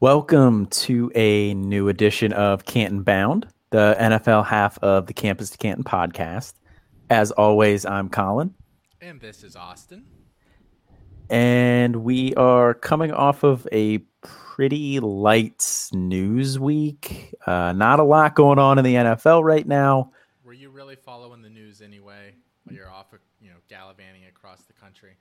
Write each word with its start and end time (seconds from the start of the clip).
Welcome 0.00 0.64
to 0.68 1.12
a 1.14 1.52
new 1.52 1.88
edition 1.88 2.32
of 2.32 2.64
Canton 2.64 3.02
Bound, 3.02 3.46
the 3.68 3.94
NFL 4.00 4.46
half 4.46 4.78
of 4.78 5.04
the 5.04 5.12
Campus 5.12 5.50
to 5.50 5.58
Canton 5.58 5.84
podcast. 5.84 6.54
As 7.10 7.32
always, 7.32 7.84
I'm 7.84 8.08
Colin. 8.08 8.54
And 9.02 9.20
this 9.20 9.44
is 9.44 9.56
Austin. 9.56 10.06
And 11.28 11.96
we 11.96 12.34
are 12.36 12.72
coming 12.72 13.12
off 13.12 13.42
of 13.42 13.68
a 13.72 13.98
pretty 14.22 15.00
light 15.00 15.90
news 15.92 16.58
week. 16.58 17.34
Uh, 17.46 17.74
not 17.74 18.00
a 18.00 18.04
lot 18.04 18.34
going 18.34 18.58
on 18.58 18.78
in 18.78 18.84
the 18.86 18.94
NFL 18.94 19.44
right 19.44 19.68
now. 19.68 20.12
Were 20.44 20.54
you 20.54 20.70
really 20.70 20.96
following 20.96 21.42
the 21.42 21.50
news 21.50 21.82
anyway? 21.82 22.36
While 22.64 22.74
you're 22.74 22.90
off, 22.90 23.08
you 23.38 23.50
know, 23.50 23.56
gallivanting 23.68 24.24
across 24.24 24.62
the 24.62 24.72
country. 24.72 25.18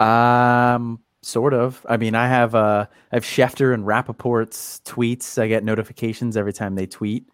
Um, 0.00 0.98
Sort 1.26 1.54
of. 1.54 1.84
I 1.88 1.96
mean, 1.96 2.14
I 2.14 2.28
have 2.28 2.54
uh, 2.54 2.86
I 3.10 3.16
have 3.16 3.24
Schefter 3.24 3.74
and 3.74 3.84
Rapoport's 3.84 4.80
tweets. 4.84 5.42
I 5.42 5.48
get 5.48 5.64
notifications 5.64 6.36
every 6.36 6.52
time 6.52 6.76
they 6.76 6.86
tweet. 6.86 7.28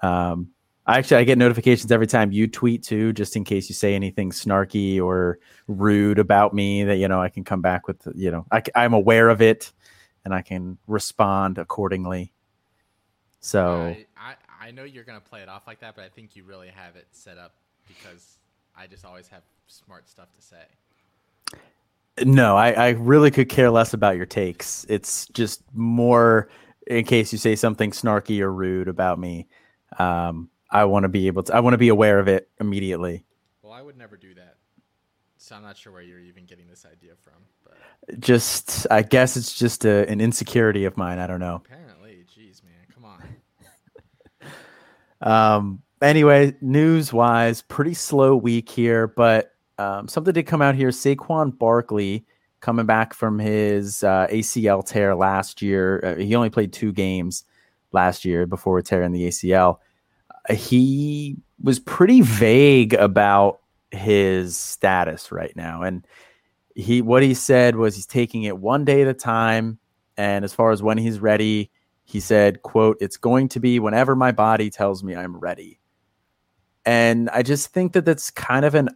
Um, 0.00 0.50
I 0.86 0.98
actually 0.98 1.16
I 1.16 1.24
get 1.24 1.36
notifications 1.36 1.90
every 1.90 2.06
time 2.06 2.30
you 2.30 2.46
tweet 2.46 2.84
too, 2.84 3.12
just 3.12 3.34
in 3.34 3.42
case 3.42 3.68
you 3.68 3.74
say 3.74 3.96
anything 3.96 4.30
snarky 4.30 5.02
or 5.02 5.40
rude 5.66 6.20
about 6.20 6.54
me. 6.54 6.84
That 6.84 6.98
you 6.98 7.08
know 7.08 7.20
I 7.20 7.28
can 7.28 7.42
come 7.42 7.60
back 7.60 7.88
with. 7.88 8.06
You 8.14 8.30
know 8.30 8.46
I, 8.52 8.62
I'm 8.76 8.94
aware 8.94 9.30
of 9.30 9.42
it, 9.42 9.72
and 10.24 10.32
I 10.32 10.42
can 10.42 10.78
respond 10.86 11.58
accordingly. 11.58 12.32
So 13.40 13.96
I 14.16 14.34
I 14.60 14.70
know 14.70 14.84
you're 14.84 15.02
gonna 15.02 15.18
play 15.18 15.40
it 15.40 15.48
off 15.48 15.66
like 15.66 15.80
that, 15.80 15.96
but 15.96 16.04
I 16.04 16.08
think 16.08 16.36
you 16.36 16.44
really 16.44 16.68
have 16.68 16.94
it 16.94 17.08
set 17.10 17.36
up 17.36 17.56
because 17.88 18.38
I 18.76 18.86
just 18.86 19.04
always 19.04 19.26
have 19.26 19.42
smart 19.66 20.08
stuff 20.08 20.32
to 20.36 20.40
say. 20.40 20.66
No, 22.24 22.56
I, 22.56 22.72
I 22.72 22.88
really 22.90 23.30
could 23.30 23.48
care 23.48 23.70
less 23.70 23.94
about 23.94 24.16
your 24.16 24.26
takes. 24.26 24.84
It's 24.88 25.26
just 25.28 25.62
more 25.74 26.48
in 26.86 27.04
case 27.04 27.32
you 27.32 27.38
say 27.38 27.54
something 27.54 27.90
snarky 27.90 28.40
or 28.40 28.52
rude 28.52 28.88
about 28.88 29.18
me. 29.18 29.46
Um, 29.98 30.50
I 30.70 30.84
want 30.84 31.04
to 31.04 31.08
be 31.08 31.26
able 31.26 31.42
to. 31.44 31.54
I 31.54 31.60
want 31.60 31.74
to 31.74 31.78
be 31.78 31.88
aware 31.88 32.18
of 32.18 32.28
it 32.28 32.48
immediately. 32.60 33.24
Well, 33.62 33.72
I 33.72 33.82
would 33.82 33.96
never 33.96 34.16
do 34.16 34.34
that, 34.34 34.56
so 35.36 35.56
I'm 35.56 35.62
not 35.62 35.76
sure 35.76 35.92
where 35.92 36.02
you're 36.02 36.20
even 36.20 36.44
getting 36.44 36.68
this 36.68 36.84
idea 36.90 37.12
from. 37.22 37.34
But 37.64 38.20
just, 38.20 38.86
I 38.90 39.02
guess 39.02 39.36
it's 39.36 39.58
just 39.58 39.84
a, 39.84 40.08
an 40.08 40.20
insecurity 40.20 40.84
of 40.84 40.96
mine. 40.96 41.18
I 41.18 41.26
don't 41.26 41.40
know. 41.40 41.62
Apparently, 41.64 42.24
jeez, 42.36 42.62
man, 42.62 42.86
come 42.94 43.04
on. 45.22 45.30
um. 45.60 45.82
Anyway, 46.00 46.54
news 46.60 47.12
wise, 47.12 47.60
pretty 47.62 47.94
slow 47.94 48.36
week 48.36 48.68
here, 48.68 49.08
but 49.08 49.52
um, 49.78 50.08
something 50.08 50.34
did 50.34 50.46
come 50.46 50.62
out 50.62 50.74
here. 50.74 50.88
Saquon 50.88 51.56
Barkley 51.56 52.24
coming 52.60 52.86
back 52.86 53.14
from 53.14 53.38
his 53.38 54.02
uh, 54.02 54.26
ACL 54.30 54.84
tear 54.84 55.14
last 55.14 55.62
year. 55.62 56.00
Uh, 56.04 56.20
he 56.20 56.34
only 56.34 56.50
played 56.50 56.72
two 56.72 56.92
games 56.92 57.44
last 57.92 58.24
year 58.24 58.46
before 58.46 58.80
tearing 58.82 59.12
the 59.12 59.28
ACL. 59.28 59.78
Uh, 60.48 60.54
he 60.54 61.36
was 61.62 61.78
pretty 61.78 62.20
vague 62.20 62.94
about 62.94 63.60
his 63.90 64.56
status 64.56 65.32
right 65.32 65.54
now, 65.56 65.82
and 65.82 66.06
he 66.74 67.02
what 67.02 67.22
he 67.22 67.34
said 67.34 67.76
was 67.76 67.94
he's 67.94 68.06
taking 68.06 68.44
it 68.44 68.58
one 68.58 68.84
day 68.84 69.02
at 69.02 69.08
a 69.08 69.14
time. 69.14 69.78
And 70.16 70.44
as 70.44 70.52
far 70.52 70.72
as 70.72 70.82
when 70.82 70.98
he's 70.98 71.20
ready, 71.20 71.70
he 72.04 72.20
said, 72.20 72.62
"quote 72.62 72.96
It's 73.00 73.16
going 73.16 73.48
to 73.50 73.60
be 73.60 73.78
whenever 73.78 74.16
my 74.16 74.32
body 74.32 74.70
tells 74.70 75.04
me 75.04 75.14
I'm 75.14 75.36
ready." 75.36 75.78
And 76.84 77.28
I 77.30 77.42
just 77.42 77.68
think 77.68 77.92
that 77.92 78.04
that's 78.04 78.30
kind 78.30 78.64
of 78.64 78.74
an 78.74 78.88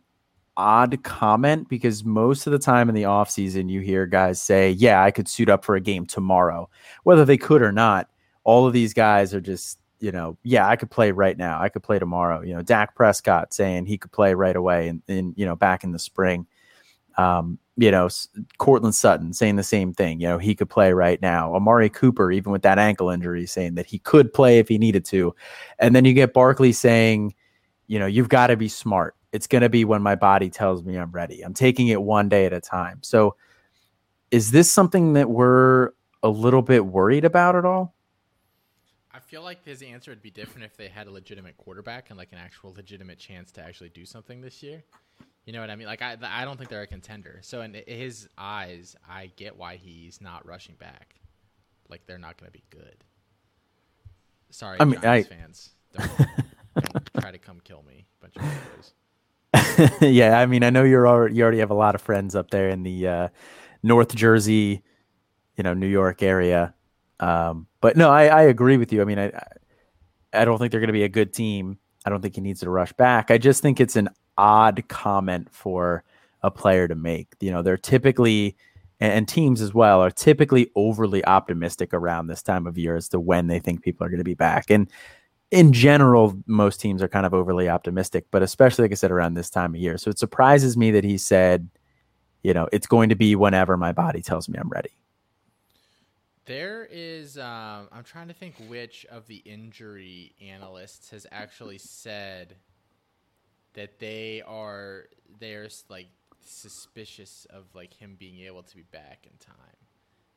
odd 0.56 1.02
comment 1.02 1.68
because 1.68 2.04
most 2.04 2.46
of 2.46 2.52
the 2.52 2.58
time 2.58 2.88
in 2.88 2.94
the 2.94 3.04
offseason 3.04 3.70
you 3.70 3.80
hear 3.80 4.06
guys 4.06 4.40
say, 4.40 4.70
"Yeah, 4.72 5.02
I 5.02 5.10
could 5.10 5.28
suit 5.28 5.48
up 5.48 5.64
for 5.64 5.76
a 5.76 5.80
game 5.80 6.06
tomorrow." 6.06 6.68
Whether 7.04 7.24
they 7.24 7.36
could 7.38 7.62
or 7.62 7.72
not, 7.72 8.08
all 8.44 8.66
of 8.66 8.72
these 8.72 8.92
guys 8.92 9.34
are 9.34 9.40
just, 9.40 9.78
you 10.00 10.12
know, 10.12 10.36
yeah, 10.42 10.68
I 10.68 10.76
could 10.76 10.90
play 10.90 11.12
right 11.12 11.36
now. 11.36 11.60
I 11.60 11.68
could 11.68 11.82
play 11.82 11.98
tomorrow. 11.98 12.42
You 12.42 12.54
know, 12.54 12.62
Dak 12.62 12.94
Prescott 12.94 13.54
saying 13.54 13.86
he 13.86 13.98
could 13.98 14.12
play 14.12 14.34
right 14.34 14.56
away 14.56 14.88
and 14.88 15.02
in, 15.08 15.34
you 15.36 15.46
know, 15.46 15.56
back 15.56 15.84
in 15.84 15.92
the 15.92 15.98
spring. 15.98 16.46
Um, 17.18 17.58
you 17.76 17.90
know, 17.90 18.08
Courtland 18.58 18.94
Sutton 18.94 19.32
saying 19.32 19.56
the 19.56 19.62
same 19.62 19.94
thing. 19.94 20.20
You 20.20 20.28
know, 20.28 20.38
he 20.38 20.54
could 20.54 20.68
play 20.68 20.92
right 20.92 21.20
now. 21.22 21.54
Amari 21.54 21.88
Cooper, 21.88 22.30
even 22.30 22.52
with 22.52 22.62
that 22.62 22.78
ankle 22.78 23.08
injury, 23.10 23.46
saying 23.46 23.76
that 23.76 23.86
he 23.86 23.98
could 23.98 24.32
play 24.32 24.58
if 24.58 24.68
he 24.68 24.76
needed 24.76 25.04
to. 25.06 25.34
And 25.78 25.96
then 25.96 26.04
you 26.04 26.12
get 26.12 26.34
Barkley 26.34 26.72
saying, 26.72 27.34
you 27.86 27.98
know, 27.98 28.06
you've 28.06 28.28
got 28.28 28.48
to 28.48 28.56
be 28.56 28.68
smart 28.68 29.14
it's 29.32 29.46
going 29.46 29.62
to 29.62 29.68
be 29.68 29.84
when 29.84 30.02
my 30.02 30.14
body 30.14 30.50
tells 30.50 30.84
me 30.84 30.96
I'm 30.96 31.10
ready. 31.10 31.42
I'm 31.42 31.54
taking 31.54 31.88
it 31.88 32.00
one 32.00 32.28
day 32.28 32.46
at 32.46 32.52
a 32.52 32.60
time. 32.60 32.98
So, 33.02 33.36
is 34.30 34.50
this 34.50 34.72
something 34.72 35.14
that 35.14 35.28
we're 35.28 35.90
a 36.22 36.28
little 36.28 36.62
bit 36.62 36.86
worried 36.86 37.24
about 37.24 37.56
at 37.56 37.64
all? 37.64 37.94
I 39.10 39.20
feel 39.20 39.42
like 39.42 39.64
his 39.64 39.82
answer 39.82 40.10
would 40.10 40.22
be 40.22 40.30
different 40.30 40.64
if 40.64 40.76
they 40.76 40.88
had 40.88 41.06
a 41.06 41.10
legitimate 41.10 41.56
quarterback 41.56 42.08
and 42.08 42.18
like 42.18 42.32
an 42.32 42.38
actual 42.38 42.72
legitimate 42.74 43.18
chance 43.18 43.52
to 43.52 43.62
actually 43.62 43.90
do 43.90 44.06
something 44.06 44.40
this 44.40 44.62
year. 44.62 44.82
You 45.44 45.52
know 45.52 45.60
what 45.60 45.70
I 45.70 45.76
mean? 45.76 45.86
Like 45.86 46.02
I, 46.02 46.16
I 46.22 46.44
don't 46.44 46.56
think 46.56 46.70
they're 46.70 46.82
a 46.82 46.86
contender. 46.86 47.40
So 47.42 47.62
in 47.62 47.76
his 47.86 48.28
eyes, 48.38 48.96
I 49.08 49.30
get 49.36 49.56
why 49.56 49.76
he's 49.76 50.20
not 50.20 50.46
rushing 50.46 50.76
back. 50.76 51.16
Like 51.88 52.06
they're 52.06 52.18
not 52.18 52.38
going 52.38 52.50
to 52.50 52.52
be 52.52 52.64
good. 52.70 53.04
Sorry, 54.50 54.78
I 54.80 54.84
mean, 54.84 55.00
Giants 55.00 55.30
I, 55.30 55.34
fans. 55.34 55.70
Don't, 55.96 56.18
don't 56.92 57.10
try 57.20 57.30
to 57.32 57.38
come 57.38 57.60
kill 57.64 57.82
me, 57.86 58.06
bunch 58.20 58.36
of 58.36 58.42
boys. 58.42 58.92
yeah, 60.00 60.38
I 60.38 60.46
mean, 60.46 60.62
I 60.62 60.70
know 60.70 60.84
you're 60.84 61.06
already, 61.06 61.36
you 61.36 61.42
already 61.42 61.58
have 61.58 61.70
a 61.70 61.74
lot 61.74 61.94
of 61.94 62.00
friends 62.00 62.34
up 62.34 62.50
there 62.50 62.68
in 62.68 62.82
the 62.82 63.06
uh, 63.06 63.28
North 63.82 64.14
Jersey, 64.14 64.82
you 65.56 65.64
know, 65.64 65.74
New 65.74 65.86
York 65.86 66.22
area. 66.22 66.74
Um, 67.20 67.66
but 67.80 67.96
no, 67.96 68.10
I, 68.10 68.26
I 68.26 68.42
agree 68.42 68.76
with 68.76 68.92
you. 68.92 69.02
I 69.02 69.04
mean, 69.04 69.18
I 69.18 69.32
I 70.32 70.44
don't 70.44 70.58
think 70.58 70.70
they're 70.70 70.80
going 70.80 70.88
to 70.88 70.94
be 70.94 71.04
a 71.04 71.08
good 71.08 71.34
team. 71.34 71.78
I 72.04 72.10
don't 72.10 72.22
think 72.22 72.34
he 72.34 72.40
needs 72.40 72.60
to 72.60 72.70
rush 72.70 72.92
back. 72.94 73.30
I 73.30 73.38
just 73.38 73.62
think 73.62 73.80
it's 73.80 73.96
an 73.96 74.08
odd 74.38 74.82
comment 74.88 75.48
for 75.52 76.04
a 76.42 76.50
player 76.50 76.88
to 76.88 76.94
make. 76.94 77.34
You 77.40 77.52
know, 77.52 77.62
they're 77.62 77.76
typically 77.76 78.56
and 79.00 79.26
teams 79.26 79.60
as 79.60 79.74
well 79.74 80.00
are 80.00 80.12
typically 80.12 80.70
overly 80.76 81.24
optimistic 81.24 81.92
around 81.92 82.28
this 82.28 82.42
time 82.42 82.68
of 82.68 82.78
year 82.78 82.94
as 82.94 83.08
to 83.08 83.18
when 83.18 83.48
they 83.48 83.58
think 83.58 83.82
people 83.82 84.06
are 84.06 84.10
going 84.10 84.18
to 84.18 84.24
be 84.24 84.34
back. 84.34 84.70
And 84.70 84.88
in 85.52 85.74
general, 85.74 86.34
most 86.46 86.80
teams 86.80 87.02
are 87.02 87.08
kind 87.08 87.26
of 87.26 87.34
overly 87.34 87.68
optimistic, 87.68 88.24
but 88.30 88.42
especially, 88.42 88.84
like 88.84 88.92
I 88.92 88.94
said, 88.94 89.10
around 89.10 89.34
this 89.34 89.50
time 89.50 89.74
of 89.74 89.80
year. 89.80 89.98
So 89.98 90.10
it 90.10 90.18
surprises 90.18 90.78
me 90.78 90.90
that 90.92 91.04
he 91.04 91.18
said, 91.18 91.68
you 92.42 92.54
know, 92.54 92.68
it's 92.72 92.86
going 92.86 93.10
to 93.10 93.14
be 93.14 93.36
whenever 93.36 93.76
my 93.76 93.92
body 93.92 94.22
tells 94.22 94.48
me 94.48 94.58
I'm 94.58 94.70
ready. 94.70 94.96
There 96.46 96.88
is, 96.90 97.36
um, 97.36 97.88
I'm 97.92 98.02
trying 98.02 98.28
to 98.28 98.34
think 98.34 98.54
which 98.66 99.04
of 99.10 99.26
the 99.26 99.36
injury 99.36 100.34
analysts 100.40 101.10
has 101.10 101.26
actually 101.30 101.78
said 101.78 102.56
that 103.74 103.98
they 103.98 104.42
are, 104.46 105.04
they're 105.38 105.68
like 105.90 106.08
suspicious 106.40 107.46
of 107.50 107.66
like 107.74 107.92
him 107.92 108.16
being 108.18 108.40
able 108.40 108.62
to 108.62 108.74
be 108.74 108.82
back 108.90 109.26
in 109.30 109.36
time. 109.38 109.76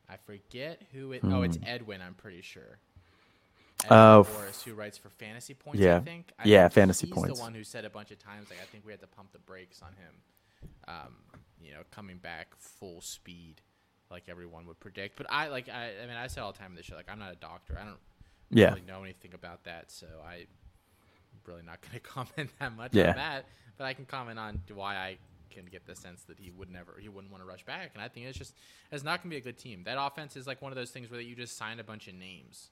I 0.10 0.18
forget 0.18 0.82
who 0.92 1.14
it, 1.14 1.22
hmm. 1.22 1.34
oh, 1.34 1.42
it's 1.44 1.56
hmm. 1.56 1.64
Edwin, 1.66 2.02
I'm 2.02 2.16
pretty 2.16 2.42
sure. 2.42 2.80
Uh, 3.90 4.24
Morris, 4.34 4.64
who 4.64 4.74
writes 4.74 4.98
for 4.98 5.10
Fantasy 5.10 5.54
Points, 5.54 5.80
yeah. 5.80 5.98
I 5.98 6.00
think. 6.00 6.32
I 6.40 6.48
yeah, 6.48 6.64
think 6.64 6.74
Fantasy 6.74 7.08
he's 7.08 7.14
Points. 7.14 7.30
He's 7.30 7.38
the 7.38 7.44
one 7.44 7.54
who 7.54 7.64
said 7.64 7.86
a 7.86 7.90
bunch 7.90 8.12
of 8.12 8.20
times, 8.20 8.50
like, 8.50 8.60
I 8.62 8.66
think 8.66 8.86
we 8.86 8.92
had 8.92 9.02
to 9.02 9.08
pump 9.08 9.32
the 9.32 9.40
brakes 9.40 9.82
on 9.82 9.90
him. 9.90 10.16
Um, 10.88 11.16
you 11.62 11.74
know, 11.74 11.82
coming 11.92 12.18
back 12.18 12.48
full 12.58 13.02
speed, 13.02 13.62
like 14.10 14.24
everyone 14.28 14.66
would 14.68 14.80
predict. 14.80 15.18
But 15.18 15.28
I, 15.30 15.50
like, 15.50 15.70
I, 15.70 15.92
I 16.04 16.08
mean, 16.08 16.16
I 16.16 16.28
say 16.28 16.42
all 16.42 16.52
the 16.52 16.58
time 16.58 16.72
in 16.72 16.76
this 16.76 16.86
show, 16.86 16.96
like, 16.96 17.10
I'm 17.12 17.20
not 17.20 17.34
a 17.34 17.38
doctor. 17.38 17.78
I 17.80 17.86
don't 17.86 18.00
yeah. 18.50 18.70
really 18.70 18.84
know 18.88 19.04
anything 19.04 19.34
about 19.34 19.66
that, 19.66 19.92
so 19.92 20.08
I'm 20.26 20.48
really 21.46 21.64
not 21.64 21.82
going 21.82 21.94
to 21.94 22.00
comment 22.00 22.50
that 22.60 22.76
much 22.76 22.94
yeah. 22.94 23.10
on 23.10 23.16
that. 23.18 23.46
But 23.78 23.86
I 23.86 23.94
can 23.94 24.06
comment 24.06 24.40
on 24.40 24.62
why 24.74 24.96
I 24.96 25.18
can 25.50 25.66
get 25.66 25.86
the 25.86 25.96
sense 25.96 26.24
that 26.24 26.40
he 26.40 26.52
would 26.52 26.70
never, 26.70 26.96
he 27.00 27.10
wouldn't 27.10 27.32
want 27.32 27.44
to 27.44 27.48
rush 27.48 27.66
back. 27.66 27.92
And 27.94 28.02
I 28.02 28.08
think 28.08 28.26
it's 28.26 28.38
just, 28.38 28.56
it's 28.92 29.04
not 29.04 29.22
going 29.22 29.30
to 29.30 29.36
be 29.36 29.38
a 29.38 29.44
good 29.44 29.58
team. 29.58 29.84
That 29.86 29.98
offense 30.00 30.36
is 30.36 30.48
like 30.48 30.62
one 30.62 30.72
of 30.72 30.76
those 30.76 30.92
things 30.92 31.12
where 31.12 31.20
you 31.20 31.36
just 31.36 31.58
sign 31.58 31.80
a 31.80 31.84
bunch 31.84 32.08
of 32.08 32.16
names 32.16 32.70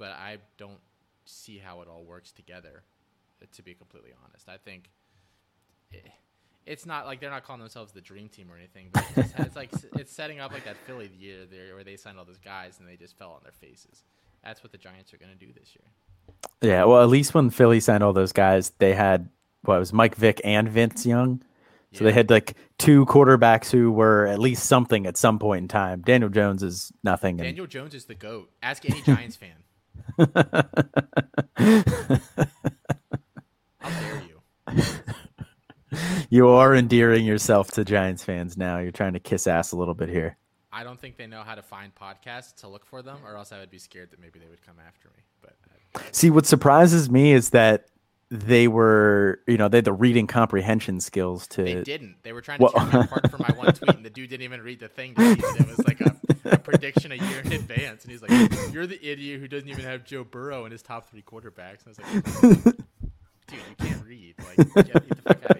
but 0.00 0.10
I 0.12 0.38
don't 0.56 0.80
see 1.26 1.58
how 1.58 1.82
it 1.82 1.88
all 1.88 2.02
works 2.02 2.32
together. 2.32 2.82
Uh, 3.40 3.46
to 3.52 3.62
be 3.62 3.74
completely 3.74 4.10
honest, 4.24 4.48
I 4.48 4.56
think 4.56 4.90
it, 5.92 6.10
it's 6.66 6.86
not 6.86 7.06
like 7.06 7.20
they're 7.20 7.30
not 7.30 7.44
calling 7.44 7.60
themselves 7.60 7.92
the 7.92 8.00
dream 8.00 8.28
team 8.28 8.50
or 8.50 8.56
anything. 8.56 8.88
But 8.92 9.04
it's, 9.16 9.32
it's 9.38 9.56
like 9.56 9.70
it's 9.96 10.12
setting 10.12 10.40
up 10.40 10.52
like 10.52 10.64
that 10.64 10.76
Philly 10.86 11.10
year 11.18 11.46
there 11.48 11.74
where 11.74 11.84
they 11.84 11.96
signed 11.96 12.18
all 12.18 12.24
those 12.24 12.40
guys 12.40 12.78
and 12.80 12.88
they 12.88 12.96
just 12.96 13.16
fell 13.16 13.30
on 13.30 13.40
their 13.44 13.52
faces. 13.52 14.02
That's 14.42 14.64
what 14.64 14.72
the 14.72 14.78
Giants 14.78 15.12
are 15.12 15.18
going 15.18 15.30
to 15.30 15.38
do 15.38 15.52
this 15.52 15.76
year. 15.76 15.84
Yeah, 16.62 16.84
well, 16.84 17.02
at 17.02 17.08
least 17.08 17.34
when 17.34 17.50
Philly 17.50 17.80
signed 17.80 18.02
all 18.02 18.14
those 18.14 18.32
guys, 18.32 18.70
they 18.78 18.94
had 18.94 19.28
what 19.62 19.78
was 19.78 19.92
Mike 19.92 20.16
Vick 20.16 20.40
and 20.44 20.68
Vince 20.68 21.04
Young. 21.04 21.42
So 21.92 22.04
yeah. 22.04 22.10
they 22.10 22.14
had 22.14 22.30
like 22.30 22.54
two 22.78 23.04
quarterbacks 23.06 23.70
who 23.70 23.90
were 23.90 24.26
at 24.26 24.38
least 24.38 24.64
something 24.64 25.06
at 25.06 25.16
some 25.16 25.38
point 25.38 25.62
in 25.62 25.68
time. 25.68 26.02
Daniel 26.02 26.30
Jones 26.30 26.62
is 26.62 26.92
nothing. 27.02 27.36
Daniel 27.36 27.64
and... 27.64 27.70
Jones 27.70 27.94
is 27.94 28.04
the 28.04 28.14
goat. 28.14 28.50
Ask 28.62 28.88
any 28.88 29.02
Giants 29.02 29.36
fan. 29.36 29.50
How 33.80 34.00
dare 34.00 34.22
you? 34.28 34.40
you 36.30 36.48
are 36.48 36.74
endearing 36.74 37.24
yourself 37.24 37.70
to 37.72 37.84
Giants 37.84 38.24
fans 38.24 38.56
now. 38.56 38.78
You're 38.78 38.92
trying 38.92 39.14
to 39.14 39.20
kiss 39.20 39.46
ass 39.46 39.72
a 39.72 39.76
little 39.76 39.94
bit 39.94 40.08
here. 40.08 40.36
I 40.72 40.84
don't 40.84 41.00
think 41.00 41.16
they 41.16 41.26
know 41.26 41.42
how 41.42 41.56
to 41.56 41.62
find 41.62 41.92
podcasts 41.94 42.54
to 42.60 42.68
look 42.68 42.86
for 42.86 43.02
them, 43.02 43.18
or 43.24 43.36
else 43.36 43.52
I 43.52 43.58
would 43.58 43.70
be 43.70 43.78
scared 43.78 44.10
that 44.12 44.20
maybe 44.20 44.38
they 44.38 44.46
would 44.48 44.64
come 44.64 44.76
after 44.86 45.08
me. 45.08 45.24
But 45.42 45.56
uh, 45.96 46.00
See, 46.12 46.30
what 46.30 46.46
surprises 46.46 47.10
me 47.10 47.32
is 47.32 47.50
that 47.50 47.86
they 48.30 48.68
were, 48.68 49.40
you 49.48 49.56
know, 49.56 49.68
they 49.68 49.78
had 49.78 49.84
the 49.84 49.92
reading 49.92 50.26
comprehension 50.28 51.00
skills 51.00 51.48
to. 51.48 51.64
they 51.64 51.82
didn't. 51.82 52.16
They 52.22 52.32
were 52.32 52.40
trying 52.40 52.58
to 52.58 52.64
Well- 52.64 52.72
tear 52.90 53.00
me 53.00 53.04
apart 53.06 53.30
for 53.30 53.38
my 53.38 53.50
one 53.56 53.72
tweet, 53.72 53.96
and 53.96 54.04
the 54.04 54.10
dude 54.10 54.30
didn't 54.30 54.44
even 54.44 54.60
read 54.62 54.78
the 54.80 54.88
thing. 54.88 55.14
To 55.16 55.22
see 55.22 55.34
that 55.40 55.60
it 55.60 55.66
was 55.76 55.86
like 55.86 56.00
a, 56.00 56.16
a 56.44 56.58
prediction 56.58 57.10
a 57.12 57.16
year 57.16 57.40
in 57.44 57.52
advance, 57.52 58.04
and 58.04 58.12
he's 58.12 58.22
like, 58.22 58.30
"You're 58.72 58.86
the 58.86 59.04
idiot 59.04 59.40
who 59.40 59.48
doesn't 59.48 59.68
even 59.68 59.84
have 59.84 60.04
Joe 60.04 60.22
Burrow 60.24 60.64
in 60.64 60.70
his 60.72 60.82
top 60.82 61.10
three 61.10 61.22
quarterbacks." 61.22 61.84
And 61.84 61.88
I 61.88 61.88
was 61.88 61.98
like, 61.98 62.76
"Dude, 63.48 63.58
you 63.68 63.76
can't 63.78 64.04
read. 64.06 64.34
Like, 64.38 64.56
get, 64.74 64.92
get 64.92 65.08
the 65.08 65.16
fuck 65.16 65.44
out 65.44 65.56
of 65.56 65.58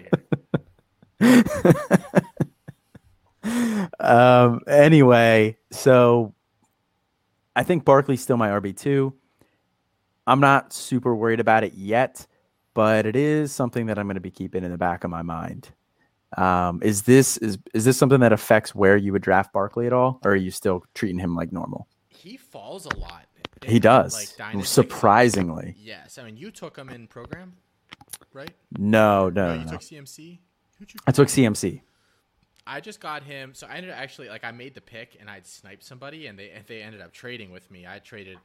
here." 3.43 3.91
um. 3.99 4.61
Anyway, 4.67 5.57
so 5.71 6.33
I 7.55 7.63
think 7.63 7.83
Barkley's 7.83 8.21
still 8.21 8.37
my 8.37 8.49
RB 8.49 8.75
two. 8.77 9.13
I'm 10.25 10.39
not 10.39 10.71
super 10.71 11.13
worried 11.15 11.39
about 11.41 11.63
it 11.63 11.73
yet, 11.73 12.25
but 12.73 13.05
it 13.05 13.15
is 13.15 13.51
something 13.51 13.85
that 13.87 13.97
I'm 13.99 14.05
going 14.07 14.15
to 14.15 14.21
be 14.21 14.31
keeping 14.31 14.63
in 14.63 14.71
the 14.71 14.77
back 14.77 15.03
of 15.03 15.09
my 15.09 15.21
mind. 15.21 15.69
Um, 16.37 16.79
is 16.81 17.01
this 17.03 17.37
is 17.37 17.57
is 17.73 17.83
this 17.85 17.97
something 17.97 18.21
that 18.21 18.31
affects 18.31 18.73
where 18.73 18.95
you 18.95 19.11
would 19.11 19.21
draft 19.21 19.51
Barkley 19.51 19.85
at 19.87 19.93
all, 19.93 20.19
or 20.23 20.31
are 20.31 20.35
you 20.35 20.51
still 20.51 20.83
treating 20.93 21.19
him 21.19 21.35
like 21.35 21.51
normal? 21.51 21.87
He 22.09 22.37
falls 22.37 22.85
a 22.85 22.95
lot. 22.97 23.25
He 23.65 23.79
does, 23.79 24.13
Like 24.15 24.35
dynasty. 24.37 24.65
surprisingly. 24.67 25.75
Yes, 25.77 26.17
I 26.17 26.23
mean 26.23 26.37
you 26.37 26.49
took 26.51 26.77
him 26.77 26.89
in 26.89 27.07
program, 27.07 27.53
right? 28.33 28.49
No, 28.77 29.29
no, 29.29 29.47
No, 29.53 29.59
you 29.59 29.65
no. 29.65 29.71
took 29.71 29.81
CMC. 29.81 30.39
I 31.05 31.11
took 31.11 31.27
CMC. 31.27 31.81
I 32.65 32.79
just 32.79 32.99
got 32.99 33.23
him. 33.23 33.53
So 33.53 33.67
I 33.67 33.75
ended 33.75 33.91
up 33.91 33.97
actually 33.97 34.29
like 34.29 34.43
I 34.43 34.51
made 34.51 34.73
the 34.73 34.81
pick 34.81 35.17
and 35.19 35.29
I'd 35.29 35.45
sniped 35.45 35.83
somebody 35.83 36.27
and 36.27 36.39
they 36.39 36.51
and 36.51 36.65
they 36.65 36.81
ended 36.81 37.01
up 37.01 37.11
trading 37.11 37.51
with 37.51 37.69
me. 37.69 37.85
I 37.85 37.99
traded 37.99 38.37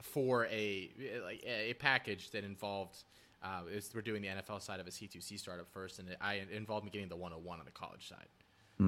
for 0.00 0.46
a 0.46 0.90
like 1.24 1.44
a 1.46 1.74
package 1.74 2.30
that 2.30 2.42
involved. 2.44 3.04
Uh, 3.44 3.60
we're 3.94 4.00
doing 4.00 4.22
the 4.22 4.28
NFL 4.28 4.62
side 4.62 4.80
of 4.80 4.86
a 4.86 4.90
C2C 4.90 5.38
startup 5.38 5.68
first, 5.70 5.98
and 5.98 6.08
it, 6.08 6.16
I 6.20 6.34
it 6.34 6.48
involved 6.50 6.84
me 6.84 6.90
getting 6.90 7.08
the 7.10 7.16
101 7.16 7.58
on 7.60 7.64
the 7.66 7.70
college 7.70 8.08
side. 8.08 8.26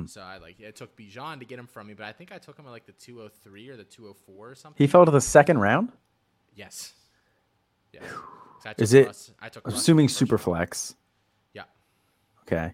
So 0.07 0.21
I 0.21 0.39
like 0.39 0.59
it 0.59 0.75
took 0.75 0.97
Bijan 0.97 1.39
to 1.39 1.45
get 1.45 1.61
him 1.61 1.69
from 1.69 1.87
me, 1.87 1.95
but 1.95 2.07
I 2.07 2.13
think 2.13 2.33
I 2.33 2.39
took 2.39 2.59
him 2.59 2.67
at 2.67 2.71
like 2.73 2.87
the 2.87 2.93
203 2.93 3.69
or 3.69 3.77
the 3.77 3.85
204 3.85 4.51
or 4.51 4.55
something. 4.57 4.83
He 4.83 4.89
fell 4.89 5.05
to 5.05 5.13
the 5.13 5.21
second 5.21 5.59
round. 5.59 5.93
yes. 6.57 6.93
Yes. 7.93 8.03
'Cause 8.11 8.67
I 8.67 8.75
Is 8.83 8.95
it- 8.95 9.07
Russ- 9.07 9.31
I 9.41 9.49
took 9.49 9.67
I'm 9.69 9.75
assuming 9.75 10.05
in 10.05 10.07
the 10.07 10.13
first 10.13 10.19
super 10.19 10.39
flex. 10.39 10.97
Yeah. 11.55 11.63
Okay. 12.43 12.73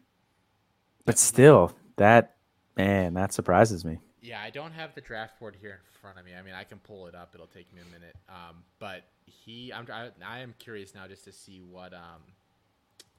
But 1.04 1.18
still, 1.18 1.72
that 1.96 2.36
man, 2.76 3.12
that 3.14 3.32
surprises 3.34 3.84
me. 3.84 3.98
Yeah, 4.22 4.40
I 4.40 4.50
don't 4.50 4.72
have 4.72 4.94
the 4.94 5.00
draft 5.00 5.40
board 5.40 5.56
here 5.60 5.72
in 5.72 6.00
front 6.00 6.18
of 6.18 6.24
me. 6.24 6.30
I 6.38 6.42
mean, 6.42 6.54
I 6.54 6.62
can 6.62 6.78
pull 6.78 7.08
it 7.08 7.14
up. 7.14 7.32
It'll 7.34 7.48
take 7.48 7.72
me 7.74 7.80
a 7.80 7.92
minute. 7.92 8.14
Um, 8.28 8.62
but 8.78 9.02
he, 9.26 9.72
I'm, 9.72 9.86
I, 9.92 10.10
I 10.24 10.38
am 10.38 10.54
curious 10.58 10.94
now 10.94 11.08
just 11.08 11.24
to 11.24 11.32
see 11.32 11.60
what, 11.60 11.92
um, 11.92 12.22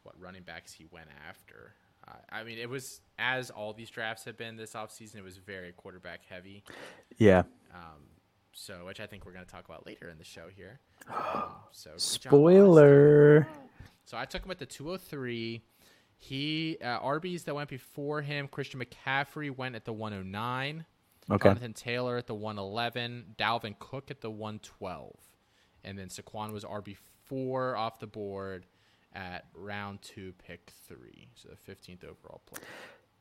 what 0.04 0.16
running 0.20 0.44
backs 0.44 0.72
he 0.72 0.86
went 0.92 1.10
after. 1.28 1.74
Uh, 2.08 2.14
I 2.32 2.44
mean, 2.44 2.58
it 2.58 2.70
was 2.70 3.02
as 3.20 3.50
all 3.50 3.74
these 3.74 3.90
drafts 3.90 4.24
have 4.26 4.38
been 4.38 4.56
this 4.56 4.74
offseason, 4.74 5.18
it 5.18 5.24
was 5.24 5.38
very 5.38 5.74
quarterback 5.74 6.22
heavy. 6.28 6.64
Yeah. 7.18 7.44
Um, 7.74 8.08
so, 8.54 8.86
which 8.86 9.00
I 9.02 9.06
think 9.06 9.26
we're 9.26 9.34
going 9.34 9.46
to 9.46 9.52
talk 9.52 9.66
about 9.66 9.86
later 9.86 10.10
in 10.10 10.18
the 10.18 10.24
show 10.24 10.48
here. 10.56 10.80
Um, 11.10 11.52
so, 11.72 11.92
good 11.92 12.22
job, 12.22 12.34
Austin. 12.46 12.68
Spoiler. 12.68 13.48
So 14.06 14.18
I 14.18 14.26
took 14.26 14.46
him 14.46 14.52
at 14.52 14.60
the 14.60 14.66
203. 14.66 15.62
He 16.18 16.78
uh, 16.82 17.00
RBs 17.00 17.46
that 17.46 17.56
went 17.56 17.70
before 17.70 18.22
him. 18.22 18.48
Christian 18.48 18.82
McCaffrey 18.82 19.56
went 19.56 19.76
at 19.76 19.86
the 19.86 19.94
109. 19.94 20.86
Okay. 21.32 21.50
Jonathan 21.50 21.74
Taylor 21.74 22.18
at 22.18 22.28
the 22.28 22.36
111. 22.36 23.36
Dalvin 23.38 23.78
Cook 23.80 24.12
at 24.12 24.22
the 24.22 24.30
112. 24.30 25.16
And 25.84 25.98
then 25.98 26.08
Saquon 26.08 26.52
was 26.52 26.64
RB 26.64 26.98
four 27.26 27.76
off 27.76 28.00
the 28.00 28.08
board 28.08 28.66
at 29.14 29.46
round 29.54 30.02
two, 30.02 30.34
pick 30.46 30.72
three. 30.88 31.28
So 31.36 31.50
the 31.50 31.72
15th 31.72 32.04
overall 32.04 32.42
player. 32.46 32.66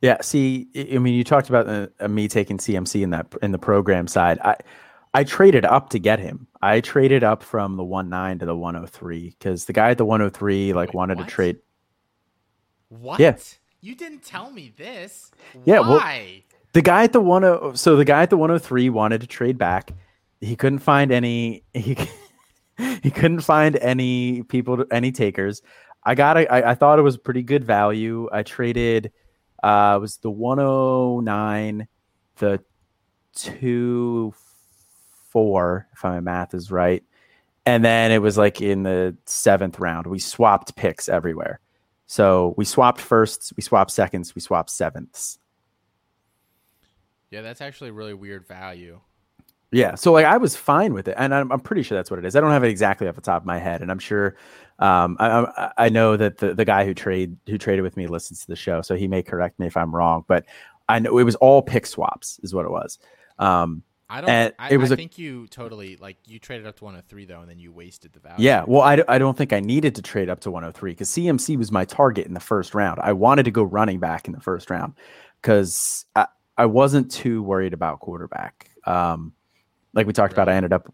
Yeah. 0.01 0.17
See, 0.21 0.67
I 0.75 0.97
mean, 0.97 1.13
you 1.13 1.23
talked 1.23 1.49
about 1.49 1.89
uh, 1.99 2.07
me 2.07 2.27
taking 2.27 2.57
CMC 2.57 3.03
in 3.03 3.11
that 3.11 3.33
in 3.41 3.51
the 3.51 3.57
program 3.57 4.07
side. 4.07 4.39
I 4.39 4.57
I 5.13 5.23
traded 5.23 5.63
up 5.63 5.89
to 5.91 5.99
get 5.99 6.19
him. 6.19 6.47
I 6.61 6.81
traded 6.81 7.23
up 7.23 7.43
from 7.43 7.77
the 7.77 7.83
one 7.83 8.09
nine 8.09 8.39
to 8.39 8.45
the 8.45 8.55
one 8.55 8.73
hundred 8.73 8.89
three 8.89 9.29
because 9.29 9.65
the 9.65 9.73
guy 9.73 9.91
at 9.91 9.97
the 9.97 10.05
one 10.05 10.19
hundred 10.19 10.35
three 10.35 10.73
like 10.73 10.89
Wait, 10.89 10.95
wanted 10.95 11.17
what? 11.19 11.27
to 11.27 11.33
trade. 11.33 11.57
What? 12.89 13.19
Yeah. 13.19 13.37
You 13.81 13.95
didn't 13.95 14.23
tell 14.23 14.49
me 14.49 14.73
this. 14.75 15.31
Yeah, 15.65 15.81
well- 15.81 15.97
Why? 15.97 16.43
The 16.73 16.81
guy 16.81 17.03
at 17.03 17.13
the 17.13 17.21
one 17.21 17.43
oh 17.43 17.73
so 17.75 17.95
the 17.95 18.05
guy 18.05 18.23
at 18.23 18.29
the 18.29 18.37
one 18.37 18.49
hundred 18.49 18.63
three 18.63 18.89
wanted 18.89 19.21
to 19.21 19.27
trade 19.27 19.57
back. 19.57 19.91
He 20.41 20.55
couldn't 20.55 20.79
find 20.79 21.11
any. 21.11 21.63
He 21.73 21.95
he 23.01 23.11
couldn't 23.11 23.41
find 23.41 23.75
any 23.77 24.43
people, 24.43 24.77
to- 24.77 24.87
any 24.91 25.11
takers. 25.11 25.61
I 26.03 26.15
got. 26.15 26.37
A, 26.37 26.51
I, 26.51 26.71
I 26.71 26.75
thought 26.75 26.99
it 26.99 27.03
was 27.03 27.17
pretty 27.17 27.43
good 27.43 27.63
value. 27.63 28.27
I 28.31 28.43
traded. 28.43 29.11
Uh, 29.61 29.97
was 30.01 30.17
the 30.17 30.29
one 30.31 30.59
oh 30.59 31.21
nine, 31.21 31.87
the 32.37 32.61
two 33.35 34.33
four, 35.29 35.87
if 35.93 36.03
my 36.03 36.19
math 36.19 36.53
is 36.53 36.71
right, 36.71 37.03
and 37.65 37.85
then 37.85 38.11
it 38.11 38.21
was 38.21 38.37
like 38.37 38.61
in 38.61 38.83
the 38.83 39.15
seventh 39.25 39.79
round. 39.79 40.07
We 40.07 40.19
swapped 40.19 40.75
picks 40.75 41.07
everywhere. 41.07 41.59
So 42.07 42.53
we 42.57 42.65
swapped 42.65 42.99
firsts, 42.99 43.53
we 43.55 43.63
swapped 43.63 43.91
seconds, 43.91 44.35
we 44.35 44.41
swapped 44.41 44.69
sevenths. 44.69 45.39
Yeah, 47.33 47.41
that's 47.41 47.61
actually 47.61 47.89
a 47.89 47.93
really 47.93 48.13
weird 48.13 48.47
value. 48.47 48.99
Yeah, 49.71 49.95
so 49.95 50.11
like 50.11 50.25
I 50.25 50.37
was 50.37 50.55
fine 50.55 50.93
with 50.93 51.07
it, 51.07 51.15
and 51.17 51.33
I'm, 51.33 51.51
I'm 51.51 51.59
pretty 51.59 51.81
sure 51.81 51.97
that's 51.97 52.11
what 52.11 52.19
it 52.19 52.25
is. 52.25 52.35
I 52.35 52.41
don't 52.41 52.51
have 52.51 52.63
it 52.63 52.69
exactly 52.69 53.07
off 53.07 53.15
the 53.15 53.21
top 53.21 53.41
of 53.41 53.45
my 53.47 53.57
head, 53.57 53.81
and 53.81 53.89
I'm 53.89 53.97
sure 53.97 54.35
um, 54.77 55.17
I, 55.19 55.27
I, 55.27 55.71
I 55.85 55.89
know 55.89 56.15
that 56.15 56.37
the, 56.37 56.53
the 56.53 56.63
guy 56.63 56.85
who 56.85 56.93
trade 56.93 57.35
who 57.47 57.57
traded 57.57 57.81
with 57.81 57.97
me 57.97 58.05
listens 58.05 58.41
to 58.41 58.47
the 58.47 58.55
show, 58.55 58.83
so 58.83 58.95
he 58.95 59.07
may 59.07 59.23
correct 59.23 59.59
me 59.59 59.65
if 59.65 59.75
I'm 59.75 59.95
wrong. 59.95 60.25
But 60.27 60.45
I 60.87 60.99
know 60.99 61.17
it 61.17 61.23
was 61.23 61.33
all 61.35 61.63
pick 61.63 61.87
swaps, 61.87 62.39
is 62.43 62.53
what 62.53 62.65
it 62.65 62.71
was. 62.71 62.99
Um, 63.39 63.81
I 64.09 64.21
don't. 64.21 64.29
And 64.29 64.53
I, 64.59 64.69
it 64.69 64.77
was 64.77 64.91
I 64.91 64.93
a- 64.93 64.97
think 64.97 65.17
you 65.17 65.47
totally 65.47 65.97
like 65.97 66.17
you 66.25 66.37
traded 66.37 66.67
up 66.67 66.75
to 66.77 66.83
103 66.83 67.25
though, 67.25 67.41
and 67.41 67.49
then 67.49 67.57
you 67.57 67.71
wasted 67.71 68.13
the 68.13 68.19
value. 68.19 68.43
yeah, 68.43 68.63
well, 68.67 68.81
I, 68.81 69.03
I 69.07 69.17
don't 69.17 69.35
think 69.35 69.53
I 69.53 69.59
needed 69.59 69.95
to 69.95 70.03
trade 70.03 70.29
up 70.29 70.41
to 70.41 70.51
103 70.51 70.91
because 70.91 71.09
CMC 71.09 71.57
was 71.57 71.71
my 71.71 71.85
target 71.85 72.27
in 72.27 72.35
the 72.35 72.39
first 72.39 72.75
round. 72.75 72.99
I 73.01 73.13
wanted 73.13 73.43
to 73.45 73.51
go 73.51 73.63
running 73.63 73.99
back 73.99 74.27
in 74.27 74.33
the 74.33 74.39
first 74.39 74.69
round 74.69 74.93
because 75.41 76.05
I, 76.15 76.27
I 76.57 76.65
wasn't 76.65 77.11
too 77.11 77.41
worried 77.41 77.73
about 77.73 77.99
quarterback. 77.99 78.69
Um, 78.85 79.33
like 79.93 80.07
we 80.07 80.13
talked 80.13 80.33
about, 80.33 80.49
I 80.49 80.53
ended 80.53 80.73
up 80.73 80.93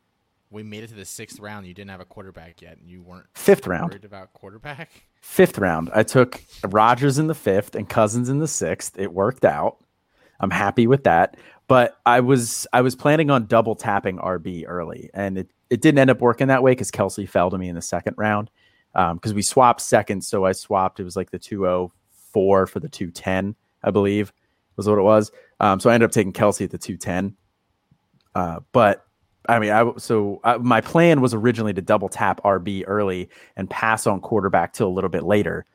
we 0.52 0.64
made 0.64 0.84
it 0.84 0.88
to 0.88 0.96
the 0.96 1.06
sixth 1.06 1.40
round. 1.40 1.68
You 1.68 1.74
didn't 1.74 1.92
have 1.92 2.00
a 2.00 2.06
quarterback 2.06 2.62
yet, 2.62 2.78
and 2.78 2.90
you 2.90 3.04
weren't 3.04 3.28
fifth 3.36 3.68
round. 3.68 3.92
worried 3.92 4.06
about 4.06 4.34
quarterback. 4.34 4.90
fifth 5.22 5.58
round. 5.58 5.92
I 5.94 6.04
took 6.04 6.42
Rodgers 6.68 7.20
in 7.20 7.28
the 7.28 7.36
fifth 7.36 7.76
and 7.76 7.88
Cousins 7.88 8.30
in 8.30 8.40
the 8.40 8.48
sixth. 8.48 8.98
It 8.98 9.14
worked 9.14 9.46
out. 9.46 9.78
I'm 10.40 10.50
happy 10.50 10.88
with 10.88 11.04
that. 11.04 11.38
But 11.68 12.00
I 12.06 12.22
was 12.22 12.66
I 12.74 12.82
was 12.82 12.96
planning 12.96 13.30
on 13.30 13.46
double 13.46 13.76
tapping 13.76 14.18
RB 14.18 14.66
early, 14.68 15.12
and 15.14 15.38
it, 15.38 15.52
it 15.70 15.82
didn't 15.82 16.00
end 16.00 16.10
up 16.10 16.20
working 16.20 16.48
that 16.48 16.64
way 16.64 16.72
because 16.72 16.90
Kelce 16.90 17.30
fell 17.30 17.52
to 17.52 17.58
me 17.58 17.70
in 17.70 17.76
the 17.76 17.82
second 17.82 18.16
round. 18.18 18.50
Because 18.94 19.36
we 19.36 19.44
swapped 19.44 19.82
seconds, 19.82 20.28
so 20.28 20.46
I 20.46 20.52
swapped. 20.54 21.00
It 21.00 21.04
was 21.04 21.16
like 21.16 21.30
the 21.30 21.38
204 21.38 22.66
for 22.66 22.80
the 22.80 22.90
210, 22.90 23.56
I 23.84 23.92
believe, 23.92 24.34
was 24.80 24.88
what 24.88 24.98
it 24.98 25.04
was. 25.04 25.32
Um, 25.60 25.80
so 25.80 25.90
I 25.90 25.94
ended 25.94 26.10
up 26.10 26.14
taking 26.14 26.32
Kelce 26.32 26.64
at 26.64 26.72
the 26.72 26.78
210. 26.78 27.36
Uh, 28.34 28.62
but 28.72 29.06
I 29.48 29.60
mean, 29.60 29.72
I 29.72 29.92
so 29.98 30.40
uh, 30.44 30.58
my 30.62 30.80
plan 30.80 31.22
was 31.22 31.34
originally 31.34 31.74
to 31.74 31.82
double 31.82 32.08
tap 32.08 32.42
RB 32.44 32.84
early 32.88 33.30
and 33.58 33.70
pass 33.70 34.08
on 34.08 34.22
quarterback 34.22 34.74
till 34.74 34.88
a 34.88 34.90
little 34.90 35.10
bit 35.10 35.24
later. 35.24 35.66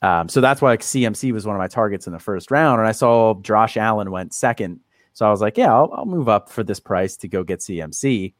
Um, 0.00 0.28
so 0.28 0.40
that's 0.40 0.62
why 0.62 0.70
like, 0.70 0.80
CMC 0.80 1.32
was 1.32 1.44
one 1.44 1.56
of 1.56 1.60
my 1.60 1.68
targets 1.68 2.06
in 2.06 2.12
the 2.12 2.18
first 2.18 2.50
round, 2.50 2.78
and 2.78 2.88
I 2.88 2.92
saw 2.92 3.34
Josh 3.40 3.76
Allen 3.76 4.10
went 4.10 4.32
second. 4.32 4.80
So 5.12 5.26
I 5.26 5.30
was 5.30 5.40
like, 5.40 5.58
yeah, 5.58 5.74
I'll, 5.74 5.90
I'll 5.92 6.06
move 6.06 6.28
up 6.28 6.48
for 6.48 6.62
this 6.62 6.78
price 6.78 7.16
to 7.18 7.28
go 7.28 7.42
get 7.42 7.58
CMC. 7.58 8.34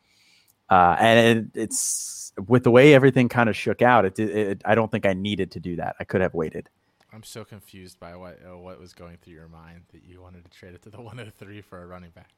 Uh, 0.71 0.97
and 0.99 1.39
it, 1.39 1.61
it's 1.61 2.33
with 2.47 2.63
the 2.63 2.71
way 2.71 2.95
everything 2.95 3.29
kind 3.29 3.49
of 3.49 3.57
shook 3.57 3.83
out. 3.83 4.05
It, 4.05 4.19
it, 4.19 4.63
I 4.65 4.77
don't 4.77 4.91
think 4.91 5.05
I 5.05 5.13
needed 5.13 5.51
to 5.53 5.61
do 5.61 5.77
that. 5.77 5.97
I 5.99 6.05
could 6.05 6.21
have 6.21 6.35
waited. 6.35 6.69
I'm 7.13 7.23
so 7.23 7.45
confused 7.45 7.99
by 7.99 8.17
what 8.17 8.39
uh, 8.45 8.57
what 8.57 8.79
was 8.79 8.93
going 8.93 9.17
through 9.17 9.35
your 9.35 9.49
mind 9.49 9.83
that 9.93 10.05
you 10.05 10.21
wanted 10.21 10.45
to 10.45 10.51
trade 10.51 10.75
it 10.75 10.83
to 10.83 10.91
the 10.91 10.97
103 11.01 11.61
for 11.63 11.83
a 11.83 11.87
running 11.87 12.11
back. 12.11 12.31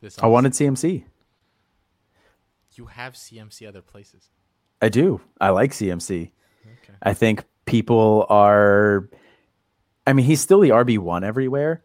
This 0.00 0.18
I 0.18 0.26
wanted 0.26 0.52
CMC. 0.52 1.04
You 2.74 2.86
have 2.86 3.14
CMC 3.14 3.68
other 3.68 3.82
places. 3.82 4.30
I 4.82 4.88
do. 4.88 5.20
I 5.40 5.50
like 5.50 5.70
CMC. 5.70 6.30
Okay. 6.66 6.94
I 7.02 7.14
think 7.14 7.44
people 7.66 8.26
are. 8.28 9.08
I 10.06 10.12
mean, 10.12 10.26
he's 10.26 10.40
still 10.40 10.60
the 10.60 10.70
RB 10.70 10.98
one 10.98 11.24
everywhere, 11.24 11.82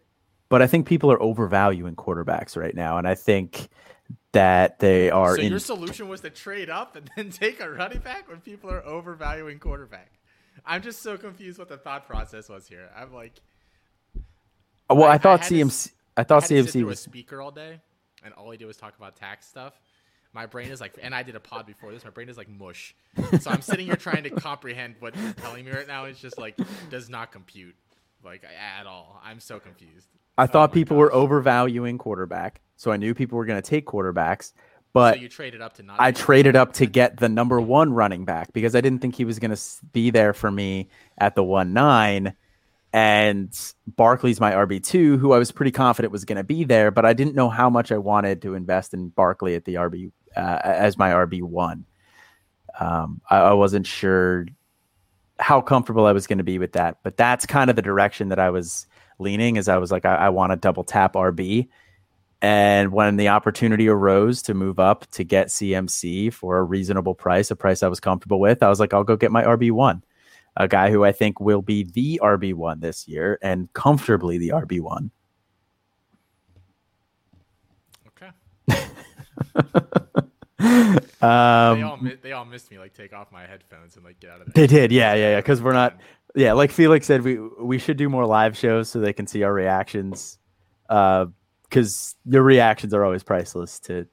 but 0.49 0.61
I 0.61 0.67
think 0.67 0.87
people 0.87 1.11
are 1.11 1.21
overvaluing 1.21 1.95
quarterbacks 1.95 2.57
right 2.57 2.75
now, 2.75 2.97
and 2.97 3.07
I 3.07 3.15
think 3.15 3.69
that 4.33 4.79
they 4.79 5.09
are. 5.09 5.35
So 5.35 5.41
in, 5.41 5.49
your 5.49 5.59
solution 5.59 6.09
was 6.09 6.21
to 6.21 6.29
trade 6.29 6.69
up 6.69 6.95
and 6.95 7.09
then 7.15 7.29
take 7.31 7.59
a 7.59 7.69
running 7.69 7.99
back 7.99 8.27
when 8.29 8.41
people 8.41 8.69
are 8.69 8.83
overvaluing 8.85 9.59
quarterback. 9.59 10.18
I'm 10.65 10.81
just 10.81 11.01
so 11.01 11.17
confused 11.17 11.59
what 11.59 11.69
the 11.69 11.77
thought 11.77 12.07
process 12.07 12.49
was 12.49 12.67
here. 12.67 12.89
I'm 12.95 13.13
like, 13.13 13.33
uh, 14.89 14.95
well, 14.95 15.05
I- 15.05 15.11
I, 15.11 15.13
I 15.13 15.17
thought 15.17 15.41
to 15.43 15.53
CMC. 15.53 15.91
I 16.17 16.23
thought 16.23 16.43
I 16.43 16.47
to 16.47 16.53
CMC 16.63 16.83
was 16.83 16.99
a 16.99 17.01
speaker 17.03 17.41
all 17.41 17.51
day, 17.51 17.79
and 18.23 18.33
all 18.33 18.51
he 18.51 18.57
did 18.57 18.65
was 18.65 18.77
talk 18.77 18.97
about 18.97 19.15
tax 19.15 19.47
stuff. 19.47 19.79
My 20.33 20.45
brain 20.45 20.69
is 20.69 20.79
like, 20.79 20.93
and 21.01 21.15
I 21.15 21.23
did 21.23 21.35
a 21.35 21.39
pod 21.39 21.65
before 21.65 21.91
this. 21.91 22.03
My 22.03 22.11
brain 22.11 22.29
is 22.29 22.37
like 22.37 22.49
mush. 22.49 22.93
So 23.41 23.49
I'm 23.49 23.61
sitting 23.61 23.87
here 23.87 23.95
trying 23.95 24.23
to 24.23 24.29
comprehend 24.29 24.95
what 24.99 25.15
you're 25.15 25.33
telling 25.33 25.65
me 25.65 25.71
right 25.71 25.87
now. 25.87 26.05
It's 26.05 26.19
just 26.19 26.37
like 26.37 26.55
does 26.91 27.09
not 27.09 27.31
compute, 27.31 27.75
like 28.23 28.43
at 28.43 28.85
all. 28.85 29.19
I'm 29.23 29.39
so 29.39 29.59
confused. 29.59 30.07
I 30.37 30.43
Oh 30.43 30.47
thought 30.47 30.69
my 30.69 30.73
people 30.75 30.97
were 30.97 31.11
overvaluing 31.13 31.97
quarterback, 31.97 32.61
so 32.75 32.91
I 32.91 32.97
knew 32.97 33.13
people 33.15 33.37
were 33.37 33.45
going 33.45 33.61
to 33.61 33.67
take 33.67 33.85
quarterbacks. 33.87 34.53
But 34.93 35.15
so 35.15 35.21
you 35.21 35.29
traded 35.29 35.61
up 35.61 35.73
to 35.73 35.83
not. 35.83 35.99
I 35.99 36.11
traded 36.11 36.55
up 36.55 36.73
to 36.73 36.85
get 36.85 37.17
the 37.17 37.29
number 37.29 37.61
one 37.61 37.93
running 37.93 38.25
back 38.25 38.53
because 38.53 38.75
I 38.75 38.81
didn't 38.81 38.99
think 38.99 39.15
he 39.15 39.25
was 39.25 39.39
going 39.39 39.55
to 39.55 39.61
be 39.91 40.09
there 40.09 40.33
for 40.33 40.49
me 40.49 40.89
at 41.17 41.35
the 41.35 41.43
one 41.43 41.73
nine. 41.73 42.33
And 42.91 43.55
Barkley's 43.85 44.39
my 44.39 44.51
RB 44.51 44.83
two, 44.83 45.19
who 45.19 45.31
I 45.31 45.37
was 45.37 45.51
pretty 45.51 45.71
confident 45.71 46.11
was 46.11 46.25
going 46.25 46.37
to 46.37 46.43
be 46.43 46.63
there, 46.63 46.89
but 46.89 47.05
I 47.05 47.13
didn't 47.13 47.35
know 47.35 47.49
how 47.49 47.69
much 47.69 47.91
I 47.91 47.99
wanted 47.99 48.41
to 48.41 48.55
invest 48.55 48.95
in 48.95 49.09
Barkley 49.09 49.53
at 49.53 49.65
the 49.65 49.75
RB 49.75 50.11
uh, 50.35 50.59
as 50.63 50.97
my 50.97 51.11
RB 51.11 51.43
one. 51.43 51.85
Um, 52.79 53.21
I, 53.29 53.37
I 53.37 53.53
wasn't 53.53 53.85
sure 53.85 54.47
how 55.39 55.61
comfortable 55.61 56.07
I 56.07 56.13
was 56.13 56.25
going 56.25 56.39
to 56.39 56.43
be 56.43 56.57
with 56.57 56.73
that, 56.73 56.97
but 57.03 57.15
that's 57.15 57.45
kind 57.45 57.69
of 57.69 57.75
the 57.75 57.81
direction 57.83 58.29
that 58.29 58.39
I 58.39 58.49
was 58.49 58.87
leaning. 59.19 59.59
As 59.59 59.69
I 59.69 59.77
was 59.77 59.91
like, 59.91 60.05
I, 60.05 60.15
I 60.15 60.29
want 60.29 60.51
to 60.51 60.55
double 60.55 60.83
tap 60.83 61.13
RB. 61.13 61.67
And 62.41 62.93
when 62.93 63.17
the 63.17 63.29
opportunity 63.29 63.89
arose 63.89 64.41
to 64.43 64.53
move 64.53 64.79
up 64.79 65.05
to 65.11 65.23
get 65.23 65.47
CMC 65.47 66.33
for 66.33 66.57
a 66.57 66.63
reasonable 66.63 67.13
price, 67.13 67.51
a 67.51 67.55
price 67.55 67.83
I 67.83 67.89
was 67.89 67.99
comfortable 67.99 68.39
with, 68.39 68.63
I 68.63 68.69
was 68.69 68.79
like, 68.79 68.93
I'll 68.93 69.03
go 69.03 69.17
get 69.17 69.31
my 69.31 69.43
RB1, 69.43 70.01
a 70.55 70.67
guy 70.67 70.89
who 70.89 71.03
I 71.03 71.11
think 71.11 71.41
will 71.41 71.61
be 71.61 71.83
the 71.83 72.19
RB1 72.23 72.79
this 72.79 73.07
year 73.07 73.37
and 73.41 73.71
comfortably 73.73 74.37
the 74.37 74.49
RB1. 74.49 75.09
Okay. 78.07 78.29
Um, 81.21 81.77
they 81.77 81.83
all 81.83 81.99
they 82.21 82.31
all 82.31 82.45
missed 82.45 82.71
me 82.71 82.79
like 82.79 82.93
take 82.93 83.11
off 83.11 83.31
my 83.31 83.45
headphones 83.45 83.97
and 83.97 84.05
like 84.05 84.19
get 84.19 84.29
out 84.29 84.41
of 84.41 84.53
there. 84.53 84.55
They 84.55 84.67
did, 84.67 84.91
yeah, 84.91 85.13
yeah, 85.15 85.31
yeah. 85.31 85.35
Because 85.37 85.61
we're 85.61 85.73
not, 85.73 85.97
yeah. 86.35 86.53
Like 86.53 86.71
Felix 86.71 87.07
said, 87.07 87.23
we 87.23 87.37
we 87.37 87.77
should 87.77 87.97
do 87.97 88.07
more 88.07 88.25
live 88.25 88.57
shows 88.57 88.89
so 88.89 88.99
they 88.99 89.11
can 89.11 89.27
see 89.27 89.43
our 89.43 89.53
reactions. 89.53 90.37
Because 91.69 92.15
your 92.25 92.41
reactions 92.43 92.93
are 92.93 93.05
always 93.05 93.23
priceless 93.23 93.79
to 93.81 94.07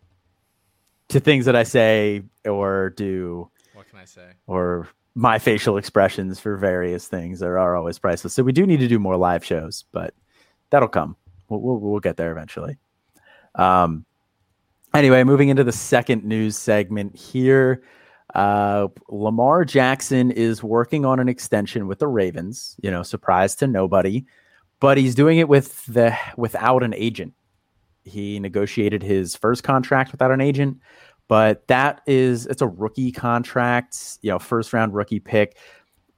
to 1.08 1.20
things 1.20 1.44
that 1.46 1.54
I 1.56 1.62
say 1.62 2.22
or 2.44 2.90
do, 2.90 3.48
What 3.74 3.88
can 3.88 3.98
I 3.98 4.04
say? 4.04 4.26
or 4.46 4.88
my 5.14 5.38
facial 5.38 5.76
expressions 5.78 6.40
for 6.40 6.56
various 6.56 7.06
things 7.08 7.42
are, 7.42 7.56
are 7.58 7.76
always 7.76 7.98
priceless. 7.98 8.34
So 8.34 8.42
we 8.42 8.52
do 8.52 8.66
need 8.66 8.80
to 8.80 8.88
do 8.88 8.98
more 8.98 9.16
live 9.16 9.44
shows, 9.44 9.84
but 9.92 10.12
that'll 10.70 10.88
come. 10.88 11.16
We'll 11.48 11.60
we'll, 11.60 11.78
we'll 11.78 12.00
get 12.00 12.16
there 12.16 12.32
eventually. 12.32 12.76
Um. 13.54 14.04
Anyway, 14.94 15.22
moving 15.24 15.48
into 15.50 15.64
the 15.64 15.72
second 15.72 16.24
news 16.24 16.56
segment 16.56 17.14
here. 17.16 17.82
Uh, 18.34 18.88
Lamar 19.08 19.64
Jackson 19.64 20.30
is 20.30 20.62
working 20.62 21.04
on 21.04 21.20
an 21.20 21.28
extension 21.28 21.86
with 21.86 21.98
the 21.98 22.08
Ravens. 22.08 22.76
You 22.82 22.90
know, 22.90 23.02
surprise 23.02 23.54
to 23.56 23.66
nobody, 23.66 24.24
but 24.80 24.98
he's 24.98 25.14
doing 25.14 25.38
it 25.38 25.48
with 25.48 25.84
the 25.86 26.16
without 26.36 26.82
an 26.82 26.94
agent. 26.94 27.34
He 28.06 28.40
negotiated 28.40 29.02
his 29.02 29.36
first 29.36 29.62
contract 29.62 30.12
without 30.12 30.30
an 30.30 30.40
agent, 30.40 30.78
but 31.28 31.66
that 31.68 32.00
is 32.06 32.46
it's 32.46 32.62
a 32.62 32.68
rookie 32.68 33.12
contract. 33.12 34.18
You 34.22 34.30
know, 34.30 34.38
first 34.38 34.72
round 34.72 34.94
rookie 34.94 35.20
pick. 35.20 35.58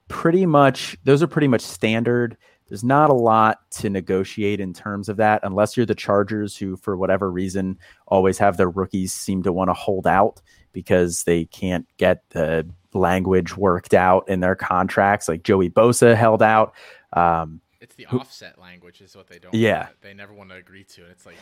Pretty 0.07 0.45
much, 0.45 0.97
those 1.03 1.21
are 1.21 1.27
pretty 1.27 1.47
much 1.47 1.61
standard. 1.61 2.37
There's 2.67 2.83
not 2.83 3.09
a 3.09 3.13
lot 3.13 3.59
to 3.71 3.89
negotiate 3.89 4.59
in 4.59 4.73
terms 4.73 5.09
of 5.09 5.17
that, 5.17 5.39
unless 5.43 5.75
you're 5.75 5.85
the 5.87 5.95
Chargers, 5.95 6.55
who, 6.55 6.77
for 6.77 6.95
whatever 6.95 7.31
reason, 7.31 7.77
always 8.07 8.37
have 8.37 8.57
their 8.57 8.69
rookies 8.69 9.11
seem 9.11 9.43
to 9.43 9.51
want 9.51 9.69
to 9.69 9.73
hold 9.73 10.05
out 10.07 10.41
because 10.71 11.23
they 11.23 11.45
can't 11.45 11.87
get 11.97 12.23
the 12.29 12.67
language 12.93 13.57
worked 13.57 13.93
out 13.93 14.29
in 14.29 14.39
their 14.39 14.55
contracts. 14.55 15.27
Like 15.27 15.43
Joey 15.43 15.69
Bosa 15.69 16.15
held 16.15 16.43
out. 16.43 16.73
Um, 17.13 17.61
It's 17.81 17.95
the 17.95 18.05
offset 18.07 18.59
language 18.59 19.01
is 19.01 19.15
what 19.15 19.27
they 19.27 19.39
don't. 19.39 19.53
Yeah. 19.53 19.85
want. 19.85 20.01
they 20.01 20.13
never 20.13 20.33
want 20.33 20.49
to 20.49 20.55
agree 20.55 20.83
to, 20.83 21.03
and 21.03 21.11
it's 21.11 21.25
like 21.25 21.37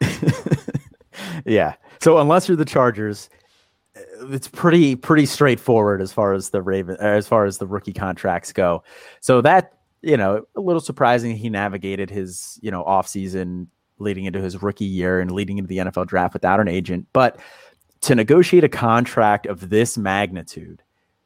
yeah. 1.44 1.74
So 2.00 2.18
unless 2.18 2.48
you're 2.48 2.56
the 2.56 2.64
Chargers, 2.64 3.28
uh, 3.96 4.28
it's 4.28 4.48
pretty 4.48 4.96
pretty 4.96 5.26
straightforward 5.26 6.00
as 6.00 6.12
far 6.12 6.32
as 6.32 6.50
the 6.50 6.62
Raven 6.62 6.96
uh, 7.00 7.04
as 7.04 7.26
far 7.26 7.44
as 7.44 7.58
the 7.58 7.66
rookie 7.66 7.92
contracts 7.92 8.52
go. 8.52 8.82
So 9.20 9.40
that 9.40 9.74
you 10.02 10.16
know 10.16 10.44
a 10.56 10.60
little 10.60 10.80
surprising 10.80 11.36
he 11.36 11.50
navigated 11.50 12.10
his 12.10 12.58
you 12.62 12.70
know 12.70 12.84
off 12.84 13.08
season 13.08 13.68
leading 13.98 14.24
into 14.24 14.40
his 14.40 14.62
rookie 14.62 14.84
year 14.84 15.20
and 15.20 15.30
leading 15.32 15.58
into 15.58 15.68
the 15.68 15.78
NFL 15.78 16.06
draft 16.06 16.32
without 16.32 16.60
an 16.60 16.68
agent, 16.68 17.06
but 17.12 17.38
to 18.00 18.14
negotiate 18.14 18.62
a 18.64 18.68
contract 18.68 19.46
of 19.46 19.70
this 19.70 19.98
magnitude 19.98 20.82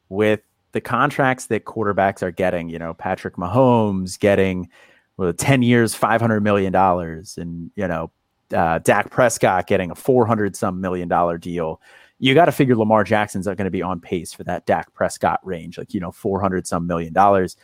with 0.09 0.41
the 0.71 0.81
contracts 0.81 1.47
that 1.47 1.65
quarterbacks 1.65 2.23
are 2.23 2.31
getting, 2.31 2.69
you 2.69 2.79
know, 2.79 2.93
Patrick 2.93 3.35
Mahomes 3.35 4.19
getting 4.19 4.69
well, 5.17 5.31
10 5.31 5.61
years, 5.61 5.95
$500 5.95 6.41
million, 6.41 6.73
and, 6.75 7.71
you 7.75 7.87
know, 7.87 8.11
uh, 8.53 8.79
Dak 8.79 9.09
Prescott 9.09 9.67
getting 9.67 9.91
a 9.91 9.95
400 9.95 10.55
some 10.55 10.81
million 10.81 11.07
dollar 11.07 11.37
deal. 11.37 11.81
You 12.19 12.33
got 12.33 12.45
to 12.45 12.51
figure 12.51 12.75
Lamar 12.75 13.03
Jackson's 13.03 13.47
not 13.47 13.57
going 13.57 13.65
to 13.65 13.71
be 13.71 13.81
on 13.81 13.99
pace 13.99 14.31
for 14.31 14.43
that 14.45 14.65
Dak 14.65 14.93
Prescott 14.93 15.39
range, 15.43 15.77
like, 15.77 15.93
you 15.93 15.99
know, 15.99 16.11
400 16.11 16.65
some 16.65 16.87
million 16.87 17.11
dollars. 17.11 17.57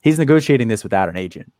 He's 0.00 0.18
negotiating 0.18 0.68
this 0.68 0.82
without 0.82 1.08
an 1.08 1.16
agent. 1.16 1.52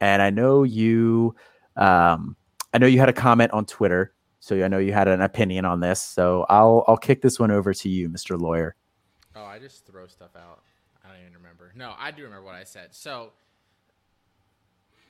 And 0.00 0.20
I 0.20 0.28
know 0.30 0.62
you, 0.62 1.34
um, 1.76 2.36
I 2.74 2.78
know 2.78 2.86
you 2.86 2.98
had 2.98 3.08
a 3.08 3.14
comment 3.14 3.52
on 3.52 3.64
Twitter. 3.64 4.12
So 4.40 4.62
I 4.62 4.68
know 4.68 4.78
you 4.78 4.92
had 4.92 5.08
an 5.08 5.22
opinion 5.22 5.64
on 5.64 5.80
this. 5.80 6.00
So 6.02 6.44
I'll, 6.48 6.84
I'll 6.86 6.98
kick 6.98 7.22
this 7.22 7.40
one 7.40 7.50
over 7.50 7.72
to 7.72 7.88
you, 7.88 8.08
Mr. 8.08 8.38
Lawyer. 8.38 8.76
Oh, 9.34 9.44
I 9.44 9.58
just 9.58 9.86
throw 9.86 10.06
stuff 10.06 10.36
out. 10.36 10.62
I 11.04 11.08
don't 11.08 11.20
even 11.22 11.32
remember. 11.34 11.72
No, 11.74 11.94
I 11.98 12.10
do 12.10 12.24
remember 12.24 12.44
what 12.44 12.54
I 12.54 12.64
said. 12.64 12.94
So, 12.94 13.32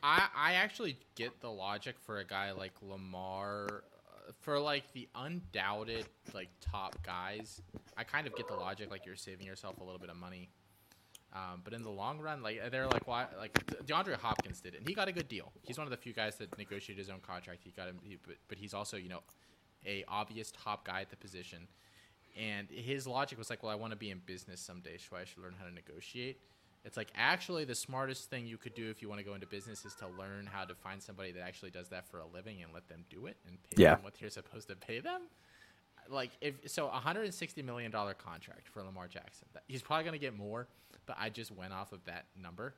I 0.06 0.28
I 0.36 0.52
actually 0.54 0.96
get 1.16 1.40
the 1.40 1.50
logic 1.50 1.96
for 1.98 2.18
a 2.18 2.24
guy 2.24 2.52
like 2.52 2.72
Lamar, 2.80 3.82
uh, 4.06 4.32
for 4.40 4.60
like 4.60 4.92
the 4.92 5.08
undoubted 5.16 6.06
like 6.32 6.48
top 6.60 6.96
guys. 7.04 7.60
I 7.96 8.04
kind 8.04 8.26
of 8.26 8.36
get 8.36 8.46
the 8.46 8.54
logic, 8.54 8.90
like 8.90 9.04
you're 9.04 9.16
saving 9.16 9.46
yourself 9.46 9.80
a 9.80 9.84
little 9.84 9.98
bit 9.98 10.08
of 10.08 10.16
money. 10.16 10.48
Um, 11.34 11.60
but 11.64 11.72
in 11.74 11.82
the 11.82 11.90
long 11.90 12.20
run, 12.20 12.40
like 12.40 12.70
they're 12.70 12.86
like 12.86 13.08
why 13.08 13.26
like 13.36 13.52
DeAndre 13.84 14.14
Hopkins 14.14 14.60
did 14.60 14.74
it, 14.74 14.78
and 14.78 14.88
he 14.88 14.94
got 14.94 15.08
a 15.08 15.12
good 15.12 15.28
deal. 15.28 15.52
He's 15.62 15.76
one 15.76 15.88
of 15.88 15.90
the 15.90 15.96
few 15.96 16.12
guys 16.12 16.36
that 16.36 16.56
negotiated 16.56 17.04
his 17.04 17.10
own 17.10 17.20
contract. 17.20 17.62
He 17.64 17.70
got 17.70 17.88
him, 17.88 17.98
he, 18.02 18.16
but, 18.24 18.36
but 18.46 18.58
he's 18.58 18.74
also 18.74 18.96
you 18.96 19.08
know 19.08 19.22
a 19.84 20.04
obvious 20.06 20.52
top 20.52 20.86
guy 20.86 21.00
at 21.00 21.10
the 21.10 21.16
position. 21.16 21.66
And 22.38 22.68
his 22.70 23.06
logic 23.06 23.38
was 23.38 23.48
like, 23.48 23.62
well, 23.62 23.72
I 23.72 23.76
want 23.76 23.92
to 23.92 23.96
be 23.96 24.10
in 24.10 24.20
business 24.24 24.60
someday, 24.60 24.98
so 24.98 25.16
I 25.16 25.24
should 25.24 25.42
learn 25.42 25.54
how 25.58 25.66
to 25.66 25.72
negotiate. 25.72 26.38
It's 26.86 26.96
like 26.96 27.08
actually 27.16 27.64
the 27.64 27.74
smartest 27.74 28.30
thing 28.30 28.46
you 28.46 28.56
could 28.56 28.74
do 28.74 28.88
if 28.90 29.02
you 29.02 29.08
want 29.08 29.18
to 29.18 29.24
go 29.24 29.34
into 29.34 29.46
business 29.48 29.84
is 29.84 29.94
to 29.96 30.06
learn 30.06 30.48
how 30.50 30.64
to 30.64 30.74
find 30.74 31.02
somebody 31.02 31.32
that 31.32 31.42
actually 31.42 31.72
does 31.72 31.88
that 31.88 32.08
for 32.08 32.20
a 32.20 32.26
living 32.26 32.62
and 32.62 32.72
let 32.72 32.88
them 32.88 33.04
do 33.10 33.26
it 33.26 33.36
and 33.46 33.60
pay 33.64 33.82
Yeah. 33.82 33.96
them 33.96 34.04
what 34.04 34.20
you're 34.20 34.30
supposed 34.30 34.68
to 34.68 34.76
pay 34.76 35.00
them. 35.00 35.22
Like 36.08 36.30
if 36.40 36.54
so, 36.70 36.86
a 36.86 36.92
hundred 36.92 37.24
and 37.24 37.34
sixty 37.34 37.60
million 37.60 37.90
dollar 37.90 38.14
contract 38.14 38.68
for 38.68 38.84
Lamar 38.84 39.08
Jackson. 39.08 39.48
He's 39.66 39.82
probably 39.82 40.04
gonna 40.04 40.18
get 40.18 40.36
more, 40.36 40.68
but 41.06 41.16
I 41.18 41.28
just 41.28 41.50
went 41.50 41.72
off 41.72 41.92
of 41.92 42.04
that 42.04 42.26
number. 42.40 42.74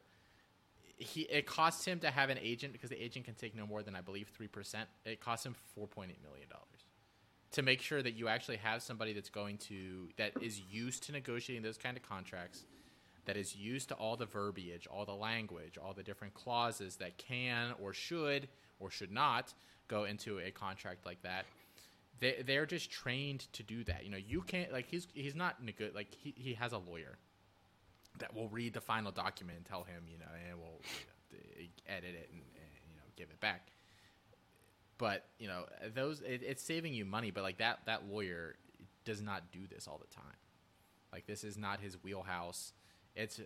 He 0.96 1.22
it 1.22 1.44
costs 1.46 1.84
him 1.84 2.00
to 2.00 2.10
have 2.10 2.30
an 2.30 2.38
agent 2.40 2.72
because 2.72 2.88
the 2.88 3.00
agent 3.00 3.26
can 3.26 3.34
take 3.34 3.54
no 3.54 3.66
more 3.66 3.82
than 3.82 3.94
I 3.94 4.00
believe 4.00 4.28
three 4.28 4.48
percent. 4.48 4.88
It 5.04 5.20
costs 5.20 5.44
him 5.44 5.54
four 5.74 5.86
point 5.86 6.10
eight 6.12 6.22
million 6.22 6.48
dollars 6.48 6.86
to 7.50 7.60
make 7.62 7.82
sure 7.82 8.02
that 8.02 8.12
you 8.12 8.28
actually 8.28 8.56
have 8.56 8.82
somebody 8.82 9.12
that's 9.12 9.28
going 9.30 9.58
to 9.58 10.08
that 10.16 10.32
is 10.40 10.60
used 10.60 11.02
to 11.04 11.12
negotiating 11.12 11.62
those 11.62 11.76
kind 11.76 11.96
of 11.96 12.02
contracts 12.02 12.64
that 13.28 13.37
is 13.37 13.54
used 13.54 13.90
to 13.90 13.94
all 13.94 14.16
the 14.16 14.25
verbiage 14.25 14.88
all 14.90 15.04
the 15.04 15.14
language 15.14 15.76
all 15.76 15.92
the 15.92 16.02
different 16.02 16.32
clauses 16.32 16.97
that 16.97 17.18
can 17.18 17.75
or 17.78 17.92
should 17.92 18.49
or 18.80 18.90
should 18.90 19.12
not 19.12 19.52
go 19.87 20.04
into 20.04 20.38
a 20.38 20.50
contract 20.50 21.04
like 21.04 21.23
that. 21.23 21.44
They, 22.20 22.42
they're 22.44 22.66
just 22.66 22.90
trained 22.90 23.40
to 23.52 23.62
do 23.62 23.85
that. 23.85 24.04
You 24.04 24.11
know 24.11 24.18
you 24.18 24.40
can't 24.40 24.73
like 24.73 24.87
he's 24.88 25.06
he's 25.12 25.35
not 25.35 25.56
good 25.76 25.94
like 25.94 26.08
he, 26.14 26.35
he 26.37 26.54
has 26.54 26.73
a 26.73 26.78
lawyer 26.78 27.18
that 28.18 28.35
will 28.35 28.49
read 28.49 28.73
the 28.73 28.80
final 28.80 29.12
document 29.12 29.58
and 29.58 29.66
tell 29.66 29.85
him 29.85 30.04
you 30.11 30.18
know 30.18 30.26
and 30.49 30.58
will 30.58 30.80
you 31.30 31.66
know, 31.66 31.94
edit 31.94 32.14
it 32.14 32.30
and, 32.32 32.40
and 32.40 32.70
you 32.88 32.97
know 32.97 33.02
give 33.16 33.28
it 33.28 33.40
back. 33.40 33.68
But 34.97 35.26
you 35.38 35.49
know 35.49 35.66
those 35.94 36.23
it, 36.23 36.42
it's 36.42 36.62
saving 36.62 36.94
you 36.94 37.04
money 37.04 37.30
but 37.30 37.42
like 37.42 37.58
that 37.58 37.80
that 37.85 38.08
lawyer 38.08 38.56
does 39.04 39.20
not 39.20 39.52
do 39.52 39.61
this 39.70 39.87
all 39.87 39.99
the 39.99 40.14
time. 40.14 40.25
Like 41.12 41.26
this 41.26 41.44
is 41.44 41.56
not 41.56 41.80
his 41.80 42.02
wheelhouse 42.02 42.73
it's 43.18 43.40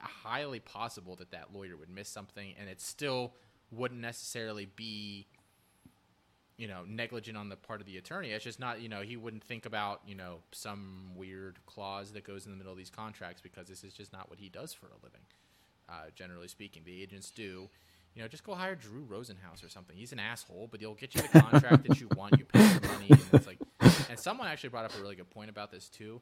highly 0.00 0.60
possible 0.60 1.16
that 1.16 1.32
that 1.32 1.52
lawyer 1.52 1.76
would 1.76 1.90
miss 1.90 2.08
something 2.08 2.54
and 2.58 2.68
it 2.68 2.80
still 2.80 3.32
wouldn't 3.72 4.00
necessarily 4.00 4.66
be 4.76 5.26
you 6.56 6.68
know 6.68 6.82
negligent 6.86 7.36
on 7.36 7.48
the 7.48 7.56
part 7.56 7.80
of 7.80 7.86
the 7.86 7.96
attorney 7.96 8.30
it's 8.30 8.44
just 8.44 8.60
not 8.60 8.80
you 8.80 8.88
know 8.88 9.00
he 9.00 9.16
wouldn't 9.16 9.42
think 9.42 9.66
about 9.66 10.00
you 10.06 10.14
know 10.14 10.36
some 10.52 11.10
weird 11.16 11.58
clause 11.66 12.12
that 12.12 12.24
goes 12.24 12.46
in 12.46 12.52
the 12.52 12.56
middle 12.56 12.72
of 12.72 12.78
these 12.78 12.90
contracts 12.90 13.40
because 13.40 13.66
this 13.66 13.82
is 13.82 13.92
just 13.92 14.12
not 14.12 14.30
what 14.30 14.38
he 14.38 14.48
does 14.48 14.72
for 14.72 14.86
a 14.86 14.96
living 15.02 15.20
uh, 15.88 16.10
generally 16.14 16.48
speaking 16.48 16.82
the 16.84 17.02
agents 17.02 17.30
do 17.30 17.68
you 18.14 18.22
know, 18.24 18.28
just 18.28 18.42
go 18.42 18.54
hire 18.54 18.74
Drew 18.74 19.04
Rosenhaus 19.04 19.64
or 19.64 19.68
something. 19.68 19.96
He's 19.96 20.12
an 20.12 20.18
asshole, 20.18 20.66
but 20.72 20.80
he'll 20.80 20.94
get 20.94 21.14
you 21.14 21.22
the 21.22 21.40
contract 21.40 21.86
that 21.86 22.00
you 22.00 22.08
want. 22.16 22.36
You 22.36 22.46
pay 22.46 22.66
the 22.66 22.88
money, 22.88 23.06
and 23.10 23.20
it's 23.32 23.46
like. 23.46 23.58
And 24.10 24.18
someone 24.18 24.48
actually 24.48 24.70
brought 24.70 24.86
up 24.86 24.98
a 24.98 25.00
really 25.00 25.14
good 25.14 25.30
point 25.30 25.50
about 25.50 25.70
this 25.70 25.88
too. 25.88 26.20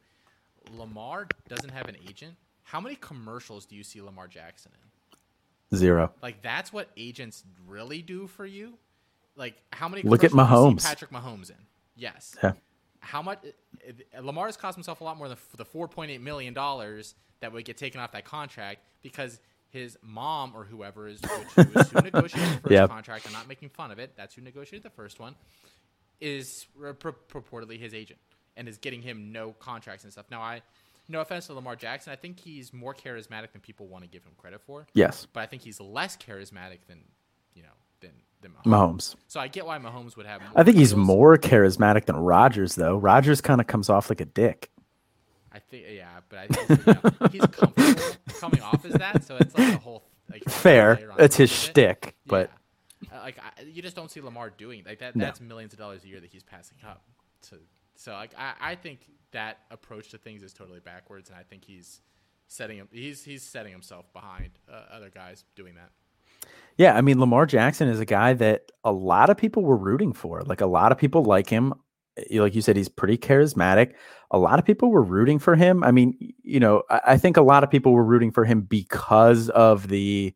Lamar 0.76 1.26
doesn't 1.48 1.70
have 1.70 1.86
an 1.88 1.96
agent. 2.08 2.34
How 2.62 2.80
many 2.80 2.96
commercials 2.96 3.64
do 3.66 3.76
you 3.76 3.84
see 3.84 4.00
Lamar 4.00 4.26
Jackson 4.26 4.72
in? 5.72 5.76
Zero. 5.78 6.12
Like 6.22 6.42
that's 6.42 6.72
what 6.72 6.90
agents 6.96 7.44
really 7.66 8.02
do 8.02 8.26
for 8.26 8.46
you. 8.46 8.74
Like 9.36 9.54
how 9.72 9.88
many? 9.88 10.02
Look 10.02 10.24
at 10.24 10.30
commercials 10.30 10.50
do 10.64 10.68
you 10.70 10.74
Mahomes. 10.76 10.80
see 10.80 10.88
Patrick 10.88 11.10
Mahomes 11.10 11.50
in. 11.50 11.56
Yes. 11.96 12.34
Yeah. 12.42 12.52
How 13.00 13.22
much? 13.22 13.38
uh, 13.44 14.20
Lamar 14.22 14.46
has 14.46 14.56
cost 14.56 14.76
himself 14.76 15.00
a 15.00 15.04
lot 15.04 15.16
more 15.16 15.28
than 15.28 15.36
the 15.56 15.64
four 15.64 15.88
point 15.88 16.10
eight 16.10 16.20
million 16.20 16.54
dollars 16.54 17.14
that 17.40 17.52
would 17.52 17.64
get 17.64 17.76
taken 17.76 18.00
off 18.00 18.12
that 18.12 18.24
contract 18.24 18.80
because 19.02 19.40
his 19.70 19.98
mom 20.02 20.52
or 20.56 20.64
whoever 20.64 21.06
is 21.08 21.20
which 21.56 21.74
was 21.74 21.90
who 21.90 22.00
negotiated 22.00 22.48
the 22.54 22.60
first 22.62 22.70
Yep. 22.72 22.88
contract. 22.90 23.26
I'm 23.26 23.32
not 23.32 23.46
making 23.48 23.68
fun 23.68 23.90
of 23.90 23.98
it. 23.98 24.12
That's 24.16 24.34
who 24.34 24.40
negotiated 24.42 24.82
the 24.84 24.94
first 24.94 25.20
one. 25.20 25.34
Is 26.20 26.66
pur- 26.98 27.12
purportedly 27.28 27.78
his 27.78 27.92
agent 27.92 28.18
and 28.56 28.68
is 28.68 28.78
getting 28.78 29.02
him 29.02 29.32
no 29.32 29.52
contracts 29.52 30.04
and 30.04 30.12
stuff. 30.12 30.26
Now, 30.30 30.40
I 30.40 30.62
no 31.08 31.20
offense 31.20 31.46
to 31.46 31.54
Lamar 31.54 31.76
Jackson, 31.76 32.12
I 32.12 32.16
think 32.16 32.40
he's 32.40 32.72
more 32.72 32.92
charismatic 32.94 33.52
than 33.52 33.60
people 33.60 33.86
want 33.86 34.02
to 34.04 34.10
give 34.10 34.24
him 34.24 34.32
credit 34.36 34.60
for 34.60 34.86
Yes. 34.92 35.26
but 35.32 35.40
I 35.40 35.46
think 35.46 35.62
he's 35.62 35.80
less 35.80 36.16
charismatic 36.16 36.78
than 36.88 37.00
you 37.54 37.62
know 37.62 37.68
than 38.00 38.10
than 38.40 38.52
Mahomes. 38.52 38.64
Mahomes. 38.66 39.14
So 39.28 39.40
I 39.40 39.48
get 39.48 39.66
why 39.66 39.78
Mahomes 39.78 40.16
would 40.16 40.26
have. 40.26 40.42
I 40.54 40.62
think 40.64 40.76
he's 40.76 40.94
more 40.94 41.36
charismatic 41.38 42.06
than 42.06 42.16
Rodgers, 42.16 42.74
though. 42.74 42.96
Rodgers 42.96 43.40
kind 43.40 43.60
of 43.60 43.66
comes 43.66 43.88
off 43.88 44.10
like 44.10 44.20
a 44.20 44.24
dick. 44.26 44.70
I 45.52 45.58
think 45.58 45.86
yeah, 45.90 46.08
but 46.28 46.38
I 46.38 46.46
think 46.48 46.86
you 46.86 46.92
know, 46.92 47.28
he's 47.30 47.46
comfortable 47.46 48.16
coming 48.40 48.60
off 48.62 48.84
as 48.84 48.92
that, 48.94 49.24
so 49.24 49.36
it's 49.36 49.56
like 49.56 49.74
a 49.74 49.78
whole 49.78 50.04
like 50.30 50.44
Fair. 50.48 50.98
It's 51.18 51.36
his 51.36 51.68
of 51.68 51.78
it. 51.78 52.14
but 52.26 52.50
Yeah. 52.50 53.18
Uh, 53.18 53.20
like 53.22 53.38
I, 53.38 53.62
you 53.62 53.80
just 53.80 53.96
don't 53.96 54.10
see 54.10 54.20
Lamar 54.20 54.50
doing 54.50 54.82
like 54.84 54.98
that. 54.98 55.14
No. 55.16 55.24
That's 55.24 55.40
millions 55.40 55.72
of 55.72 55.78
dollars 55.78 56.04
a 56.04 56.08
year 56.08 56.20
that 56.20 56.30
he's 56.30 56.42
passing 56.42 56.78
up. 56.86 57.04
To 57.50 57.56
so 57.96 58.12
like 58.12 58.32
I, 58.38 58.54
I 58.60 58.74
think 58.74 59.00
that 59.32 59.58
approach 59.70 60.10
to 60.10 60.18
things 60.18 60.42
is 60.42 60.52
totally 60.52 60.80
backwards, 60.80 61.30
and 61.30 61.38
I 61.38 61.42
think 61.42 61.64
he's 61.64 62.00
setting 62.48 62.78
him. 62.78 62.88
He's 62.90 63.24
he's 63.24 63.42
setting 63.42 63.72
himself 63.72 64.12
behind 64.12 64.50
uh, 64.70 64.84
other 64.92 65.10
guys 65.10 65.44
doing 65.54 65.74
that. 65.74 65.90
Yeah, 66.76 66.94
I 66.94 67.00
mean 67.00 67.20
Lamar 67.20 67.46
Jackson 67.46 67.88
is 67.88 68.00
a 68.00 68.04
guy 68.04 68.34
that 68.34 68.70
a 68.84 68.92
lot 68.92 69.30
of 69.30 69.36
people 69.36 69.62
were 69.62 69.76
rooting 69.76 70.12
for. 70.12 70.42
Like 70.42 70.60
a 70.60 70.66
lot 70.66 70.92
of 70.92 70.98
people 70.98 71.24
like 71.24 71.48
him. 71.48 71.74
Like 72.30 72.54
you 72.54 72.62
said, 72.62 72.76
he's 72.76 72.88
pretty 72.88 73.18
charismatic. 73.18 73.92
A 74.30 74.38
lot 74.38 74.58
of 74.58 74.64
people 74.64 74.90
were 74.90 75.02
rooting 75.02 75.38
for 75.38 75.54
him. 75.54 75.84
I 75.84 75.90
mean, 75.90 76.16
you 76.42 76.60
know, 76.60 76.82
I, 76.88 77.00
I 77.08 77.16
think 77.18 77.36
a 77.36 77.42
lot 77.42 77.62
of 77.62 77.70
people 77.70 77.92
were 77.92 78.04
rooting 78.04 78.30
for 78.30 78.44
him 78.44 78.62
because 78.62 79.50
of 79.50 79.88
the. 79.88 80.34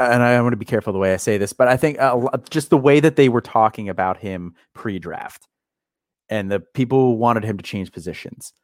And 0.00 0.22
I 0.22 0.40
want 0.40 0.54
to 0.54 0.56
be 0.56 0.64
careful 0.64 0.94
the 0.94 0.98
way 0.98 1.12
I 1.12 1.18
say 1.18 1.36
this, 1.36 1.52
but 1.52 1.68
I 1.68 1.76
think 1.76 1.98
lo- 1.98 2.30
just 2.48 2.70
the 2.70 2.78
way 2.78 3.00
that 3.00 3.16
they 3.16 3.28
were 3.28 3.42
talking 3.42 3.88
about 3.90 4.16
him 4.16 4.54
pre-draft, 4.74 5.46
and 6.30 6.50
the 6.50 6.60
people 6.60 7.18
wanted 7.18 7.44
him 7.44 7.58
to 7.58 7.62
change 7.62 7.92
positions, 7.92 8.54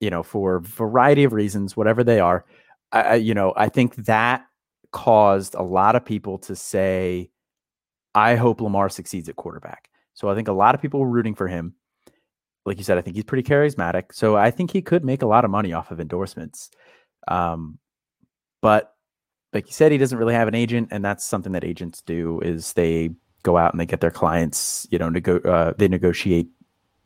you 0.00 0.08
know, 0.08 0.22
for 0.22 0.56
a 0.56 0.60
variety 0.62 1.24
of 1.24 1.34
reasons, 1.34 1.76
whatever 1.76 2.02
they 2.02 2.18
are. 2.18 2.46
I- 2.92 3.16
you 3.16 3.34
know, 3.34 3.52
I 3.56 3.68
think 3.68 3.94
that 4.06 4.46
caused 4.90 5.54
a 5.54 5.62
lot 5.62 5.96
of 5.96 6.04
people 6.04 6.38
to 6.38 6.56
say, 6.56 7.30
I 8.14 8.36
hope 8.36 8.62
Lamar 8.62 8.88
succeeds 8.88 9.28
at 9.28 9.36
quarterback. 9.36 9.90
So 10.14 10.30
I 10.30 10.34
think 10.34 10.48
a 10.48 10.52
lot 10.52 10.74
of 10.74 10.80
people 10.80 11.00
were 11.00 11.08
rooting 11.10 11.34
for 11.34 11.46
him. 11.46 11.74
Like 12.64 12.78
you 12.78 12.84
said, 12.84 12.96
I 12.96 13.02
think 13.02 13.16
he's 13.16 13.24
pretty 13.24 13.48
charismatic. 13.48 14.12
So 14.12 14.36
I 14.36 14.50
think 14.50 14.70
he 14.70 14.82
could 14.82 15.04
make 15.04 15.22
a 15.22 15.26
lot 15.26 15.44
of 15.44 15.50
money 15.50 15.72
off 15.74 15.90
of 15.90 16.00
endorsements. 16.00 16.70
Um, 17.28 17.78
but 18.62 18.94
like 19.52 19.66
you 19.66 19.72
said, 19.72 19.92
he 19.92 19.98
doesn't 19.98 20.18
really 20.18 20.34
have 20.34 20.48
an 20.48 20.54
agent, 20.54 20.88
and 20.90 21.04
that's 21.04 21.24
something 21.24 21.52
that 21.52 21.64
agents 21.64 22.02
do 22.02 22.40
is 22.40 22.72
they 22.74 23.10
go 23.42 23.56
out 23.56 23.72
and 23.72 23.80
they 23.80 23.86
get 23.86 24.00
their 24.00 24.10
clients, 24.10 24.86
you 24.90 24.98
know, 24.98 25.08
nego- 25.08 25.40
uh, 25.40 25.72
they 25.76 25.88
negotiate 25.88 26.48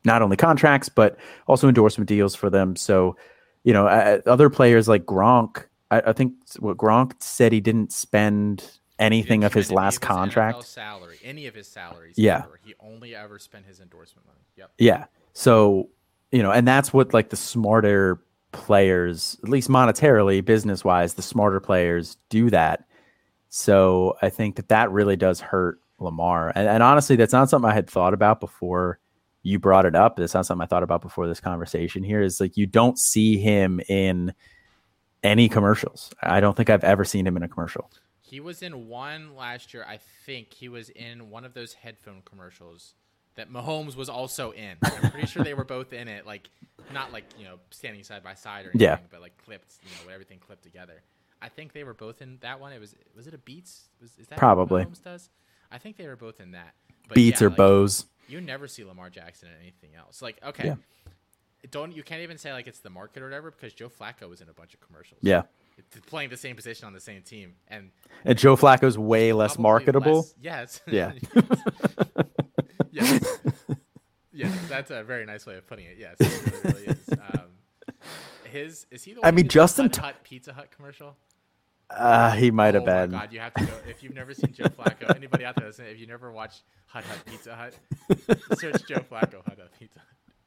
not 0.03 0.21
only 0.21 0.37
contracts 0.37 0.87
but 0.87 1.17
also 1.47 1.67
endorsement 1.67 2.07
deals 2.07 2.35
for 2.35 2.49
them. 2.49 2.75
So, 2.75 3.17
you 3.63 3.73
know, 3.73 3.87
uh, 3.87 4.19
other 4.25 4.49
players 4.49 4.87
like 4.87 5.05
Gronk, 5.05 5.65
I, 5.89 6.01
I 6.07 6.13
think 6.13 6.33
what 6.59 6.77
Gronk 6.77 7.13
said 7.21 7.51
he 7.51 7.61
didn't 7.61 7.91
spend 7.91 8.69
anything 8.99 9.41
didn't 9.41 9.51
of 9.51 9.53
his 9.53 9.71
last 9.71 9.97
of 9.97 10.03
his 10.03 10.07
contract. 10.07 10.57
NFL 10.59 10.65
salary, 10.65 11.17
any 11.23 11.47
of 11.47 11.55
his 11.55 11.67
salaries. 11.67 12.15
Yeah. 12.17 12.43
ever. 12.43 12.59
he 12.63 12.75
only 12.79 13.15
ever 13.15 13.39
spent 13.39 13.65
his 13.65 13.79
endorsement 13.79 14.27
money. 14.27 14.39
Yep. 14.57 14.71
Yeah. 14.77 15.05
So, 15.33 15.89
you 16.31 16.43
know, 16.43 16.51
and 16.51 16.67
that's 16.67 16.93
what 16.93 17.13
like 17.13 17.29
the 17.29 17.35
smarter 17.35 18.21
players, 18.55 19.37
at 19.43 19.49
least 19.49 19.69
monetarily, 19.69 20.43
business 20.43 20.83
wise, 20.83 21.15
the 21.15 21.21
smarter 21.21 21.59
players 21.59 22.17
do 22.29 22.49
that. 22.49 22.85
So 23.49 24.15
I 24.21 24.29
think 24.29 24.55
that 24.55 24.69
that 24.69 24.91
really 24.91 25.17
does 25.17 25.41
hurt 25.41 25.79
Lamar. 25.99 26.53
And, 26.55 26.67
and 26.67 26.81
honestly, 26.81 27.17
that's 27.17 27.33
not 27.33 27.49
something 27.49 27.69
I 27.69 27.73
had 27.73 27.89
thought 27.89 28.13
about 28.13 28.39
before 28.39 28.99
you 29.43 29.59
brought 29.59 29.85
it 29.85 29.93
up. 29.93 30.15
That's 30.15 30.33
not 30.33 30.45
something 30.45 30.63
I 30.63 30.67
thought 30.67 30.83
about 30.83 31.01
before 31.01 31.27
this 31.27 31.41
conversation 31.41 32.01
here 32.01 32.21
is 32.21 32.39
like 32.39 32.57
you 32.57 32.65
don't 32.65 32.97
see 32.97 33.37
him 33.37 33.81
in 33.89 34.33
any 35.21 35.49
commercials. 35.49 36.11
I 36.23 36.39
don't 36.39 36.55
think 36.55 36.69
I've 36.69 36.83
ever 36.83 37.03
seen 37.03 37.27
him 37.27 37.35
in 37.37 37.43
a 37.43 37.47
commercial. 37.47 37.91
He 38.21 38.39
was 38.39 38.61
in 38.61 38.87
one 38.87 39.35
last 39.35 39.73
year. 39.73 39.85
I 39.87 39.99
think 40.25 40.53
he 40.53 40.69
was 40.69 40.89
in 40.89 41.29
one 41.29 41.45
of 41.45 41.53
those 41.53 41.73
headphone 41.73 42.21
commercials 42.25 42.95
that 43.35 43.51
Mahomes 43.51 43.95
was 43.95 44.09
also 44.09 44.51
in. 44.51 44.77
I'm 44.83 45.11
pretty 45.11 45.27
sure 45.27 45.43
they 45.43 45.53
were 45.53 45.63
both 45.65 45.93
in 45.93 46.07
it. 46.07 46.25
Like 46.25 46.49
not 46.93 47.11
like 47.11 47.25
you 47.37 47.45
know 47.45 47.55
standing 47.71 48.03
side 48.03 48.23
by 48.23 48.33
side 48.33 48.65
or 48.65 48.69
anything, 48.69 48.81
Yeah. 48.81 48.97
but 49.11 49.21
like 49.21 49.37
clipped. 49.43 49.73
You 49.83 49.89
know, 50.07 50.13
everything 50.13 50.39
clipped 50.39 50.63
together. 50.63 51.01
I 51.41 51.49
think 51.49 51.73
they 51.73 51.83
were 51.83 51.93
both 51.93 52.21
in 52.21 52.37
that 52.41 52.59
one. 52.59 52.71
It 52.73 52.79
was 52.79 52.95
was 53.15 53.27
it 53.27 53.33
a 53.33 53.37
Beats? 53.37 53.89
Was 54.01 54.11
is 54.19 54.27
that 54.27 54.37
Probably. 54.37 54.83
Mahomes 54.85 55.03
does? 55.03 55.29
I 55.71 55.77
think 55.77 55.97
they 55.97 56.07
were 56.07 56.15
both 56.15 56.39
in 56.39 56.51
that. 56.51 56.73
But 57.07 57.15
Beats 57.15 57.41
yeah, 57.41 57.47
or 57.47 57.49
like, 57.49 57.57
Bose. 57.57 58.05
You 58.27 58.41
never 58.41 58.67
see 58.67 58.83
Lamar 58.83 59.09
Jackson 59.09 59.49
in 59.49 59.55
anything 59.61 59.91
else. 59.97 60.21
Like 60.21 60.39
okay. 60.45 60.67
Yeah. 60.67 60.75
Don't 61.71 61.95
you 61.95 62.03
can't 62.03 62.21
even 62.21 62.37
say 62.37 62.53
like 62.53 62.67
it's 62.67 62.79
the 62.79 62.89
market 62.89 63.21
or 63.21 63.25
whatever 63.25 63.51
because 63.51 63.73
Joe 63.73 63.89
Flacco 63.89 64.29
was 64.29 64.41
in 64.41 64.49
a 64.49 64.53
bunch 64.53 64.73
of 64.73 64.81
commercials. 64.81 65.19
Yeah. 65.23 65.43
Playing 66.07 66.29
the 66.29 66.37
same 66.37 66.55
position 66.55 66.85
on 66.87 66.93
the 66.93 66.99
same 66.99 67.21
team 67.21 67.55
and 67.67 67.89
And 68.23 68.37
Joe 68.37 68.55
Flacco's 68.55 68.97
way 68.97 69.33
less 69.33 69.57
marketable. 69.59 70.17
less- 70.17 70.33
yes. 70.39 70.81
Yeah. 70.87 71.11
yes. 74.35 74.69
that's 74.69 74.91
a 74.91 75.03
very 75.03 75.25
nice 75.25 75.45
way 75.45 75.57
of 75.57 75.67
putting 75.67 75.85
it. 75.85 75.97
Yes, 75.99 76.17
it 76.19 76.63
really, 76.63 76.85
is. 76.85 77.09
Um, 77.33 77.49
his 78.51 78.85
is 78.91 79.03
he 79.03 79.13
the 79.13 79.25
I 79.25 79.31
mean, 79.31 79.47
Justin 79.47 79.85
Hut, 79.85 79.93
T- 79.93 80.01
Hut 80.01 80.15
Pizza 80.23 80.53
Hut 80.53 80.69
commercial? 80.75 81.15
Uh, 81.89 82.31
he 82.31 82.51
might 82.51 82.73
have 82.73 82.83
oh 82.83 82.85
been. 82.85 83.11
my 83.11 83.19
god, 83.19 83.33
you 83.33 83.39
have 83.39 83.53
to 83.53 83.65
go 83.65 83.73
if 83.87 84.01
you've 84.03 84.15
never 84.15 84.33
seen 84.33 84.53
Joe 84.53 84.65
Flacco. 84.65 85.15
Anybody 85.15 85.45
out 85.45 85.55
there 85.55 85.67
listening, 85.67 85.91
if 85.91 85.99
you 85.99 86.07
never 86.07 86.31
watched 86.31 86.63
Hut 86.87 87.03
Hut 87.03 87.19
Pizza 87.25 87.55
Hut, 87.55 88.59
search 88.59 88.85
Joe 88.87 89.03
Flacco 89.09 89.43
Hut 89.45 89.59
Hut 89.59 89.71
Pizza. 89.79 90.01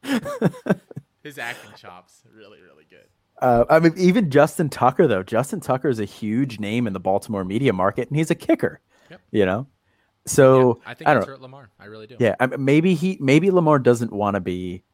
Hut. 0.05 0.81
His 1.23 1.39
acting 1.39 1.73
chops 1.77 2.23
really, 2.35 2.61
really 2.61 2.85
good. 2.89 3.07
Uh, 3.41 3.65
I 3.69 3.79
mean, 3.81 3.93
even 3.97 4.31
Justin 4.31 4.69
Tucker 4.69 5.07
though. 5.07 5.23
Justin 5.23 5.61
Tucker 5.61 5.89
is 5.89 6.01
a 6.01 6.05
huge 6.05 6.59
name 6.59 6.87
in 6.87 6.93
the 6.93 7.01
Baltimore 7.01 7.45
media 7.45 7.73
market, 7.73 8.09
and 8.09 8.17
he's 8.17 8.31
a 8.31 8.35
kicker. 8.35 8.81
Yep. 9.11 9.21
You 9.31 9.47
know, 9.47 9.67
so 10.29 10.81
I 10.87 10.95
think 10.95 11.09
I 11.09 11.15
don't 11.15 11.23
know. 11.23 11.33
hurt 11.33 11.41
Lamar. 11.41 11.71
I 11.79 11.87
really 11.87 12.07
do. 12.07 12.17
Yeah, 12.19 12.35
maybe 12.59 12.95
he, 12.95 13.17
maybe 13.21 13.51
Lamar 13.51 13.79
doesn't 13.79 14.13
want 14.13 14.35
to 14.35 14.41
be 14.41 14.85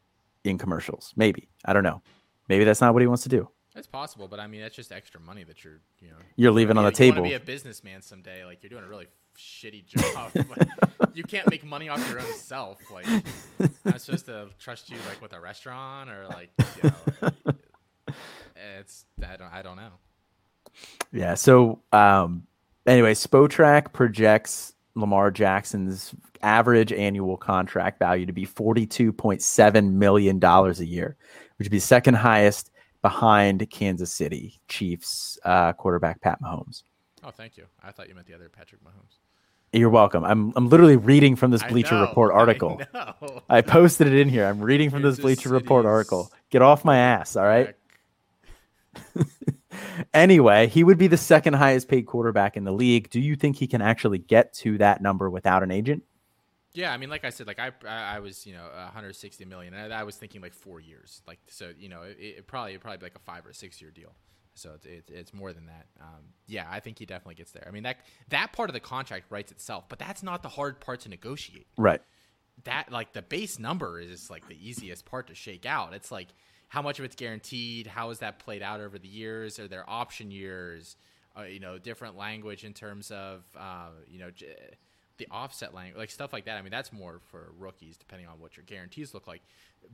in 0.43 0.57
commercials. 0.57 1.13
Maybe 1.15 1.49
I 1.65 1.73
don't 1.73 1.83
know. 1.83 2.01
Maybe 2.49 2.63
that's 2.63 2.81
not 2.81 2.93
what 2.93 3.01
he 3.01 3.07
wants 3.07 3.23
to 3.23 3.29
do. 3.29 3.49
It's 3.75 3.87
possible, 3.87 4.27
but 4.29 4.39
I 4.39 4.47
mean, 4.47 4.61
that's 4.61 4.75
just 4.75 4.91
extra 4.93 5.19
money 5.19 5.43
that 5.43 5.63
you're, 5.65 5.81
you 5.99 6.07
know, 6.07 6.15
You're 6.37 6.51
leaving 6.53 6.77
on 6.77 6.85
the 6.85 6.91
you 6.91 6.95
table. 6.95 7.21
want 7.23 7.33
to 7.33 7.39
be 7.39 7.43
a 7.43 7.45
businessman 7.45 8.01
someday. 8.01 8.45
Like 8.45 8.63
you're 8.63 8.69
doing 8.69 8.85
a 8.85 8.87
really 8.87 9.07
shitty 9.37 9.85
job. 10.13 10.31
but 10.33 11.13
you 11.17 11.23
can't 11.23 11.49
make 11.49 11.65
money 11.65 11.89
off 11.89 12.07
your 12.09 12.21
own 12.21 12.33
self. 12.35 12.79
Like 12.89 13.05
I'm 13.85 13.99
supposed 13.99 14.27
to 14.27 14.47
trust 14.59 14.89
you 14.89 14.95
like 15.09 15.21
with 15.21 15.33
a 15.33 15.39
restaurant 15.41 16.09
or 16.09 16.25
like 16.29 16.51
you 16.81 16.89
know, 16.89 17.31
it's 18.79 19.05
I 19.21 19.35
don't 19.35 19.53
I 19.53 19.61
don't 19.61 19.75
know. 19.75 19.91
Yeah. 21.11 21.33
So, 21.33 21.81
um, 21.91 22.47
anyway, 22.85 23.13
Spotrac 23.13 23.91
projects 23.93 24.73
Lamar 24.95 25.31
Jackson's 25.31 26.15
average 26.41 26.93
annual 26.93 27.37
contract 27.37 27.99
value 27.99 28.25
to 28.25 28.33
be 28.33 28.45
forty-two 28.45 29.11
point 29.13 29.41
seven 29.41 29.99
million 29.99 30.39
dollars 30.39 30.79
a 30.79 30.85
year, 30.85 31.15
which 31.57 31.65
would 31.65 31.71
be 31.71 31.79
second 31.79 32.15
highest 32.15 32.71
behind 33.01 33.69
Kansas 33.69 34.11
City 34.11 34.59
Chiefs 34.67 35.37
uh, 35.45 35.73
quarterback 35.73 36.21
Pat 36.21 36.41
Mahomes. 36.41 36.83
Oh, 37.23 37.31
thank 37.31 37.57
you. 37.57 37.65
I 37.83 37.91
thought 37.91 38.07
you 38.09 38.15
meant 38.15 38.27
the 38.27 38.33
other 38.33 38.49
Patrick 38.49 38.81
Mahomes. 38.83 39.17
You're 39.73 39.89
welcome. 39.89 40.23
I'm 40.23 40.53
I'm 40.55 40.69
literally 40.69 40.95
reading 40.95 41.35
from 41.35 41.51
this 41.51 41.61
Bleacher 41.63 41.95
know, 41.95 42.01
Report 42.01 42.31
article. 42.33 42.81
I. 42.93 43.13
I 43.49 43.61
posted 43.61 44.07
it 44.07 44.13
in 44.13 44.29
here. 44.29 44.45
I'm 44.45 44.61
reading 44.61 44.89
from 44.89 45.01
this 45.01 45.17
Kansas 45.17 45.23
Bleacher 45.23 45.49
Report 45.49 45.85
article. 45.85 46.31
Get 46.49 46.61
off 46.61 46.85
my 46.85 46.97
ass, 46.97 47.35
all 47.35 47.43
right? 47.43 47.75
Anyway, 50.13 50.67
he 50.67 50.83
would 50.83 50.97
be 50.97 51.07
the 51.07 51.17
second 51.17 51.53
highest 51.53 51.87
paid 51.87 52.05
quarterback 52.05 52.57
in 52.57 52.63
the 52.63 52.71
league. 52.71 53.09
Do 53.09 53.19
you 53.19 53.35
think 53.35 53.57
he 53.57 53.67
can 53.67 53.81
actually 53.81 54.17
get 54.17 54.53
to 54.55 54.77
that 54.77 55.01
number 55.01 55.29
without 55.29 55.63
an 55.63 55.71
agent? 55.71 56.03
Yeah, 56.75 56.91
I 56.91 56.97
mean, 56.97 57.09
like 57.09 57.23
I 57.23 57.29
said, 57.29 57.47
like 57.47 57.59
I, 57.59 57.71
I 57.87 58.19
was, 58.19 58.45
you 58.45 58.53
know, 58.53 58.63
160 58.63 59.45
million, 59.45 59.73
and 59.73 59.93
I, 59.93 60.03
was 60.03 60.17
thinking 60.17 60.41
like 60.41 60.53
four 60.53 60.81
years, 60.81 61.21
like 61.25 61.39
so, 61.47 61.71
you 61.77 61.87
know, 61.87 62.01
it, 62.01 62.17
it 62.19 62.47
probably 62.47 62.73
it 62.73 62.81
probably 62.81 62.97
be 62.97 63.05
like 63.05 63.15
a 63.15 63.19
five 63.19 63.45
or 63.45 63.53
six 63.53 63.81
year 63.81 63.91
deal, 63.91 64.13
so 64.55 64.71
it's 64.75 64.85
it's, 64.85 65.09
it's 65.09 65.33
more 65.33 65.53
than 65.53 65.67
that. 65.67 65.85
Um, 66.01 66.33
yeah, 66.47 66.65
I 66.69 66.81
think 66.81 66.99
he 66.99 67.05
definitely 67.05 67.35
gets 67.35 67.51
there. 67.51 67.63
I 67.65 67.71
mean 67.71 67.83
that 67.83 67.99
that 68.27 68.51
part 68.51 68.69
of 68.69 68.73
the 68.73 68.81
contract 68.81 69.27
writes 69.29 69.53
itself, 69.53 69.85
but 69.87 69.99
that's 69.99 70.21
not 70.21 70.43
the 70.43 70.49
hard 70.49 70.81
part 70.81 70.99
to 71.01 71.09
negotiate. 71.09 71.67
Right. 71.77 72.01
That 72.65 72.91
like 72.91 73.13
the 73.13 73.21
base 73.21 73.57
number 73.57 74.01
is 74.01 74.29
like 74.29 74.49
the 74.49 74.57
easiest 74.61 75.05
part 75.05 75.27
to 75.27 75.35
shake 75.35 75.65
out. 75.65 75.93
It's 75.93 76.11
like 76.11 76.27
how 76.67 76.81
much 76.81 76.99
of 76.99 77.05
it's 77.05 77.15
guaranteed, 77.15 77.87
how 77.87 78.09
is 78.09 78.19
that 78.19 78.39
played 78.39 78.61
out 78.61 78.81
over 78.81 78.97
the 78.97 79.07
years, 79.07 79.59
are 79.59 79.67
there 79.67 79.87
option 79.89 80.31
years, 80.31 80.97
uh, 81.37 81.43
you 81.43 81.59
know, 81.59 81.77
different 81.77 82.17
language 82.17 82.63
in 82.63 82.73
terms 82.73 83.11
of, 83.11 83.43
uh, 83.57 83.89
you 84.07 84.19
know. 84.19 84.31
J- 84.31 84.55
the 85.17 85.27
offset 85.31 85.73
language, 85.73 85.97
like 85.97 86.11
stuff 86.11 86.33
like 86.33 86.45
that. 86.45 86.57
I 86.57 86.61
mean, 86.61 86.71
that's 86.71 86.91
more 86.91 87.19
for 87.31 87.53
rookies, 87.57 87.97
depending 87.97 88.27
on 88.27 88.39
what 88.39 88.57
your 88.57 88.65
guarantees 88.65 89.13
look 89.13 89.27
like. 89.27 89.41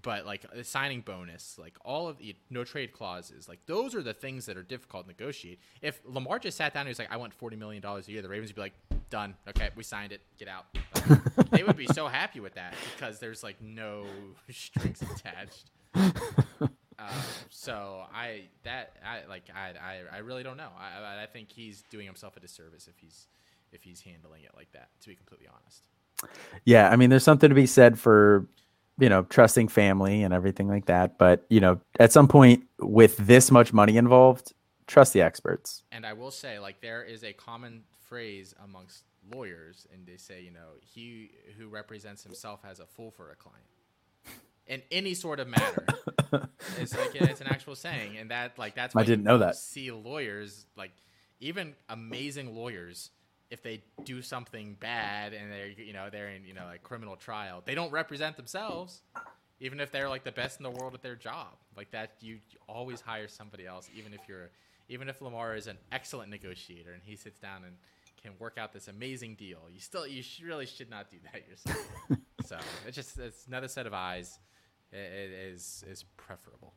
But 0.01 0.25
like 0.25 0.45
a 0.45 0.63
signing 0.63 1.01
bonus, 1.01 1.57
like 1.59 1.77
all 1.83 2.07
of 2.07 2.17
the 2.17 2.35
no 2.49 2.63
trade 2.63 2.91
clauses, 2.93 3.47
like 3.47 3.59
those 3.65 3.93
are 3.93 4.01
the 4.01 4.13
things 4.13 4.45
that 4.47 4.57
are 4.57 4.63
difficult 4.63 5.03
to 5.03 5.07
negotiate. 5.09 5.59
If 5.81 6.01
Lamar 6.05 6.39
just 6.39 6.57
sat 6.57 6.73
down 6.73 6.81
and 6.81 6.89
was 6.89 6.97
like, 6.99 7.11
"I 7.11 7.17
want 7.17 7.33
forty 7.33 7.55
million 7.55 7.81
dollars 7.81 8.07
a 8.07 8.11
year," 8.11 8.21
the 8.21 8.29
Ravens 8.29 8.49
would 8.49 8.55
be 8.55 8.61
like, 8.61 8.73
"Done, 9.09 9.35
okay, 9.49 9.69
we 9.75 9.83
signed 9.83 10.11
it, 10.11 10.21
get 10.37 10.47
out." 10.47 10.65
They 11.51 11.63
would 11.63 11.75
be 11.75 11.87
so 11.87 12.07
happy 12.07 12.39
with 12.39 12.53
that 12.55 12.73
because 12.95 13.19
there's 13.19 13.43
like 13.43 13.61
no 13.61 14.05
strings 14.49 15.01
attached. 15.01 15.69
Um, 17.01 17.07
so 17.49 18.03
I 18.13 18.43
that 18.63 18.95
I 19.03 19.27
like 19.27 19.49
I 19.55 19.69
I, 19.69 20.17
I 20.17 20.19
really 20.19 20.43
don't 20.43 20.57
know. 20.57 20.69
I 20.79 21.23
I 21.23 21.25
think 21.25 21.51
he's 21.51 21.83
doing 21.89 22.05
himself 22.05 22.37
a 22.37 22.39
disservice 22.39 22.87
if 22.87 22.99
he's 22.99 23.27
if 23.71 23.81
he's 23.81 24.01
handling 24.01 24.43
it 24.43 24.51
like 24.55 24.71
that. 24.73 24.89
To 25.01 25.07
be 25.07 25.15
completely 25.15 25.47
honest. 25.47 25.83
Yeah, 26.63 26.89
I 26.89 26.95
mean, 26.97 27.09
there's 27.09 27.23
something 27.23 27.49
to 27.49 27.55
be 27.55 27.65
said 27.65 27.97
for 27.97 28.47
you 28.99 29.09
know 29.09 29.23
trusting 29.23 29.69
family 29.69 30.23
and 30.23 30.33
everything 30.33 30.67
like 30.67 30.85
that. 30.85 31.17
But 31.17 31.45
you 31.49 31.59
know, 31.59 31.79
at 31.99 32.11
some 32.11 32.27
point 32.27 32.65
with 32.79 33.17
this 33.17 33.49
much 33.49 33.73
money 33.73 33.97
involved, 33.97 34.53
trust 34.87 35.13
the 35.13 35.21
experts. 35.21 35.83
And 35.91 36.05
I 36.05 36.13
will 36.13 36.31
say, 36.31 36.59
like, 36.59 36.81
there 36.81 37.03
is 37.03 37.23
a 37.23 37.33
common 37.33 37.83
phrase 38.07 38.53
amongst 38.63 39.03
lawyers, 39.33 39.87
and 39.93 40.05
they 40.05 40.17
say, 40.17 40.41
you 40.41 40.51
know, 40.51 40.77
he 40.81 41.31
who 41.57 41.67
represents 41.67 42.23
himself 42.23 42.61
has 42.63 42.79
a 42.79 42.85
fool 42.85 43.11
for 43.11 43.31
a 43.31 43.35
client. 43.35 43.65
In 44.71 44.81
any 44.89 45.13
sort 45.13 45.39
of 45.39 45.47
matter, 45.49 45.85
it's 46.79 46.97
like 46.97 47.13
it's 47.13 47.41
an 47.41 47.47
actual 47.47 47.75
saying, 47.75 48.17
and 48.17 48.31
that 48.31 48.57
like 48.57 48.73
that's. 48.73 48.95
I 48.95 49.03
didn't 49.03 49.25
know 49.25 49.37
that. 49.39 49.57
See 49.57 49.91
lawyers 49.91 50.65
like 50.77 50.91
even 51.41 51.75
amazing 51.89 52.55
lawyers 52.55 53.11
if 53.51 53.61
they 53.61 53.83
do 54.05 54.21
something 54.21 54.77
bad 54.79 55.33
and 55.33 55.51
they're 55.51 55.67
you 55.67 55.91
know 55.91 56.09
they're 56.09 56.29
in 56.29 56.45
you 56.45 56.53
know 56.53 56.65
like 56.65 56.81
criminal 56.83 57.17
trial, 57.17 57.61
they 57.65 57.75
don't 57.75 57.91
represent 57.91 58.37
themselves, 58.37 59.01
even 59.59 59.79
if 59.79 59.91
they're 59.91 60.09
like 60.09 60.23
the 60.23 60.31
best 60.31 60.57
in 60.59 60.63
the 60.63 60.71
world 60.71 60.93
at 60.93 61.03
their 61.03 61.15
job. 61.15 61.49
Like 61.75 61.91
that, 61.91 62.13
you 62.21 62.39
always 62.67 63.01
hire 63.01 63.27
somebody 63.27 63.67
else, 63.67 63.89
even 63.95 64.13
if 64.13 64.21
you're 64.27 64.49
even 64.87 65.09
if 65.09 65.21
Lamar 65.21 65.55
is 65.55 65.67
an 65.67 65.77
excellent 65.91 66.31
negotiator 66.31 66.93
and 66.93 67.01
he 67.03 67.15
sits 67.15 67.39
down 67.39 67.63
and 67.65 67.75
can 68.21 68.31
work 68.39 68.57
out 68.57 68.71
this 68.71 68.87
amazing 68.87 69.35
deal. 69.35 69.59
You 69.71 69.79
still 69.79 70.07
you 70.07 70.23
really 70.43 70.65
should 70.65 70.89
not 70.89 71.11
do 71.11 71.17
that 71.31 71.43
yourself. 71.49 71.89
so 72.45 72.57
it's 72.87 72.95
just 72.95 73.19
it's 73.19 73.45
another 73.47 73.67
set 73.67 73.85
of 73.85 73.93
eyes. 73.93 74.39
Is 74.93 75.83
is 75.87 76.03
preferable. 76.17 76.73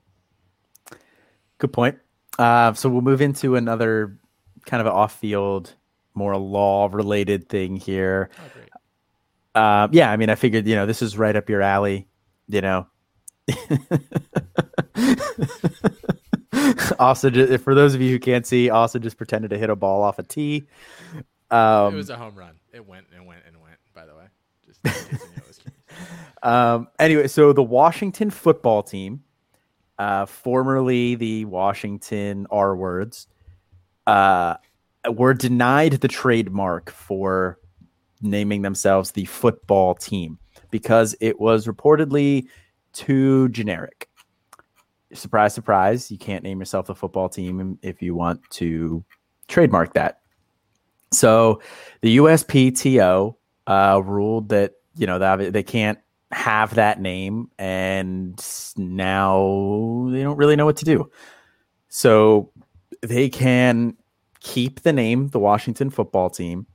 Good 1.59 1.73
point. 1.73 1.99
Uh, 2.39 2.73
so 2.75 2.89
we'll 2.89 3.03
move 3.03 3.21
into 3.21 3.57
another 3.57 4.19
kind 4.67 4.81
of 4.81 4.87
off 4.87 5.19
field 5.19 5.75
more 6.15 6.37
law 6.37 6.89
related 6.93 7.49
thing 7.49 7.77
here. 7.77 8.31
Oh, 9.55 9.61
uh, 9.61 9.89
yeah, 9.91 10.11
I 10.11 10.17
mean, 10.17 10.31
I 10.31 10.35
figured 10.37 10.67
you 10.67 10.75
know 10.75 10.87
this 10.87 11.03
is 11.03 11.19
right 11.19 11.35
up 11.35 11.49
your 11.49 11.63
alley. 11.63 12.07
You 12.49 12.61
know. 12.61 12.87
also, 16.99 17.31
just, 17.31 17.63
for 17.63 17.75
those 17.75 17.95
of 17.95 18.01
you 18.01 18.11
who 18.11 18.19
can't 18.19 18.47
see, 18.47 18.71
also 18.71 18.99
just 18.99 19.17
pretended 19.17 19.51
to 19.51 19.59
hit 19.59 19.71
a 19.71 19.77
ball 19.77 20.03
off 20.03 20.19
a 20.19 20.23
tee. 20.23 20.65
Um, 21.51 21.95
it 21.95 21.97
was 21.97 22.11
a 22.11 22.17
home 22.17 22.37
run. 22.37 22.55
It 22.73 22.87
went 22.87 23.07
and 23.15 23.27
went 23.27 23.43
and 23.47 23.61
went. 23.61 23.77
By 23.95 24.07
the 24.07 24.15
way, 24.15 24.27
just 24.65 24.81
um, 26.43 26.89
anyway, 26.99 27.27
so 27.29 27.53
the 27.53 27.63
Washington 27.63 28.31
football 28.31 28.83
team, 28.83 29.23
uh, 29.99 30.27
formerly 30.27 31.15
the 31.15 31.45
Washington 31.47 32.47
R 32.51 32.77
words, 32.77 33.27
uh, 34.07 34.57
were 35.11 35.35
denied 35.35 35.93
the 35.93 36.09
trademark 36.09 36.91
for 36.91 37.59
naming 38.21 38.63
themselves 38.63 39.13
the 39.13 39.25
football 39.27 39.95
team 39.95 40.39
because 40.71 41.15
it 41.21 41.41
was 41.41 41.67
reportedly 41.67 42.47
too 42.93 43.49
generic. 43.51 44.09
Surprise, 45.13 45.55
surprise, 45.55 46.11
you 46.11 46.19
can't 46.19 46.43
name 46.43 46.59
yourself 46.59 46.87
the 46.87 46.95
football 46.95 47.29
team 47.29 47.79
if 47.83 48.03
you 48.03 48.15
want 48.15 48.41
to 48.51 49.05
trademark 49.47 49.95
that. 49.95 50.21
So 51.13 51.61
the 52.01 52.17
USPTO 52.17 53.37
uh, 53.67 54.03
ruled 54.05 54.49
that 54.49 54.73
you 54.97 55.07
know 55.07 55.19
that 55.19 55.53
they 55.53 55.63
can't 55.63 55.99
have 56.33 56.75
that 56.75 57.01
name, 57.01 57.51
and 57.59 58.39
now 58.77 60.09
they 60.11 60.23
don't 60.23 60.37
really 60.37 60.57
know 60.57 60.67
what 60.67 60.77
to 60.79 60.85
do. 60.85 61.11
So 61.89 62.51
they 63.03 63.29
can 63.29 63.97
keep 64.41 64.81
the 64.81 64.93
name, 64.93 65.29
the 65.29 65.39
Washington 65.39 65.91
football 65.91 66.31
team, 66.31 66.67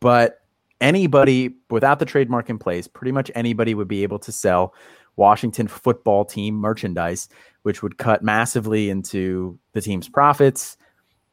but 0.00 0.40
anybody 0.80 1.56
without 1.70 1.98
the 1.98 2.04
trademark 2.04 2.50
in 2.50 2.58
place, 2.58 2.86
pretty 2.86 3.12
much 3.12 3.30
anybody 3.34 3.74
would 3.74 3.88
be 3.88 4.02
able 4.02 4.18
to 4.20 4.32
sell 4.32 4.74
Washington 5.16 5.66
football 5.66 6.24
team 6.24 6.54
merchandise, 6.54 7.28
which 7.62 7.82
would 7.82 7.98
cut 7.98 8.22
massively 8.22 8.88
into 8.88 9.58
the 9.72 9.80
team's 9.80 10.08
profits. 10.08 10.76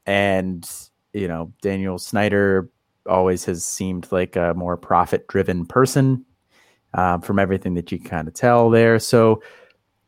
And, 0.06 0.70
you 1.14 1.28
know, 1.28 1.54
Daniel 1.62 1.98
Snyder 2.00 2.70
always 3.08 3.46
has 3.46 3.66
seemed 3.66 4.12
like 4.12 4.36
a 4.36 4.54
more 4.56 4.78
profit 4.78 5.28
driven 5.28 5.66
person 5.66 6.26
um, 6.94 7.22
from 7.22 7.40
everything 7.40 7.76
that 7.76 7.92
you 7.92 8.00
kind 8.00 8.28
of 8.28 8.34
tell 8.34 8.70
there. 8.70 9.00
So, 9.00 9.42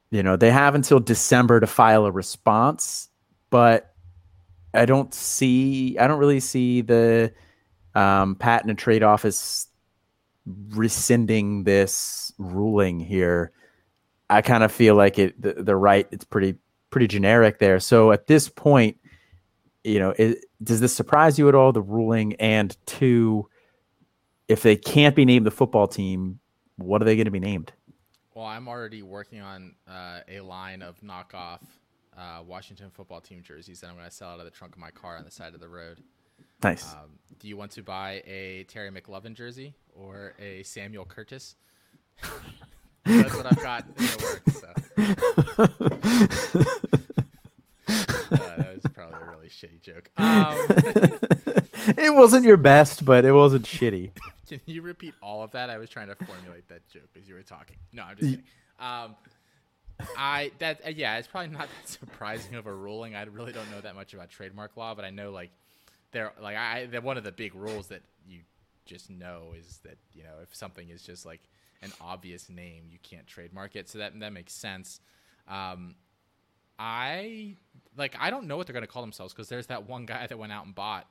you 0.10 0.24
know, 0.24 0.36
they 0.36 0.52
have 0.52 0.76
until 0.76 1.00
December 1.00 1.60
to 1.60 1.68
file 1.68 2.06
a 2.06 2.12
response, 2.12 3.10
but 3.50 3.94
I 4.74 4.86
don't 4.86 5.14
see. 5.14 5.98
I 5.98 6.08
don't 6.08 6.20
really 6.20 6.40
see 6.40 6.82
the 6.82 7.34
um, 7.96 8.36
patent 8.36 8.70
and 8.70 8.80
trade 8.80 9.04
office 9.04 9.68
rescinding 10.70 11.64
this 11.64 12.32
ruling 12.38 13.00
here. 13.00 13.52
I 14.30 14.42
kind 14.42 14.64
of 14.64 14.72
feel 14.72 14.96
like 14.96 15.20
it. 15.20 15.42
The, 15.42 15.54
the, 15.54 15.76
right. 15.76 16.08
It's 16.12 16.26
pretty 16.26 16.56
pretty 16.90 17.08
generic 17.08 17.60
there. 17.60 17.80
So 17.80 18.12
at 18.12 18.28
this 18.28 18.50
point, 18.50 18.98
you 19.84 20.00
know, 20.00 20.14
it, 20.18 20.46
does 20.62 20.80
this 20.80 20.96
surprise 20.96 21.38
you 21.38 21.50
at 21.50 21.56
all? 21.56 21.72
The 21.72 21.82
ruling 21.82 22.34
and 22.36 22.76
two, 22.86 23.50
if 24.48 24.63
they 24.63 24.76
can't 24.76 25.15
be 25.15 25.26
named 25.26 25.46
the 25.46 25.52
football 25.52 25.88
team, 25.88 26.39
what 26.78 27.02
are 27.02 27.06
they 27.06 27.15
going 27.15 27.26
to 27.26 27.32
be 27.32 27.39
named? 27.39 27.74
Well, 28.34 28.46
I'm 28.46 28.67
already 28.67 29.02
working 29.02 29.41
on 29.41 29.76
uh, 29.89 30.20
a 30.28 30.41
line 30.41 30.82
of 30.82 31.00
knockoff 31.02 31.62
uh, 32.17 32.41
Washington 32.46 32.89
football 32.91 33.22
team 33.22 33.41
jerseys 33.43 33.80
that 33.82 33.88
I'm 33.88 33.96
going 33.96 34.08
to 34.08 34.12
sell 34.12 34.30
out 34.30 34.39
of 34.39 34.46
the 34.46 34.52
trunk 34.52 34.74
of 34.74 34.80
my 34.80 34.91
car 34.91 35.17
on 35.17 35.24
the 35.24 35.32
side 35.32 35.54
of 35.54 35.60
the 35.60 35.67
road. 35.67 36.02
Nice. 36.63 36.93
Um, 36.93 37.20
do 37.39 37.48
you 37.48 37.58
want 37.58 37.72
to 37.72 37.84
buy 37.84 38.24
a 38.26 38.65
Terry 38.67 38.89
McLovin 38.89 39.36
jersey 39.36 39.76
or 39.93 40.34
a 40.39 40.63
Samuel 40.63 41.06
Curtis? 41.06 41.56
That's 43.06 43.36
what 43.36 43.46
I've 43.46 43.62
got 43.62 43.86
in 43.88 43.93
the 44.06 44.17
works. 44.24 44.60
So. 44.60 44.67
uh, 47.88 47.93
that 48.58 48.76
was 48.76 48.86
probably 48.93 49.17
a 49.17 49.22
really 49.48 49.80
shitty 49.80 49.82
joke. 49.82 50.10
Um, 51.88 51.96
it 51.98 52.14
wasn't 52.14 52.44
your 52.44 52.58
best, 52.58 53.06
but 53.06 53.24
it 53.24 53.32
wasn't 53.32 53.64
shitty. 53.64 54.12
Can 54.50 54.60
you 54.66 54.82
repeat 54.82 55.14
all 55.22 55.42
of 55.42 55.52
that? 55.52 55.70
I 55.70 55.78
was 55.78 55.90
trying 55.90 56.08
to 56.08 56.16
formulate 56.16 56.68
that 56.68 56.88
joke 56.90 57.10
as 57.18 57.28
you 57.30 57.36
were 57.36 57.44
talking. 57.44 57.78
No, 57.94 58.04
I'm 58.04 58.18
just 58.18 58.30
kidding. 58.30 58.46
Um, 58.80 59.16
I 60.18 60.52
that 60.60 60.82
uh, 60.86 60.90
yeah, 60.90 61.18
it's 61.18 61.28
probably 61.28 61.50
not 61.50 61.70
that 61.70 61.88
surprising 61.88 62.56
of 62.56 62.68
a 62.68 62.74
ruling. 62.74 63.16
I 63.16 63.24
really 63.24 63.54
don't 63.54 63.70
know 63.72 63.82
that 63.82 63.96
much 63.96 64.14
about 64.14 64.30
trademark 64.30 64.76
law, 64.76 64.96
but 64.96 65.06
I 65.06 65.12
know 65.12 65.32
like 65.32 65.52
there 66.12 66.34
like 66.42 66.58
I 66.58 66.88
that 66.88 67.04
one 67.04 67.18
of 67.18 67.24
the 67.24 67.32
big 67.32 67.56
rules 67.56 67.88
that 67.88 68.02
you 68.28 68.42
just 68.86 69.10
know 69.10 69.54
is 69.58 69.80
that 69.84 69.98
you 70.14 70.24
know 70.24 70.42
if 70.44 70.54
something 70.54 70.90
is 70.90 71.02
just 71.04 71.26
like 71.26 71.42
an 71.82 71.92
obvious 72.02 72.50
name, 72.50 72.84
you 72.90 73.00
can't 73.02 73.28
trademark 73.28 73.76
it. 73.76 73.88
So 73.88 74.00
that 74.00 74.20
that 74.20 74.34
makes 74.34 74.54
sense. 74.54 75.00
Um, 75.48 75.96
I 76.80 77.56
like 77.96 78.16
I 78.20 78.30
don't 78.30 78.48
know 78.48 78.58
what 78.58 78.68
they're 78.68 78.74
gonna 78.74 78.88
call 78.88 79.02
themselves 79.02 79.34
because 79.34 79.50
there's 79.50 79.68
that 79.68 79.88
one 79.88 80.06
guy 80.06 80.28
that 80.28 80.38
went 80.38 80.52
out 80.52 80.66
and 80.66 80.76
bought 80.76 81.08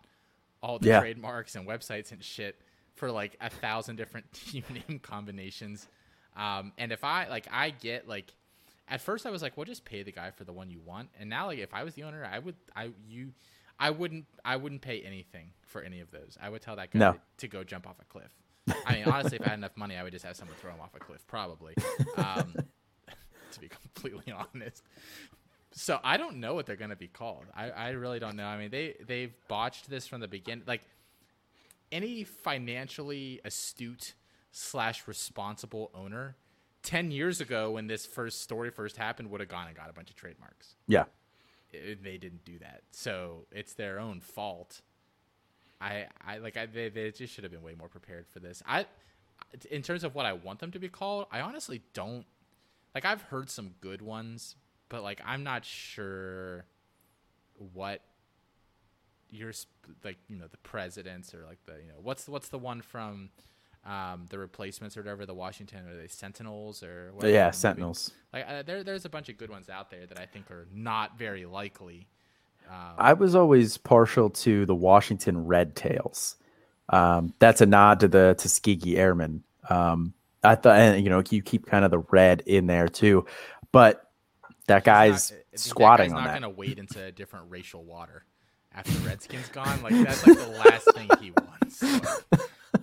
all 0.62 0.78
the 0.78 0.88
yeah. 0.88 1.00
trademarks 1.00 1.54
and 1.54 1.66
websites 1.66 2.12
and 2.12 2.22
shit 2.22 2.60
for 2.94 3.10
like 3.10 3.36
a 3.40 3.50
thousand 3.50 3.96
different 3.96 4.32
team 4.32 4.64
name 4.70 4.98
combinations. 4.98 5.86
Um, 6.36 6.72
and 6.76 6.92
if 6.92 7.02
I 7.04 7.28
like, 7.28 7.46
I 7.50 7.70
get 7.70 8.08
like 8.08 8.32
at 8.88 9.00
first 9.00 9.26
I 9.26 9.30
was 9.30 9.42
like, 9.42 9.56
well, 9.56 9.64
just 9.64 9.84
pay 9.84 10.02
the 10.02 10.12
guy 10.12 10.30
for 10.30 10.44
the 10.44 10.52
one 10.52 10.70
you 10.70 10.80
want. 10.84 11.08
And 11.18 11.28
now, 11.28 11.46
like, 11.46 11.58
if 11.58 11.74
I 11.74 11.82
was 11.84 11.94
the 11.94 12.04
owner, 12.04 12.28
I 12.30 12.38
would, 12.38 12.54
I 12.74 12.90
you, 13.08 13.32
I 13.78 13.90
wouldn't, 13.90 14.26
I 14.44 14.56
wouldn't 14.56 14.80
pay 14.80 15.00
anything 15.00 15.50
for 15.66 15.82
any 15.82 16.00
of 16.00 16.10
those. 16.10 16.38
I 16.40 16.48
would 16.48 16.62
tell 16.62 16.76
that 16.76 16.92
guy 16.92 16.98
no. 16.98 17.12
to, 17.12 17.18
to, 17.38 17.48
go 17.48 17.64
jump 17.64 17.86
off 17.86 17.96
a 18.00 18.04
cliff. 18.04 18.30
I 18.86 18.94
mean, 18.94 19.04
honestly, 19.04 19.38
if 19.40 19.46
I 19.46 19.50
had 19.50 19.58
enough 19.58 19.76
money, 19.76 19.96
I 19.96 20.02
would 20.02 20.12
just 20.12 20.24
have 20.24 20.36
someone 20.36 20.56
throw 20.60 20.72
him 20.72 20.80
off 20.80 20.94
a 20.94 20.98
cliff, 20.98 21.26
probably. 21.26 21.74
Um, 22.16 22.54
to 23.52 23.60
be 23.60 23.68
completely 23.68 24.32
honest. 24.32 24.82
So 25.78 26.00
I 26.02 26.16
don't 26.16 26.36
know 26.36 26.54
what 26.54 26.64
they're 26.64 26.74
going 26.74 26.90
to 26.90 26.96
be 26.96 27.06
called. 27.06 27.44
I, 27.54 27.68
I 27.68 27.88
really 27.90 28.18
don't 28.18 28.34
know. 28.34 28.46
I 28.46 28.56
mean, 28.56 28.70
they 28.70 28.94
they've 29.06 29.34
botched 29.46 29.90
this 29.90 30.06
from 30.06 30.20
the 30.22 30.28
beginning. 30.28 30.64
Like 30.66 30.80
any 31.92 32.24
financially 32.24 33.42
astute 33.44 34.14
slash 34.52 35.06
responsible 35.06 35.90
owner, 35.94 36.34
ten 36.82 37.10
years 37.10 37.42
ago 37.42 37.72
when 37.72 37.88
this 37.88 38.06
first 38.06 38.40
story 38.40 38.70
first 38.70 38.96
happened, 38.96 39.30
would 39.30 39.40
have 39.40 39.50
gone 39.50 39.66
and 39.66 39.76
got 39.76 39.90
a 39.90 39.92
bunch 39.92 40.08
of 40.08 40.16
trademarks. 40.16 40.76
Yeah. 40.88 41.04
It, 41.70 42.02
they 42.02 42.16
didn't 42.16 42.46
do 42.46 42.58
that, 42.60 42.80
so 42.92 43.44
it's 43.52 43.74
their 43.74 44.00
own 44.00 44.20
fault. 44.20 44.80
I 45.78 46.06
I 46.26 46.38
like 46.38 46.56
I 46.56 46.64
they, 46.64 46.88
they 46.88 47.10
just 47.10 47.34
should 47.34 47.44
have 47.44 47.52
been 47.52 47.62
way 47.62 47.74
more 47.78 47.88
prepared 47.88 48.26
for 48.28 48.40
this. 48.40 48.62
I 48.66 48.86
in 49.70 49.82
terms 49.82 50.04
of 50.04 50.14
what 50.14 50.24
I 50.24 50.32
want 50.32 50.60
them 50.60 50.70
to 50.70 50.78
be 50.78 50.88
called, 50.88 51.26
I 51.30 51.42
honestly 51.42 51.82
don't 51.92 52.24
like 52.94 53.04
I've 53.04 53.20
heard 53.22 53.50
some 53.50 53.74
good 53.82 54.00
ones, 54.00 54.56
but 54.88 55.02
like 55.02 55.20
I'm 55.24 55.44
not 55.44 55.64
sure 55.64 56.64
what 57.72 58.02
your 59.30 59.52
like 60.04 60.18
you 60.28 60.36
know 60.36 60.46
the 60.48 60.56
presidents 60.58 61.34
or 61.34 61.44
like 61.46 61.58
the 61.66 61.72
you 61.72 61.88
know 61.88 62.00
what's 62.02 62.24
the, 62.24 62.30
what's 62.30 62.48
the 62.48 62.58
one 62.58 62.80
from 62.80 63.30
um, 63.84 64.26
the 64.30 64.38
replacements 64.38 64.96
or 64.96 65.00
whatever 65.00 65.26
the 65.26 65.34
Washington 65.34 65.86
or 65.88 66.00
the 66.00 66.08
Sentinels 66.08 66.82
or 66.82 67.12
whatever 67.14 67.32
yeah. 67.32 67.50
Sentinels. 67.50 68.10
Like 68.32 68.44
uh, 68.48 68.62
there 68.62 68.82
there's 68.82 69.04
a 69.04 69.08
bunch 69.08 69.28
of 69.28 69.38
good 69.38 69.50
ones 69.50 69.68
out 69.68 69.90
there 69.90 70.06
that 70.06 70.18
I 70.18 70.26
think 70.26 70.50
are 70.50 70.66
not 70.72 71.18
very 71.18 71.46
likely. 71.46 72.08
Um, 72.68 72.94
I 72.98 73.12
was 73.12 73.36
always 73.36 73.76
partial 73.76 74.28
to 74.30 74.66
the 74.66 74.74
Washington 74.74 75.46
Red 75.46 75.76
Tails. 75.76 76.36
Um, 76.88 77.32
that's 77.38 77.60
a 77.60 77.66
nod 77.66 78.00
to 78.00 78.08
the 78.08 78.34
Tuskegee 78.38 78.96
Airmen. 78.96 79.44
Um, 79.68 80.14
I 80.42 80.56
thought, 80.56 80.78
and 80.78 81.02
you 81.02 81.10
know, 81.10 81.22
you 81.30 81.42
keep 81.42 81.66
kind 81.66 81.84
of 81.84 81.90
the 81.90 81.98
red 81.98 82.42
in 82.46 82.66
there 82.66 82.88
too, 82.88 83.26
but 83.72 84.05
that 84.66 84.84
guy's 84.84 85.30
not, 85.32 85.40
squatting 85.54 86.10
that 86.10 86.16
guy's 86.16 86.18
on 86.18 86.24
not 86.26 86.32
that. 86.34 86.40
gonna 86.42 86.50
wade 86.54 86.78
into 86.78 87.02
a 87.04 87.12
different 87.12 87.46
racial 87.50 87.84
water 87.84 88.24
after 88.74 88.92
Redskins 89.06 89.48
gone. 89.48 89.82
Like 89.82 89.94
that's 89.94 90.26
like 90.26 90.36
the 90.38 90.48
last 90.48 90.88
thing 90.94 91.08
he 91.20 91.30
wants. 91.32 91.82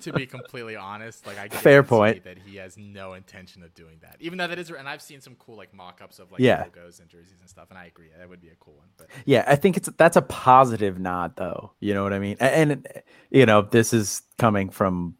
To 0.01 0.11
be 0.11 0.25
completely 0.25 0.75
honest, 0.75 1.25
like 1.25 1.37
I 1.37 1.47
Fair 1.49 1.83
point. 1.83 2.23
that 2.23 2.37
he 2.39 2.57
has 2.57 2.77
no 2.77 3.13
intention 3.13 3.63
of 3.63 3.73
doing 3.75 3.99
that. 4.01 4.17
Even 4.19 4.37
though 4.39 4.47
that 4.47 4.57
is, 4.57 4.69
and 4.71 4.89
I've 4.89 5.01
seen 5.03 5.21
some 5.21 5.35
cool 5.35 5.55
like 5.55 5.73
mock-ups 5.73 6.19
of 6.19 6.31
like 6.31 6.41
Yeah. 6.41 6.63
logos 6.63 6.99
and 6.99 7.07
jerseys 7.07 7.39
and 7.39 7.47
stuff, 7.49 7.67
and 7.69 7.77
I 7.77 7.85
agree 7.85 8.07
that 8.17 8.27
would 8.27 8.41
be 8.41 8.49
a 8.49 8.55
cool 8.59 8.73
one. 8.73 8.87
But 8.97 9.07
Yeah, 9.25 9.45
I 9.47 9.55
think 9.55 9.77
it's 9.77 9.89
that's 9.97 10.17
a 10.17 10.21
positive 10.23 10.99
nod, 10.99 11.35
though. 11.37 11.71
You 11.79 11.93
know 11.93 12.03
what 12.03 12.11
I 12.11 12.19
mean? 12.19 12.37
And, 12.39 12.71
and 12.71 12.87
you 13.29 13.45
know, 13.45 13.61
this 13.61 13.93
is 13.93 14.23
coming 14.39 14.69
from 14.71 15.15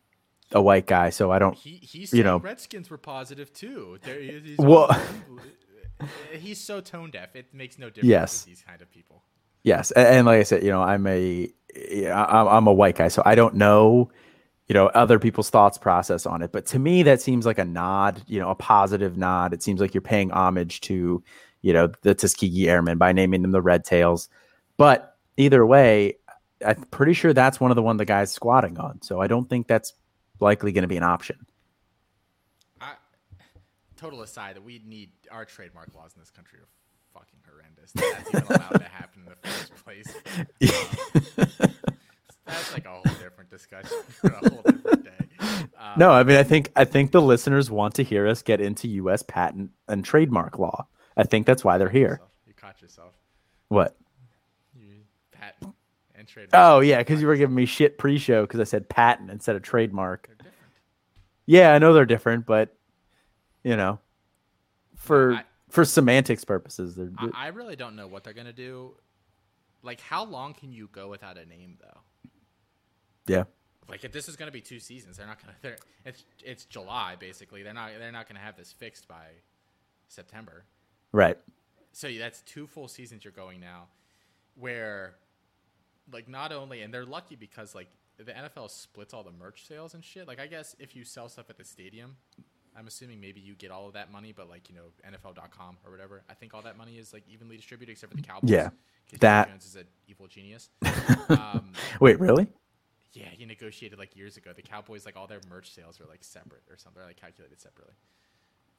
a 0.51 0.61
white 0.61 0.87
guy, 0.87 1.11
so 1.11 1.31
I 1.31 1.39
don't. 1.39 1.55
he 1.55 1.75
he 1.75 2.07
You 2.11 2.23
know. 2.23 2.37
Redskins 2.39 2.89
were 2.89 2.97
positive 2.97 3.53
too. 3.53 3.99
There, 4.03 4.19
Well- 4.57 4.89
he's 6.39 6.59
so 6.59 6.81
tone 6.81 7.11
deaf. 7.11 7.35
It 7.35 7.53
makes 7.53 7.77
no 7.77 7.89
difference. 7.89 8.09
Yes. 8.09 8.43
these 8.43 8.63
kind 8.65 8.81
of 8.81 8.89
people. 8.91 9.23
Yes, 9.63 9.91
and, 9.91 10.07
and 10.07 10.25
like 10.27 10.39
I 10.39 10.43
said, 10.43 10.63
you 10.63 10.69
know, 10.69 10.81
I'm 10.81 11.07
a 11.07 11.49
yeah, 11.89 12.25
I'm 12.25 12.47
I'm 12.47 12.67
a 12.67 12.73
white 12.73 12.97
guy, 12.97 13.07
so 13.07 13.21
I 13.25 13.35
don't 13.35 13.55
know, 13.55 14.11
you 14.67 14.73
know, 14.73 14.87
other 14.87 15.19
people's 15.19 15.49
thoughts 15.49 15.77
process 15.77 16.25
on 16.25 16.41
it. 16.41 16.51
But 16.51 16.65
to 16.67 16.79
me, 16.79 17.03
that 17.03 17.21
seems 17.21 17.45
like 17.45 17.57
a 17.57 17.65
nod, 17.65 18.21
you 18.27 18.39
know, 18.39 18.49
a 18.49 18.55
positive 18.55 19.17
nod. 19.17 19.53
It 19.53 19.63
seems 19.63 19.79
like 19.79 19.93
you're 19.93 20.01
paying 20.01 20.31
homage 20.31 20.81
to, 20.81 21.23
you 21.61 21.73
know, 21.73 21.91
the 22.01 22.13
Tuskegee 22.13 22.67
Airmen 22.67 22.97
by 22.97 23.13
naming 23.13 23.41
them 23.41 23.51
the 23.51 23.61
Red 23.61 23.85
Tails. 23.85 24.29
But 24.77 25.17
either 25.37 25.65
way, 25.65 26.17
I'm 26.65 26.83
pretty 26.91 27.13
sure 27.13 27.33
that's 27.33 27.59
one 27.59 27.71
of 27.71 27.75
the 27.75 27.81
one 27.81 27.97
the 27.97 28.05
guys 28.05 28.31
squatting 28.31 28.77
on. 28.77 29.01
So 29.01 29.21
I 29.21 29.27
don't 29.27 29.49
think 29.49 29.67
that's 29.67 29.93
likely 30.39 30.71
going 30.71 30.83
to 30.83 30.87
be 30.87 30.97
an 30.97 31.03
option. 31.03 31.45
Total 34.03 34.21
aside, 34.21 34.57
that 34.57 34.63
we 34.65 34.81
need 34.85 35.11
our 35.31 35.45
trademark 35.45 35.95
laws 35.95 36.11
in 36.13 36.19
this 36.21 36.29
country 36.29 36.59
are 36.59 36.67
fucking 37.13 37.39
horrendous. 37.49 37.93
That's 37.93 38.35
even 38.35 38.53
allowed 38.53 38.79
to 38.79 38.83
happen 38.83 39.21
in 39.25 39.31
the 39.31 39.47
first 39.47 39.75
place. 39.85 41.69
Um, 42.45 42.55
that's 42.55 42.73
like 42.73 42.85
a 42.85 42.89
whole 42.89 43.01
different 43.03 43.49
discussion 43.49 43.97
for 44.09 44.27
a 44.27 44.49
whole 44.49 44.61
different 44.63 45.05
day. 45.05 45.37
Um, 45.39 45.93
No, 45.95 46.11
I 46.11 46.23
mean, 46.23 46.35
I 46.35 46.43
think 46.43 46.69
I 46.75 46.83
think 46.83 47.11
the 47.11 47.21
listeners 47.21 47.71
want 47.71 47.95
to 47.95 48.03
hear 48.03 48.27
us 48.27 48.41
get 48.41 48.59
into 48.59 48.89
U.S. 48.89 49.23
patent 49.23 49.71
and 49.87 50.03
trademark 50.03 50.59
law. 50.59 50.87
I 51.15 51.23
think 51.23 51.45
that's 51.47 51.63
why 51.63 51.77
they're 51.77 51.87
here. 51.87 52.19
You 52.45 52.53
caught 52.53 52.81
yourself. 52.81 53.13
What? 53.69 53.95
You 54.77 55.03
patent 55.31 55.73
and 56.15 56.27
trademark. 56.27 56.51
Oh 56.53 56.81
yeah, 56.81 56.97
because 56.97 57.21
you 57.21 57.27
were 57.27 57.37
giving 57.37 57.55
me 57.55 57.65
shit 57.65 57.97
pre-show 57.97 58.41
because 58.41 58.59
I 58.59 58.65
said 58.65 58.89
patent 58.89 59.31
instead 59.31 59.55
of 59.55 59.61
trademark. 59.61 60.29
Yeah, 61.45 61.73
I 61.73 61.79
know 61.79 61.93
they're 61.93 62.05
different, 62.05 62.45
but 62.45 62.75
you 63.63 63.75
know, 63.75 63.99
for 64.95 65.33
I- 65.33 65.43
for 65.69 65.85
semantics 65.85 66.45
purposes, 66.45 66.95
they're 66.95 67.11
I 67.33 67.47
really 67.47 67.75
don't 67.75 67.95
know 67.95 68.07
what 68.07 68.23
they're 68.23 68.33
gonna 68.33 68.53
do. 68.53 68.95
Like, 69.81 69.99
how 69.99 70.23
long 70.23 70.53
can 70.53 70.71
you 70.71 70.87
go 70.91 71.09
without 71.09 71.37
a 71.37 71.45
name 71.45 71.77
though? 71.81 71.99
yeah. 73.27 73.43
Like, 73.89 74.05
if 74.05 74.13
this 74.13 74.29
is 74.29 74.37
gonna 74.37 74.51
be 74.51 74.61
two 74.61 74.79
seasons, 74.79 75.17
they're 75.17 75.27
not 75.27 75.41
gonna. 75.41 75.55
They're, 75.61 75.77
it's 76.05 76.23
it's 76.43 76.65
July 76.65 77.15
basically. 77.19 77.63
They're 77.63 77.73
not 77.73 77.91
they're 77.99 78.11
not 78.11 78.27
gonna 78.27 78.39
have 78.39 78.55
this 78.55 78.71
fixed 78.71 79.07
by 79.07 79.25
September. 80.07 80.65
Right. 81.11 81.37
so 81.91 82.09
that's 82.17 82.41
two 82.41 82.65
full 82.65 82.87
seasons 82.87 83.23
you're 83.23 83.31
going 83.33 83.59
now 83.59 83.87
where 84.55 85.15
like 86.11 86.27
not 86.27 86.51
only 86.51 86.81
and 86.81 86.91
they're 86.93 87.05
lucky 87.05 87.35
because 87.35 87.75
like 87.75 87.87
the 88.17 88.31
NFL 88.31 88.69
splits 88.71 89.13
all 89.13 89.23
the 89.23 89.31
merch 89.31 89.67
sales 89.67 89.93
and 89.93 90.03
shit. 90.03 90.27
Like 90.27 90.39
I 90.39 90.47
guess 90.47 90.75
if 90.79 90.95
you 90.95 91.03
sell 91.03 91.29
stuff 91.29 91.49
at 91.49 91.57
the 91.57 91.63
stadium, 91.63 92.17
I'm 92.77 92.87
assuming 92.87 93.19
maybe 93.21 93.39
you 93.39 93.55
get 93.55 93.71
all 93.71 93.87
of 93.87 93.93
that 93.93 94.11
money, 94.11 94.33
but 94.35 94.49
like, 94.49 94.69
you 94.69 94.75
know, 94.75 94.85
NFL.com 95.07 95.77
or 95.85 95.91
whatever, 95.91 96.23
I 96.29 96.33
think 96.33 96.53
all 96.53 96.61
that 96.63 96.77
money 96.77 96.97
is 96.97 97.13
like 97.13 97.23
evenly 97.27 97.55
distributed 97.57 97.91
except 97.93 98.11
for 98.11 98.17
the 98.17 98.23
Cowboys. 98.23 98.49
Yeah, 98.49 98.69
that- 99.19 99.49
Jones 99.49 99.65
is 99.65 99.75
an 99.75 99.85
evil 100.07 100.27
genius. 100.27 100.69
um, 101.29 101.71
Wait, 101.99 102.19
really? 102.19 102.47
yeah, 103.13 103.29
he 103.31 103.45
negotiated 103.45 103.99
like 103.99 104.15
years 104.15 104.37
ago. 104.37 104.51
The 104.55 104.61
Cowboys 104.63 105.05
like 105.05 105.15
all 105.15 105.27
their 105.27 105.41
merch 105.49 105.71
sales 105.73 106.01
are 106.01 106.05
like 106.05 106.23
separate 106.23 106.63
or 106.69 106.77
something. 106.77 106.99
They're 106.99 107.07
like 107.07 107.19
calculated 107.21 107.61
separately. 107.61 107.93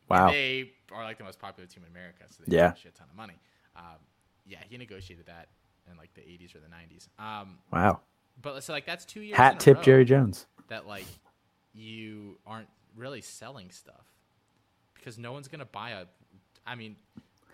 Wow. 0.08 0.26
And 0.26 0.34
they 0.34 0.70
are 0.92 1.04
like 1.04 1.18
the 1.18 1.24
most 1.24 1.38
popular 1.38 1.66
team 1.68 1.82
in 1.84 1.90
America, 1.90 2.24
so 2.28 2.42
they 2.46 2.56
Yeah. 2.56 2.68
make 2.68 2.76
a 2.76 2.80
shit 2.80 2.94
ton 2.96 3.06
of 3.10 3.16
money. 3.16 3.34
Um, 3.76 3.98
yeah, 4.46 4.58
he 4.68 4.76
negotiated 4.76 5.26
that 5.26 5.48
in 5.90 5.96
like 5.96 6.12
the 6.14 6.20
80s 6.22 6.54
or 6.54 6.60
the 6.60 6.66
90s. 6.68 7.08
Um, 7.18 7.58
Wow. 7.72 8.00
but 8.42 8.62
so 8.64 8.72
like 8.72 8.86
that's 8.86 9.04
two 9.04 9.20
years. 9.20 9.36
Hat 9.36 9.60
tip 9.60 9.82
Jerry 9.82 10.04
Jones. 10.04 10.46
That 10.68 10.86
like 10.86 11.06
you 11.72 12.38
aren't 12.46 12.68
really 12.96 13.20
selling 13.20 13.70
stuff 13.70 14.06
because 14.94 15.18
no 15.18 15.32
one's 15.32 15.48
gonna 15.48 15.64
buy 15.64 15.90
a. 15.90 16.04
I 16.66 16.74
mean, 16.76 16.96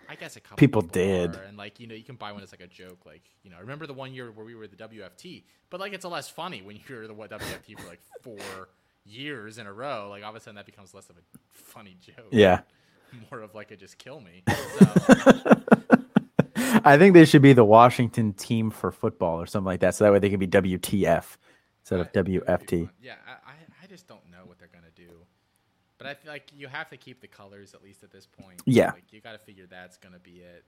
I 0.09 0.15
guess 0.15 0.35
a 0.35 0.39
couple 0.39 0.57
People 0.57 0.81
did. 0.81 1.35
are, 1.35 1.43
and 1.43 1.57
like 1.57 1.79
you 1.79 1.87
know 1.87 1.95
you 1.95 2.03
can 2.03 2.15
buy 2.15 2.31
one 2.31 2.43
as 2.43 2.51
like 2.51 2.61
a 2.61 2.67
joke. 2.67 3.05
Like 3.05 3.23
you 3.43 3.51
know, 3.51 3.57
remember 3.59 3.87
the 3.87 3.93
one 3.93 4.13
year 4.13 4.31
where 4.31 4.45
we 4.45 4.55
were 4.55 4.67
the 4.67 4.75
WFT, 4.75 5.43
but 5.69 5.79
like 5.79 5.93
it's 5.93 6.05
a 6.05 6.09
less 6.09 6.29
funny 6.29 6.61
when 6.61 6.79
you're 6.87 7.07
the 7.07 7.13
WFT 7.13 7.79
for 7.79 7.87
like 7.87 7.99
four 8.21 8.69
years 9.05 9.57
in 9.57 9.67
a 9.67 9.73
row. 9.73 10.07
Like 10.09 10.23
all 10.23 10.29
of 10.29 10.35
a 10.35 10.39
sudden 10.39 10.55
that 10.55 10.65
becomes 10.65 10.93
less 10.93 11.09
of 11.09 11.17
a 11.17 11.21
funny 11.51 11.97
joke 11.99 12.27
Yeah. 12.31 12.61
more 13.31 13.41
of 13.41 13.53
like 13.55 13.71
a 13.71 13.75
just 13.75 13.97
kill 13.97 14.21
me. 14.21 14.43
So, 14.47 15.61
I 16.83 16.97
think 16.97 17.13
they 17.13 17.25
should 17.25 17.41
be 17.41 17.53
the 17.53 17.65
Washington 17.65 18.33
team 18.33 18.71
for 18.71 18.91
football 18.91 19.41
or 19.41 19.45
something 19.45 19.65
like 19.65 19.81
that. 19.81 19.95
So 19.95 20.05
that 20.05 20.13
way 20.13 20.19
they 20.19 20.29
can 20.29 20.39
be 20.39 20.47
WTF 20.47 21.37
instead 21.81 21.99
of 21.99 22.11
that 22.13 22.15
would 22.15 22.25
be 22.25 22.39
WFT. 22.39 22.89
Yeah, 23.01 23.15
I, 23.27 23.51
I, 23.51 23.53
I 23.83 23.87
just 23.87 24.07
don't 24.07 24.29
know 24.31 24.39
what 24.45 24.57
they're 24.59 24.69
gonna 24.71 24.87
do. 24.95 25.09
But 26.01 26.09
I 26.09 26.13
feel 26.15 26.31
like 26.31 26.49
you 26.55 26.67
have 26.67 26.89
to 26.89 26.97
keep 26.97 27.21
the 27.21 27.27
colors 27.27 27.75
at 27.75 27.83
least 27.83 28.01
at 28.03 28.11
this 28.11 28.25
point. 28.25 28.59
Yeah. 28.65 28.91
Like 28.91 29.03
you 29.11 29.21
got 29.21 29.33
to 29.33 29.37
figure 29.37 29.67
that's 29.69 29.97
gonna 29.97 30.17
be 30.17 30.41
it. 30.41 30.63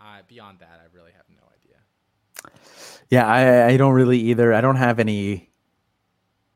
Uh, 0.00 0.18
beyond 0.28 0.60
that, 0.60 0.80
I 0.80 0.94
really 0.96 1.10
have 1.10 1.24
no 1.28 1.42
idea. 1.58 2.52
Yeah, 3.10 3.26
I, 3.26 3.66
I 3.72 3.76
don't 3.76 3.94
really 3.94 4.18
either. 4.20 4.54
I 4.54 4.60
don't 4.60 4.76
have 4.76 5.00
any 5.00 5.50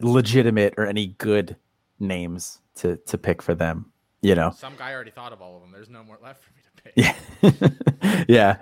legitimate 0.00 0.74
or 0.76 0.86
any 0.86 1.08
good 1.18 1.56
names 1.98 2.60
to 2.76 2.98
to 2.98 3.18
pick 3.18 3.42
for 3.42 3.54
them. 3.54 3.92
You 4.22 4.36
know. 4.36 4.52
Some 4.56 4.74
guy 4.76 4.92
already 4.92 5.10
thought 5.10 5.32
of 5.32 5.42
all 5.42 5.56
of 5.56 5.62
them. 5.62 5.72
There's 5.72 5.90
no 5.90 6.04
more 6.04 6.18
left 6.22 6.44
for 6.44 6.52
me 6.54 6.62
to 6.62 6.82
pick. 6.82 7.72
Yeah. 8.06 8.24
yeah. 8.28 8.56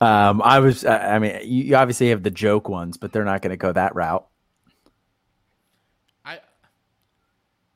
Um, 0.00 0.40
I 0.42 0.60
was. 0.60 0.84
I 0.84 1.16
I 1.16 1.18
mean, 1.18 1.36
you, 1.42 1.64
you 1.64 1.76
obviously 1.76 2.10
have 2.10 2.22
the 2.22 2.30
joke 2.30 2.68
ones, 2.68 2.96
but 2.96 3.12
they're 3.12 3.24
not 3.24 3.42
going 3.42 3.50
to 3.50 3.56
go 3.56 3.72
that 3.72 3.94
route. 3.96 4.26
I 6.24 6.38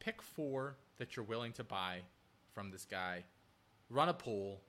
pick 0.01 0.23
four 0.35 0.77
that 0.99 1.17
you're 1.17 1.25
willing 1.25 1.53
to 1.53 1.65
buy 1.65 2.01
from 2.53 2.71
this 2.71 2.85
guy. 2.85 3.25
Run 3.91 4.09
a 4.09 4.15
pool. 4.15 4.61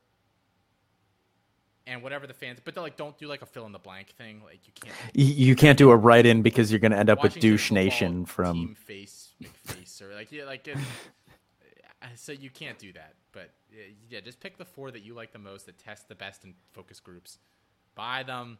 And 1.87 2.01
whatever 2.01 2.25
the 2.25 2.33
fans, 2.33 2.59
but 2.63 2.75
like, 2.77 2.97
don't 2.97 3.15
do 3.15 3.27
like 3.27 3.43
a 3.43 3.45
fill 3.45 3.67
in 3.67 3.71
the 3.71 3.77
blank 3.77 4.09
thing. 4.17 4.41
Like 4.43 4.61
you 4.65 4.73
can't 4.73 4.95
You, 5.13 5.55
can't 5.55 5.77
do 5.77 5.91
a 5.91 5.95
write 5.95 6.25
in 6.25 6.41
because 6.41 6.71
you're 6.71 6.79
going 6.79 6.91
to 6.91 6.97
end 6.97 7.11
up 7.11 7.21
with 7.21 7.39
douche 7.39 7.71
nation 7.71 8.25
from. 8.25 8.55
Team 8.55 8.75
Face 8.75 9.33
McFace 9.43 10.01
or 10.01 10.11
like 10.15 10.31
yeah 10.31 10.45
like 10.45 10.67
it, 10.67 10.79
so 12.15 12.31
you 12.31 12.49
can't 12.49 12.79
do 12.79 12.91
that. 12.93 13.13
But 13.31 13.51
yeah, 14.09 14.19
just 14.21 14.39
pick 14.39 14.57
the 14.57 14.65
four 14.65 14.89
that 14.89 15.03
you 15.03 15.13
like 15.13 15.31
the 15.31 15.37
most 15.37 15.67
that 15.67 15.77
test 15.77 16.07
the 16.07 16.15
best 16.15 16.43
in 16.43 16.55
focus 16.73 16.99
groups, 16.99 17.37
buy 17.93 18.23
them, 18.23 18.57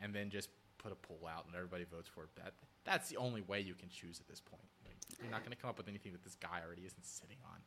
and 0.00 0.14
then 0.14 0.30
just 0.30 0.48
put 0.78 0.92
a 0.92 0.94
poll 0.94 1.28
out 1.30 1.44
and 1.46 1.54
everybody 1.54 1.84
votes 1.84 2.08
for 2.08 2.24
it. 2.24 2.30
That 2.36 2.54
that's 2.84 3.10
the 3.10 3.16
only 3.16 3.42
way 3.42 3.60
you 3.60 3.74
can 3.74 3.88
choose 3.88 4.20
at 4.20 4.28
this 4.28 4.40
point. 4.40 4.62
You're 5.22 5.30
not 5.30 5.40
going 5.40 5.52
to 5.52 5.56
come 5.56 5.70
up 5.70 5.78
with 5.78 5.88
anything 5.88 6.12
that 6.12 6.22
this 6.22 6.36
guy 6.36 6.60
already 6.64 6.82
isn't 6.82 7.04
sitting 7.04 7.36
on. 7.44 7.60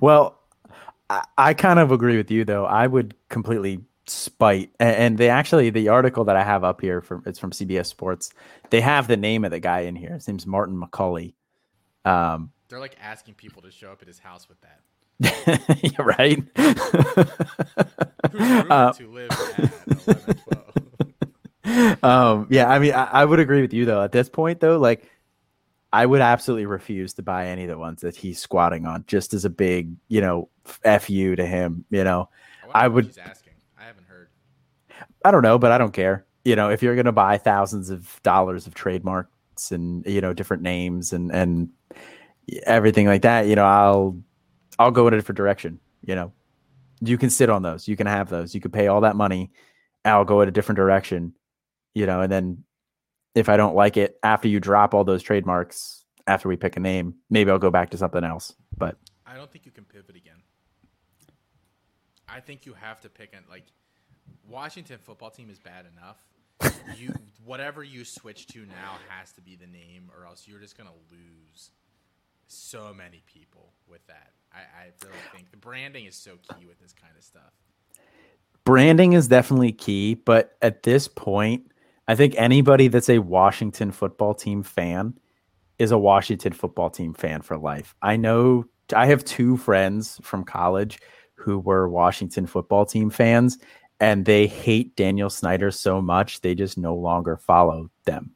well, 0.00 0.38
I, 1.08 1.24
I 1.36 1.54
kind 1.54 1.78
of 1.78 1.92
agree 1.92 2.16
with 2.16 2.30
you 2.30 2.44
though. 2.44 2.64
I 2.64 2.86
would 2.86 3.14
completely 3.28 3.80
spite 4.06 4.70
and, 4.80 4.96
and 4.96 5.18
they 5.18 5.28
actually 5.28 5.68
the 5.70 5.88
article 5.88 6.24
that 6.24 6.36
I 6.36 6.42
have 6.42 6.64
up 6.64 6.80
here 6.80 7.02
from 7.02 7.22
it's 7.26 7.38
from 7.38 7.50
CBS 7.50 7.86
Sports. 7.86 8.32
They 8.70 8.80
have 8.80 9.06
the 9.06 9.16
name 9.16 9.44
of 9.44 9.50
the 9.50 9.60
guy 9.60 9.80
in 9.80 9.96
here. 9.96 10.14
His 10.14 10.26
name's 10.28 10.46
Martin 10.46 10.80
McCaulay. 10.80 11.34
Um, 12.04 12.52
They're 12.68 12.80
like 12.80 12.96
asking 13.00 13.34
people 13.34 13.62
to 13.62 13.70
show 13.70 13.92
up 13.92 14.02
at 14.02 14.08
his 14.08 14.18
house 14.18 14.48
with 14.48 14.58
that. 14.62 14.80
right? 15.98 16.42
Uh, 18.30 18.92
to 18.92 19.08
live 19.10 19.30
at 19.30 19.72
11, 21.64 21.98
um, 22.02 22.46
yeah, 22.50 22.68
I 22.68 22.78
mean, 22.78 22.92
I, 22.92 23.04
I 23.04 23.24
would 23.24 23.40
agree 23.40 23.62
with 23.62 23.72
you 23.72 23.84
though. 23.84 24.02
At 24.02 24.12
this 24.12 24.28
point, 24.28 24.60
though, 24.60 24.78
like, 24.78 25.08
I 25.92 26.04
would 26.04 26.20
absolutely 26.20 26.66
refuse 26.66 27.14
to 27.14 27.22
buy 27.22 27.46
any 27.46 27.64
of 27.64 27.70
the 27.70 27.78
ones 27.78 28.02
that 28.02 28.14
he's 28.14 28.38
squatting 28.38 28.86
on, 28.86 29.04
just 29.06 29.32
as 29.32 29.44
a 29.44 29.50
big, 29.50 29.94
you 30.08 30.20
know, 30.20 30.48
f 30.84 31.08
you 31.08 31.34
to 31.36 31.46
him. 31.46 31.84
You 31.90 32.04
know, 32.04 32.28
wonder 32.64 32.72
I 32.74 32.88
would- 32.88 33.06
He's 33.06 33.18
asking. 33.18 33.54
I 33.78 33.84
haven't 33.84 34.04
heard. 34.04 34.28
I 35.24 35.30
don't 35.30 35.42
know, 35.42 35.58
but 35.58 35.72
I 35.72 35.78
don't 35.78 35.92
care. 35.92 36.26
You 36.44 36.56
know, 36.56 36.70
if 36.70 36.82
you're 36.82 36.94
going 36.94 37.06
to 37.06 37.12
buy 37.12 37.38
thousands 37.38 37.90
of 37.90 38.20
dollars 38.22 38.66
of 38.66 38.74
trademarks 38.74 39.72
and 39.72 40.04
you 40.06 40.20
know 40.20 40.32
different 40.32 40.62
names 40.62 41.12
and 41.12 41.32
and 41.32 41.70
everything 42.64 43.06
like 43.06 43.22
that, 43.22 43.46
you 43.46 43.54
know, 43.54 43.64
I'll 43.64 44.20
I'll 44.78 44.90
go 44.90 45.08
in 45.08 45.14
a 45.14 45.16
different 45.16 45.36
direction. 45.36 45.80
You 46.02 46.14
know, 46.14 46.32
you 47.00 47.18
can 47.18 47.30
sit 47.30 47.50
on 47.50 47.62
those, 47.62 47.88
you 47.88 47.96
can 47.96 48.06
have 48.06 48.28
those, 48.28 48.54
you 48.54 48.60
can 48.60 48.70
pay 48.70 48.86
all 48.88 49.00
that 49.02 49.16
money. 49.16 49.50
I'll 50.04 50.24
go 50.24 50.40
in 50.42 50.48
a 50.48 50.52
different 50.52 50.76
direction. 50.76 51.34
You 51.94 52.06
know, 52.06 52.20
and 52.20 52.30
then 52.30 52.64
if 53.38 53.48
I 53.48 53.56
don't 53.56 53.74
like 53.74 53.96
it 53.96 54.18
after 54.22 54.48
you 54.48 54.60
drop 54.60 54.94
all 54.94 55.04
those 55.04 55.22
trademarks 55.22 56.04
after 56.26 56.48
we 56.48 56.56
pick 56.56 56.76
a 56.76 56.80
name, 56.80 57.14
maybe 57.30 57.50
I'll 57.50 57.58
go 57.58 57.70
back 57.70 57.90
to 57.90 57.96
something 57.96 58.24
else. 58.24 58.54
But 58.76 58.96
I 59.26 59.34
don't 59.34 59.50
think 59.50 59.66
you 59.66 59.72
can 59.72 59.84
pivot 59.84 60.16
again. 60.16 60.42
I 62.28 62.40
think 62.40 62.66
you 62.66 62.74
have 62.74 63.00
to 63.00 63.08
pick 63.08 63.32
an 63.32 63.44
like 63.50 63.64
Washington 64.48 64.98
football 65.02 65.30
team 65.30 65.50
is 65.50 65.58
bad 65.58 65.86
enough. 65.96 66.18
you 66.96 67.14
whatever 67.44 67.82
you 67.82 68.04
switch 68.04 68.46
to 68.48 68.60
now 68.60 68.98
has 69.08 69.32
to 69.32 69.40
be 69.40 69.56
the 69.56 69.66
name, 69.66 70.10
or 70.16 70.26
else 70.26 70.46
you're 70.46 70.60
just 70.60 70.76
gonna 70.76 70.90
lose 71.10 71.70
so 72.46 72.92
many 72.94 73.22
people 73.26 73.72
with 73.86 74.06
that. 74.06 74.32
I, 74.52 74.58
I 74.58 75.06
really 75.06 75.18
think 75.34 75.50
the 75.50 75.56
branding 75.56 76.06
is 76.06 76.16
so 76.16 76.32
key 76.54 76.66
with 76.66 76.80
this 76.80 76.92
kind 76.92 77.12
of 77.16 77.22
stuff. 77.22 77.52
branding 78.64 79.12
is 79.12 79.28
definitely 79.28 79.72
key, 79.72 80.14
but 80.14 80.56
at 80.62 80.82
this 80.82 81.08
point, 81.08 81.70
I 82.08 82.14
think 82.14 82.34
anybody 82.38 82.88
that's 82.88 83.10
a 83.10 83.18
Washington 83.18 83.92
football 83.92 84.34
team 84.34 84.62
fan 84.62 85.14
is 85.78 85.90
a 85.90 85.98
Washington 85.98 86.54
football 86.54 86.88
team 86.90 87.12
fan 87.12 87.42
for 87.42 87.58
life. 87.58 87.94
I 88.00 88.16
know 88.16 88.64
I 88.96 89.06
have 89.06 89.24
two 89.24 89.58
friends 89.58 90.18
from 90.22 90.42
college 90.42 90.98
who 91.34 91.58
were 91.58 91.88
Washington 91.88 92.46
football 92.46 92.86
team 92.86 93.10
fans 93.10 93.58
and 94.00 94.24
they 94.24 94.46
hate 94.46 94.96
Daniel 94.96 95.28
Snyder 95.28 95.70
so 95.70 96.00
much 96.00 96.40
they 96.40 96.54
just 96.54 96.78
no 96.78 96.96
longer 96.96 97.36
follow 97.36 97.90
them. 98.06 98.30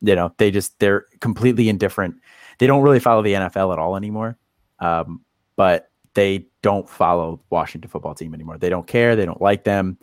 You 0.00 0.16
know, 0.16 0.34
they 0.36 0.50
just 0.50 0.78
they're 0.80 1.06
completely 1.20 1.68
indifferent. 1.68 2.16
They 2.58 2.66
don't 2.66 2.82
really 2.82 3.00
follow 3.00 3.22
the 3.22 3.34
NFL 3.34 3.72
at 3.72 3.78
all 3.78 3.96
anymore. 3.96 4.36
Um, 4.80 5.22
but 5.56 5.90
they 6.14 6.46
don't 6.62 6.88
follow 6.88 7.40
Washington 7.48 7.90
football 7.90 8.14
team 8.14 8.34
anymore. 8.34 8.58
They 8.58 8.68
don't 8.68 8.86
care. 8.86 9.14
They 9.14 9.24
don't 9.24 9.40
like 9.40 9.64
them. 9.64 9.98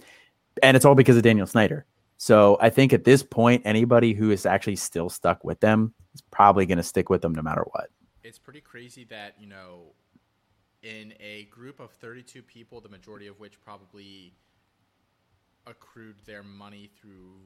And 0.63 0.75
it's 0.75 0.85
all 0.85 0.95
because 0.95 1.17
of 1.17 1.23
Daniel 1.23 1.45
Snyder. 1.45 1.85
So 2.21 2.55
I 2.61 2.69
think 2.69 2.93
at 2.93 3.03
this 3.03 3.23
point, 3.23 3.63
anybody 3.65 4.13
who 4.13 4.29
is 4.29 4.45
actually 4.45 4.75
still 4.75 5.09
stuck 5.09 5.43
with 5.43 5.59
them 5.59 5.95
is 6.13 6.21
probably 6.29 6.67
going 6.67 6.77
to 6.77 6.83
stick 6.83 7.09
with 7.09 7.23
them 7.23 7.33
no 7.33 7.41
matter 7.41 7.63
what. 7.71 7.89
It's 8.23 8.37
pretty 8.37 8.61
crazy 8.61 9.05
that 9.05 9.37
you 9.39 9.47
know, 9.47 9.93
in 10.83 11.15
a 11.19 11.45
group 11.45 11.79
of 11.79 11.89
32 11.93 12.43
people, 12.43 12.79
the 12.79 12.89
majority 12.89 13.25
of 13.25 13.39
which 13.39 13.59
probably 13.59 14.35
accrued 15.65 16.17
their 16.27 16.43
money 16.43 16.91
through 17.01 17.39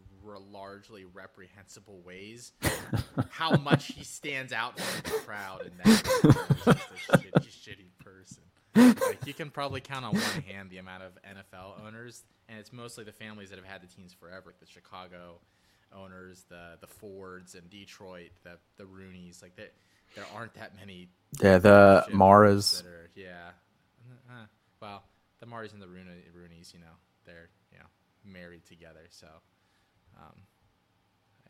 largely 0.51 1.05
reprehensible 1.05 2.01
ways, 2.05 2.51
how 3.29 3.55
much 3.55 3.85
he 3.85 4.03
stands 4.03 4.51
out 4.51 4.77
from 4.77 5.13
the 5.13 5.19
crowd 5.19 5.61
and 5.61 5.79
that 5.79 5.87
he's 5.87 6.65
just 6.65 6.67
a 6.67 7.39
shitty, 7.39 7.47
shitty 7.47 8.03
person. 8.03 8.43
Like 8.75 9.25
you 9.25 9.33
can 9.33 9.49
probably 9.49 9.81
count 9.81 10.05
on 10.05 10.13
one 10.13 10.21
hand 10.47 10.69
the 10.69 10.77
amount 10.77 11.03
of 11.03 11.11
NFL 11.23 11.85
owners, 11.85 12.23
and 12.49 12.59
it's 12.59 12.73
mostly 12.73 13.03
the 13.03 13.11
families 13.11 13.49
that 13.49 13.57
have 13.57 13.65
had 13.67 13.81
the 13.81 13.87
teams 13.87 14.13
forever. 14.13 14.53
The 14.59 14.65
Chicago 14.65 15.39
owners, 15.95 16.43
the 16.49 16.77
the 16.81 16.87
Fords 16.87 17.55
and 17.55 17.69
Detroit, 17.69 18.31
the 18.43 18.57
the 18.77 18.83
Rooneys. 18.83 19.41
Like 19.41 19.55
there, 19.55 19.69
there 20.15 20.25
aren't 20.35 20.53
that 20.55 20.75
many. 20.77 21.07
Yeah, 21.41 21.57
the 21.57 22.05
Maras. 22.11 22.83
are- 22.85 23.09
yeah. 23.15 23.49
Uh, 24.29 24.45
well, 24.81 25.03
the 25.39 25.45
Maras 25.45 25.73
and 25.73 25.81
the 25.81 25.87
Rooney, 25.87 26.11
Rooneys, 26.35 26.73
you 26.73 26.79
know, 26.79 26.85
they're 27.25 27.49
you 27.71 27.79
know 27.79 27.85
married 28.25 28.65
together, 28.65 29.05
so 29.09 29.27
um, 30.17 30.35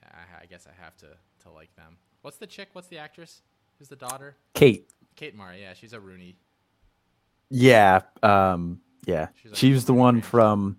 I, 0.04 0.44
I 0.44 0.46
guess 0.46 0.68
I 0.68 0.84
have 0.84 0.96
to 0.98 1.08
to 1.44 1.50
like 1.52 1.76
them. 1.76 1.98
What's 2.22 2.38
the 2.38 2.48
chick? 2.48 2.70
What's 2.74 2.88
the 2.88 2.98
actress? 2.98 3.42
Who's 3.78 3.88
the 3.90 3.96
daughter? 3.96 4.36
Kate. 4.54 4.90
Kate 5.16 5.36
Mara. 5.36 5.58
Yeah, 5.58 5.74
she's 5.74 5.94
a 5.94 6.00
Rooney. 6.00 6.36
Yeah. 7.58 8.02
Um, 8.22 8.82
yeah. 9.06 9.30
She's 9.36 9.58
She 9.58 9.72
was 9.72 9.86
the 9.86 9.94
one 9.94 10.22
from 10.22 10.78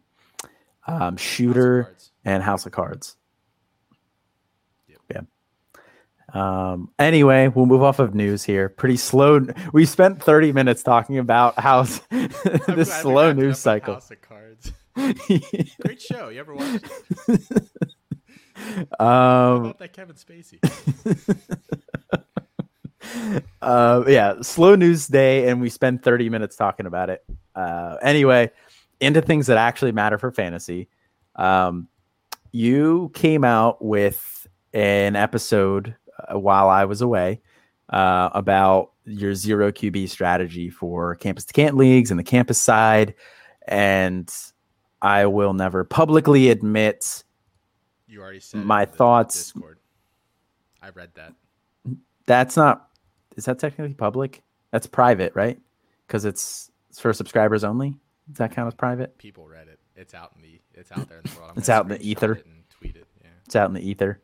um, 0.86 1.16
Shooter 1.16 1.84
Cards. 1.84 2.12
and 2.24 2.42
House 2.42 2.66
of 2.66 2.72
Cards. 2.72 3.16
Yep. 4.88 4.98
Yeah. 5.10 5.20
Um, 6.72 6.90
anyway, 6.98 7.48
we'll 7.48 7.64
move 7.66 7.82
off 7.82 7.98
of 7.98 8.14
news 8.14 8.44
here. 8.44 8.68
Pretty 8.68 8.98
slow. 8.98 9.40
We 9.72 9.86
spent 9.86 10.22
30 10.22 10.52
minutes 10.52 10.82
talking 10.82 11.18
about 11.18 11.58
how 11.58 11.82
this 12.10 12.92
slow 12.92 13.32
news 13.32 13.58
cycle. 13.58 13.94
House 13.94 14.10
of 14.10 14.20
Cards. 14.20 14.72
Great 15.80 16.00
show. 16.02 16.28
You 16.28 16.40
ever 16.40 16.54
watch 16.54 16.82
it? 17.28 17.62
Um, 18.98 19.66
about 19.66 19.78
that 19.80 19.92
Kevin 19.92 20.16
Spacey? 20.16 20.58
Uh, 23.62 24.04
yeah, 24.06 24.34
slow 24.42 24.74
news 24.74 25.06
day, 25.06 25.48
and 25.48 25.60
we 25.60 25.68
spend 25.68 26.02
30 26.02 26.28
minutes 26.30 26.56
talking 26.56 26.86
about 26.86 27.10
it. 27.10 27.24
Uh, 27.54 27.96
anyway, 28.02 28.50
into 29.00 29.20
things 29.20 29.46
that 29.46 29.56
actually 29.58 29.92
matter 29.92 30.18
for 30.18 30.30
fantasy. 30.30 30.88
Um, 31.36 31.88
you 32.52 33.10
came 33.14 33.44
out 33.44 33.84
with 33.84 34.46
an 34.72 35.16
episode 35.16 35.94
uh, 36.28 36.38
while 36.38 36.68
I 36.68 36.84
was 36.86 37.02
away 37.02 37.40
uh, 37.90 38.30
about 38.32 38.92
your 39.04 39.34
zero 39.34 39.70
QB 39.70 40.08
strategy 40.08 40.70
for 40.70 41.14
campus 41.16 41.44
to 41.44 41.52
Canton 41.52 41.78
leagues 41.78 42.10
and 42.10 42.18
the 42.18 42.24
campus 42.24 42.58
side. 42.60 43.14
And 43.68 44.32
I 45.02 45.26
will 45.26 45.52
never 45.52 45.84
publicly 45.84 46.50
admit 46.50 47.24
You 48.08 48.20
already 48.22 48.40
said 48.40 48.64
My 48.64 48.84
thoughts- 48.84 49.36
Discord. 49.52 49.78
I 50.82 50.90
read 50.90 51.10
that. 51.14 51.32
that's 52.26 52.56
not, 52.56 52.85
is 53.36 53.44
that 53.44 53.58
technically 53.58 53.94
public? 53.94 54.42
That's 54.72 54.86
private, 54.86 55.34
right? 55.34 55.58
Because 56.06 56.24
it's, 56.24 56.70
it's 56.90 57.00
for 57.00 57.12
subscribers 57.12 57.64
only. 57.64 57.96
Does 58.28 58.38
that 58.38 58.52
count 58.52 58.66
as 58.66 58.74
private? 58.74 59.16
People 59.18 59.46
read 59.46 59.68
it. 59.68 59.78
It's 59.94 60.14
out 60.14 60.32
in 60.36 60.42
the. 60.42 60.60
It's 60.74 60.92
out 60.92 61.08
there 61.08 61.18
in 61.18 61.30
the 61.30 61.38
world. 61.38 61.52
I'm 61.52 61.58
It's 61.58 61.68
out 61.68 61.84
in 61.84 61.90
the 61.90 62.02
ether. 62.02 62.32
it 62.34 62.46
and 62.46 62.64
tweet 62.70 62.96
it. 62.96 63.06
Yeah. 63.22 63.30
It's 63.44 63.56
out 63.56 63.68
in 63.68 63.74
the 63.74 63.88
ether. 63.88 64.20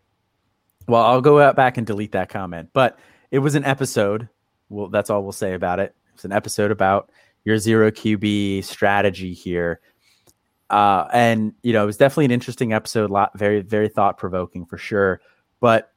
Well, 0.88 1.02
I'll 1.02 1.20
go 1.20 1.40
out 1.40 1.56
back 1.56 1.78
and 1.78 1.86
delete 1.86 2.12
that 2.12 2.28
comment. 2.28 2.70
But 2.72 2.98
it 3.30 3.38
was 3.38 3.54
an 3.54 3.64
episode. 3.64 4.28
Well, 4.68 4.88
that's 4.88 5.08
all 5.08 5.22
we'll 5.22 5.32
say 5.32 5.54
about 5.54 5.78
it. 5.78 5.94
It's 6.14 6.24
an 6.24 6.32
episode 6.32 6.70
about 6.70 7.10
your 7.44 7.58
zero 7.58 7.90
QB 7.90 8.64
strategy 8.64 9.32
here. 9.32 9.80
Uh, 10.68 11.06
and 11.12 11.54
you 11.62 11.72
know, 11.72 11.84
it 11.84 11.86
was 11.86 11.96
definitely 11.96 12.24
an 12.26 12.30
interesting 12.30 12.72
episode, 12.72 13.10
lot 13.10 13.38
very, 13.38 13.60
very 13.60 13.88
thought 13.88 14.18
provoking 14.18 14.64
for 14.66 14.78
sure. 14.78 15.20
But 15.60 15.91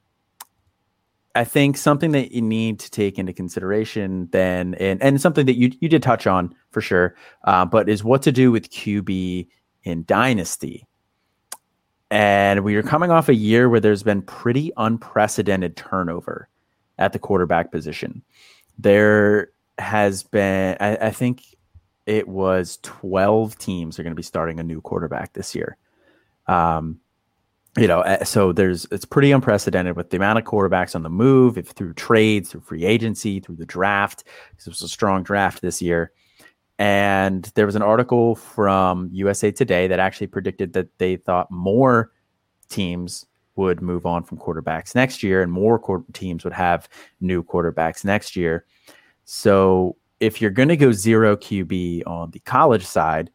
I 1.36 1.44
think 1.44 1.76
something 1.76 2.12
that 2.12 2.32
you 2.32 2.42
need 2.42 2.80
to 2.80 2.90
take 2.90 3.18
into 3.18 3.32
consideration 3.32 4.28
then, 4.32 4.74
and, 4.74 5.00
and 5.02 5.20
something 5.20 5.46
that 5.46 5.56
you 5.56 5.70
you 5.80 5.88
did 5.88 6.02
touch 6.02 6.26
on 6.26 6.54
for 6.70 6.80
sure, 6.80 7.14
uh, 7.44 7.64
but 7.64 7.88
is 7.88 8.02
what 8.02 8.22
to 8.22 8.32
do 8.32 8.50
with 8.50 8.70
QB 8.70 9.46
in 9.84 10.04
Dynasty. 10.04 10.86
And 12.10 12.64
we 12.64 12.76
are 12.76 12.82
coming 12.82 13.10
off 13.10 13.28
a 13.28 13.34
year 13.34 13.68
where 13.68 13.80
there's 13.80 14.02
been 14.02 14.22
pretty 14.22 14.72
unprecedented 14.76 15.76
turnover 15.76 16.48
at 16.98 17.12
the 17.12 17.18
quarterback 17.18 17.72
position. 17.72 18.22
There 18.78 19.50
has 19.78 20.22
been, 20.22 20.76
I, 20.80 20.96
I 20.96 21.10
think 21.10 21.42
it 22.06 22.28
was 22.28 22.78
12 22.82 23.58
teams 23.58 23.98
are 23.98 24.02
going 24.02 24.12
to 24.12 24.16
be 24.16 24.22
starting 24.22 24.60
a 24.60 24.62
new 24.62 24.80
quarterback 24.80 25.32
this 25.32 25.54
year. 25.54 25.76
Um, 26.46 27.00
you 27.76 27.86
know, 27.86 28.00
uh, 28.00 28.24
so 28.24 28.52
there's 28.52 28.86
it's 28.90 29.04
pretty 29.04 29.32
unprecedented 29.32 29.96
with 29.96 30.10
the 30.10 30.16
amount 30.16 30.38
of 30.38 30.44
quarterbacks 30.44 30.94
on 30.94 31.02
the 31.02 31.10
move, 31.10 31.58
if 31.58 31.68
through 31.68 31.94
trades, 31.94 32.50
through 32.50 32.62
free 32.62 32.84
agency, 32.84 33.40
through 33.40 33.56
the 33.56 33.66
draft. 33.66 34.24
This 34.56 34.66
was 34.66 34.82
a 34.82 34.88
strong 34.88 35.22
draft 35.22 35.62
this 35.62 35.82
year. 35.82 36.12
And 36.78 37.50
there 37.54 37.66
was 37.66 37.76
an 37.76 37.82
article 37.82 38.34
from 38.34 39.08
USA 39.12 39.50
Today 39.50 39.88
that 39.88 39.98
actually 39.98 40.26
predicted 40.26 40.74
that 40.74 40.88
they 40.98 41.16
thought 41.16 41.50
more 41.50 42.12
teams 42.68 43.26
would 43.56 43.80
move 43.80 44.04
on 44.04 44.22
from 44.22 44.38
quarterbacks 44.38 44.94
next 44.94 45.22
year, 45.22 45.42
and 45.42 45.50
more 45.50 46.04
teams 46.12 46.44
would 46.44 46.52
have 46.52 46.88
new 47.20 47.42
quarterbacks 47.42 48.04
next 48.04 48.36
year. 48.36 48.66
So 49.24 49.96
if 50.20 50.40
you're 50.40 50.50
going 50.50 50.68
to 50.68 50.76
go 50.76 50.92
zero 50.92 51.36
QB 51.36 52.02
on 52.06 52.30
the 52.30 52.40
college 52.40 52.84
side, 52.84 53.30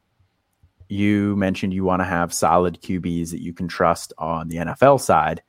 you 0.91 1.35
mentioned 1.37 1.73
you 1.73 1.83
want 1.83 2.01
to 2.01 2.05
have 2.05 2.33
solid 2.33 2.81
QBs 2.81 3.31
that 3.31 3.41
you 3.41 3.53
can 3.53 3.67
trust 3.67 4.13
on 4.17 4.49
the 4.49 4.57
NFL 4.57 4.99
side. 4.99 5.41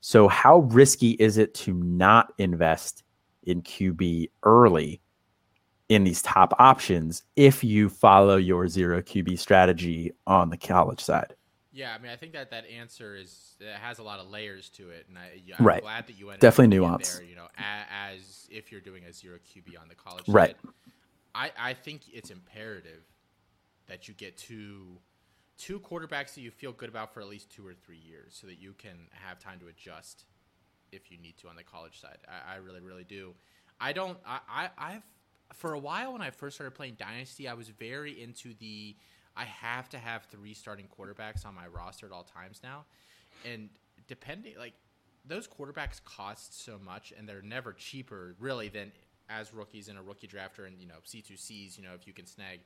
So, 0.00 0.28
how 0.28 0.60
risky 0.60 1.10
is 1.12 1.38
it 1.38 1.54
to 1.54 1.74
not 1.74 2.32
invest 2.38 3.02
in 3.42 3.62
QB 3.62 4.30
early 4.44 5.00
in 5.88 6.04
these 6.04 6.22
top 6.22 6.54
options 6.58 7.22
if 7.36 7.64
you 7.64 7.88
follow 7.88 8.36
your 8.36 8.68
zero 8.68 9.02
QB 9.02 9.38
strategy 9.38 10.12
on 10.26 10.50
the 10.50 10.56
college 10.56 11.00
side? 11.00 11.34
Yeah, 11.72 11.94
I 11.94 11.98
mean, 12.02 12.10
I 12.10 12.16
think 12.16 12.32
that 12.32 12.50
that 12.50 12.64
answer 12.66 13.14
is 13.14 13.56
it 13.60 13.76
has 13.76 13.98
a 13.98 14.02
lot 14.02 14.20
of 14.20 14.28
layers 14.28 14.68
to 14.70 14.90
it, 14.90 15.06
and 15.08 15.18
I, 15.18 15.30
I'm 15.58 15.66
right. 15.66 15.82
glad 15.82 16.06
that 16.06 16.18
you 16.18 16.32
definitely 16.38 16.76
nuance. 16.76 17.18
There, 17.18 17.26
you 17.26 17.36
know, 17.36 17.46
as, 17.56 18.16
as, 18.16 18.48
if 18.50 18.72
you're 18.72 18.80
doing 18.80 19.04
a 19.04 19.12
zero 19.12 19.36
QB 19.36 19.80
on 19.80 19.88
the 19.88 19.94
college 19.94 20.24
right. 20.28 20.56
side. 20.62 20.72
I 21.34 21.50
I 21.58 21.74
think 21.74 22.02
it's 22.12 22.30
imperative 22.30 23.04
that 23.88 24.08
you 24.08 24.14
get 24.14 24.36
two 24.36 24.98
two 25.58 25.80
quarterbacks 25.80 26.34
that 26.34 26.40
you 26.40 26.50
feel 26.52 26.72
good 26.72 26.88
about 26.88 27.12
for 27.12 27.20
at 27.20 27.26
least 27.26 27.50
two 27.50 27.66
or 27.66 27.74
three 27.74 27.98
years, 27.98 28.38
so 28.40 28.46
that 28.46 28.60
you 28.60 28.74
can 28.78 29.08
have 29.10 29.38
time 29.38 29.58
to 29.58 29.66
adjust 29.66 30.24
if 30.92 31.10
you 31.10 31.18
need 31.18 31.36
to 31.38 31.48
on 31.48 31.56
the 31.56 31.64
college 31.64 32.00
side. 32.00 32.18
I, 32.28 32.54
I 32.54 32.56
really, 32.56 32.80
really 32.80 33.04
do. 33.04 33.34
I 33.80 33.92
don't. 33.92 34.18
I, 34.26 34.40
I 34.48 34.68
I've 34.78 35.02
for 35.54 35.72
a 35.72 35.78
while 35.78 36.12
when 36.12 36.22
I 36.22 36.30
first 36.30 36.56
started 36.56 36.74
playing 36.74 36.96
Dynasty, 36.98 37.48
I 37.48 37.54
was 37.54 37.68
very 37.68 38.22
into 38.22 38.54
the 38.58 38.96
I 39.36 39.44
have 39.44 39.88
to 39.90 39.98
have 39.98 40.24
three 40.24 40.54
starting 40.54 40.86
quarterbacks 40.86 41.46
on 41.46 41.54
my 41.54 41.66
roster 41.66 42.06
at 42.06 42.12
all 42.12 42.24
times 42.24 42.60
now, 42.62 42.84
and 43.44 43.68
depending 44.06 44.54
like 44.58 44.74
those 45.24 45.46
quarterbacks 45.46 46.02
cost 46.04 46.64
so 46.64 46.78
much, 46.84 47.12
and 47.16 47.28
they're 47.28 47.42
never 47.42 47.72
cheaper 47.72 48.34
really 48.38 48.68
than 48.68 48.92
as 49.30 49.52
rookies 49.52 49.88
in 49.88 49.96
a 49.96 50.02
rookie 50.02 50.26
drafter 50.26 50.66
and 50.66 50.80
you 50.80 50.86
know 50.86 50.96
C2Cs. 51.06 51.76
You 51.76 51.84
know 51.84 51.94
if 51.94 52.06
you 52.06 52.12
can 52.12 52.26
snag 52.26 52.60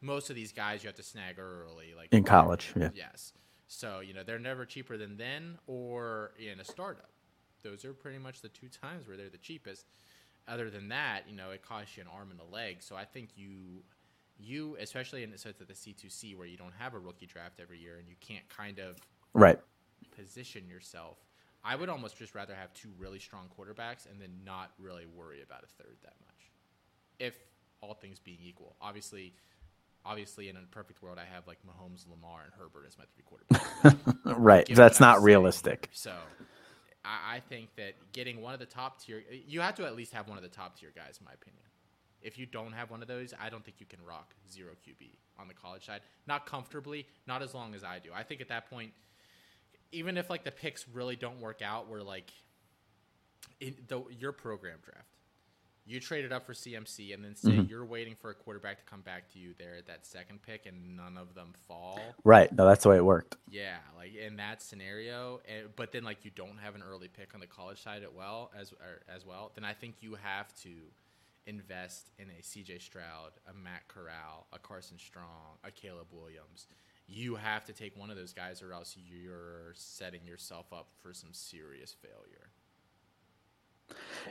most 0.00 0.30
of 0.30 0.36
these 0.36 0.52
guys 0.52 0.82
you 0.82 0.88
have 0.88 0.96
to 0.96 1.02
snag 1.02 1.38
early, 1.38 1.94
like 1.96 2.12
in 2.12 2.24
college. 2.24 2.72
Yeah. 2.76 2.90
Yes. 2.94 3.32
So 3.66 4.00
you 4.00 4.14
know 4.14 4.22
they're 4.22 4.38
never 4.38 4.64
cheaper 4.64 4.96
than 4.96 5.16
then 5.16 5.58
or 5.66 6.32
in 6.38 6.60
a 6.60 6.64
startup. 6.64 7.10
Those 7.62 7.84
are 7.84 7.92
pretty 7.92 8.18
much 8.18 8.40
the 8.40 8.48
two 8.48 8.68
times 8.68 9.06
where 9.06 9.16
they're 9.16 9.28
the 9.28 9.38
cheapest. 9.38 9.86
Other 10.46 10.70
than 10.70 10.88
that, 10.88 11.24
you 11.28 11.36
know, 11.36 11.50
it 11.50 11.62
costs 11.62 11.96
you 11.96 12.02
an 12.02 12.08
arm 12.08 12.30
and 12.30 12.40
a 12.40 12.54
leg. 12.54 12.78
So 12.80 12.96
I 12.96 13.04
think 13.04 13.30
you, 13.36 13.82
you 14.38 14.76
especially 14.80 15.22
in 15.22 15.36
so 15.36 15.50
it's 15.50 15.60
at 15.60 15.68
the 15.68 15.74
C2C 15.74 16.36
where 16.36 16.46
you 16.46 16.56
don't 16.56 16.72
have 16.78 16.94
a 16.94 16.98
rookie 16.98 17.26
draft 17.26 17.60
every 17.60 17.78
year 17.78 17.98
and 17.98 18.08
you 18.08 18.14
can't 18.20 18.48
kind 18.48 18.78
of 18.78 18.96
right 19.34 19.58
position 20.16 20.68
yourself. 20.68 21.18
I 21.64 21.76
would 21.76 21.88
almost 21.88 22.16
just 22.16 22.34
rather 22.34 22.54
have 22.54 22.72
two 22.72 22.88
really 22.98 23.18
strong 23.18 23.48
quarterbacks 23.58 24.10
and 24.10 24.20
then 24.20 24.30
not 24.44 24.70
really 24.78 25.06
worry 25.06 25.42
about 25.42 25.64
a 25.64 25.82
third 25.82 25.96
that 26.02 26.14
much. 26.20 26.50
If 27.18 27.36
all 27.80 27.94
things 27.94 28.18
being 28.18 28.38
equal, 28.42 28.76
obviously, 28.80 29.34
obviously 30.08 30.48
in 30.48 30.56
a 30.56 30.60
perfect 30.70 31.02
world, 31.02 31.18
I 31.18 31.24
have 31.32 31.46
like 31.46 31.58
Mahomes, 31.66 32.08
Lamar, 32.08 32.40
and 32.44 32.52
Herbert 32.58 32.86
as 32.86 32.96
my 32.96 33.04
three 33.14 33.24
quarterbacks. 33.24 34.14
right, 34.38 34.66
that's 34.74 35.00
not 35.00 35.22
realistic. 35.22 35.90
So, 35.92 36.14
I, 37.04 37.36
I 37.36 37.40
think 37.40 37.74
that 37.76 37.94
getting 38.12 38.40
one 38.40 38.54
of 38.54 38.60
the 38.60 38.66
top 38.66 39.00
tier, 39.00 39.22
you 39.46 39.60
have 39.60 39.74
to 39.76 39.84
at 39.84 39.94
least 39.94 40.12
have 40.14 40.28
one 40.28 40.38
of 40.38 40.42
the 40.42 40.48
top 40.48 40.78
tier 40.78 40.90
guys, 40.94 41.18
in 41.20 41.26
my 41.26 41.32
opinion. 41.32 41.62
If 42.22 42.38
you 42.38 42.46
don't 42.46 42.72
have 42.72 42.90
one 42.90 43.02
of 43.02 43.08
those, 43.08 43.32
I 43.40 43.48
don't 43.48 43.64
think 43.64 43.76
you 43.78 43.86
can 43.86 44.00
rock 44.04 44.34
zero 44.50 44.72
QB 44.86 45.10
on 45.38 45.46
the 45.46 45.54
college 45.54 45.86
side. 45.86 46.00
Not 46.26 46.46
comfortably, 46.46 47.06
not 47.26 47.42
as 47.42 47.54
long 47.54 47.74
as 47.74 47.84
I 47.84 48.00
do. 48.00 48.10
I 48.14 48.22
think 48.22 48.40
at 48.40 48.48
that 48.48 48.68
point, 48.68 48.92
even 49.92 50.16
if 50.16 50.28
like 50.28 50.42
the 50.42 50.50
picks 50.50 50.88
really 50.88 51.16
don't 51.16 51.40
work 51.40 51.62
out, 51.62 51.88
where 51.88 52.02
like 52.02 52.32
in 53.60 53.76
the, 53.86 54.02
your 54.18 54.32
program 54.32 54.78
draft, 54.82 55.17
you 55.88 56.00
traded 56.00 56.32
up 56.32 56.44
for 56.44 56.52
CMC, 56.52 57.14
and 57.14 57.24
then 57.24 57.34
say 57.34 57.50
mm-hmm. 57.50 57.70
you're 57.70 57.84
waiting 57.84 58.14
for 58.14 58.30
a 58.30 58.34
quarterback 58.34 58.76
to 58.78 58.84
come 58.84 59.00
back 59.00 59.32
to 59.32 59.38
you 59.38 59.54
there 59.58 59.76
at 59.76 59.86
that 59.86 60.06
second 60.06 60.42
pick, 60.42 60.66
and 60.66 60.96
none 60.96 61.16
of 61.16 61.34
them 61.34 61.54
fall. 61.66 61.98
Right. 62.24 62.52
No, 62.52 62.66
that's 62.66 62.82
the 62.82 62.90
way 62.90 62.96
it 62.96 63.04
worked. 63.04 63.36
Yeah, 63.48 63.76
like 63.96 64.14
in 64.14 64.36
that 64.36 64.60
scenario, 64.60 65.40
and, 65.48 65.64
eh, 65.64 65.68
but 65.76 65.92
then 65.92 66.04
like 66.04 66.24
you 66.24 66.30
don't 66.30 66.58
have 66.58 66.74
an 66.74 66.82
early 66.88 67.08
pick 67.08 67.34
on 67.34 67.40
the 67.40 67.46
college 67.46 67.82
side 67.82 68.02
as 68.02 68.10
well 68.14 68.50
as 68.58 68.74
as 69.12 69.24
well. 69.24 69.50
Then 69.54 69.64
I 69.64 69.72
think 69.72 69.96
you 70.00 70.16
have 70.22 70.54
to 70.62 70.70
invest 71.46 72.10
in 72.18 72.26
a 72.28 72.42
CJ 72.42 72.82
Stroud, 72.82 73.32
a 73.48 73.54
Matt 73.54 73.88
Corral, 73.88 74.46
a 74.52 74.58
Carson 74.58 74.98
Strong, 74.98 75.56
a 75.64 75.70
Caleb 75.70 76.08
Williams. 76.12 76.66
You 77.06 77.36
have 77.36 77.64
to 77.64 77.72
take 77.72 77.96
one 77.96 78.10
of 78.10 78.16
those 78.16 78.34
guys, 78.34 78.60
or 78.60 78.74
else 78.74 78.94
you're 78.94 79.72
setting 79.74 80.26
yourself 80.26 80.66
up 80.70 80.88
for 81.02 81.14
some 81.14 81.30
serious 81.32 81.94
failure. 81.94 82.50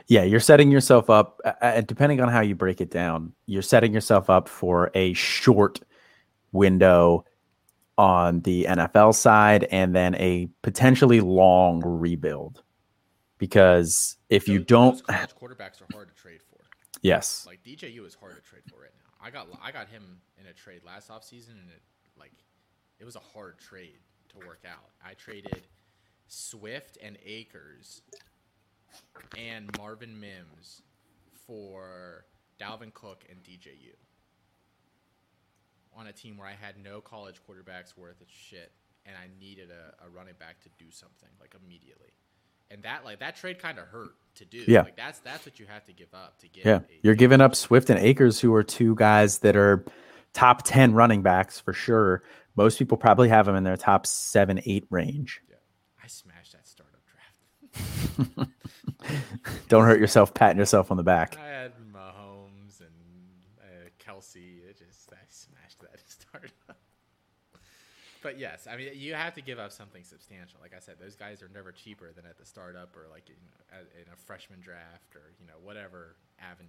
Yeah, 0.06 0.22
you're 0.22 0.40
setting 0.40 0.70
yourself 0.70 1.10
up, 1.10 1.40
and 1.60 1.86
depending 1.86 2.20
on 2.20 2.28
how 2.28 2.40
you 2.40 2.54
break 2.54 2.80
it 2.80 2.90
down, 2.90 3.32
you're 3.46 3.62
setting 3.62 3.92
yourself 3.92 4.30
up 4.30 4.48
for 4.48 4.90
a 4.94 5.12
short 5.12 5.80
window 6.52 7.24
on 7.98 8.40
the 8.40 8.64
NFL 8.64 9.14
side 9.14 9.64
and 9.64 9.94
then 9.94 10.14
a 10.14 10.48
potentially 10.62 11.20
long 11.20 11.82
rebuild. 11.84 12.62
Because 13.36 14.16
if 14.30 14.46
those, 14.46 14.52
you 14.54 14.64
don't, 14.64 15.02
quarterbacks 15.06 15.82
are 15.82 15.86
hard 15.92 16.08
to 16.08 16.14
trade 16.14 16.40
for. 16.42 16.58
Yes, 17.02 17.44
like 17.46 17.62
DJU 17.62 18.06
is 18.06 18.14
hard 18.14 18.34
to 18.36 18.42
trade 18.42 18.62
for 18.66 18.80
right 18.80 18.90
now. 18.96 19.24
I 19.24 19.30
got 19.30 19.46
I 19.62 19.70
got 19.70 19.88
him 19.88 20.02
in 20.40 20.46
a 20.46 20.52
trade 20.52 20.80
last 20.84 21.10
offseason, 21.10 21.50
and 21.50 21.68
it 21.70 21.82
like 22.18 22.32
it 22.98 23.04
was 23.04 23.14
a 23.14 23.20
hard 23.20 23.58
trade 23.58 23.98
to 24.30 24.46
work 24.46 24.62
out. 24.68 24.90
I 25.04 25.14
traded 25.14 25.62
Swift 26.26 26.98
and 27.02 27.16
Akers 27.24 28.02
and 29.36 29.76
Marvin 29.78 30.18
Mims 30.20 30.82
for 31.46 32.24
Dalvin 32.60 32.92
Cook 32.92 33.24
and 33.30 33.42
DJU 33.42 33.94
on 35.96 36.06
a 36.06 36.12
team 36.12 36.36
where 36.36 36.46
I 36.46 36.54
had 36.54 36.82
no 36.82 37.00
college 37.00 37.40
quarterbacks 37.48 37.96
worth 37.96 38.20
of 38.20 38.28
shit 38.28 38.72
and 39.08 39.16
I 39.16 39.28
needed 39.40 39.70
a, 39.70 40.06
a 40.06 40.08
running 40.10 40.34
back 40.38 40.60
to 40.62 40.68
do 40.78 40.90
something 40.90 41.28
like 41.40 41.56
immediately. 41.64 42.12
And 42.70 42.82
that 42.82 43.04
like 43.04 43.20
that 43.20 43.36
trade 43.36 43.58
kind 43.58 43.78
of 43.78 43.86
hurt 43.86 44.10
to 44.36 44.44
do. 44.44 44.62
Yeah, 44.68 44.82
like 44.82 44.96
that's 44.96 45.20
that's 45.20 45.46
what 45.46 45.58
you 45.58 45.64
have 45.66 45.84
to 45.84 45.92
give 45.92 46.12
up 46.12 46.38
to 46.40 46.48
get. 46.48 46.66
Yeah, 46.66 46.80
you're 47.02 47.14
giving 47.14 47.40
up 47.40 47.54
Swift 47.54 47.88
and 47.88 47.98
Akers, 47.98 48.40
who 48.40 48.54
are 48.54 48.62
two 48.62 48.94
guys 48.94 49.38
that 49.38 49.56
are 49.56 49.86
top 50.34 50.62
ten 50.64 50.92
running 50.92 51.22
backs 51.22 51.58
for 51.58 51.72
sure. 51.72 52.22
Most 52.56 52.78
people 52.78 52.98
probably 52.98 53.30
have 53.30 53.46
them 53.46 53.56
in 53.56 53.64
their 53.64 53.78
top 53.78 54.06
seven, 54.06 54.60
eight 54.66 54.84
range. 54.90 55.40
Yeah, 55.48 55.56
I 56.02 56.08
smashed 56.08 56.52
that 56.52 56.66
startup 56.68 57.00
draft. 57.06 58.50
Don't 59.68 59.84
hurt 59.84 60.00
yourself 60.00 60.34
patting 60.34 60.58
yourself 60.58 60.90
on 60.90 60.96
the 60.96 61.02
back. 61.02 61.36
I 61.38 61.46
had 61.46 61.72
Mahomes 61.92 62.80
and 62.80 62.90
uh, 63.60 63.88
Kelce. 63.98 64.36
It 64.68 64.78
just 64.78 65.10
I 65.12 65.16
smashed 65.28 65.80
that 65.80 66.00
start. 66.06 66.50
but 68.22 68.38
yes, 68.38 68.66
I 68.70 68.76
mean 68.76 68.90
you 68.94 69.14
have 69.14 69.34
to 69.34 69.40
give 69.40 69.58
up 69.58 69.72
something 69.72 70.02
substantial. 70.04 70.58
Like 70.60 70.74
I 70.76 70.80
said, 70.80 70.96
those 71.00 71.14
guys 71.14 71.42
are 71.42 71.50
never 71.54 71.72
cheaper 71.72 72.12
than 72.12 72.26
at 72.26 72.38
the 72.38 72.44
startup 72.46 72.96
or 72.96 73.06
like 73.10 73.28
you 73.28 73.36
know, 73.72 73.78
in 74.00 74.12
a 74.12 74.16
freshman 74.16 74.60
draft 74.60 75.14
or 75.14 75.32
you 75.40 75.46
know 75.46 75.54
whatever 75.62 76.16
avenue. 76.40 76.68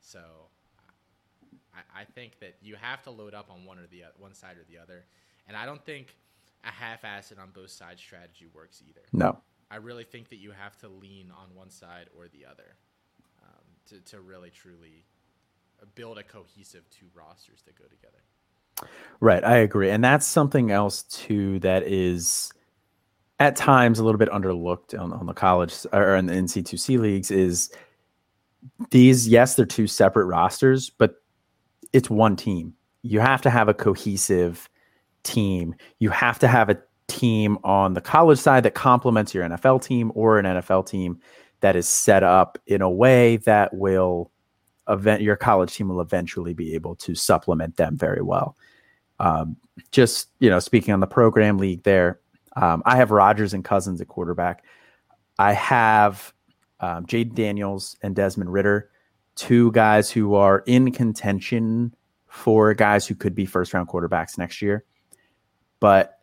So 0.00 0.20
I, 1.74 2.02
I 2.02 2.04
think 2.04 2.38
that 2.40 2.56
you 2.60 2.76
have 2.76 3.02
to 3.04 3.10
load 3.10 3.34
up 3.34 3.50
on 3.50 3.64
one 3.64 3.78
or 3.78 3.86
the 3.90 4.04
one 4.18 4.34
side 4.34 4.56
or 4.56 4.64
the 4.70 4.78
other, 4.78 5.04
and 5.48 5.56
I 5.56 5.66
don't 5.66 5.84
think 5.84 6.16
a 6.64 6.68
half-assed 6.70 7.40
on 7.40 7.50
both 7.54 7.70
sides 7.70 8.00
strategy 8.00 8.46
works 8.54 8.82
either. 8.86 9.00
No. 9.12 9.38
I 9.70 9.76
really 9.76 10.04
think 10.04 10.30
that 10.30 10.38
you 10.38 10.50
have 10.50 10.76
to 10.78 10.88
lean 10.88 11.30
on 11.30 11.54
one 11.54 11.70
side 11.70 12.08
or 12.16 12.26
the 12.28 12.44
other 12.46 12.76
um, 13.42 13.64
to, 13.88 14.00
to 14.10 14.20
really 14.20 14.50
truly 14.50 15.04
build 15.94 16.18
a 16.18 16.22
cohesive 16.22 16.88
two 16.90 17.06
rosters 17.14 17.62
that 17.66 17.78
go 17.78 17.84
together. 17.84 18.18
Right, 19.20 19.44
I 19.44 19.58
agree, 19.58 19.90
and 19.90 20.02
that's 20.02 20.26
something 20.26 20.70
else 20.70 21.02
too 21.04 21.58
that 21.60 21.82
is 21.84 22.50
at 23.38 23.56
times 23.56 23.98
a 23.98 24.04
little 24.04 24.18
bit 24.18 24.30
underlooked 24.30 24.98
on, 24.98 25.12
on 25.12 25.26
the 25.26 25.34
college 25.34 25.74
or 25.92 26.16
in 26.16 26.26
the 26.26 26.32
NC2C 26.32 26.98
leagues 26.98 27.30
is 27.30 27.70
these. 28.90 29.28
Yes, 29.28 29.54
they're 29.54 29.66
two 29.66 29.86
separate 29.86 30.26
rosters, 30.26 30.90
but 30.90 31.16
it's 31.92 32.08
one 32.08 32.36
team. 32.36 32.74
You 33.02 33.20
have 33.20 33.42
to 33.42 33.50
have 33.50 33.68
a 33.68 33.74
cohesive 33.74 34.68
team. 35.22 35.74
You 35.98 36.10
have 36.10 36.38
to 36.40 36.48
have 36.48 36.70
a 36.70 36.78
team 37.10 37.58
on 37.64 37.94
the 37.94 38.00
college 38.00 38.38
side 38.38 38.62
that 38.62 38.74
complements 38.74 39.34
your 39.34 39.44
NFL 39.44 39.82
team 39.82 40.12
or 40.14 40.38
an 40.38 40.46
NFL 40.46 40.86
team 40.86 41.20
that 41.60 41.76
is 41.76 41.88
set 41.88 42.22
up 42.22 42.58
in 42.66 42.80
a 42.80 42.90
way 42.90 43.36
that 43.38 43.74
will 43.74 44.30
event 44.88 45.22
your 45.22 45.36
college 45.36 45.74
team 45.74 45.88
will 45.88 46.00
eventually 46.00 46.54
be 46.54 46.74
able 46.74 46.96
to 46.96 47.14
supplement 47.14 47.76
them 47.76 47.96
very 47.96 48.22
well. 48.22 48.56
Um, 49.18 49.56
just 49.92 50.28
you 50.40 50.50
know, 50.50 50.58
speaking 50.58 50.94
on 50.94 51.00
the 51.00 51.06
program 51.06 51.58
league, 51.58 51.82
there, 51.82 52.20
um, 52.56 52.82
I 52.86 52.96
have 52.96 53.10
Rodgers 53.10 53.54
and 53.54 53.64
Cousins 53.64 54.00
at 54.00 54.08
quarterback. 54.08 54.64
I 55.38 55.52
have 55.52 56.32
um, 56.80 57.06
Jayden 57.06 57.34
Daniels 57.34 57.96
and 58.02 58.16
Desmond 58.16 58.52
Ridder, 58.52 58.90
two 59.36 59.70
guys 59.72 60.10
who 60.10 60.34
are 60.34 60.62
in 60.66 60.92
contention 60.92 61.94
for 62.26 62.74
guys 62.74 63.06
who 63.06 63.14
could 63.14 63.34
be 63.34 63.44
first 63.44 63.74
round 63.74 63.88
quarterbacks 63.88 64.38
next 64.38 64.62
year. 64.62 64.84
But 65.80 66.19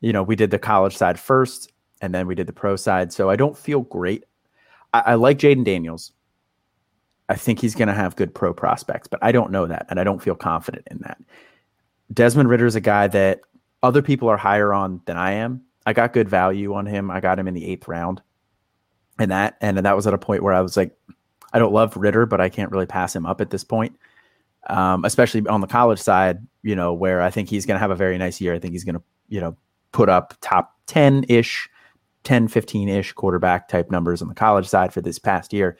you 0.00 0.12
know, 0.12 0.22
we 0.22 0.36
did 0.36 0.50
the 0.50 0.58
college 0.58 0.96
side 0.96 1.18
first. 1.18 1.72
and 2.00 2.14
then 2.14 2.26
we 2.26 2.34
did 2.34 2.46
the 2.46 2.52
pro 2.52 2.76
side. 2.76 3.12
So 3.12 3.30
I 3.30 3.36
don't 3.36 3.56
feel 3.56 3.80
great. 3.80 4.24
I, 4.92 5.00
I 5.06 5.14
like 5.14 5.38
Jayden 5.38 5.64
Daniels. 5.64 6.12
I 7.28 7.36
think 7.36 7.60
he's 7.60 7.74
going 7.76 7.88
to 7.88 7.94
have 7.94 8.16
good 8.16 8.34
pro 8.34 8.52
prospects, 8.52 9.06
but 9.06 9.20
I 9.22 9.30
don't 9.30 9.52
know 9.52 9.66
that, 9.66 9.86
and 9.88 10.00
I 10.00 10.04
don't 10.04 10.20
feel 10.22 10.34
confident 10.34 10.88
in 10.90 10.98
that. 11.02 11.18
Desmond 12.12 12.48
Ridder 12.48 12.66
is 12.66 12.74
a 12.74 12.80
guy 12.80 13.06
that 13.08 13.42
other 13.84 14.02
people 14.02 14.28
are 14.28 14.36
higher 14.36 14.72
on 14.72 15.00
than 15.04 15.16
I 15.16 15.32
am. 15.32 15.62
I 15.86 15.92
got 15.92 16.12
good 16.12 16.28
value 16.28 16.74
on 16.74 16.86
him. 16.86 17.08
I 17.10 17.20
got 17.20 17.38
him 17.38 17.46
in 17.46 17.54
the 17.54 17.64
eighth 17.66 17.86
round, 17.86 18.20
and 19.18 19.30
that 19.30 19.56
and 19.60 19.78
that 19.78 19.94
was 19.94 20.08
at 20.08 20.14
a 20.14 20.18
point 20.18 20.42
where 20.42 20.52
I 20.52 20.60
was 20.60 20.76
like, 20.76 20.96
I 21.52 21.60
don't 21.60 21.72
love 21.72 21.96
Ritter, 21.96 22.26
but 22.26 22.40
I 22.40 22.48
can't 22.48 22.72
really 22.72 22.86
pass 22.86 23.14
him 23.14 23.26
up 23.26 23.40
at 23.40 23.50
this 23.50 23.62
point. 23.62 23.96
Um, 24.68 25.04
especially 25.04 25.46
on 25.46 25.60
the 25.60 25.66
college 25.66 26.00
side, 26.00 26.44
you 26.62 26.74
know, 26.74 26.92
where 26.92 27.22
I 27.22 27.30
think 27.30 27.48
he's 27.48 27.64
going 27.64 27.76
to 27.76 27.80
have 27.80 27.90
a 27.92 27.96
very 27.96 28.18
nice 28.18 28.40
year. 28.40 28.54
I 28.54 28.58
think 28.58 28.72
he's 28.72 28.84
going 28.84 28.96
to, 28.96 29.02
you 29.28 29.40
know, 29.40 29.56
put 29.92 30.08
up 30.08 30.34
top 30.40 30.74
10 30.86 31.24
ish, 31.28 31.68
10, 32.24 32.48
15 32.48 32.88
ish 32.88 33.12
quarterback 33.12 33.68
type 33.68 33.90
numbers 33.90 34.22
on 34.22 34.28
the 34.28 34.34
college 34.34 34.66
side 34.66 34.92
for 34.92 35.00
this 35.00 35.18
past 35.18 35.52
year. 35.52 35.76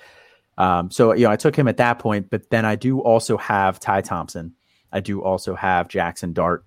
Um, 0.58 0.90
so, 0.90 1.14
you 1.14 1.24
know, 1.24 1.30
I 1.30 1.36
took 1.36 1.56
him 1.56 1.68
at 1.68 1.78
that 1.78 1.98
point, 1.98 2.28
but 2.30 2.50
then 2.50 2.64
I 2.64 2.76
do 2.76 3.00
also 3.00 3.36
have 3.38 3.80
Ty 3.80 4.02
Thompson. 4.02 4.54
I 4.92 5.00
do 5.00 5.22
also 5.22 5.54
have 5.54 5.88
Jackson 5.88 6.32
Dart. 6.32 6.64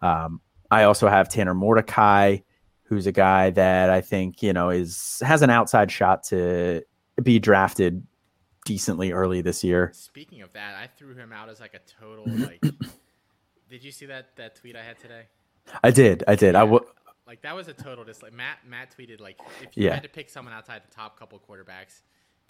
Um, 0.00 0.40
I 0.70 0.84
also 0.84 1.08
have 1.08 1.28
Tanner 1.28 1.54
Mordecai, 1.54 2.38
who's 2.84 3.06
a 3.06 3.12
guy 3.12 3.50
that 3.50 3.90
I 3.90 4.00
think, 4.00 4.42
you 4.42 4.52
know, 4.52 4.70
is 4.70 5.20
has 5.24 5.42
an 5.42 5.50
outside 5.50 5.90
shot 5.90 6.22
to 6.24 6.82
be 7.22 7.38
drafted 7.38 8.06
decently 8.64 9.12
early 9.12 9.40
this 9.40 9.64
year. 9.64 9.90
Speaking 9.94 10.42
of 10.42 10.52
that, 10.52 10.74
I 10.74 10.86
threw 10.86 11.14
him 11.14 11.32
out 11.32 11.48
as 11.48 11.60
like 11.60 11.74
a 11.74 11.80
total 12.00 12.24
like. 12.26 12.60
did 13.68 13.84
you 13.84 13.92
see 13.92 14.06
that 14.06 14.36
that 14.36 14.56
tweet 14.56 14.76
I 14.76 14.82
had 14.82 14.98
today? 14.98 15.24
I 15.82 15.90
did. 15.90 16.24
I 16.26 16.34
did. 16.34 16.54
Yeah. 16.54 16.62
I 16.62 16.64
w- 16.64 16.84
like 17.26 17.42
that 17.42 17.54
was 17.54 17.68
a 17.68 17.74
total 17.74 18.04
just 18.04 18.22
like 18.22 18.32
Matt 18.32 18.58
Matt 18.66 18.94
tweeted 18.96 19.20
like 19.20 19.38
if 19.62 19.76
you 19.76 19.84
yeah. 19.84 19.94
had 19.94 20.02
to 20.02 20.08
pick 20.08 20.30
someone 20.30 20.54
outside 20.54 20.82
the 20.88 20.94
top 20.94 21.18
couple 21.18 21.38
quarterbacks 21.38 22.00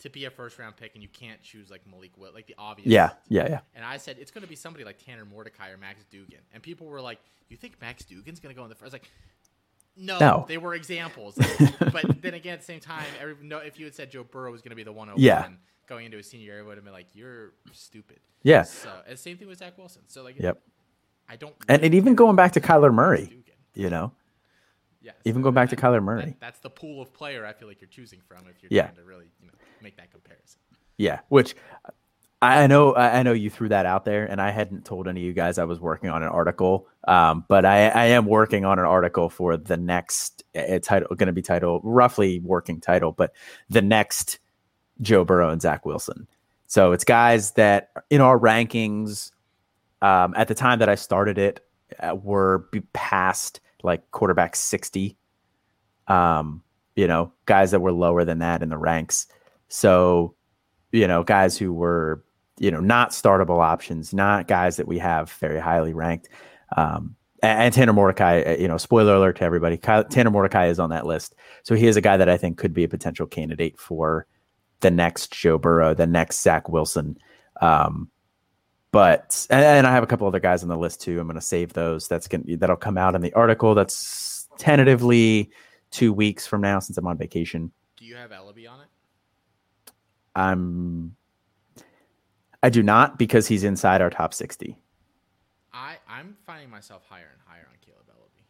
to 0.00 0.08
be 0.08 0.24
a 0.26 0.30
first 0.30 0.58
round 0.58 0.76
pick 0.76 0.94
and 0.94 1.02
you 1.02 1.08
can't 1.08 1.42
choose 1.42 1.70
like 1.70 1.82
Malik 1.90 2.12
Will 2.16 2.32
like 2.32 2.46
the 2.46 2.54
obvious 2.56 2.86
Yeah, 2.86 3.10
yeah, 3.28 3.48
yeah. 3.48 3.60
And 3.74 3.84
I 3.84 3.96
said 3.96 4.18
it's 4.20 4.30
gonna 4.30 4.46
be 4.46 4.54
somebody 4.54 4.84
like 4.84 5.04
Tanner 5.04 5.24
Mordecai 5.24 5.70
or 5.70 5.76
Max 5.76 6.04
Duggan, 6.04 6.40
And 6.52 6.62
people 6.62 6.86
were 6.86 7.00
like, 7.00 7.18
You 7.48 7.56
think 7.56 7.80
Max 7.80 8.04
Duggan's 8.04 8.38
gonna 8.38 8.54
go 8.54 8.62
in 8.62 8.68
the 8.68 8.76
first 8.76 8.84
I 8.84 8.86
was 8.86 8.92
like 8.94 9.10
no, 10.00 10.18
no, 10.18 10.44
they 10.46 10.58
were 10.58 10.74
examples. 10.74 11.34
but 11.80 12.22
then 12.22 12.34
again, 12.34 12.54
at 12.54 12.60
the 12.60 12.64
same 12.64 12.78
time, 12.78 13.04
every, 13.20 13.34
no, 13.42 13.58
if 13.58 13.80
you 13.80 13.84
had 13.84 13.94
said 13.94 14.12
Joe 14.12 14.22
Burrow 14.22 14.52
was 14.52 14.62
going 14.62 14.70
to 14.70 14.76
be 14.76 14.84
the 14.84 14.92
one 14.92 15.08
oh 15.08 15.12
over 15.14 15.20
yeah. 15.20 15.48
going 15.88 16.06
into 16.06 16.18
a 16.18 16.22
senior 16.22 16.46
year, 16.46 16.60
I 16.60 16.62
would 16.62 16.76
have 16.76 16.84
been 16.84 16.92
like, 16.92 17.08
"You're 17.14 17.54
stupid." 17.72 18.20
Yeah. 18.44 18.62
So, 18.62 18.90
and 19.08 19.18
same 19.18 19.38
thing 19.38 19.48
with 19.48 19.58
Zach 19.58 19.76
Wilson. 19.76 20.02
So, 20.06 20.22
like, 20.22 20.38
yep. 20.38 20.62
I 21.28 21.36
don't. 21.36 21.54
And, 21.68 21.82
and 21.82 21.94
even 21.94 22.14
going 22.14 22.36
back 22.36 22.52
to 22.52 22.60
Kyler 22.60 22.92
Murray, 22.92 23.44
you 23.74 23.90
know, 23.90 24.12
yes, 25.02 25.14
even 25.24 25.42
going 25.42 25.54
back 25.54 25.70
to 25.70 25.76
Kyler 25.76 26.02
Murray, 26.02 26.24
that, 26.24 26.40
that's 26.40 26.60
the 26.60 26.70
pool 26.70 27.02
of 27.02 27.12
player 27.12 27.44
I 27.44 27.52
feel 27.52 27.68
like 27.68 27.80
you're 27.80 27.88
choosing 27.88 28.20
from 28.26 28.46
if 28.48 28.62
you're 28.62 28.68
yeah. 28.70 28.84
trying 28.84 28.96
to 28.96 29.04
really, 29.04 29.26
you 29.40 29.46
know, 29.48 29.54
make 29.82 29.96
that 29.96 30.10
comparison. 30.10 30.60
Yeah, 30.96 31.20
which 31.28 31.54
I 32.40 32.68
know 32.68 32.94
I 32.94 33.22
know 33.24 33.32
you 33.32 33.50
threw 33.50 33.68
that 33.70 33.84
out 33.84 34.04
there, 34.04 34.24
and 34.24 34.40
I 34.40 34.50
hadn't 34.50 34.84
told 34.84 35.08
any 35.08 35.20
of 35.20 35.26
you 35.26 35.32
guys 35.32 35.58
I 35.58 35.64
was 35.64 35.80
working 35.80 36.08
on 36.08 36.22
an 36.22 36.28
article. 36.28 36.86
Um, 37.06 37.44
but 37.48 37.64
I, 37.64 37.88
I 37.88 38.04
am 38.06 38.26
working 38.26 38.64
on 38.64 38.78
an 38.78 38.84
article 38.84 39.28
for 39.28 39.56
the 39.56 39.76
next 39.76 40.44
uh, 40.54 40.78
title, 40.78 41.08
going 41.16 41.26
to 41.26 41.32
be 41.32 41.42
titled 41.42 41.80
roughly 41.82 42.38
working 42.38 42.80
title, 42.80 43.12
but 43.12 43.32
the 43.68 43.82
next 43.82 44.38
Joe 45.00 45.24
Burrow 45.24 45.50
and 45.50 45.60
Zach 45.60 45.84
Wilson. 45.84 46.28
So 46.66 46.92
it's 46.92 47.04
guys 47.04 47.52
that 47.52 47.90
in 48.10 48.20
our 48.20 48.38
rankings 48.38 49.32
um, 50.02 50.34
at 50.36 50.48
the 50.48 50.54
time 50.54 50.78
that 50.78 50.88
I 50.88 50.94
started 50.94 51.38
it 51.38 51.66
uh, 52.00 52.14
were 52.14 52.68
past 52.92 53.60
like 53.82 54.10
quarterback 54.10 54.56
sixty. 54.56 55.16
Um, 56.06 56.62
you 56.96 57.06
know, 57.06 57.32
guys 57.46 57.70
that 57.70 57.80
were 57.80 57.92
lower 57.92 58.24
than 58.24 58.38
that 58.40 58.62
in 58.62 58.70
the 58.70 58.78
ranks. 58.78 59.26
So, 59.68 60.34
you 60.90 61.06
know, 61.06 61.22
guys 61.22 61.56
who 61.58 61.72
were 61.72 62.24
you 62.60 62.70
know, 62.70 62.80
not 62.80 63.10
startable 63.10 63.62
options, 63.62 64.12
not 64.12 64.48
guys 64.48 64.76
that 64.76 64.88
we 64.88 64.98
have 64.98 65.30
very 65.34 65.60
highly 65.60 65.94
ranked. 65.94 66.28
Um, 66.76 67.14
and, 67.42 67.60
and 67.60 67.74
Tanner 67.74 67.92
Mordecai, 67.92 68.42
uh, 68.42 68.56
you 68.56 68.68
know, 68.68 68.78
spoiler 68.78 69.14
alert 69.14 69.36
to 69.36 69.44
everybody, 69.44 69.76
Kyle, 69.76 70.04
Tanner 70.04 70.30
Mordecai 70.30 70.66
is 70.66 70.80
on 70.80 70.90
that 70.90 71.06
list. 71.06 71.34
So 71.62 71.74
he 71.74 71.86
is 71.86 71.96
a 71.96 72.00
guy 72.00 72.16
that 72.16 72.28
I 72.28 72.36
think 72.36 72.58
could 72.58 72.74
be 72.74 72.84
a 72.84 72.88
potential 72.88 73.26
candidate 73.26 73.78
for 73.78 74.26
the 74.80 74.90
next 74.90 75.32
Joe 75.32 75.58
Burrow, 75.58 75.94
the 75.94 76.06
next 76.06 76.42
Zach 76.42 76.68
Wilson. 76.68 77.16
Um, 77.60 78.10
but 78.90 79.46
and, 79.50 79.86
I 79.86 79.92
have 79.92 80.02
a 80.02 80.06
couple 80.06 80.26
other 80.26 80.40
guys 80.40 80.62
on 80.62 80.68
the 80.68 80.76
list 80.76 81.00
too. 81.00 81.20
I'm 81.20 81.26
going 81.26 81.34
to 81.34 81.40
save 81.40 81.72
those. 81.72 82.08
That's 82.08 82.28
going 82.28 82.44
that'll 82.58 82.76
come 82.76 82.96
out 82.96 83.14
in 83.14 83.20
the 83.20 83.32
article. 83.34 83.74
That's 83.74 84.48
tentatively 84.58 85.50
two 85.90 86.12
weeks 86.12 86.46
from 86.46 86.60
now 86.60 86.78
since 86.78 86.96
I'm 86.96 87.06
on 87.06 87.18
vacation. 87.18 87.70
Do 87.96 88.04
you 88.04 88.16
have 88.16 88.30
Eleby 88.30 88.70
on 88.70 88.80
it? 88.80 88.86
I'm 90.34 91.16
I 92.62 92.70
do 92.70 92.82
not 92.82 93.18
because 93.18 93.46
he's 93.46 93.64
inside 93.64 94.00
our 94.00 94.10
top 94.10 94.34
60. 94.34 94.76
I, 95.72 95.96
I'm 96.08 96.36
finding 96.44 96.70
myself 96.70 97.04
higher 97.08 97.30
and 97.32 97.40
higher 97.46 97.68
on 97.70 97.76
Kaleb 97.86 98.10
Eleby. 98.10 98.42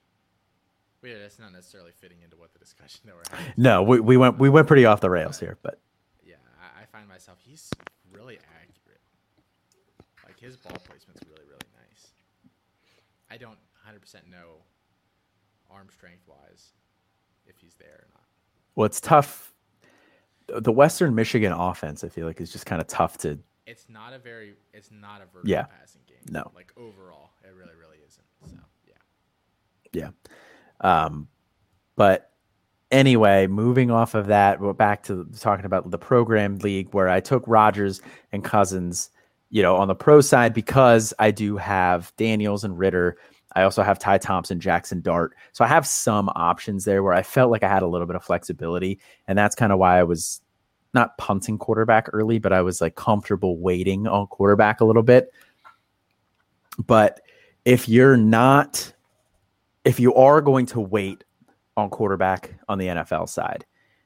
Wait, 1.02 1.18
that's 1.20 1.38
not 1.38 1.52
necessarily 1.52 1.90
fitting 1.92 2.18
into 2.22 2.36
what 2.36 2.52
the 2.52 2.58
discussion 2.58 3.00
that 3.04 3.14
we're 3.14 3.38
having. 3.38 3.52
No, 3.56 3.82
we, 3.82 4.00
we 4.00 4.16
went 4.16 4.38
we 4.38 4.48
went 4.48 4.66
pretty 4.66 4.86
off 4.86 5.00
the 5.00 5.10
rails 5.10 5.38
here, 5.38 5.58
but 5.62 5.80
yeah, 6.24 6.36
I, 6.60 6.82
I 6.82 6.86
find 6.86 7.08
myself 7.08 7.38
he's 7.40 7.70
really. 8.12 8.38
Like 10.38 10.44
his 10.44 10.56
ball 10.56 10.76
placement's 10.88 11.22
really 11.28 11.46
really 11.46 11.58
nice. 11.74 12.12
I 13.30 13.36
don't 13.36 13.58
100% 13.86 14.30
know 14.30 14.62
arm 15.70 15.88
strength 15.90 16.22
wise 16.26 16.72
if 17.46 17.58
he's 17.58 17.74
there 17.74 17.88
or 17.88 18.06
not. 18.14 18.22
Well, 18.74 18.86
it's 18.86 19.00
tough. 19.00 19.52
The 20.48 20.72
Western 20.72 21.14
Michigan 21.14 21.52
offense, 21.52 22.04
I 22.04 22.08
feel 22.08 22.26
like, 22.26 22.40
is 22.40 22.52
just 22.52 22.66
kind 22.66 22.80
of 22.80 22.86
tough 22.86 23.18
to 23.18 23.38
it's 23.66 23.86
not 23.88 24.14
a 24.14 24.18
very 24.18 24.54
it's 24.72 24.90
not 24.90 25.20
a 25.20 25.26
vertical 25.26 25.50
yeah. 25.50 25.64
passing 25.64 26.00
game. 26.06 26.18
No. 26.30 26.50
Like 26.54 26.72
overall, 26.76 27.30
it 27.44 27.52
really, 27.54 27.74
really 27.78 27.98
isn't. 28.06 28.24
So 28.46 28.56
yeah. 28.86 30.10
Yeah. 30.82 31.00
Um 31.04 31.28
but 31.96 32.30
anyway, 32.90 33.46
moving 33.46 33.90
off 33.90 34.14
of 34.14 34.28
that, 34.28 34.60
we're 34.60 34.72
back 34.72 35.02
to 35.04 35.26
talking 35.38 35.66
about 35.66 35.90
the 35.90 35.98
program 35.98 36.58
league 36.58 36.94
where 36.94 37.08
I 37.08 37.20
took 37.20 37.42
Rodgers 37.46 38.00
and 38.32 38.42
Cousins, 38.42 39.10
you 39.50 39.62
know, 39.62 39.76
on 39.76 39.88
the 39.88 39.94
pro 39.94 40.20
side 40.20 40.52
because 40.52 41.14
I 41.18 41.30
do 41.30 41.56
have 41.56 42.12
Daniels 42.16 42.64
and 42.64 42.78
Ridder, 42.78 43.16
I 43.54 43.62
also 43.62 43.82
have 43.82 43.98
Ty 43.98 44.18
Thompson, 44.18 44.60
Jackson 44.60 45.00
Dart. 45.00 45.34
So 45.52 45.64
I 45.64 45.68
have 45.68 45.86
some 45.86 46.28
options 46.36 46.84
there 46.84 47.02
where 47.02 47.14
I 47.14 47.22
felt 47.22 47.50
like 47.50 47.62
I 47.62 47.68
had 47.68 47.82
a 47.82 47.86
little 47.86 48.06
bit 48.06 48.16
of 48.16 48.22
flexibility. 48.22 49.00
And 49.26 49.38
that's 49.38 49.54
kind 49.56 49.72
of 49.72 49.78
why 49.78 49.98
I 49.98 50.02
was 50.02 50.40
not 50.94 51.16
punting 51.18 51.58
quarterback 51.58 52.08
early, 52.12 52.38
but 52.38 52.52
I 52.52 52.60
was 52.60 52.80
like 52.80 52.94
comfortable 52.94 53.58
waiting 53.58 54.06
on 54.06 54.26
quarterback 54.26 54.80
a 54.80 54.84
little 54.84 55.02
bit. 55.02 55.32
But 56.86 57.20
if 57.64 57.88
you're 57.88 58.16
not, 58.16 58.92
if 59.84 59.98
you 59.98 60.14
are 60.14 60.40
going 60.40 60.66
to 60.66 60.80
wait 60.80 61.24
on 61.76 61.90
quarterback 61.90 62.54
on 62.68 62.78
the 62.78 62.86
NFL 62.86 63.28
side 63.28 63.64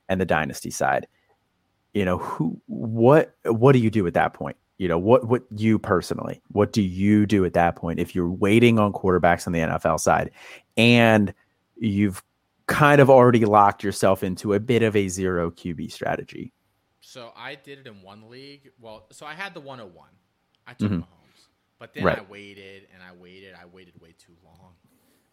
and 0.09 0.21
the 0.21 0.25
dynasty 0.25 0.71
side, 0.71 1.07
you 1.93 2.05
know, 2.05 2.19
who, 2.19 2.61
what, 2.67 3.35
what 3.45 3.73
do 3.73 3.81
you 3.81 3.91
do 3.91 4.07
at 4.07 4.15
that 4.15 4.35
point? 4.35 4.57
You 4.83 4.89
know, 4.89 4.99
what, 4.99 5.29
what 5.29 5.45
you 5.57 5.79
personally, 5.79 6.43
what 6.51 6.73
do 6.73 6.83
you 6.83 7.25
do 7.25 7.45
at 7.45 7.53
that 7.53 7.77
point 7.77 8.01
if 8.01 8.17
you're 8.17 8.29
waiting 8.29 8.81
on 8.81 8.93
quarterbacks 8.93 9.47
on 9.47 9.53
the 9.53 9.61
NFL 9.61 10.01
side 10.01 10.33
and 10.77 11.33
you've 11.77 12.21
kind 12.67 13.01
of 13.01 13.09
already 13.09 13.45
locked 13.45 13.85
yourself 13.85 14.25
into 14.25 14.55
a 14.55 14.59
bit 14.59 14.83
of 14.83 14.97
a 14.97 15.07
zero 15.07 15.53
QB 15.53 15.93
strategy? 15.93 16.53
So 17.01 17.31
I 17.37 17.55
did 17.55 17.79
it 17.79 17.87
in 17.87 18.03
one 18.03 18.29
league. 18.29 18.73
Well, 18.81 19.07
so 19.13 19.25
I 19.25 19.35
had 19.35 19.55
the 19.55 19.61
101. 19.61 20.09
I 20.67 20.75
took 20.75 20.91
Mhm. 20.91 20.99
Mahomes, 21.03 21.47
but 21.79 21.95
then 21.95 22.03
Right. 22.03 22.19
I 22.19 22.23
waited 22.23 22.89
and 22.93 23.05
I 23.05 23.13
waited. 23.13 23.55
I 23.55 23.67
waited 23.67 24.01
way 24.01 24.17
too 24.19 24.35
long. 24.43 24.75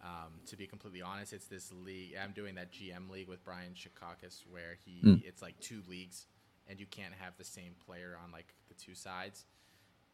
Um, 0.02 0.41
to 0.45 0.58
be 0.58 0.68
completely 0.68 1.02
honest, 1.02 1.34
it's 1.34 1.47
this 1.47 1.72
league. 1.74 2.16
I'm 2.16 2.34
doing 2.34 2.54
that 2.54 2.72
GM 2.72 3.10
league 3.10 3.28
with 3.28 3.43
Brian 3.43 3.74
Chikakis, 3.74 4.45
where 4.47 4.76
he 4.86 5.02
Mm. 5.02 5.24
it's 5.26 5.41
like 5.41 5.60
two 5.60 5.82
leagues, 5.88 6.28
and 6.68 6.80
you 6.80 6.86
can't 6.86 7.16
have 7.16 7.36
the 7.38 7.43
same 7.43 7.74
player 7.84 8.16
on 8.24 8.32
like 8.32 8.54
two 8.80 8.95
sides. 8.95 9.45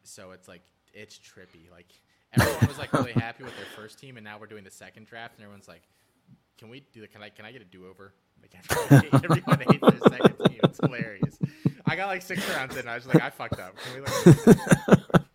So 0.04 0.32
it's 0.32 0.48
like 0.48 0.62
it's 0.94 1.20
trippy. 1.20 1.72
Like 1.72 1.88
everyone 2.34 2.68
was 2.68 2.78
like 2.78 2.94
really 2.94 3.12
happy 3.14 3.44
with 3.44 3.56
their 3.56 3.66
first 3.76 4.00
team, 4.00 4.18
and 4.18 4.24
now 4.24 4.38
we're 4.40 4.48
doing 4.48 4.64
the 4.64 4.72
second 4.72 5.08
draft, 5.08 5.36
and 5.36 5.44
everyone's 5.44 5.68
like, 5.68 5.84
"Can 6.58 6.70
we 6.70 6.84
do 6.94 7.02
the? 7.02 7.08
Can 7.08 7.22
I? 7.24 7.30
Can 7.30 7.46
I 7.46 7.52
get 7.52 7.62
a 7.62 7.66
do 7.66 7.88
over?" 7.88 8.14
Like 8.42 8.56
everyone 9.24 9.60
hates 9.60 9.82
their 9.82 10.00
second 10.10 10.36
team. 10.48 10.60
It's 10.64 10.80
hilarious. 10.82 11.40
I 11.86 11.96
got 11.96 12.08
like 12.08 12.22
six 12.22 12.48
rounds 12.50 12.76
in. 12.78 12.88
I 12.88 12.96
was 12.96 13.08
like, 13.08 13.22
I 13.22 13.30
fucked 13.30 13.60
up. 13.60 13.76
Can 13.78 13.96
we 13.96 14.02
like 14.02 15.26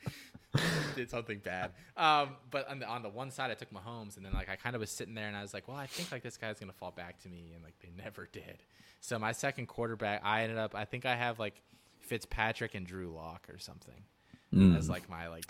did 0.97 1.11
something 1.11 1.39
bad? 1.39 1.73
Um, 1.97 2.37
but 2.51 2.69
on 2.69 2.81
the 2.81 2.87
on 2.87 3.03
the 3.03 3.09
one 3.09 3.31
side, 3.31 3.51
I 3.51 3.55
took 3.55 3.73
Mahomes, 3.73 4.17
and 4.17 4.25
then 4.25 4.33
like 4.33 4.49
I 4.49 4.57
kind 4.57 4.75
of 4.75 4.81
was 4.81 4.91
sitting 4.91 5.15
there, 5.15 5.29
and 5.29 5.37
I 5.37 5.43
was 5.43 5.55
like, 5.55 5.69
well, 5.69 5.77
I 5.77 5.87
think 5.87 6.13
like 6.13 6.23
this 6.23 6.37
guy's 6.37 6.59
gonna 6.59 6.73
fall 6.73 6.91
back 6.91 7.21
to 7.23 7.29
me, 7.29 7.53
and 7.55 7.63
like 7.63 7.75
they 7.81 7.91
never 7.97 8.29
did. 8.31 8.63
So 9.01 9.19
my 9.19 9.33
second 9.33 9.67
quarterback, 9.67 10.21
I 10.25 10.43
ended 10.43 10.59
up. 10.59 10.75
I 10.75 10.85
think 10.85 11.07
I 11.07 11.17
have 11.17 11.39
like 11.39 11.63
Fitzpatrick 12.03 12.75
and 12.75 12.87
Drew 12.87 13.11
Lock 13.13 13.49
or 13.53 13.59
something. 13.59 14.05
Mm. 14.55 14.77
As 14.77 14.89
like 14.91 15.09
my 15.09 15.29
like, 15.29 15.45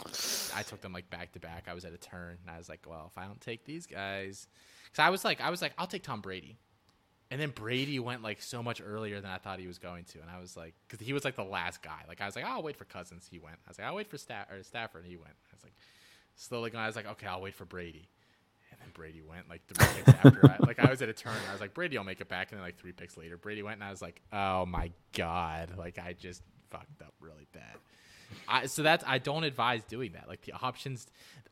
I 0.55 0.63
took 0.63 0.83
them 0.83 0.93
like 0.93 1.09
back 1.11 1.33
to 1.33 1.41
back. 1.41 1.65
I 1.69 1.75
was 1.75 1.85
at 1.87 1.93
a 1.95 1.99
turn, 1.99 2.39
and 2.43 2.55
I 2.55 2.59
was 2.59 2.69
like, 2.69 2.81
well, 2.87 3.11
if 3.11 3.19
I 3.19 3.27
don't 3.27 3.41
take 3.41 3.65
these 3.65 3.87
guys, 3.87 4.47
because 4.85 5.03
I 5.03 5.11
was 5.11 5.25
like, 5.25 5.41
I 5.41 5.51
was 5.51 5.63
like, 5.63 5.73
I'll 5.79 5.87
take 5.87 6.03
Tom 6.03 6.21
Brady 6.21 6.59
And 7.31 7.41
then 7.41 7.51
Brady 7.51 7.99
went 8.01 8.23
like 8.23 8.43
so 8.43 8.63
much 8.63 8.83
earlier 8.85 9.21
than 9.21 9.31
I 9.31 9.39
thought 9.39 9.59
he 9.61 9.67
was 9.69 9.79
going 9.79 10.05
to, 10.07 10.21
and 10.21 10.31
I 10.31 10.41
was 10.41 10.57
like, 10.57 10.75
because 10.89 11.05
he 11.07 11.13
was 11.13 11.25
like 11.25 11.37
the 11.37 11.45
last 11.45 11.83
guy. 11.83 12.03
Like 12.09 12.21
I 12.21 12.27
was 12.27 12.37
like, 12.37 12.45
oh, 12.47 12.51
I'll 12.51 12.63
wait 12.63 12.77
for 12.77 12.85
Cousins. 12.85 13.29
He 13.31 13.39
went. 13.39 13.57
I 13.67 13.71
was 13.71 13.79
like, 13.79 13.87
I'll 13.87 13.95
wait 13.95 14.09
for 14.09 14.19
Staff 14.19 14.51
or 14.51 14.63
Stafford. 14.65 15.05
He 15.07 15.17
went. 15.17 15.35
I 15.51 15.55
was 15.55 15.63
like, 15.63 15.75
slowly 16.35 16.71
going. 16.71 16.83
I 16.85 16.89
was 16.89 16.97
like, 16.97 17.07
okay, 17.09 17.27
I'll 17.27 17.41
wait 17.41 17.55
for 17.55 17.65
Brady. 17.65 18.09
And 18.83 18.93
Brady 18.95 19.23
went 19.23 19.49
like 19.49 19.63
three 19.67 19.87
picks 19.97 20.09
after. 20.09 20.47
I, 20.47 20.57
like 20.67 20.79
I 20.79 20.91
was 20.91 21.03
at 21.03 21.09
a 21.09 21.13
turn. 21.13 21.35
I 21.49 21.53
was 21.53 21.61
like, 21.61 21.75
Brady, 21.75 21.99
I'll 21.99 22.05
make 22.05 22.21
it 22.21 22.29
back. 22.29 22.51
And 22.51 22.59
then 22.59 22.67
like 22.67 22.79
three 22.79 22.93
picks 22.93 23.17
later, 23.17 23.37
Brady 23.37 23.63
went, 23.63 23.77
and 23.77 23.85
I 23.85 23.91
was 23.91 24.03
like, 24.03 24.21
oh 24.33 24.67
my 24.67 24.91
god, 25.13 25.75
like 25.77 25.99
I 25.99 26.15
just 26.15 26.43
fucked 26.71 27.03
up 27.03 27.15
really 27.21 27.47
bad. 27.53 27.77
I, 28.49 28.67
so 28.67 28.83
that's 28.83 29.05
I 29.07 29.19
don't 29.19 29.45
advise 29.45 29.83
doing 29.85 30.13
that. 30.13 30.29
Like 30.29 30.43
the 30.43 30.53
options, 30.53 31.07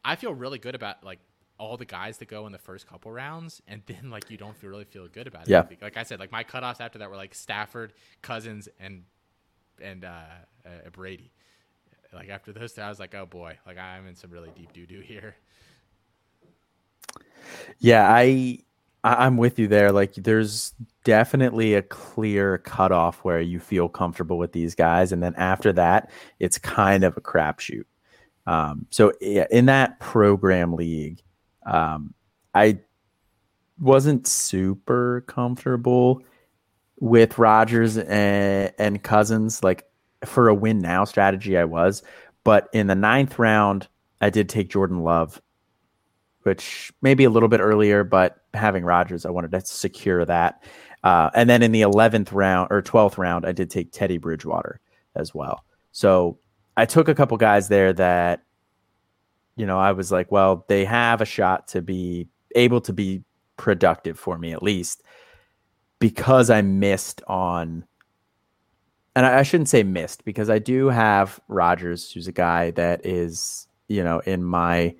I 0.04 0.16
feel 0.16 0.32
really 0.34 0.58
good 0.58 0.74
about 0.74 1.04
like 1.04 1.18
all 1.58 1.76
the 1.76 1.84
guys 1.84 2.18
that 2.18 2.28
go 2.28 2.46
in 2.46 2.52
the 2.52 2.58
first 2.58 2.86
couple 2.86 3.10
rounds, 3.10 3.60
and 3.66 3.82
then 3.86 4.10
like 4.10 4.30
you 4.30 4.36
don't 4.36 4.56
feel, 4.56 4.70
really 4.70 4.84
feel 4.84 5.08
good 5.08 5.26
about 5.26 5.42
it. 5.42 5.50
Yeah. 5.50 5.64
Like 5.82 5.96
I 5.96 6.04
said, 6.04 6.20
like 6.20 6.32
my 6.32 6.44
cutoffs 6.44 6.80
after 6.80 6.98
that 7.00 7.10
were 7.10 7.16
like 7.16 7.34
Stafford, 7.34 7.92
Cousins, 8.22 8.68
and 8.78 9.02
and 9.82 10.04
uh, 10.04 10.22
uh, 10.64 10.90
Brady. 10.92 11.32
Like 12.12 12.30
after 12.30 12.52
those, 12.52 12.72
two, 12.72 12.80
I 12.80 12.88
was 12.88 12.98
like, 12.98 13.14
oh 13.14 13.26
boy, 13.26 13.58
like 13.66 13.76
I'm 13.76 14.06
in 14.06 14.14
some 14.14 14.30
really 14.30 14.50
deep 14.56 14.72
doo 14.72 14.86
doo 14.86 15.00
here. 15.00 15.36
Yeah, 17.78 18.08
I 18.10 18.60
I'm 19.04 19.36
with 19.36 19.58
you 19.58 19.68
there. 19.68 19.92
Like, 19.92 20.14
there's 20.14 20.74
definitely 21.04 21.74
a 21.74 21.82
clear 21.82 22.58
cutoff 22.58 23.20
where 23.24 23.40
you 23.40 23.60
feel 23.60 23.88
comfortable 23.88 24.38
with 24.38 24.52
these 24.52 24.74
guys, 24.74 25.12
and 25.12 25.22
then 25.22 25.34
after 25.36 25.72
that, 25.74 26.10
it's 26.40 26.58
kind 26.58 27.04
of 27.04 27.16
a 27.16 27.20
crapshoot. 27.20 27.84
Um, 28.46 28.86
so 28.90 29.12
yeah, 29.20 29.46
in 29.50 29.66
that 29.66 30.00
program 30.00 30.72
league, 30.72 31.22
um, 31.66 32.14
I 32.54 32.78
wasn't 33.78 34.26
super 34.26 35.22
comfortable 35.26 36.22
with 36.98 37.38
Rodgers 37.38 37.98
and, 37.98 38.72
and 38.78 39.02
Cousins. 39.02 39.62
Like 39.62 39.84
for 40.24 40.48
a 40.48 40.54
win 40.54 40.78
now 40.78 41.04
strategy, 41.04 41.58
I 41.58 41.64
was, 41.64 42.02
but 42.42 42.68
in 42.72 42.86
the 42.86 42.94
ninth 42.94 43.38
round, 43.38 43.86
I 44.20 44.30
did 44.30 44.48
take 44.48 44.70
Jordan 44.70 45.02
Love 45.02 45.40
which 46.42 46.92
maybe 47.02 47.24
a 47.24 47.30
little 47.30 47.48
bit 47.48 47.60
earlier, 47.60 48.04
but 48.04 48.42
having 48.54 48.84
Rodgers, 48.84 49.26
I 49.26 49.30
wanted 49.30 49.50
to 49.52 49.60
secure 49.60 50.24
that. 50.24 50.62
Uh, 51.04 51.30
and 51.34 51.48
then 51.48 51.62
in 51.62 51.72
the 51.72 51.82
11th 51.82 52.32
round 52.32 52.68
or 52.70 52.82
12th 52.82 53.18
round, 53.18 53.46
I 53.46 53.52
did 53.52 53.70
take 53.70 53.92
Teddy 53.92 54.18
Bridgewater 54.18 54.80
as 55.14 55.34
well. 55.34 55.64
So 55.92 56.38
I 56.76 56.86
took 56.86 57.08
a 57.08 57.14
couple 57.14 57.36
guys 57.36 57.68
there 57.68 57.92
that, 57.94 58.42
you 59.56 59.66
know, 59.66 59.78
I 59.78 59.92
was 59.92 60.12
like, 60.12 60.30
well, 60.30 60.64
they 60.68 60.84
have 60.84 61.20
a 61.20 61.24
shot 61.24 61.68
to 61.68 61.82
be 61.82 62.28
able 62.54 62.80
to 62.82 62.92
be 62.92 63.22
productive 63.56 64.18
for 64.18 64.38
me 64.38 64.52
at 64.52 64.62
least 64.62 65.02
because 65.98 66.50
I 66.50 66.62
missed 66.62 67.22
on, 67.26 67.84
and 69.16 69.26
I, 69.26 69.40
I 69.40 69.42
shouldn't 69.42 69.68
say 69.68 69.82
missed 69.82 70.24
because 70.24 70.48
I 70.48 70.58
do 70.58 70.88
have 70.88 71.40
Rodgers, 71.48 72.12
who's 72.12 72.28
a 72.28 72.32
guy 72.32 72.70
that 72.72 73.04
is, 73.04 73.66
you 73.88 74.04
know, 74.04 74.20
in 74.20 74.44
my 74.44 74.94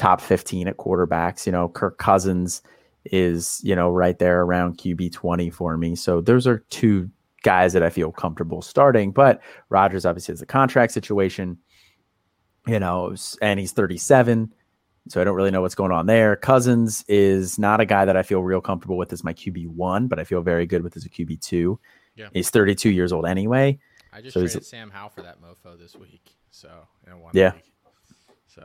top 0.00 0.22
15 0.22 0.66
at 0.66 0.78
quarterbacks. 0.78 1.44
You 1.44 1.52
know, 1.52 1.68
Kirk 1.68 1.98
Cousins 1.98 2.62
is, 3.04 3.60
you 3.62 3.76
know, 3.76 3.90
right 3.90 4.18
there 4.18 4.40
around 4.40 4.78
QB 4.78 5.12
20 5.12 5.50
for 5.50 5.76
me. 5.76 5.94
So 5.94 6.22
those 6.22 6.46
are 6.46 6.64
two 6.70 7.10
guys 7.42 7.74
that 7.74 7.82
I 7.82 7.90
feel 7.90 8.10
comfortable 8.10 8.62
starting. 8.62 9.12
But 9.12 9.42
Rodgers 9.68 10.06
obviously 10.06 10.32
has 10.32 10.40
a 10.40 10.46
contract 10.46 10.92
situation, 10.92 11.58
you 12.66 12.80
know, 12.80 13.14
and 13.42 13.60
he's 13.60 13.72
37. 13.72 14.54
So 15.08 15.20
I 15.20 15.24
don't 15.24 15.36
really 15.36 15.50
know 15.50 15.60
what's 15.60 15.74
going 15.74 15.92
on 15.92 16.06
there. 16.06 16.34
Cousins 16.34 17.04
is 17.06 17.58
not 17.58 17.80
a 17.80 17.84
guy 17.84 18.06
that 18.06 18.16
I 18.16 18.22
feel 18.22 18.42
real 18.42 18.62
comfortable 18.62 18.96
with 18.96 19.12
as 19.12 19.22
my 19.22 19.34
QB 19.34 19.68
one, 19.68 20.06
but 20.06 20.18
I 20.18 20.24
feel 20.24 20.40
very 20.40 20.64
good 20.64 20.82
with 20.82 20.96
as 20.96 21.04
a 21.04 21.10
QB 21.10 21.42
two. 21.42 21.78
Yeah. 22.16 22.28
He's 22.32 22.48
32 22.48 22.88
years 22.88 23.12
old 23.12 23.26
anyway. 23.26 23.78
I 24.14 24.22
just 24.22 24.32
so 24.32 24.40
traded 24.40 24.64
Sam 24.64 24.90
Howell 24.90 25.10
for 25.10 25.22
that 25.22 25.42
mofo 25.42 25.78
this 25.78 25.94
week. 25.94 26.36
So 26.50 26.70
yeah. 27.34 27.52
Week. 27.52 27.72
So 28.46 28.62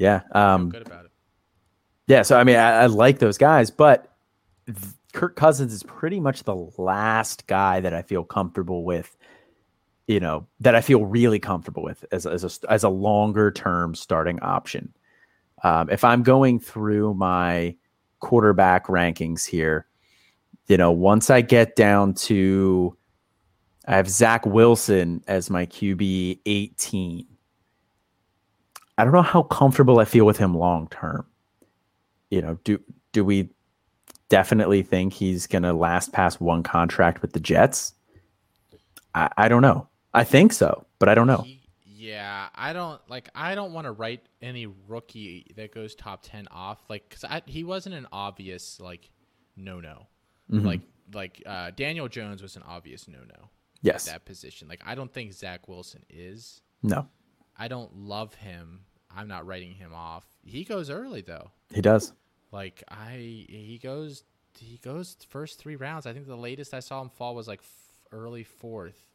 yeah. 0.00 0.22
Um, 0.32 0.70
good 0.70 0.86
about 0.86 1.04
it. 1.04 1.10
Yeah. 2.06 2.22
So, 2.22 2.38
I 2.38 2.44
mean, 2.44 2.56
I, 2.56 2.82
I 2.82 2.86
like 2.86 3.18
those 3.18 3.38
guys, 3.38 3.70
but 3.70 4.16
th- 4.66 4.78
Kirk 5.12 5.36
Cousins 5.36 5.72
is 5.72 5.82
pretty 5.82 6.18
much 6.18 6.42
the 6.44 6.54
last 6.78 7.46
guy 7.46 7.80
that 7.80 7.92
I 7.92 8.02
feel 8.02 8.24
comfortable 8.24 8.84
with, 8.84 9.16
you 10.06 10.18
know, 10.18 10.46
that 10.60 10.74
I 10.74 10.80
feel 10.80 11.04
really 11.04 11.38
comfortable 11.38 11.82
with 11.82 12.04
as, 12.10 12.26
as 12.26 12.44
a, 12.44 12.72
as 12.72 12.82
a 12.82 12.88
longer 12.88 13.50
term 13.50 13.94
starting 13.94 14.40
option. 14.40 14.92
Um, 15.62 15.90
if 15.90 16.02
I'm 16.02 16.22
going 16.22 16.58
through 16.58 17.14
my 17.14 17.76
quarterback 18.20 18.86
rankings 18.86 19.44
here, 19.44 19.86
you 20.66 20.78
know, 20.78 20.92
once 20.92 21.28
I 21.28 21.42
get 21.42 21.76
down 21.76 22.14
to, 22.14 22.96
I 23.86 23.96
have 23.96 24.08
Zach 24.08 24.46
Wilson 24.46 25.22
as 25.26 25.50
my 25.50 25.66
QB 25.66 26.40
18. 26.46 27.26
I 29.00 29.04
don't 29.04 29.14
know 29.14 29.22
how 29.22 29.44
comfortable 29.44 29.98
I 29.98 30.04
feel 30.04 30.26
with 30.26 30.36
him 30.36 30.54
long 30.54 30.86
term. 30.88 31.24
You 32.28 32.42
know, 32.42 32.58
do 32.64 32.78
do 33.12 33.24
we 33.24 33.48
definitely 34.28 34.82
think 34.82 35.14
he's 35.14 35.46
going 35.46 35.62
to 35.62 35.72
last 35.72 36.12
past 36.12 36.38
one 36.38 36.62
contract 36.62 37.22
with 37.22 37.32
the 37.32 37.40
Jets? 37.40 37.94
I, 39.14 39.30
I 39.38 39.48
don't 39.48 39.62
know. 39.62 39.88
I 40.12 40.24
think 40.24 40.52
so, 40.52 40.84
but 40.98 41.08
I 41.08 41.14
don't 41.14 41.26
know. 41.26 41.38
He, 41.38 41.62
yeah, 41.86 42.48
I 42.54 42.74
don't 42.74 43.00
like. 43.08 43.30
I 43.34 43.54
don't 43.54 43.72
want 43.72 43.86
to 43.86 43.92
write 43.92 44.20
any 44.42 44.66
rookie 44.86 45.46
that 45.56 45.72
goes 45.72 45.94
top 45.94 46.20
ten 46.22 46.46
off, 46.50 46.78
like 46.90 47.08
because 47.08 47.42
he 47.46 47.64
wasn't 47.64 47.94
an 47.94 48.06
obvious 48.12 48.80
like 48.80 49.08
no 49.56 49.80
no. 49.80 50.08
Mm-hmm. 50.52 50.66
Like 50.66 50.80
like 51.14 51.42
uh, 51.46 51.70
Daniel 51.74 52.08
Jones 52.08 52.42
was 52.42 52.54
an 52.54 52.64
obvious 52.68 53.08
no 53.08 53.20
no. 53.20 53.48
Yes, 53.80 54.04
that 54.04 54.26
position. 54.26 54.68
Like 54.68 54.82
I 54.84 54.94
don't 54.94 55.10
think 55.10 55.32
Zach 55.32 55.68
Wilson 55.68 56.04
is. 56.10 56.60
No, 56.82 57.08
I 57.56 57.68
don't 57.68 57.96
love 57.96 58.34
him 58.34 58.80
I'm 59.14 59.28
not 59.28 59.46
writing 59.46 59.72
him 59.72 59.92
off. 59.94 60.24
He 60.44 60.64
goes 60.64 60.90
early 60.90 61.20
though. 61.20 61.50
He 61.72 61.80
does. 61.80 62.12
Like 62.52 62.82
I, 62.88 63.12
he 63.48 63.78
goes, 63.82 64.24
he 64.58 64.78
goes 64.78 65.16
first 65.28 65.58
three 65.58 65.76
rounds. 65.76 66.06
I 66.06 66.12
think 66.12 66.26
the 66.26 66.36
latest 66.36 66.74
I 66.74 66.80
saw 66.80 67.00
him 67.00 67.08
fall 67.08 67.34
was 67.34 67.48
like 67.48 67.60
f- 67.60 68.08
early 68.12 68.44
fourth 68.44 69.06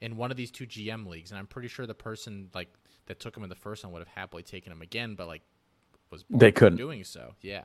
in 0.00 0.16
one 0.16 0.30
of 0.30 0.36
these 0.36 0.50
two 0.50 0.66
GM 0.66 1.06
leagues, 1.06 1.30
and 1.30 1.38
I'm 1.38 1.46
pretty 1.46 1.68
sure 1.68 1.86
the 1.86 1.94
person 1.94 2.50
like 2.54 2.72
that 3.06 3.20
took 3.20 3.36
him 3.36 3.42
in 3.42 3.48
the 3.48 3.54
first 3.54 3.84
one 3.84 3.92
would 3.92 4.00
have 4.00 4.08
happily 4.08 4.42
taken 4.42 4.72
him 4.72 4.82
again, 4.82 5.14
but 5.14 5.26
like 5.26 5.42
was 6.10 6.24
they 6.28 6.52
couldn't 6.52 6.76
doing 6.76 7.04
so. 7.04 7.34
Yeah. 7.40 7.62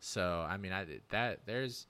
So 0.00 0.46
I 0.48 0.56
mean, 0.56 0.72
I 0.72 0.86
that 1.10 1.40
there's. 1.46 1.86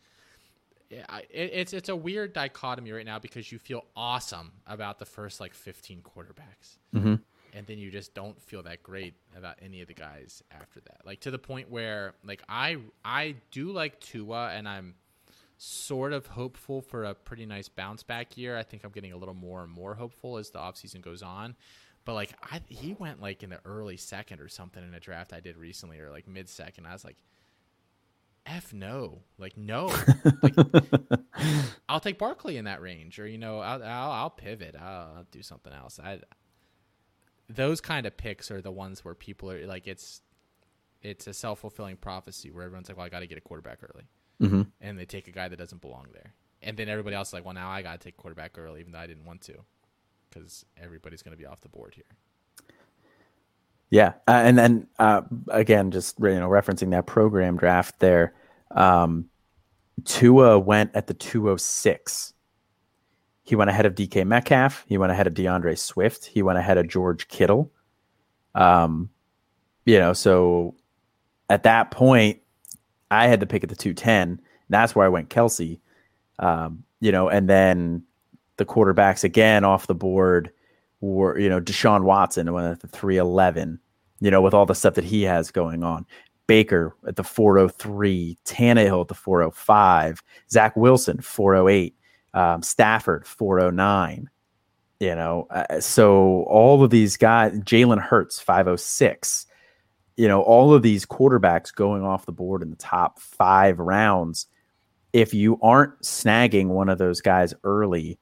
it, 0.90 1.04
it's 1.30 1.72
it's 1.72 1.88
a 1.88 1.96
weird 1.96 2.32
dichotomy 2.32 2.92
right 2.92 3.04
now 3.04 3.18
because 3.18 3.50
you 3.52 3.58
feel 3.58 3.84
awesome 3.94 4.52
about 4.66 4.98
the 4.98 5.04
first 5.04 5.40
like 5.40 5.52
15 5.52 6.02
quarterbacks, 6.02 6.78
mm-hmm 6.94 7.16
and 7.56 7.66
then 7.66 7.78
you 7.78 7.90
just 7.90 8.14
don't 8.14 8.40
feel 8.40 8.62
that 8.64 8.82
great 8.82 9.14
about 9.34 9.56
any 9.62 9.80
of 9.80 9.88
the 9.88 9.94
guys 9.94 10.42
after 10.50 10.78
that. 10.80 11.00
Like 11.06 11.20
to 11.20 11.30
the 11.30 11.38
point 11.38 11.70
where 11.70 12.12
like 12.22 12.42
I 12.48 12.76
I 13.02 13.36
do 13.50 13.72
like 13.72 13.98
Tua 13.98 14.50
and 14.50 14.68
I'm 14.68 14.94
sort 15.56 16.12
of 16.12 16.26
hopeful 16.26 16.82
for 16.82 17.04
a 17.04 17.14
pretty 17.14 17.46
nice 17.46 17.70
bounce 17.70 18.02
back 18.02 18.36
year. 18.36 18.58
I 18.58 18.62
think 18.62 18.84
I'm 18.84 18.90
getting 18.90 19.12
a 19.12 19.16
little 19.16 19.34
more 19.34 19.62
and 19.62 19.72
more 19.72 19.94
hopeful 19.94 20.36
as 20.36 20.50
the 20.50 20.58
offseason 20.58 21.00
goes 21.00 21.22
on. 21.22 21.56
But 22.04 22.12
like 22.12 22.34
I 22.42 22.60
he 22.68 22.92
went 22.92 23.22
like 23.22 23.42
in 23.42 23.48
the 23.48 23.60
early 23.64 23.96
second 23.96 24.40
or 24.40 24.48
something 24.48 24.82
in 24.86 24.92
a 24.92 25.00
draft 25.00 25.32
I 25.32 25.40
did 25.40 25.56
recently 25.56 25.98
or 25.98 26.10
like 26.10 26.28
mid 26.28 26.50
second. 26.50 26.86
I 26.86 26.92
was 26.92 27.06
like 27.06 27.16
F 28.44 28.74
no, 28.74 29.22
like 29.38 29.56
no. 29.56 29.86
like, 30.42 30.54
I'll 31.88 32.00
take 32.00 32.18
Barkley 32.18 32.58
in 32.58 32.66
that 32.66 32.80
range, 32.80 33.18
or 33.18 33.26
you 33.26 33.38
know, 33.38 33.58
I'll 33.58 33.82
I'll, 33.82 34.10
I'll 34.12 34.30
pivot. 34.30 34.76
I'll, 34.78 35.16
I'll, 35.16 35.26
do 35.32 35.42
something 35.42 35.72
else. 35.72 35.98
I 35.98 36.20
those 37.48 37.80
kind 37.80 38.06
of 38.06 38.16
picks 38.16 38.50
are 38.50 38.60
the 38.60 38.70
ones 38.70 39.04
where 39.04 39.14
people 39.14 39.50
are 39.50 39.66
like 39.66 39.86
it's 39.86 40.22
it's 41.02 41.26
a 41.26 41.32
self 41.32 41.60
fulfilling 41.60 41.96
prophecy 41.96 42.50
where 42.50 42.64
everyone's 42.64 42.88
like, 42.88 42.96
well, 42.96 43.06
I 43.06 43.08
got 43.08 43.20
to 43.20 43.26
get 43.26 43.38
a 43.38 43.42
quarterback 43.42 43.78
early, 43.82 44.04
mm-hmm. 44.42 44.62
and 44.80 44.98
they 44.98 45.04
take 45.04 45.28
a 45.28 45.30
guy 45.30 45.48
that 45.48 45.56
doesn't 45.56 45.80
belong 45.80 46.06
there, 46.12 46.34
and 46.62 46.76
then 46.76 46.88
everybody 46.88 47.14
else 47.14 47.28
is 47.28 47.34
like, 47.34 47.44
well, 47.44 47.54
now 47.54 47.70
I 47.70 47.82
got 47.82 48.00
to 48.00 48.04
take 48.04 48.16
quarterback 48.16 48.58
early, 48.58 48.80
even 48.80 48.92
though 48.92 48.98
I 48.98 49.06
didn't 49.06 49.24
want 49.24 49.42
to, 49.42 49.54
because 50.28 50.64
everybody's 50.76 51.22
going 51.22 51.36
to 51.36 51.38
be 51.38 51.46
off 51.46 51.60
the 51.60 51.68
board 51.68 51.94
here. 51.94 52.04
Yeah, 53.90 54.14
uh, 54.26 54.42
and 54.44 54.58
then 54.58 54.88
uh, 54.98 55.22
again, 55.48 55.92
just 55.92 56.18
you 56.18 56.40
know, 56.40 56.48
referencing 56.48 56.90
that 56.90 57.06
program 57.06 57.56
draft 57.56 58.00
there, 58.00 58.34
um, 58.72 59.26
Tua 60.04 60.58
went 60.58 60.90
at 60.94 61.06
the 61.06 61.14
two 61.14 61.48
oh 61.50 61.56
six 61.56 62.32
he 63.46 63.54
went 63.54 63.70
ahead 63.70 63.86
of 63.86 63.94
DK 63.94 64.26
Metcalf. 64.26 64.84
He 64.88 64.98
went 64.98 65.12
ahead 65.12 65.28
of 65.28 65.34
D'Andre 65.34 65.76
Swift. 65.76 66.26
He 66.26 66.42
went 66.42 66.58
ahead 66.58 66.78
of 66.78 66.88
George 66.88 67.28
Kittle. 67.28 67.70
Um, 68.56 69.08
you 69.84 70.00
know, 70.00 70.12
so 70.12 70.74
at 71.48 71.62
that 71.62 71.92
point, 71.92 72.40
I 73.08 73.28
had 73.28 73.38
to 73.38 73.46
pick 73.46 73.62
at 73.62 73.68
the 73.68 73.76
210. 73.76 74.40
That's 74.68 74.96
where 74.96 75.06
I 75.06 75.08
went 75.08 75.30
Kelce. 75.30 75.78
Um, 76.40 76.82
you 77.00 77.12
know, 77.12 77.28
and 77.28 77.48
then 77.48 78.02
the 78.56 78.64
quarterbacks 78.64 79.22
again 79.22 79.62
off 79.62 79.86
the 79.86 79.94
board 79.94 80.50
were, 81.00 81.38
you 81.38 81.48
know, 81.48 81.60
Deshaun 81.60 82.02
Watson 82.02 82.52
went 82.52 82.66
at 82.66 82.80
the 82.80 82.88
311, 82.88 83.78
you 84.18 84.30
know, 84.32 84.42
with 84.42 84.54
all 84.54 84.66
the 84.66 84.74
stuff 84.74 84.94
that 84.94 85.04
he 85.04 85.22
has 85.22 85.52
going 85.52 85.84
on. 85.84 86.04
Baker 86.48 86.96
at 87.06 87.14
the 87.14 87.22
403, 87.22 88.38
Tannehill 88.44 89.02
at 89.02 89.08
the 89.08 89.14
405, 89.14 90.20
Zach 90.50 90.74
Wilson 90.74 91.20
408, 91.20 91.94
um, 92.36 92.62
Stafford 92.62 93.26
409. 93.26 94.30
You 95.00 95.14
know, 95.14 95.46
uh, 95.50 95.80
so 95.80 96.44
all 96.44 96.82
of 96.82 96.90
these 96.90 97.16
guys, 97.16 97.52
Jalen 97.60 98.00
Hurts 98.00 98.40
506. 98.40 99.46
You 100.16 100.28
know, 100.28 100.40
all 100.40 100.72
of 100.72 100.82
these 100.82 101.04
quarterbacks 101.04 101.74
going 101.74 102.02
off 102.02 102.24
the 102.24 102.32
board 102.32 102.62
in 102.62 102.70
the 102.70 102.76
top 102.76 103.18
five 103.18 103.78
rounds. 103.78 104.46
If 105.12 105.34
you 105.34 105.58
aren't 105.62 106.00
snagging 106.02 106.68
one 106.68 106.88
of 106.88 106.98
those 106.98 107.20
guys 107.20 107.52
early, 107.64 108.18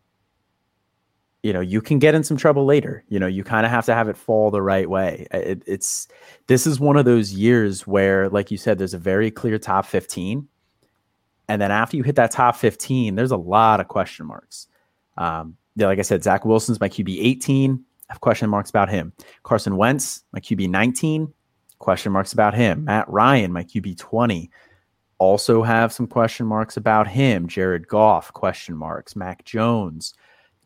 you 1.44 1.52
know 1.52 1.60
you 1.60 1.80
can 1.80 1.98
get 1.98 2.14
in 2.14 2.24
some 2.24 2.38
trouble 2.38 2.64
later 2.64 3.04
you 3.08 3.18
know 3.18 3.26
you 3.26 3.44
kind 3.44 3.66
of 3.66 3.70
have 3.70 3.84
to 3.84 3.94
have 3.94 4.08
it 4.08 4.16
fall 4.16 4.50
the 4.50 4.62
right 4.62 4.88
way 4.88 5.26
it, 5.30 5.62
it's 5.66 6.08
this 6.46 6.66
is 6.66 6.80
one 6.80 6.96
of 6.96 7.04
those 7.04 7.34
years 7.34 7.86
where 7.86 8.30
like 8.30 8.50
you 8.50 8.56
said 8.56 8.78
there's 8.78 8.94
a 8.94 8.98
very 8.98 9.30
clear 9.30 9.58
top 9.58 9.84
15 9.84 10.48
and 11.48 11.60
then 11.60 11.70
after 11.70 11.96
you 11.96 12.02
hit 12.02 12.16
that 12.16 12.30
top 12.30 12.56
15 12.56 13.14
there's 13.14 13.30
a 13.30 13.36
lot 13.36 13.80
of 13.80 13.88
question 13.88 14.26
marks. 14.26 14.68
Um, 15.16 15.56
yeah, 15.76 15.86
like 15.86 15.98
i 15.98 16.02
said 16.02 16.22
zach 16.22 16.44
wilson's 16.44 16.80
my 16.80 16.88
qb 16.88 17.18
18 17.20 17.84
i 18.08 18.12
have 18.12 18.20
question 18.20 18.50
marks 18.50 18.70
about 18.70 18.88
him. 18.88 19.12
Carson 19.42 19.76
wentz 19.76 20.24
my 20.32 20.40
qb 20.40 20.68
19 20.68 21.32
question 21.78 22.12
marks 22.12 22.32
about 22.32 22.54
him. 22.54 22.84
Matt 22.84 23.08
ryan 23.08 23.52
my 23.52 23.64
qb 23.64 23.96
20 23.96 24.50
also 25.18 25.62
have 25.62 25.92
some 25.92 26.06
question 26.06 26.46
marks 26.46 26.76
about 26.76 27.06
him. 27.06 27.46
Jared 27.46 27.86
goff 27.86 28.32
question 28.32 28.76
marks. 28.76 29.14
Mac 29.16 29.44
jones 29.44 30.14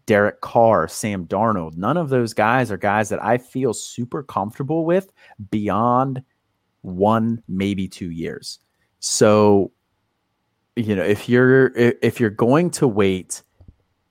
Derek 0.09 0.41
Carr, 0.41 0.89
Sam 0.89 1.27
Darnold. 1.27 1.77
None 1.77 1.99
of 1.99 2.09
those 2.09 2.33
guys 2.33 2.73
are 2.73 2.79
guys 2.79 3.11
that 3.11 3.23
I 3.23 3.37
feel 3.37 3.75
super 3.75 4.23
comfortable 4.23 4.87
with 4.87 5.13
beyond 5.51 6.23
one, 6.81 7.43
maybe 7.47 7.89
two 7.89 8.11
years. 8.11 8.59
So, 9.01 9.71
you 10.79 10.95
know, 10.95 11.03
if 11.03 11.29
you're 11.29 11.73
if 11.75 12.21
you're 12.21 12.31
going 12.31 12.71
to 12.71 12.87
wait 12.87 13.43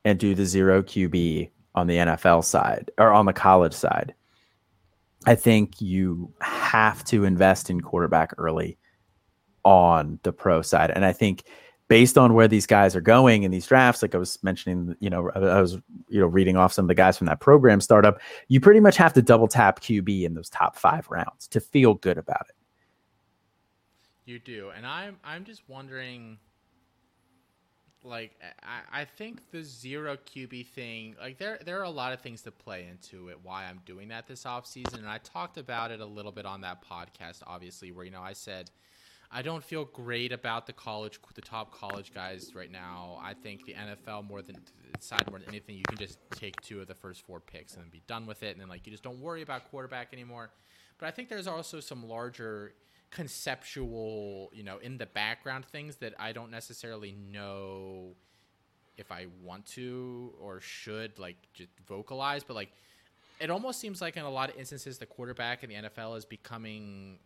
and 0.03 0.19
do 0.19 0.35
the 0.35 0.45
zero 0.45 0.81
QB 0.83 1.49
on 1.75 1.87
the 1.87 1.95
NFL 1.95 2.43
side 2.43 2.91
or 2.97 3.11
on 3.11 3.25
the 3.25 3.33
college 3.33 3.73
side, 3.73 4.13
I 5.25 5.35
think 5.35 5.81
you 5.81 6.33
have 6.41 7.03
to 7.05 7.23
invest 7.23 7.69
in 7.69 7.81
quarterback 7.81 8.33
early 8.37 8.77
on 9.63 10.19
the 10.23 10.33
pro 10.33 10.61
side. 10.61 10.91
And 10.91 11.05
I 11.05 11.13
think 11.13 11.43
based 11.87 12.17
on 12.17 12.33
where 12.33 12.47
these 12.47 12.65
guys 12.65 12.95
are 12.95 13.01
going 13.01 13.43
in 13.43 13.51
these 13.51 13.67
drafts, 13.67 14.01
like 14.01 14.13
I 14.13 14.17
was 14.17 14.41
mentioning, 14.43 14.95
you 14.99 15.09
know, 15.09 15.31
I 15.35 15.61
was, 15.61 15.77
you 16.09 16.19
know, 16.19 16.27
reading 16.27 16.57
off 16.57 16.73
some 16.73 16.85
of 16.85 16.89
the 16.89 16.95
guys 16.95 17.17
from 17.17 17.27
that 17.27 17.39
program 17.39 17.79
startup, 17.79 18.19
you 18.49 18.59
pretty 18.59 18.81
much 18.81 18.97
have 18.97 19.13
to 19.13 19.21
double 19.21 19.47
tap 19.47 19.79
QB 19.79 20.23
in 20.23 20.33
those 20.33 20.49
top 20.49 20.75
five 20.75 21.07
rounds 21.09 21.47
to 21.49 21.61
feel 21.61 21.93
good 21.93 22.17
about 22.17 22.45
it. 22.49 22.55
You 24.25 24.39
do. 24.39 24.71
And 24.75 24.85
I'm, 24.85 25.17
I'm 25.23 25.45
just 25.45 25.61
wondering, 25.69 26.37
like, 28.07 28.39
I, 28.63 29.01
I 29.01 29.05
think 29.05 29.51
the 29.51 29.63
zero 29.63 30.17
QB 30.17 30.67
thing, 30.67 31.15
like 31.19 31.37
there, 31.37 31.59
there 31.65 31.79
are 31.79 31.83
a 31.83 31.89
lot 31.89 32.13
of 32.13 32.21
things 32.21 32.41
to 32.43 32.51
play 32.51 32.87
into 32.89 33.29
it, 33.29 33.37
why 33.43 33.65
I'm 33.65 33.81
doing 33.85 34.07
that 34.09 34.27
this 34.27 34.43
offseason. 34.43 34.95
And 34.95 35.07
I 35.07 35.19
talked 35.19 35.57
about 35.57 35.91
it 35.91 35.99
a 35.99 36.05
little 36.05 36.31
bit 36.31 36.45
on 36.45 36.61
that 36.61 36.83
podcast, 36.87 37.41
obviously, 37.45 37.91
where, 37.91 38.05
you 38.05 38.11
know, 38.11 38.21
I 38.21 38.33
said, 38.33 38.71
I 39.29 39.41
don't 39.41 39.63
feel 39.63 39.85
great 39.85 40.31
about 40.31 40.67
the 40.67 40.73
college, 40.73 41.19
the 41.35 41.41
top 41.41 41.73
college 41.73 42.13
guys 42.13 42.53
right 42.55 42.71
now. 42.71 43.19
I 43.21 43.33
think 43.33 43.65
the 43.65 43.73
NFL 43.73 44.27
more 44.27 44.41
than 44.41 44.55
side 44.99 45.29
more 45.29 45.39
than 45.39 45.49
anything, 45.49 45.75
you 45.75 45.83
can 45.83 45.97
just 45.97 46.17
take 46.31 46.59
two 46.61 46.79
of 46.79 46.87
the 46.87 46.95
first 46.95 47.21
four 47.25 47.39
picks 47.39 47.73
and 47.73 47.83
then 47.83 47.89
be 47.89 48.01
done 48.07 48.25
with 48.25 48.41
it, 48.43 48.51
and 48.51 48.61
then 48.61 48.69
like 48.69 48.85
you 48.85 48.91
just 48.91 49.03
don't 49.03 49.19
worry 49.19 49.41
about 49.41 49.69
quarterback 49.69 50.13
anymore. 50.13 50.49
But 50.97 51.07
I 51.07 51.11
think 51.11 51.29
there's 51.29 51.47
also 51.47 51.79
some 51.79 52.07
larger 52.07 52.73
conceptual, 53.11 54.49
you 54.53 54.63
know, 54.63 54.77
in 54.77 54.97
the 54.97 55.05
background 55.05 55.65
things 55.65 55.97
that 55.97 56.13
I 56.19 56.31
don't 56.31 56.51
necessarily 56.51 57.11
know 57.11 58.15
if 58.97 59.11
I 59.11 59.27
want 59.43 59.65
to 59.67 60.33
or 60.41 60.59
should 60.59 61.17
like 61.19 61.37
just 61.53 61.69
vocalize, 61.87 62.43
but 62.43 62.55
like 62.55 62.71
it 63.39 63.49
almost 63.49 63.79
seems 63.79 64.01
like 64.01 64.17
in 64.17 64.23
a 64.23 64.29
lot 64.29 64.49
of 64.49 64.57
instances 64.57 64.97
the 64.97 65.05
quarterback 65.05 65.63
in 65.63 65.69
the 65.69 65.89
NFL 65.89 66.17
is 66.17 66.25
becoming 66.25 67.19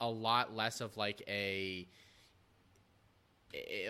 a 0.00 0.08
lot 0.08 0.56
less 0.56 0.80
of 0.80 0.96
like 0.96 1.22
a 1.28 1.86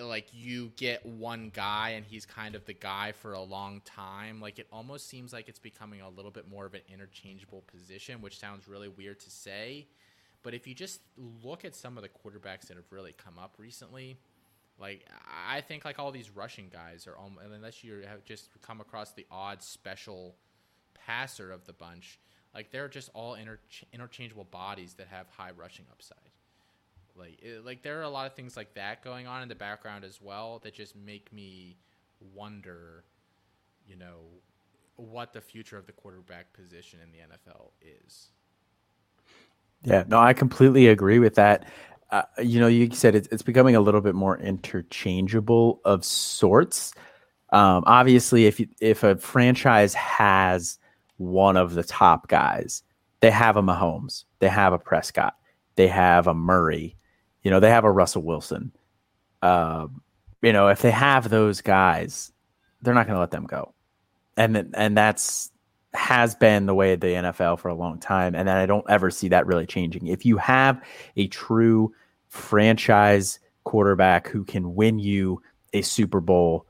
like 0.00 0.26
you 0.32 0.72
get 0.76 1.06
one 1.06 1.48
guy 1.54 1.90
and 1.90 2.04
he's 2.04 2.26
kind 2.26 2.56
of 2.56 2.64
the 2.64 2.72
guy 2.72 3.12
for 3.12 3.34
a 3.34 3.40
long 3.40 3.80
time. 3.84 4.40
Like 4.40 4.58
it 4.58 4.66
almost 4.72 5.08
seems 5.08 5.32
like 5.32 5.48
it's 5.48 5.60
becoming 5.60 6.00
a 6.00 6.08
little 6.08 6.32
bit 6.32 6.50
more 6.50 6.66
of 6.66 6.74
an 6.74 6.80
interchangeable 6.92 7.62
position 7.68 8.20
which 8.20 8.38
sounds 8.38 8.66
really 8.66 8.88
weird 8.88 9.20
to 9.20 9.30
say 9.30 9.86
but 10.42 10.54
if 10.54 10.66
you 10.66 10.74
just 10.74 11.00
look 11.16 11.64
at 11.64 11.74
some 11.74 11.96
of 11.96 12.02
the 12.02 12.08
quarterbacks 12.08 12.66
that 12.68 12.76
have 12.76 12.90
really 12.90 13.12
come 13.12 13.38
up 13.38 13.54
recently 13.58 14.16
like 14.78 15.06
i 15.48 15.60
think 15.60 15.84
like 15.84 15.98
all 15.98 16.10
these 16.10 16.30
rushing 16.30 16.68
guys 16.72 17.06
are 17.06 17.16
almost, 17.16 17.46
unless 17.54 17.84
you 17.84 18.02
have 18.06 18.24
just 18.24 18.48
come 18.62 18.80
across 18.80 19.12
the 19.12 19.26
odd 19.30 19.62
special 19.62 20.36
passer 20.94 21.50
of 21.50 21.64
the 21.66 21.72
bunch 21.72 22.18
like 22.54 22.70
they're 22.70 22.88
just 22.88 23.10
all 23.14 23.34
interch- 23.34 23.84
interchangeable 23.92 24.44
bodies 24.44 24.94
that 24.94 25.08
have 25.08 25.28
high 25.30 25.52
rushing 25.56 25.86
upside. 25.90 26.18
Like 27.14 27.40
it, 27.42 27.64
like 27.64 27.82
there 27.82 27.98
are 28.00 28.02
a 28.02 28.10
lot 28.10 28.26
of 28.26 28.34
things 28.34 28.56
like 28.56 28.74
that 28.74 29.02
going 29.02 29.26
on 29.26 29.42
in 29.42 29.48
the 29.48 29.54
background 29.54 30.04
as 30.04 30.20
well 30.20 30.60
that 30.64 30.74
just 30.74 30.96
make 30.96 31.32
me 31.32 31.76
wonder, 32.34 33.04
you 33.86 33.96
know, 33.96 34.20
what 34.96 35.32
the 35.32 35.40
future 35.40 35.76
of 35.76 35.86
the 35.86 35.92
quarterback 35.92 36.52
position 36.52 37.00
in 37.02 37.10
the 37.10 37.18
NFL 37.18 37.70
is. 37.80 38.28
Yeah, 39.84 40.04
no, 40.06 40.18
I 40.18 40.32
completely 40.32 40.88
agree 40.88 41.18
with 41.18 41.34
that. 41.36 41.66
Uh, 42.10 42.22
you 42.42 42.60
know, 42.60 42.68
you 42.68 42.90
said 42.92 43.14
it's, 43.14 43.28
it's 43.32 43.42
becoming 43.42 43.74
a 43.74 43.80
little 43.80 44.00
bit 44.00 44.14
more 44.14 44.38
interchangeable 44.38 45.80
of 45.84 46.04
sorts. 46.04 46.92
Um, 47.52 47.82
obviously, 47.86 48.46
if 48.46 48.60
you, 48.60 48.68
if 48.80 49.02
a 49.02 49.16
franchise 49.16 49.94
has 49.94 50.78
one 51.22 51.56
of 51.56 51.74
the 51.74 51.84
top 51.84 52.28
guys. 52.28 52.82
They 53.20 53.30
have 53.30 53.56
a 53.56 53.62
Mahomes, 53.62 54.24
they 54.40 54.48
have 54.48 54.72
a 54.72 54.78
Prescott, 54.78 55.36
they 55.76 55.86
have 55.86 56.26
a 56.26 56.34
Murray, 56.34 56.96
you 57.42 57.50
know, 57.50 57.60
they 57.60 57.70
have 57.70 57.84
a 57.84 57.90
Russell 57.90 58.22
Wilson. 58.22 58.72
Uh, 59.40 59.86
you 60.42 60.52
know, 60.52 60.68
if 60.68 60.82
they 60.82 60.90
have 60.90 61.28
those 61.28 61.60
guys, 61.60 62.32
they're 62.82 62.94
not 62.94 63.06
going 63.06 63.14
to 63.14 63.20
let 63.20 63.30
them 63.30 63.46
go, 63.46 63.74
and 64.36 64.72
and 64.74 64.96
that's 64.96 65.51
has 65.94 66.34
been 66.34 66.66
the 66.66 66.74
way 66.74 66.94
of 66.94 67.00
the 67.00 67.08
NFL 67.08 67.58
for 67.60 67.68
a 67.68 67.74
long 67.74 67.98
time, 67.98 68.34
and 68.34 68.48
I 68.48 68.66
don't 68.66 68.88
ever 68.88 69.10
see 69.10 69.28
that 69.28 69.46
really 69.46 69.66
changing. 69.66 70.06
If 70.06 70.24
you 70.24 70.36
have 70.38 70.82
a 71.16 71.28
true 71.28 71.94
franchise 72.28 73.38
quarterback 73.64 74.28
who 74.28 74.44
can 74.44 74.74
win 74.74 74.98
you 74.98 75.42
a 75.72 75.82
Super 75.82 76.20
Bowl 76.20 76.66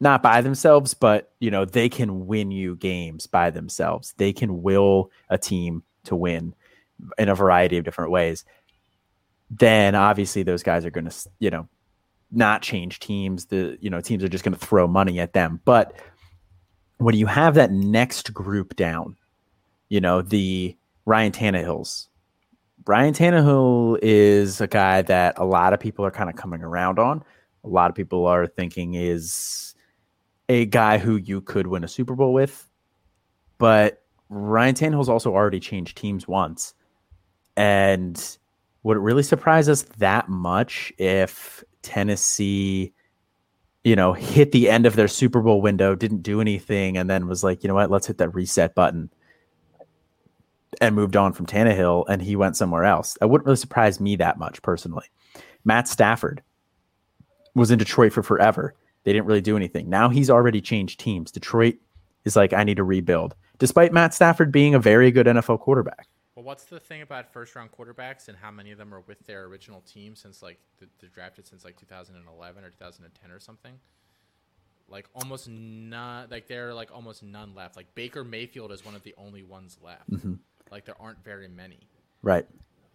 not 0.00 0.22
by 0.22 0.40
themselves, 0.40 0.94
but 0.94 1.32
you 1.40 1.50
know, 1.50 1.64
they 1.64 1.88
can 1.88 2.26
win 2.26 2.50
you 2.50 2.76
games 2.76 3.26
by 3.26 3.50
themselves. 3.50 4.14
They 4.18 4.32
can 4.32 4.62
will 4.62 5.10
a 5.30 5.38
team 5.38 5.82
to 6.04 6.16
win 6.16 6.54
in 7.18 7.28
a 7.28 7.34
variety 7.34 7.78
of 7.78 7.84
different 7.84 8.10
ways. 8.10 8.44
Then 9.50 9.94
obviously 9.94 10.42
those 10.42 10.62
guys 10.62 10.84
are 10.84 10.90
going 10.90 11.08
to, 11.08 11.28
you 11.38 11.50
know, 11.50 11.68
not 12.30 12.62
change 12.62 13.00
teams. 13.00 13.46
The, 13.46 13.78
you 13.80 13.90
know, 13.90 14.00
teams 14.00 14.24
are 14.24 14.28
just 14.28 14.44
going 14.44 14.54
to 14.54 14.66
throw 14.66 14.86
money 14.86 15.20
at 15.20 15.32
them. 15.32 15.60
But 15.64 15.94
when 16.98 17.14
you 17.14 17.26
have 17.26 17.54
that 17.54 17.70
next 17.70 18.32
group 18.32 18.76
down, 18.76 19.16
you 19.88 20.00
know, 20.00 20.22
the 20.22 20.76
Ryan 21.04 21.32
Tannehills, 21.32 22.08
Ryan 22.86 23.14
Tannehill 23.14 23.98
is 24.00 24.60
a 24.60 24.68
guy 24.68 25.02
that 25.02 25.38
a 25.38 25.44
lot 25.44 25.72
of 25.72 25.80
people 25.80 26.04
are 26.04 26.10
kind 26.10 26.30
of 26.30 26.36
coming 26.36 26.62
around 26.62 27.00
on. 27.00 27.24
A 27.64 27.68
lot 27.68 27.90
of 27.90 27.96
people 27.96 28.26
are 28.26 28.46
thinking 28.46 28.94
is 28.94 29.74
a 30.48 30.66
guy 30.66 30.98
who 30.98 31.16
you 31.16 31.40
could 31.40 31.66
win 31.66 31.82
a 31.82 31.88
Super 31.88 32.14
Bowl 32.14 32.32
with, 32.32 32.68
but 33.58 34.04
Ryan 34.28 34.76
Tannehill's 34.76 35.08
also 35.08 35.34
already 35.34 35.58
changed 35.58 35.98
teams 35.98 36.28
once. 36.28 36.74
And 37.56 38.38
would 38.84 38.96
it 38.96 39.00
really 39.00 39.24
surprise 39.24 39.68
us 39.68 39.82
that 39.98 40.28
much 40.28 40.92
if 40.96 41.64
Tennessee, 41.82 42.92
you 43.86 43.94
know, 43.94 44.12
hit 44.12 44.50
the 44.50 44.68
end 44.68 44.84
of 44.84 44.96
their 44.96 45.06
Super 45.06 45.40
Bowl 45.40 45.62
window, 45.62 45.94
didn't 45.94 46.24
do 46.24 46.40
anything, 46.40 46.96
and 46.96 47.08
then 47.08 47.28
was 47.28 47.44
like, 47.44 47.62
you 47.62 47.68
know 47.68 47.74
what, 47.74 47.88
let's 47.88 48.08
hit 48.08 48.18
that 48.18 48.34
reset 48.34 48.74
button 48.74 49.10
and 50.80 50.96
moved 50.96 51.14
on 51.14 51.32
from 51.32 51.46
Tannehill 51.46 52.04
and 52.08 52.20
he 52.20 52.34
went 52.34 52.56
somewhere 52.56 52.82
else? 52.82 53.16
That 53.20 53.28
wouldn't 53.28 53.46
really 53.46 53.58
surprise 53.58 54.00
me 54.00 54.16
that 54.16 54.40
much 54.40 54.60
personally. 54.62 55.06
Matt 55.64 55.86
Stafford 55.86 56.42
was 57.54 57.70
in 57.70 57.78
Detroit 57.78 58.12
for 58.12 58.24
forever 58.24 58.74
they 59.04 59.12
didn't 59.12 59.26
really 59.26 59.40
do 59.40 59.56
anything. 59.56 59.88
Now 59.88 60.08
he's 60.08 60.30
already 60.30 60.60
changed 60.60 60.98
teams. 60.98 61.30
Detroit 61.30 61.76
is 62.24 62.34
like, 62.34 62.52
I 62.52 62.64
need 62.64 62.78
to 62.78 62.84
rebuild, 62.84 63.36
despite 63.58 63.92
Matt 63.92 64.12
Stafford 64.12 64.50
being 64.50 64.74
a 64.74 64.80
very 64.80 65.12
good 65.12 65.26
NFL 65.26 65.60
quarterback. 65.60 66.08
Well, 66.36 66.44
what's 66.44 66.64
the 66.64 66.78
thing 66.78 67.00
about 67.00 67.32
first 67.32 67.56
round 67.56 67.72
quarterbacks 67.72 68.28
and 68.28 68.36
how 68.36 68.50
many 68.50 68.70
of 68.70 68.76
them 68.76 68.92
are 68.92 69.00
with 69.00 69.26
their 69.26 69.44
original 69.44 69.80
team 69.80 70.14
since 70.14 70.42
like 70.42 70.58
they're 70.78 71.08
drafted 71.08 71.46
since 71.46 71.64
like 71.64 71.78
2011 71.80 72.62
or 72.62 72.68
2010 72.68 73.30
or 73.30 73.40
something? 73.40 73.72
Like 74.86 75.06
almost 75.14 75.48
none. 75.48 76.28
Like 76.30 76.46
there 76.46 76.68
are 76.68 76.74
like 76.74 76.90
almost 76.94 77.22
none 77.22 77.54
left. 77.54 77.74
Like 77.74 77.92
Baker 77.94 78.22
Mayfield 78.22 78.70
is 78.70 78.84
one 78.84 78.94
of 78.94 79.02
the 79.02 79.14
only 79.16 79.42
ones 79.42 79.78
left. 79.82 80.10
Mm-hmm. 80.10 80.34
Like 80.70 80.84
there 80.84 81.00
aren't 81.00 81.24
very 81.24 81.48
many. 81.48 81.88
Right. 82.22 82.46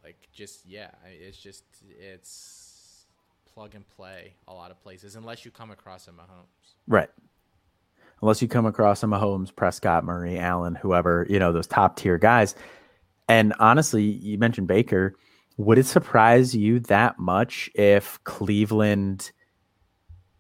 Like 0.04 0.18
just 0.32 0.64
yeah, 0.68 0.92
it's 1.04 1.38
just 1.38 1.64
it's 2.00 3.08
plug 3.52 3.74
and 3.74 3.90
play 3.90 4.36
a 4.48 4.54
lot 4.54 4.70
of 4.70 4.80
places 4.84 5.16
unless 5.16 5.46
you 5.46 5.50
come 5.50 5.72
across 5.72 6.08
a 6.08 6.12
Mahomes. 6.12 6.76
Right. 6.88 7.10
Unless 8.22 8.44
you 8.44 8.48
come 8.48 8.68
across 8.68 9.02
a 9.02 9.08
Mahomes, 9.08 9.54
Prescott, 9.54 10.04
Murray, 10.04 10.38
Allen, 10.38 10.76
whoever, 10.76 11.26
you 11.28 11.40
know, 11.40 11.52
those 11.52 11.66
top 11.66 11.96
tier 11.96 12.20
guys. 12.20 12.54
And 13.32 13.54
honestly, 13.60 14.04
you 14.04 14.38
mentioned 14.38 14.68
Baker. 14.68 15.16
Would 15.56 15.78
it 15.78 15.86
surprise 15.86 16.54
you 16.54 16.82
that 16.82 17.18
much 17.18 17.70
if 17.76 18.22
Cleveland 18.26 19.32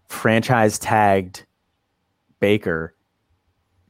franchise 0.10 0.78
tagged 0.78 1.46
Baker 2.42 2.94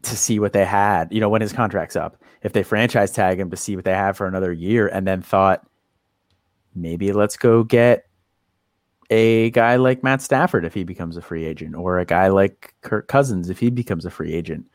to 0.04 0.16
see 0.16 0.38
what 0.38 0.54
they 0.54 0.66
had, 0.66 1.12
you 1.12 1.20
know, 1.20 1.30
when 1.30 1.42
his 1.42 1.52
contract's 1.52 1.96
up? 1.96 2.22
If 2.44 2.54
they 2.54 2.62
franchise 2.62 3.12
tag 3.12 3.40
him 3.40 3.50
to 3.50 3.58
see 3.58 3.76
what 3.76 3.86
they 3.86 3.94
have 3.94 4.18
for 4.18 4.28
another 4.28 4.54
year 4.54 4.88
and 4.88 5.08
then 5.08 5.24
thought, 5.24 5.66
maybe 6.76 7.12
let's 7.12 7.38
go 7.38 7.64
get 7.64 8.06
a 9.10 9.50
guy 9.50 9.78
like 9.78 10.04
Matt 10.04 10.22
Stafford 10.22 10.64
if 10.64 10.76
he 10.76 10.84
becomes 10.84 11.18
a 11.18 11.24
free 11.24 11.46
agent, 11.46 11.74
or 11.74 11.98
a 11.98 12.06
guy 12.06 12.28
like 12.28 12.76
Kirk 12.82 13.08
Cousins 13.08 13.50
if 13.50 13.58
he 13.58 13.72
becomes 13.72 14.06
a 14.06 14.12
free 14.12 14.36
agent. 14.36 14.68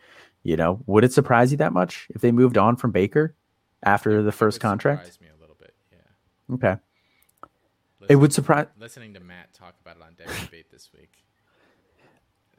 You 0.43 0.57
know, 0.57 0.83
would 0.87 1.05
it 1.05 1.13
surprise 1.13 1.53
you 1.53 1.59
that 1.59 1.73
much 1.73 2.09
if 2.11 2.23
they 2.23 2.33
moved 2.33 2.59
on 2.59 2.75
from 2.75 2.91
Baker 2.91 3.37
after 3.83 4.23
the 4.23 4.33
first 4.33 4.61
contract? 4.61 5.21
me 5.21 5.29
a 5.37 5.41
little 5.41 5.57
bit, 5.59 5.75
yeah. 5.93 6.55
Okay. 6.55 6.81
Listening, 8.01 8.09
it 8.09 8.17
would 8.17 8.33
surprise. 8.33 8.67
Listening 8.79 9.15
to 9.15 9.21
Matt 9.21 9.53
talk 9.55 9.75
about 9.81 9.97
it 9.97 10.03
on 10.03 10.13
Devy 10.15 10.45
Debate 10.45 10.71
this 10.71 10.91
week. 10.93 11.11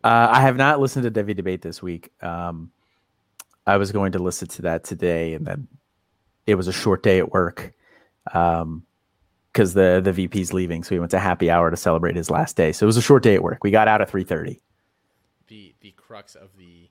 Uh, 0.03 0.27
I 0.31 0.41
have 0.41 0.55
not 0.55 0.79
listened 0.79 1.03
to 1.03 1.11
Devy 1.11 1.35
Debate 1.35 1.61
this 1.61 1.81
week. 1.81 2.11
Um, 2.21 2.71
I 3.65 3.77
was 3.77 3.91
going 3.91 4.13
to 4.13 4.19
listen 4.19 4.47
to 4.49 4.61
that 4.63 4.83
today, 4.83 5.33
and 5.33 5.45
then 5.45 5.67
it 6.45 6.55
was 6.55 6.67
a 6.67 6.73
short 6.73 7.03
day 7.03 7.19
at 7.19 7.31
work. 7.31 7.73
Um, 8.33 8.83
because 9.57 9.73
the 9.73 10.01
the 10.03 10.13
VP's 10.13 10.53
leaving, 10.53 10.83
so 10.83 10.93
we 10.93 10.99
went 10.99 11.09
to 11.11 11.19
happy 11.19 11.49
hour 11.49 11.71
to 11.71 11.77
celebrate 11.77 12.15
his 12.15 12.29
last 12.29 12.55
day. 12.55 12.71
So 12.71 12.85
it 12.85 12.87
was 12.87 12.97
a 12.97 13.01
short 13.01 13.23
day 13.23 13.33
at 13.33 13.41
work. 13.41 13.63
We 13.63 13.71
got 13.71 13.87
out 13.87 14.01
at 14.01 14.09
three 14.09 14.23
thirty. 14.23 14.61
The 15.47 15.73
the 15.81 15.91
crux 15.97 16.35
of 16.35 16.49
the 16.59 16.89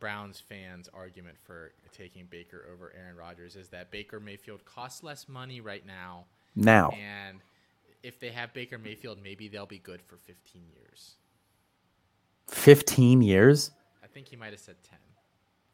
Browns 0.00 0.40
fans' 0.40 0.88
argument 0.92 1.36
for 1.38 1.72
taking 1.92 2.26
Baker 2.26 2.66
over 2.72 2.92
Aaron 2.96 3.16
Rodgers 3.16 3.56
is 3.56 3.68
that 3.68 3.90
Baker 3.90 4.20
Mayfield 4.20 4.64
costs 4.64 5.02
less 5.02 5.28
money 5.28 5.60
right 5.60 5.86
now. 5.86 6.24
Now, 6.54 6.90
and 6.90 7.38
if 8.02 8.18
they 8.18 8.30
have 8.30 8.52
Baker 8.52 8.78
Mayfield, 8.78 9.18
maybe 9.22 9.48
they'll 9.48 9.66
be 9.66 9.78
good 9.78 10.02
for 10.02 10.16
fifteen 10.16 10.64
years. 10.74 11.14
Fifteen 12.46 13.22
years? 13.22 13.70
I 14.02 14.06
think 14.06 14.28
he 14.28 14.36
might 14.36 14.50
have 14.52 14.60
said 14.60 14.76
ten. 14.88 14.98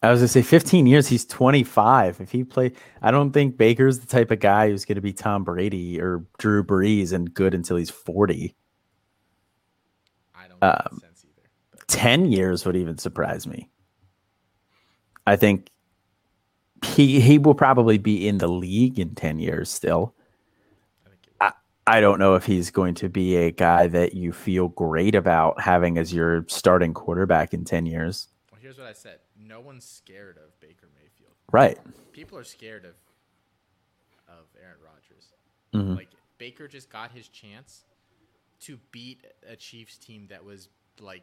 I 0.04 0.10
was 0.10 0.20
gonna 0.20 0.28
say 0.28 0.42
15 0.42 0.86
years. 0.86 1.08
He's 1.08 1.24
25. 1.24 2.20
If 2.20 2.30
he 2.30 2.44
play, 2.44 2.72
I 3.00 3.10
don't 3.10 3.30
think 3.30 3.56
Baker's 3.56 4.00
the 4.00 4.06
type 4.06 4.30
of 4.30 4.38
guy 4.38 4.68
who's 4.68 4.84
gonna 4.84 5.00
be 5.00 5.14
Tom 5.14 5.44
Brady 5.44 5.98
or 5.98 6.26
Drew 6.36 6.62
Brees 6.62 7.12
and 7.14 7.32
good 7.32 7.54
until 7.54 7.78
he's 7.78 7.88
40. 7.88 8.54
I 10.34 10.48
don't 10.48 10.62
um, 10.62 10.98
sense 11.00 11.24
either. 11.24 11.48
But. 11.70 11.88
10 11.88 12.26
years 12.26 12.66
would 12.66 12.76
even 12.76 12.98
surprise 12.98 13.46
me. 13.46 13.70
I 15.26 15.36
think 15.36 15.70
he 16.84 17.20
he 17.20 17.38
will 17.38 17.54
probably 17.54 17.98
be 17.98 18.28
in 18.28 18.38
the 18.38 18.48
league 18.48 18.98
in 18.98 19.14
10 19.14 19.38
years 19.38 19.70
still. 19.70 20.14
I, 21.40 21.52
I 21.86 22.00
don't 22.00 22.18
know 22.18 22.34
if 22.34 22.44
he's 22.44 22.70
going 22.70 22.94
to 22.96 23.08
be 23.08 23.36
a 23.36 23.50
guy 23.50 23.86
that 23.88 24.14
you 24.14 24.32
feel 24.32 24.68
great 24.68 25.14
about 25.14 25.60
having 25.60 25.98
as 25.98 26.12
your 26.12 26.44
starting 26.48 26.94
quarterback 26.94 27.54
in 27.54 27.64
10 27.64 27.86
years. 27.86 28.28
Well, 28.50 28.60
here's 28.60 28.78
what 28.78 28.86
I 28.86 28.92
said 28.92 29.18
no 29.38 29.60
one's 29.60 29.84
scared 29.84 30.36
of 30.36 30.58
Baker 30.60 30.88
Mayfield. 30.94 31.34
Right. 31.52 31.78
People 32.12 32.38
are 32.38 32.44
scared 32.44 32.84
of 32.84 32.94
of 34.28 34.46
Aaron 34.62 34.78
Rodgers. 34.84 35.32
Mm-hmm. 35.74 35.94
Like 35.94 36.08
Baker 36.38 36.68
just 36.68 36.90
got 36.90 37.12
his 37.12 37.28
chance 37.28 37.84
to 38.60 38.78
beat 38.92 39.24
a 39.48 39.56
Chiefs 39.56 39.98
team 39.98 40.26
that 40.28 40.44
was 40.44 40.68
like, 41.00 41.22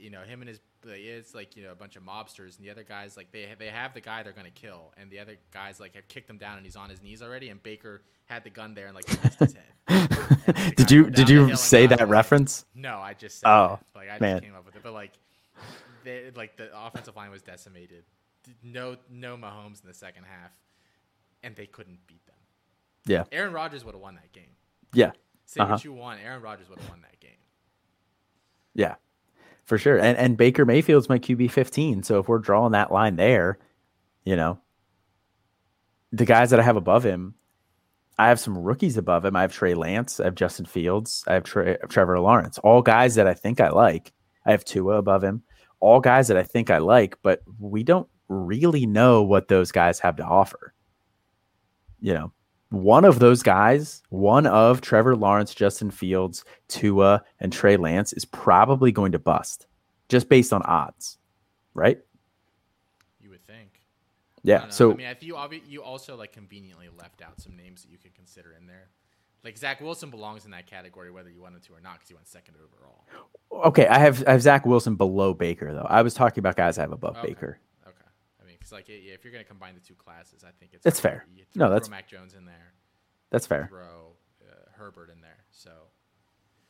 you 0.00 0.10
know, 0.10 0.22
him 0.22 0.40
and 0.40 0.48
his 0.48 0.60
it's 0.84 1.34
like 1.34 1.56
you 1.56 1.62
know 1.62 1.72
a 1.72 1.74
bunch 1.74 1.96
of 1.96 2.02
mobsters, 2.02 2.56
and 2.56 2.64
the 2.64 2.70
other 2.70 2.84
guys 2.84 3.16
like 3.16 3.30
they 3.32 3.48
they 3.58 3.68
have 3.68 3.94
the 3.94 4.00
guy 4.00 4.22
they're 4.22 4.32
gonna 4.32 4.50
kill, 4.50 4.92
and 4.96 5.10
the 5.10 5.18
other 5.18 5.36
guys 5.52 5.78
like 5.80 5.94
have 5.94 6.08
kicked 6.08 6.28
him 6.28 6.38
down, 6.38 6.56
and 6.56 6.64
he's 6.64 6.76
on 6.76 6.88
his 6.88 7.02
knees 7.02 7.22
already, 7.22 7.50
and 7.50 7.62
Baker 7.62 8.02
had 8.26 8.44
the 8.44 8.50
gun 8.50 8.74
there 8.74 8.86
and 8.86 8.94
like 8.94 9.06
missed 9.24 9.38
his 9.38 9.54
head. 9.54 9.66
did 10.76 10.90
you 10.90 11.10
did 11.10 11.28
you 11.28 11.54
say 11.56 11.86
that 11.86 12.08
reference? 12.08 12.64
No, 12.74 12.98
I 12.98 13.14
just 13.14 13.40
said 13.40 13.48
oh 13.48 13.78
it. 13.80 13.98
like 13.98 14.08
I 14.10 14.18
man. 14.18 14.40
came 14.40 14.54
up 14.54 14.64
with 14.64 14.76
it, 14.76 14.82
but 14.82 14.92
like 14.92 15.12
they, 16.04 16.30
like 16.34 16.56
the 16.56 16.70
offensive 16.74 17.16
line 17.16 17.30
was 17.30 17.42
decimated. 17.42 18.04
No, 18.62 18.96
no 19.10 19.36
Mahomes 19.36 19.82
in 19.82 19.88
the 19.88 19.94
second 19.94 20.24
half, 20.24 20.50
and 21.42 21.54
they 21.54 21.66
couldn't 21.66 21.98
beat 22.06 22.24
them. 22.26 22.36
Yeah, 23.06 23.24
Aaron 23.32 23.52
Rodgers 23.52 23.84
would 23.84 23.94
have 23.94 24.02
won 24.02 24.14
that 24.14 24.32
game. 24.32 24.56
Yeah, 24.92 25.12
say 25.44 25.60
uh-huh. 25.60 25.72
what 25.72 25.84
you 25.84 25.92
want, 25.92 26.20
Aaron 26.24 26.42
Rodgers 26.42 26.68
would 26.68 26.78
have 26.78 26.88
won 26.88 27.02
that 27.02 27.20
game. 27.20 27.30
Yeah, 28.74 28.94
for 29.70 29.78
sure. 29.78 29.98
And 29.98 30.18
and 30.18 30.36
Baker 30.36 30.66
Mayfield's 30.66 31.08
my 31.08 31.18
QB 31.18 31.50
fifteen. 31.50 32.02
So 32.02 32.18
if 32.18 32.28
we're 32.28 32.38
drawing 32.38 32.72
that 32.72 32.92
line 32.92 33.16
there, 33.16 33.58
you 34.24 34.36
know, 34.36 34.58
the 36.12 36.26
guys 36.26 36.50
that 36.50 36.60
I 36.60 36.62
have 36.62 36.76
above 36.76 37.04
him, 37.04 37.34
I 38.18 38.28
have 38.28 38.38
some 38.38 38.58
rookies 38.58 38.98
above 38.98 39.24
him. 39.24 39.34
I 39.34 39.40
have 39.40 39.52
Trey 39.52 39.74
Lance, 39.74 40.20
I 40.20 40.24
have 40.24 40.34
Justin 40.34 40.66
Fields, 40.66 41.24
I 41.26 41.34
have 41.34 41.44
Trevor 41.44 42.20
Lawrence, 42.20 42.58
all 42.58 42.82
guys 42.82 43.14
that 43.14 43.26
I 43.26 43.32
think 43.32 43.60
I 43.60 43.70
like. 43.70 44.12
I 44.44 44.50
have 44.50 44.64
Tua 44.64 44.96
above 44.96 45.24
him 45.24 45.42
all 45.80 46.00
guys 46.00 46.28
that 46.28 46.36
I 46.36 46.42
think 46.42 46.70
I 46.70 46.78
like, 46.78 47.16
but 47.22 47.42
we 47.58 47.82
don't 47.82 48.08
really 48.28 48.86
know 48.86 49.22
what 49.22 49.48
those 49.48 49.72
guys 49.72 49.98
have 50.00 50.16
to 50.16 50.24
offer. 50.24 50.74
You 52.00 52.14
know, 52.14 52.32
one 52.70 53.04
of 53.04 53.18
those 53.18 53.42
guys, 53.42 54.02
one 54.08 54.46
of 54.46 54.80
Trevor 54.80 55.16
Lawrence, 55.16 55.54
Justin 55.54 55.90
Fields, 55.90 56.44
Tua, 56.68 57.22
and 57.40 57.52
Trey 57.52 57.76
Lance 57.76 58.12
is 58.12 58.24
probably 58.24 58.92
going 58.92 59.12
to 59.12 59.18
bust 59.18 59.66
just 60.08 60.28
based 60.28 60.52
on 60.52 60.62
odds, 60.62 61.18
right? 61.74 62.00
You 63.20 63.30
would 63.30 63.44
think. 63.44 63.80
Yeah. 64.42 64.64
I 64.66 64.70
so 64.70 64.92
I 64.92 64.94
mean, 64.94 65.06
if 65.08 65.22
you 65.22 65.36
you 65.68 65.82
also 65.82 66.16
like 66.16 66.32
conveniently 66.32 66.88
left 66.96 67.22
out 67.22 67.40
some 67.40 67.56
names 67.56 67.82
that 67.82 67.90
you 67.90 67.98
could 67.98 68.14
consider 68.14 68.54
in 68.58 68.66
there. 68.66 68.88
Like 69.42 69.56
Zach 69.56 69.80
Wilson 69.80 70.10
belongs 70.10 70.44
in 70.44 70.50
that 70.50 70.66
category, 70.66 71.10
whether 71.10 71.30
you 71.30 71.40
wanted 71.40 71.62
to 71.62 71.72
or 71.72 71.80
not, 71.80 71.94
because 71.94 72.08
he 72.08 72.14
went 72.14 72.28
second 72.28 72.56
overall. 72.56 73.06
Okay, 73.68 73.86
I 73.86 73.98
have 73.98 74.22
I 74.28 74.32
have 74.32 74.42
Zach 74.42 74.66
Wilson 74.66 74.96
below 74.96 75.32
Baker 75.32 75.72
though. 75.72 75.86
I 75.88 76.02
was 76.02 76.12
talking 76.14 76.40
about 76.40 76.56
guys 76.56 76.76
I 76.76 76.82
have 76.82 76.92
above 76.92 77.16
okay. 77.16 77.28
Baker. 77.28 77.58
Okay, 78.62 78.72
I 78.72 78.72
mean, 78.72 78.72
because 78.72 78.72
like 78.72 78.88
yeah, 78.88 79.14
if 79.14 79.24
you're 79.24 79.32
going 79.32 79.44
to 79.44 79.48
combine 79.48 79.74
the 79.74 79.80
two 79.80 79.94
classes, 79.94 80.44
I 80.44 80.50
think 80.58 80.72
it's 80.74 80.86
it's 80.86 81.00
fair. 81.00 81.26
no, 81.54 81.70
that's 81.70 81.88
Mac 81.88 82.08
Jones 82.08 82.34
in 82.34 82.44
there. 82.44 82.74
That's 83.30 83.46
fair. 83.46 83.66
Throw 83.68 84.16
uh, 84.42 84.54
Herbert 84.76 85.10
in 85.10 85.20
there. 85.20 85.44
So 85.50 85.70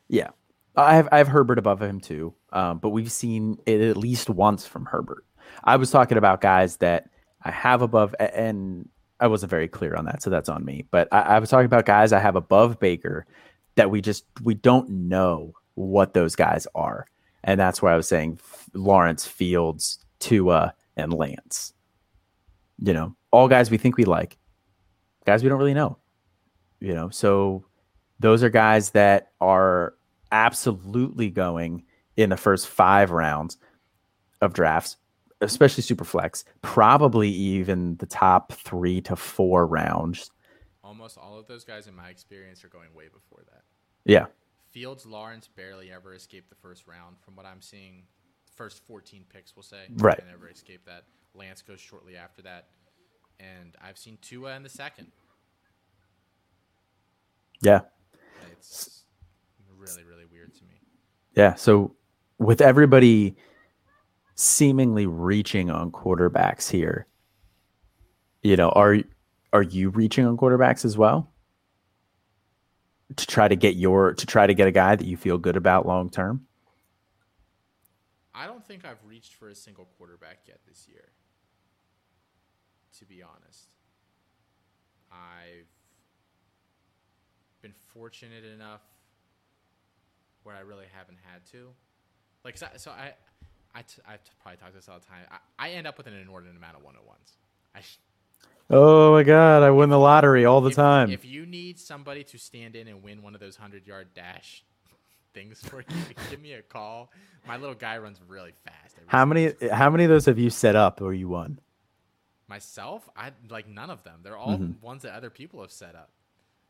yeah, 0.09 0.31
I 0.77 0.97
have 0.97 1.09
I 1.13 1.19
have 1.19 1.29
Herbert 1.29 1.59
above 1.59 1.83
him 1.83 2.01
too. 2.01 2.35
Um, 2.53 2.79
but 2.79 2.91
we've 2.91 3.11
seen 3.11 3.59
it 3.67 3.81
at 3.81 3.97
least 3.97 4.31
once 4.31 4.67
from 4.67 4.87
Herbert. 4.87 5.25
I 5.65 5.77
was 5.77 5.91
talking 5.91 6.19
about 6.19 6.41
guys 6.41 6.77
that 6.79 7.11
I 7.43 7.51
have 7.51 7.83
above, 7.83 8.15
and 8.19 8.89
I 9.19 9.27
wasn't 9.27 9.51
very 9.51 9.69
clear 9.69 9.95
on 9.95 10.05
that, 10.07 10.23
so 10.23 10.31
that's 10.31 10.49
on 10.49 10.65
me. 10.65 10.87
But 10.91 11.09
I, 11.13 11.21
I 11.21 11.39
was 11.39 11.51
talking 11.51 11.67
about 11.67 11.87
guys 11.87 12.13
I 12.13 12.19
have 12.21 12.37
above 12.37 12.79
Baker 12.79 13.27
that 13.77 13.91
we 13.91 14.01
just 14.01 14.25
we 14.43 14.55
don't 14.55 14.89
know 14.91 15.53
what 15.75 16.15
those 16.15 16.37
guys 16.37 16.67
are, 16.75 17.07
and 17.43 17.59
that's 17.59 17.81
why 17.83 17.93
I 17.93 17.97
was 17.97 18.09
saying 18.09 18.39
Lawrence, 18.75 19.27
Fields, 19.27 19.99
Tua, 20.19 20.75
and 20.97 21.13
Lance. 21.13 21.73
You 22.83 22.93
know, 22.93 23.17
all 23.31 23.49
guys 23.49 23.71
we 23.71 23.79
think 23.79 23.97
we 23.97 24.05
like, 24.05 24.39
guys 25.27 25.43
we 25.43 25.49
don't 25.49 25.59
really 25.59 25.75
know. 25.75 25.99
You 26.81 26.95
know, 26.95 27.11
so 27.11 27.67
those 28.19 28.43
are 28.43 28.51
guys 28.51 28.91
that 28.91 29.33
are 29.41 29.95
absolutely 30.33 31.31
going 31.31 31.85
in 32.17 32.31
the 32.31 32.37
first 32.37 32.69
five 32.69 33.11
rounds 33.11 33.59
of 34.41 34.55
drafts 34.55 34.97
especially 35.41 35.83
super 35.83 36.05
flex, 36.05 36.45
probably 36.63 37.29
even 37.29 37.97
the 37.97 38.07
top 38.07 38.53
three 38.53 39.01
to 39.03 39.17
four 39.17 39.67
rounds. 39.67 40.31
Almost 40.85 41.19
all 41.19 41.39
of 41.39 41.47
those 41.47 41.65
guys, 41.65 41.87
in 41.87 41.95
my 41.95 42.09
experience, 42.09 42.65
are 42.65 42.69
going 42.69 42.93
way 42.95 43.09
before 43.13 43.43
that. 43.51 43.63
Yeah. 44.05 44.27
Fields 44.71 45.07
Lawrence 45.07 45.49
barely 45.49 45.91
ever 45.91 46.15
escaped 46.15 46.51
the 46.51 46.57
first 46.57 46.87
round, 46.87 47.17
from 47.21 47.37
what 47.37 47.47
I'm 47.47 47.63
seeing. 47.63 48.05
First 48.57 48.85
14 48.87 49.25
picks, 49.33 49.57
we'll 49.57 49.63
say. 49.63 49.87
Right. 49.97 50.19
They 50.19 50.31
Never 50.31 50.49
escaped 50.49 50.87
that. 50.87 51.05
Lance 51.35 51.63
goes 51.63 51.81
shortly 51.81 52.17
after 52.17 52.43
that. 52.43 52.69
And 53.39 53.75
I've 53.83 53.99
seen 53.99 54.19
Tua 54.21 54.55
in 54.57 54.63
the 54.63 54.69
second. 54.69 55.09
Yeah. 57.63 57.81
It's 58.53 59.05
really, 59.77 60.05
really 60.05 60.27
weird 60.31 60.55
to 60.55 60.65
me. 60.65 60.81
Yeah. 61.35 61.55
So 61.55 61.95
with 62.39 62.61
everybody 62.61 63.37
seemingly 64.41 65.07
reaching 65.07 65.71
on 65.71 65.91
quarterbacks 65.91 66.71
here. 66.71 67.07
You 68.43 68.57
know, 68.57 68.71
are 68.71 68.99
are 69.53 69.63
you 69.63 69.91
reaching 69.91 70.27
on 70.27 70.37
quarterbacks 70.37 70.85
as 70.85 70.97
well? 70.97 71.31
To 73.17 73.27
try 73.27 73.49
to 73.49 73.57
get 73.57 73.77
your 73.77 74.15
to 74.15 74.27
try 74.27 74.47
to 74.47 74.55
get 74.55 74.67
a 74.67 74.73
guy 74.73 74.97
that 74.97 75.07
you 75.07 75.17
feel 75.17 75.37
good 75.37 75.57
about 75.57 75.87
long 75.87 76.09
term? 76.09 76.47
I 78.35 78.47
don't 78.47 78.65
think 78.65 78.87
I've 78.87 79.05
reached 79.07 79.35
for 79.35 79.49
a 79.49 79.55
single 79.55 79.87
quarterback 79.99 80.39
yet 80.49 80.61
this 80.67 80.87
year. 80.89 81.11
To 82.99 83.05
be 83.05 83.23
honest. 83.23 83.69
I've 85.13 85.67
been 87.63 87.75
fortunate 87.93 88.45
enough 88.45 88.83
where 90.43 90.55
I 90.55 90.61
really 90.61 90.87
haven't 90.93 91.19
had 91.23 91.45
to. 91.53 91.69
Like 92.45 92.57
so, 92.57 92.67
I, 92.73 92.77
so 92.77 92.91
I, 92.91 93.13
I, 93.75 93.83
t- 93.83 94.03
I 94.07 94.17
probably 94.43 94.59
talk 94.59 94.75
this 94.75 94.89
all 94.89 94.99
the 94.99 95.07
time. 95.07 95.25
I, 95.31 95.69
I 95.69 95.71
end 95.73 95.87
up 95.87 95.99
with 95.99 96.07
an 96.07 96.15
inordinate 96.15 96.57
amount 96.57 96.77
of 96.77 96.83
one 96.83 96.95
on 96.97 97.07
ones. 97.07 97.33
I. 97.75 97.81
Sh- 97.81 97.99
oh 98.71 99.13
my 99.13 99.23
god, 99.23 99.63
I 99.63 99.71
win 99.71 99.91
the 99.91 99.99
lottery 99.99 100.45
all 100.45 100.61
the 100.61 100.71
if, 100.71 100.77
time. 100.77 101.11
If 101.11 101.25
you 101.25 101.45
need 101.45 101.79
somebody 101.79 102.25
to 102.25 102.39
stand 102.39 102.77
in 102.77 102.89
and 102.89 103.03
win 103.03 103.23
one 103.23 103.35
of 103.35 103.41
those 103.41 103.57
hundred 103.57 103.87
yard 103.87 104.09
dash 104.15 104.65
things 105.35 105.61
for 105.61 105.81
you, 105.81 105.97
give 106.31 106.41
me 106.41 106.55
a 106.55 106.63
call. 106.63 107.13
My 107.47 107.57
little 107.57 107.75
guy 107.75 107.99
runs 107.99 108.21
really 108.27 108.53
fast. 108.65 108.97
How 109.07 109.25
many? 109.25 109.53
How 109.71 109.91
many 109.91 110.05
of 110.05 110.11
those 110.11 110.27
have 110.27 110.39
you 110.39 110.51
set 110.51 110.77
up 110.77 111.01
or 111.01 111.13
you 111.13 111.29
won? 111.29 111.61
Myself, 112.51 113.09
I 113.17 113.31
like 113.49 113.69
none 113.69 113.91
of 113.91 114.03
them. 114.03 114.21
They're 114.25 114.37
all 114.37 114.59
mm-hmm. 114.59 114.85
ones 114.85 115.03
that 115.03 115.15
other 115.15 115.31
people 115.31 115.61
have 115.61 115.71
set 115.71 115.95
up. 115.95 116.11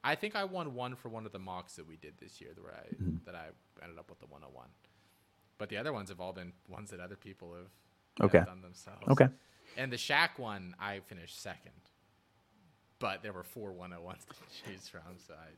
I 0.05 0.14
think 0.14 0.37
I 0.37 0.45
won 0.45 0.74
one 0.74 0.95
for 0.95 1.09
one 1.09 1.24
of 1.24 1.33
the 1.33 1.39
mocks 1.39 1.76
that 1.76 1.89
we 1.89 1.97
did 1.97 2.18
this 2.20 2.39
year, 2.39 2.51
where 2.61 2.74
I 2.74 3.03
mm-hmm. 3.03 3.16
that 3.24 3.35
I 3.35 3.47
ended 3.83 3.99
up 3.99 4.11
with 4.11 4.20
the 4.20 4.26
101. 4.26 4.66
But 5.57 5.70
the 5.70 5.78
other 5.78 5.95
ones 5.95 6.11
have 6.11 6.20
all 6.20 6.35
been 6.35 6.53
ones 6.68 6.91
that 6.91 7.01
other 7.01 7.16
people 7.16 7.55
have, 7.55 8.26
okay. 8.26 8.39
have 8.39 8.49
done 8.49 8.61
themselves. 8.61 9.09
Okay. 9.09 9.28
And 9.78 9.91
the 9.91 9.97
Shaq 9.97 10.39
one, 10.39 10.74
I 10.78 11.01
finished 11.07 11.41
second. 11.41 11.72
But 12.99 13.22
there 13.22 13.33
were 13.33 13.43
four 13.43 13.72
101s 13.72 14.26
to 14.26 14.70
choose 14.70 14.87
from, 14.87 15.01
so 15.26 15.33
I 15.33 15.49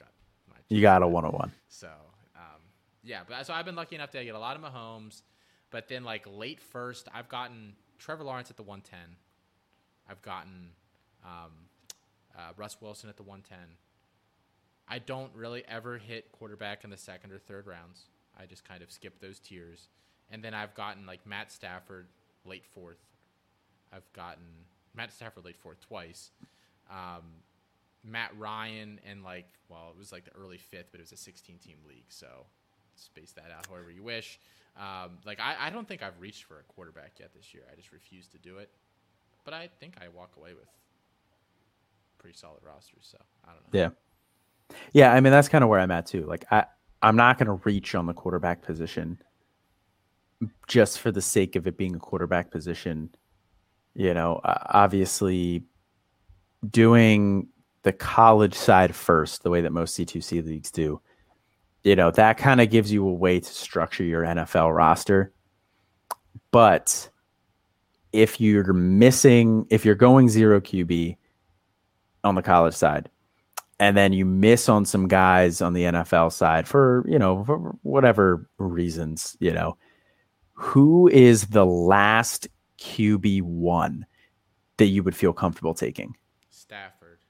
got 0.00 0.08
my. 0.48 0.56
You 0.68 0.82
got 0.82 1.02
a 1.02 1.06
101. 1.06 1.52
So, 1.68 1.86
um, 2.34 2.60
yeah, 3.04 3.20
but 3.28 3.46
so 3.46 3.54
I've 3.54 3.64
been 3.64 3.76
lucky 3.76 3.94
enough 3.94 4.10
to 4.10 4.24
get 4.24 4.34
a 4.34 4.38
lot 4.40 4.56
of 4.56 4.62
Mahomes, 4.62 5.22
but 5.70 5.86
then 5.86 6.02
like 6.02 6.26
late 6.26 6.60
first, 6.60 7.06
I've 7.14 7.28
gotten 7.28 7.74
Trevor 8.00 8.24
Lawrence 8.24 8.50
at 8.50 8.56
the 8.56 8.64
110. 8.64 9.16
I've 10.10 10.22
gotten 10.22 10.70
um, 11.24 11.52
uh, 12.36 12.52
Russ 12.56 12.76
Wilson 12.80 13.08
at 13.08 13.16
the 13.16 13.22
110. 13.22 13.58
I 14.88 14.98
don't 14.98 15.30
really 15.34 15.62
ever 15.68 15.98
hit 15.98 16.32
quarterback 16.32 16.82
in 16.82 16.90
the 16.90 16.96
second 16.96 17.32
or 17.32 17.38
third 17.38 17.66
rounds. 17.66 18.06
I 18.38 18.46
just 18.46 18.66
kind 18.66 18.82
of 18.82 18.90
skip 18.90 19.20
those 19.20 19.38
tiers. 19.38 19.88
And 20.30 20.42
then 20.42 20.54
I've 20.54 20.74
gotten 20.74 21.06
like 21.06 21.24
Matt 21.26 21.52
Stafford 21.52 22.06
late 22.44 22.64
fourth. 22.64 22.98
I've 23.92 24.10
gotten 24.12 24.44
Matt 24.94 25.12
Stafford 25.12 25.44
late 25.44 25.56
fourth 25.56 25.80
twice. 25.80 26.30
Um, 26.90 27.22
Matt 28.04 28.30
Ryan 28.36 28.98
and 29.08 29.22
like 29.22 29.46
well, 29.68 29.92
it 29.94 29.98
was 29.98 30.10
like 30.10 30.24
the 30.24 30.34
early 30.34 30.58
fifth, 30.58 30.88
but 30.90 30.98
it 30.98 31.04
was 31.04 31.12
a 31.12 31.16
16 31.16 31.58
team 31.58 31.76
league, 31.86 32.06
so 32.08 32.46
space 32.96 33.32
that 33.32 33.50
out 33.56 33.66
however 33.66 33.90
you 33.90 34.02
wish. 34.02 34.40
Um, 34.76 35.18
like 35.24 35.38
I, 35.38 35.56
I 35.60 35.70
don't 35.70 35.86
think 35.86 36.02
I've 36.02 36.18
reached 36.20 36.44
for 36.44 36.58
a 36.58 36.62
quarterback 36.64 37.12
yet 37.20 37.30
this 37.34 37.54
year. 37.54 37.64
I 37.70 37.76
just 37.76 37.92
refuse 37.92 38.26
to 38.28 38.38
do 38.38 38.58
it. 38.58 38.70
But 39.50 39.56
I 39.56 39.68
think 39.80 39.96
I 40.00 40.06
walk 40.16 40.30
away 40.36 40.54
with 40.54 40.68
pretty 42.18 42.38
solid 42.38 42.60
rosters. 42.64 43.00
So 43.10 43.18
I 43.44 43.48
don't 43.48 43.74
know. 43.74 43.80
Yeah. 43.80 43.88
Yeah, 44.92 45.12
I 45.12 45.18
mean 45.20 45.32
that's 45.32 45.48
kind 45.48 45.64
of 45.64 45.70
where 45.70 45.80
I'm 45.80 45.90
at 45.90 46.06
too. 46.06 46.24
Like 46.24 46.44
I 46.52 46.66
I'm 47.02 47.16
not 47.16 47.36
going 47.36 47.48
to 47.48 47.60
reach 47.64 47.96
on 47.96 48.06
the 48.06 48.12
quarterback 48.12 48.62
position 48.62 49.20
just 50.68 51.00
for 51.00 51.10
the 51.10 51.20
sake 51.20 51.56
of 51.56 51.66
it 51.66 51.76
being 51.76 51.96
a 51.96 51.98
quarterback 51.98 52.52
position. 52.52 53.12
You 53.94 54.14
know, 54.14 54.40
obviously 54.44 55.64
doing 56.70 57.48
the 57.82 57.92
college 57.92 58.54
side 58.54 58.94
first, 58.94 59.42
the 59.42 59.50
way 59.50 59.62
that 59.62 59.72
most 59.72 59.98
C2C 59.98 60.46
leagues 60.46 60.70
do. 60.70 61.00
You 61.82 61.96
know, 61.96 62.12
that 62.12 62.38
kind 62.38 62.60
of 62.60 62.70
gives 62.70 62.92
you 62.92 63.04
a 63.08 63.12
way 63.12 63.40
to 63.40 63.52
structure 63.52 64.04
your 64.04 64.22
NFL 64.22 64.72
roster. 64.76 65.32
But 66.52 67.10
if 68.12 68.40
you're 68.40 68.72
missing, 68.72 69.66
if 69.70 69.84
you're 69.84 69.94
going 69.94 70.28
zero 70.28 70.60
QB 70.60 71.16
on 72.24 72.34
the 72.34 72.42
college 72.42 72.74
side, 72.74 73.10
and 73.78 73.96
then 73.96 74.12
you 74.12 74.24
miss 74.24 74.68
on 74.68 74.84
some 74.84 75.08
guys 75.08 75.62
on 75.62 75.72
the 75.72 75.84
NFL 75.84 76.32
side 76.32 76.68
for, 76.68 77.04
you 77.08 77.18
know, 77.18 77.44
for 77.44 77.58
whatever 77.82 78.48
reasons, 78.58 79.36
you 79.40 79.52
know, 79.52 79.76
who 80.52 81.08
is 81.08 81.46
the 81.46 81.64
last 81.64 82.46
QB 82.78 83.42
one 83.42 84.04
that 84.76 84.86
you 84.86 85.02
would 85.02 85.16
feel 85.16 85.32
comfortable 85.32 85.74
taking? 85.74 86.14
Stafford. 86.50 87.20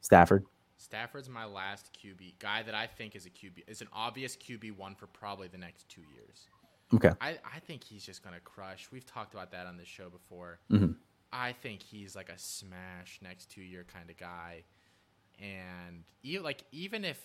Stafford. 0.00 0.44
Stafford's 0.76 1.28
my 1.28 1.44
last 1.44 1.96
QB 2.00 2.38
guy 2.38 2.62
that 2.62 2.74
I 2.74 2.86
think 2.86 3.16
is 3.16 3.26
a 3.26 3.30
QB 3.30 3.62
is 3.68 3.80
an 3.80 3.88
obvious 3.92 4.36
QB 4.36 4.76
one 4.76 4.94
for 4.94 5.06
probably 5.06 5.48
the 5.48 5.58
next 5.58 5.88
two 5.88 6.02
years. 6.14 6.48
Okay. 6.92 7.10
I, 7.20 7.38
I 7.54 7.60
think 7.66 7.82
he's 7.82 8.04
just 8.04 8.22
gonna 8.22 8.40
crush. 8.40 8.88
We've 8.92 9.06
talked 9.06 9.32
about 9.34 9.50
that 9.52 9.66
on 9.66 9.76
this 9.76 9.88
show 9.88 10.10
before. 10.10 10.58
Mm-hmm. 10.70 10.92
I 11.32 11.52
think 11.52 11.82
he's 11.82 12.14
like 12.14 12.28
a 12.28 12.38
smash 12.38 13.18
next 13.22 13.50
two 13.50 13.62
year 13.62 13.84
kind 13.92 14.08
of 14.10 14.16
guy 14.16 14.64
and 15.38 16.04
even 16.22 16.44
like 16.44 16.64
even 16.72 17.04
if 17.04 17.20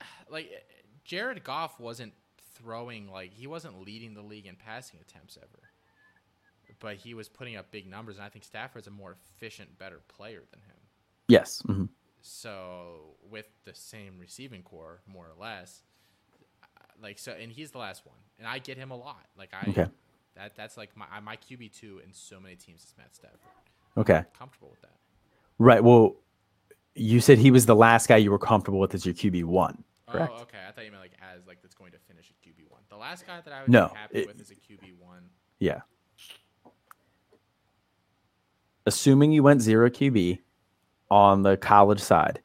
like 0.30 0.50
Jared 1.04 1.44
Goff 1.44 1.78
wasn't 1.80 2.12
throwing 2.54 3.10
like 3.10 3.32
he 3.32 3.46
wasn't 3.46 3.84
leading 3.84 4.14
the 4.14 4.22
league 4.22 4.46
in 4.46 4.56
passing 4.56 5.00
attempts 5.00 5.38
ever, 5.40 5.70
but 6.80 6.96
he 6.96 7.14
was 7.14 7.28
putting 7.28 7.56
up 7.56 7.70
big 7.70 7.88
numbers, 7.88 8.16
and 8.16 8.24
I 8.24 8.28
think 8.28 8.44
Stafford's 8.44 8.86
a 8.86 8.90
more 8.90 9.16
efficient, 9.36 9.78
better 9.78 10.00
player 10.08 10.42
than 10.50 10.60
him. 10.60 10.76
Yes. 11.28 11.62
Mm-hmm. 11.66 11.86
So 12.20 13.16
with 13.28 13.46
the 13.64 13.74
same 13.74 14.18
receiving 14.18 14.62
corps, 14.62 15.00
more 15.06 15.26
or 15.26 15.40
less, 15.40 15.82
like 17.02 17.18
so, 17.18 17.32
and 17.32 17.50
he's 17.50 17.70
the 17.70 17.78
last 17.78 18.06
one, 18.06 18.18
and 18.38 18.46
I 18.46 18.58
get 18.58 18.76
him 18.76 18.90
a 18.90 18.96
lot. 18.96 19.26
Like 19.36 19.50
I, 19.52 19.68
okay. 19.70 19.86
that 20.36 20.54
that's 20.56 20.76
like 20.76 20.96
my 20.96 21.06
my 21.22 21.36
QB 21.36 21.72
two 21.78 22.00
in 22.04 22.12
so 22.12 22.40
many 22.40 22.56
teams 22.56 22.82
is 22.82 22.94
Matt 22.96 23.14
Stafford. 23.14 23.40
Okay. 23.96 24.18
I'm 24.18 24.26
comfortable 24.36 24.70
with 24.70 24.80
that. 24.82 24.96
Right. 25.58 25.82
Well, 25.82 26.16
you 26.94 27.20
said 27.20 27.38
he 27.38 27.50
was 27.50 27.66
the 27.66 27.76
last 27.76 28.08
guy 28.08 28.16
you 28.16 28.30
were 28.30 28.38
comfortable 28.38 28.80
with 28.80 28.94
as 28.94 29.06
your 29.06 29.14
QB 29.14 29.44
one. 29.44 29.84
Oh, 30.08 30.12
correct. 30.12 30.32
Oh, 30.36 30.42
okay. 30.42 30.58
I 30.68 30.72
thought 30.72 30.84
you 30.84 30.90
meant 30.90 31.02
like 31.02 31.12
as 31.34 31.46
like 31.46 31.62
that's 31.62 31.74
going 31.74 31.92
to 31.92 31.98
finish 31.98 32.30
at 32.30 32.48
QB 32.48 32.70
one. 32.70 32.82
The 32.88 32.96
last 32.96 33.26
guy 33.26 33.40
that 33.40 33.52
I 33.52 33.62
would 33.62 33.70
no, 33.70 33.88
be 33.88 33.94
happy 33.94 34.18
it, 34.18 34.26
with 34.26 34.40
is 34.40 34.50
a 34.50 34.54
QB 34.54 34.98
one. 34.98 35.28
Yeah. 35.58 35.80
Assuming 38.86 39.32
you 39.32 39.42
went 39.42 39.62
zero 39.62 39.88
QB 39.88 40.40
on 41.10 41.42
the 41.42 41.56
college 41.56 42.00
side, 42.00 42.42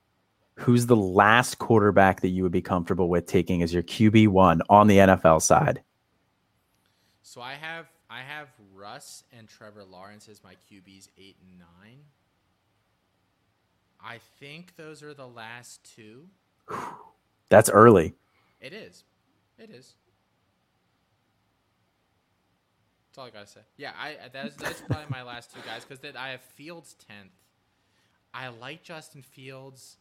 who's 0.59 0.85
the 0.85 0.95
last 0.95 1.57
quarterback 1.57 2.21
that 2.21 2.29
you 2.29 2.43
would 2.43 2.51
be 2.51 2.61
comfortable 2.61 3.09
with 3.09 3.25
taking 3.25 3.63
as 3.63 3.73
your 3.73 3.83
QB 3.83 4.27
one 4.27 4.61
on 4.69 4.87
the 4.87 4.97
NFL 4.97 5.41
side? 5.41 5.81
So 7.21 7.41
I 7.41 7.53
have 7.53 7.87
I 8.09 8.21
have 8.21 8.49
Russ 8.75 9.23
and 9.37 9.47
Trevor 9.47 9.83
Lawrence 9.83 10.27
as 10.27 10.43
my 10.43 10.55
QBs 10.69 11.09
eight 11.17 11.37
and 11.41 11.59
nine. 11.59 11.99
I 14.03 14.19
think 14.39 14.75
those 14.75 15.03
are 15.03 15.13
the 15.13 15.27
last 15.27 15.83
two. 15.95 16.27
That's 17.49 17.69
early. 17.69 18.15
It 18.59 18.73
is. 18.73 19.03
It 19.57 19.69
is. 19.69 19.93
That's 23.07 23.17
all 23.17 23.25
I 23.25 23.29
gotta 23.29 23.47
say. 23.47 23.61
Yeah, 23.77 23.91
I 23.97 24.17
that's 24.31 24.55
that's 24.55 24.81
probably 24.81 25.07
my 25.09 25.23
last 25.23 25.51
two 25.53 25.61
guys 25.65 25.83
because 25.83 26.03
I 26.15 26.29
have 26.29 26.41
Fields 26.41 26.95
tenth. 27.07 27.31
I 28.33 28.49
like 28.49 28.83
Justin 28.83 29.23
Fields. 29.23 29.97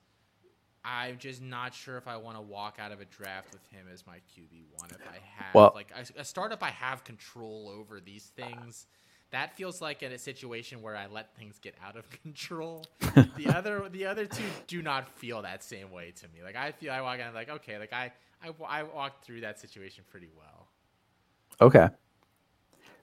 I'm 0.84 1.18
just 1.18 1.42
not 1.42 1.74
sure 1.74 1.96
if 1.96 2.08
I 2.08 2.16
want 2.16 2.36
to 2.36 2.42
walk 2.42 2.78
out 2.80 2.92
of 2.92 3.00
a 3.00 3.04
draft 3.04 3.52
with 3.52 3.66
him 3.70 3.86
as 3.92 4.06
my 4.06 4.16
QB 4.16 4.64
one. 4.76 4.90
If 4.90 5.06
I 5.06 5.18
have 5.36 5.54
well, 5.54 5.72
like 5.74 5.92
a, 5.94 6.20
a 6.20 6.24
startup, 6.24 6.62
I 6.62 6.70
have 6.70 7.04
control 7.04 7.72
over 7.74 8.00
these 8.00 8.24
things 8.36 8.86
that 9.30 9.54
feels 9.56 9.82
like 9.82 10.02
in 10.02 10.12
a 10.12 10.18
situation 10.18 10.80
where 10.80 10.96
I 10.96 11.06
let 11.06 11.36
things 11.36 11.58
get 11.58 11.74
out 11.84 11.96
of 11.96 12.08
control. 12.22 12.84
the 13.36 13.48
other 13.54 13.88
the 13.88 14.06
other 14.06 14.26
two 14.26 14.44
do 14.66 14.82
not 14.82 15.08
feel 15.18 15.42
that 15.42 15.62
same 15.62 15.90
way 15.90 16.12
to 16.16 16.28
me. 16.28 16.42
Like 16.42 16.56
I 16.56 16.72
feel 16.72 16.92
I 16.92 17.00
walk 17.00 17.18
in 17.18 17.34
like 17.34 17.50
okay, 17.50 17.78
like 17.78 17.92
I 17.92 18.12
I 18.42 18.50
I 18.66 18.82
walked 18.84 19.24
through 19.24 19.42
that 19.42 19.60
situation 19.60 20.04
pretty 20.10 20.28
well. 20.36 20.68
Okay. 21.60 21.88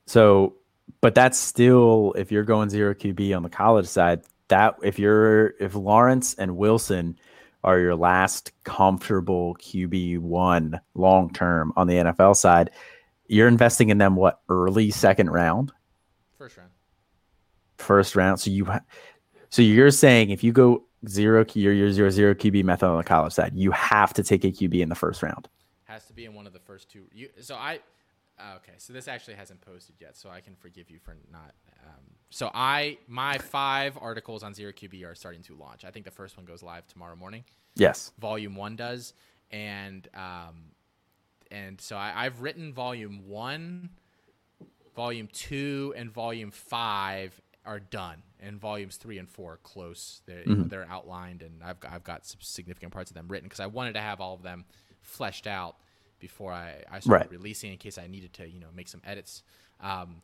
So, 0.08 0.56
but 1.02 1.16
that's 1.16 1.38
still 1.38 2.14
if 2.18 2.32
you're 2.32 2.44
going 2.44 2.70
zero 2.70 2.94
QB 2.94 3.36
on 3.36 3.44
the 3.44 3.50
college 3.50 3.88
side, 3.88 4.22
that 4.48 4.76
if 4.84 5.00
you're 5.00 5.54
if 5.60 5.76
Lawrence 5.76 6.36
and 6.36 6.58
Wilson 6.58 7.18
are 7.66 7.80
your 7.80 7.96
last 7.96 8.52
comfortable 8.64 9.56
QB 9.56 10.20
one 10.20 10.80
long 10.94 11.34
term 11.34 11.74
on 11.76 11.88
the 11.88 11.96
NFL 11.96 12.36
side, 12.38 12.70
you're 13.28 13.48
investing 13.48 13.90
in 13.90 13.98
them 13.98 14.16
what 14.16 14.42
early 14.50 14.92
second 14.92 15.32
round? 15.32 15.72
First 16.38 16.58
round. 16.58 16.70
First 17.78 18.16
round. 18.16 18.40
So 18.40 18.52
you, 18.52 18.66
ha- 18.66 18.82
so 19.50 19.64
you're 19.64 19.92
saying 19.92 20.30
if 20.30 20.44
you 20.44 20.54
go 20.54 20.84
zero, 21.08 21.44
you're 21.54 21.74
your 21.74 21.92
zero 21.92 22.12
zero 22.12 22.36
QB 22.36 22.64
method 22.64 22.88
on 22.88 22.98
the 22.98 23.04
college 23.04 23.34
side, 23.34 23.54
you 23.56 23.72
have 23.72 24.14
to 24.14 24.24
take 24.24 24.44
a 24.44 24.52
QB 24.52 24.80
in 24.80 24.90
the 24.90 24.96
first 24.96 25.24
round. 25.24 25.50
Has 25.86 26.06
to 26.06 26.14
be 26.14 26.26
in 26.26 26.36
one 26.36 26.46
of 26.46 26.54
the 26.54 26.60
first 26.60 26.90
two. 26.90 27.06
You, 27.12 27.30
so 27.42 27.56
I, 27.56 27.80
okay. 28.58 28.74
So 28.78 28.94
this 28.94 29.08
actually 29.08 29.36
hasn't 29.36 29.62
posted 29.62 29.96
yet, 30.00 30.18
so 30.18 30.30
I 30.30 30.42
can 30.42 30.56
forgive 30.56 30.90
you 30.90 31.00
for 31.00 31.16
not. 31.32 31.54
Um, 31.86 32.02
so 32.30 32.52
I, 32.54 32.98
my 33.08 33.38
five 33.38 33.98
articles 34.00 34.44
on 34.44 34.54
zero 34.54 34.72
QB 34.72 35.06
are 35.06 35.16
starting 35.16 35.42
to 35.44 35.56
launch. 35.56 35.86
I 35.86 35.92
think 35.92 36.06
the 36.06 36.12
first 36.12 36.38
one 36.38 36.46
goes 36.46 36.64
live 36.64 36.88
tomorrow 36.88 37.16
morning. 37.16 37.44
Yes. 37.76 38.12
Volume 38.20 38.56
one 38.56 38.76
does, 38.76 39.14
and 39.52 40.08
um, 40.14 40.72
and 41.52 41.80
so 41.80 41.96
I, 41.96 42.26
I've 42.26 42.42
written 42.42 42.74
volume 42.74 43.28
one 43.28 43.90
volume 44.96 45.28
two 45.32 45.94
and 45.98 46.12
volume 46.12 46.52
five 46.52 47.40
are 47.66 47.80
done, 47.80 48.22
and 48.40 48.60
volumes 48.60 48.98
three 48.98 49.18
and 49.18 49.30
four 49.30 49.54
are 49.54 49.58
close. 49.58 50.22
They're, 50.26 50.38
mm-hmm. 50.38 50.52
mm-hmm. 50.52 50.68
they're 50.68 50.88
outlined, 50.90 51.42
and 51.42 51.64
I've 51.64 51.78
I've 51.90 52.04
got 52.04 52.26
some 52.26 52.40
significant 52.42 52.94
parts 52.94 53.12
of 53.12 53.16
them 53.16 53.28
written 53.28 53.48
because 53.48 53.60
I 53.60 53.68
wanted 53.68 53.94
to 53.94 54.02
have 54.02 54.22
all 54.22 54.34
of 54.34 54.44
them 54.44 54.66
fleshed 55.02 55.48
out 55.48 55.76
before 56.20 56.52
I, 56.52 56.84
I 56.92 57.00
started 57.00 57.26
right. 57.26 57.32
releasing 57.32 57.72
in 57.72 57.78
case 57.78 57.98
I 57.98 58.08
needed 58.08 58.34
to 58.34 58.50
you 58.50 58.60
know 58.60 58.68
make 58.76 58.88
some 58.88 59.02
edits. 59.06 59.44
Um, 59.82 60.22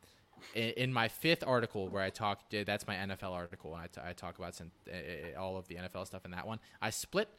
in, 0.56 0.70
in, 0.72 0.94
my 0.94 1.08
fifth 1.08 1.44
article 1.46 1.88
where 1.90 2.02
I 2.02 2.10
talked, 2.10 2.56
that's 2.66 2.88
my 2.88 2.96
NFL 2.96 3.32
article, 3.32 3.76
and 3.76 3.84
I, 3.84 3.88
t- 3.88 4.02
I 4.04 4.14
talk 4.14 4.40
about 4.40 4.56
some, 4.56 4.72
uh, 4.92 5.40
all 5.40 5.56
of 5.56 5.68
the 5.68 5.76
NFL 5.76 6.08
stuff 6.08 6.26
in 6.26 6.32
that 6.32 6.48
one. 6.48 6.60
I 6.82 6.90
split 6.90 7.30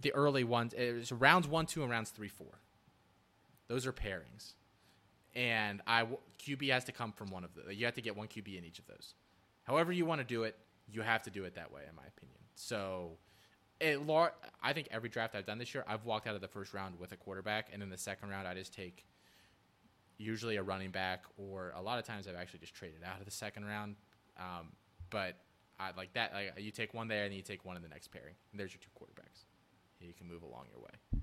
the 0.00 0.12
early 0.12 0.44
ones. 0.44 0.74
It 0.74 0.94
was 0.94 1.12
rounds 1.12 1.48
one, 1.48 1.64
two, 1.66 1.82
and 1.82 1.90
rounds 1.90 2.10
three, 2.10 2.28
four. 2.28 2.60
Those 3.68 3.86
are 3.86 3.92
pairings, 3.92 4.54
and 5.34 5.80
I 5.86 6.06
QB 6.38 6.70
has 6.70 6.84
to 6.84 6.92
come 6.92 7.12
from 7.12 7.30
one 7.30 7.44
of 7.44 7.50
the. 7.54 7.74
You 7.74 7.86
have 7.86 7.94
to 7.94 8.02
get 8.02 8.16
one 8.16 8.28
QB 8.28 8.58
in 8.58 8.64
each 8.64 8.78
of 8.78 8.86
those. 8.86 9.14
However 9.62 9.92
you 9.92 10.04
want 10.04 10.20
to 10.20 10.26
do 10.26 10.42
it, 10.42 10.56
you 10.92 11.02
have 11.02 11.22
to 11.22 11.30
do 11.30 11.44
it 11.44 11.54
that 11.54 11.72
way, 11.72 11.82
in 11.88 11.96
my 11.96 12.02
opinion. 12.02 12.38
So, 12.54 13.12
it, 13.80 14.00
I 14.62 14.72
think 14.72 14.88
every 14.90 15.08
draft 15.08 15.34
I've 15.34 15.46
done 15.46 15.58
this 15.58 15.74
year, 15.74 15.84
I've 15.86 16.04
walked 16.04 16.26
out 16.26 16.34
of 16.34 16.40
the 16.40 16.48
first 16.48 16.74
round 16.74 16.98
with 16.98 17.12
a 17.12 17.16
quarterback, 17.16 17.68
and 17.72 17.82
in 17.82 17.90
the 17.90 17.98
second 17.98 18.30
round, 18.30 18.46
I 18.46 18.54
just 18.54 18.72
take 18.74 19.04
usually 20.16 20.56
a 20.56 20.62
running 20.62 20.90
back, 20.90 21.24
or 21.36 21.72
a 21.76 21.82
lot 21.82 21.98
of 21.98 22.04
times 22.04 22.28
I've 22.28 22.36
actually 22.36 22.60
just 22.60 22.74
traded 22.74 23.02
out 23.04 23.18
of 23.18 23.24
the 23.24 23.30
second 23.30 23.64
round. 23.64 23.96
Um, 24.38 24.72
but 25.10 25.36
I 25.78 25.90
like 25.96 26.12
that. 26.14 26.32
Like 26.32 26.54
you 26.58 26.70
take 26.70 26.94
one 26.94 27.08
there, 27.08 27.24
and 27.24 27.34
you 27.34 27.42
take 27.42 27.64
one 27.64 27.76
in 27.76 27.82
the 27.82 27.88
next 27.88 28.08
pairing, 28.08 28.34
and 28.52 28.60
there's 28.60 28.72
your 28.72 28.80
two 28.80 28.90
quarterbacks. 28.98 29.44
You 30.00 30.12
can 30.12 30.28
move 30.28 30.42
along 30.42 30.66
your 30.70 30.82
way. 30.82 31.22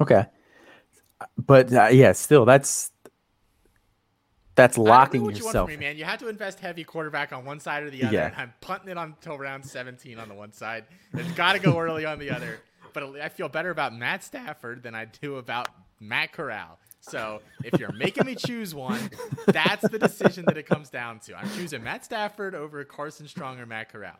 Okay, 0.00 0.26
but 1.38 1.72
uh, 1.72 1.88
yeah, 1.90 2.12
still 2.12 2.44
that's 2.44 2.90
that's 4.56 4.78
locking 4.78 5.22
what 5.22 5.34
yourself. 5.34 5.54
You 5.54 5.58
want 5.58 5.70
from 5.70 5.80
me, 5.80 5.86
man. 5.86 5.96
You 5.96 6.04
have 6.04 6.18
to 6.20 6.28
invest 6.28 6.58
heavy 6.60 6.82
quarterback 6.82 7.32
on 7.32 7.44
one 7.44 7.60
side 7.60 7.82
or 7.82 7.90
the 7.90 8.02
other. 8.04 8.14
Yeah. 8.14 8.26
And 8.26 8.34
I'm 8.36 8.54
punting 8.60 8.88
it 8.88 8.96
until 8.96 9.38
round 9.38 9.64
17 9.64 10.18
on 10.18 10.28
the 10.28 10.34
one 10.34 10.52
side. 10.52 10.84
It's 11.12 11.30
got 11.32 11.52
to 11.52 11.58
go 11.58 11.78
early 11.78 12.04
on 12.04 12.18
the 12.18 12.30
other. 12.30 12.60
But 12.92 13.20
I 13.20 13.28
feel 13.28 13.48
better 13.50 13.70
about 13.70 13.94
Matt 13.94 14.24
Stafford 14.24 14.82
than 14.82 14.94
I 14.94 15.04
do 15.04 15.36
about 15.36 15.68
Matt 16.00 16.32
Corral. 16.32 16.78
So 17.00 17.40
if 17.62 17.78
you're 17.78 17.92
making 17.92 18.26
me 18.26 18.34
choose 18.34 18.74
one, 18.74 18.98
that's 19.46 19.86
the 19.88 19.98
decision 19.98 20.44
that 20.46 20.56
it 20.56 20.66
comes 20.66 20.88
down 20.88 21.20
to. 21.20 21.36
I'm 21.36 21.48
choosing 21.50 21.84
Matt 21.84 22.04
Stafford 22.04 22.54
over 22.54 22.82
Carson 22.84 23.28
Strong 23.28 23.60
or 23.60 23.66
Matt 23.66 23.92
Corral. 23.92 24.16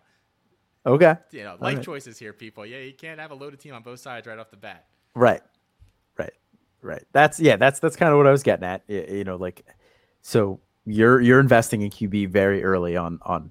Okay. 0.85 1.17
You 1.33 1.45
know, 1.45 1.57
life 1.59 1.77
right. 1.77 1.85
choices 1.85 2.19
here, 2.19 2.33
people. 2.33 2.65
Yeah, 2.65 2.79
you 2.79 2.93
can't 2.93 3.19
have 3.19 3.33
a 3.33 3.35
loaded 3.35 3.59
team 3.59 3.75
on 3.75 3.83
both 3.83 3.99
sides 3.99 4.27
right 4.27 4.39
off 4.39 4.51
the 4.51 4.57
bat. 4.57 4.85
Right. 5.15 5.41
Right. 6.17 6.35
Right. 6.83 7.03
That's 7.13 7.41
yeah. 7.41 7.57
That's 7.57 7.81
that's 7.81 7.97
kind 7.97 8.13
of 8.13 8.19
what 8.19 8.27
I 8.29 8.31
was 8.31 8.45
getting 8.45 8.65
at. 8.65 8.83
You 8.87 9.25
know, 9.25 9.37
like 9.37 9.67
so 10.27 10.59
you're 10.85 11.21
you're 11.21 11.39
investing 11.39 11.83
in 11.83 11.91
QB 11.91 12.31
very 12.31 12.65
early 12.65 12.97
on 12.97 13.21
on 13.23 13.49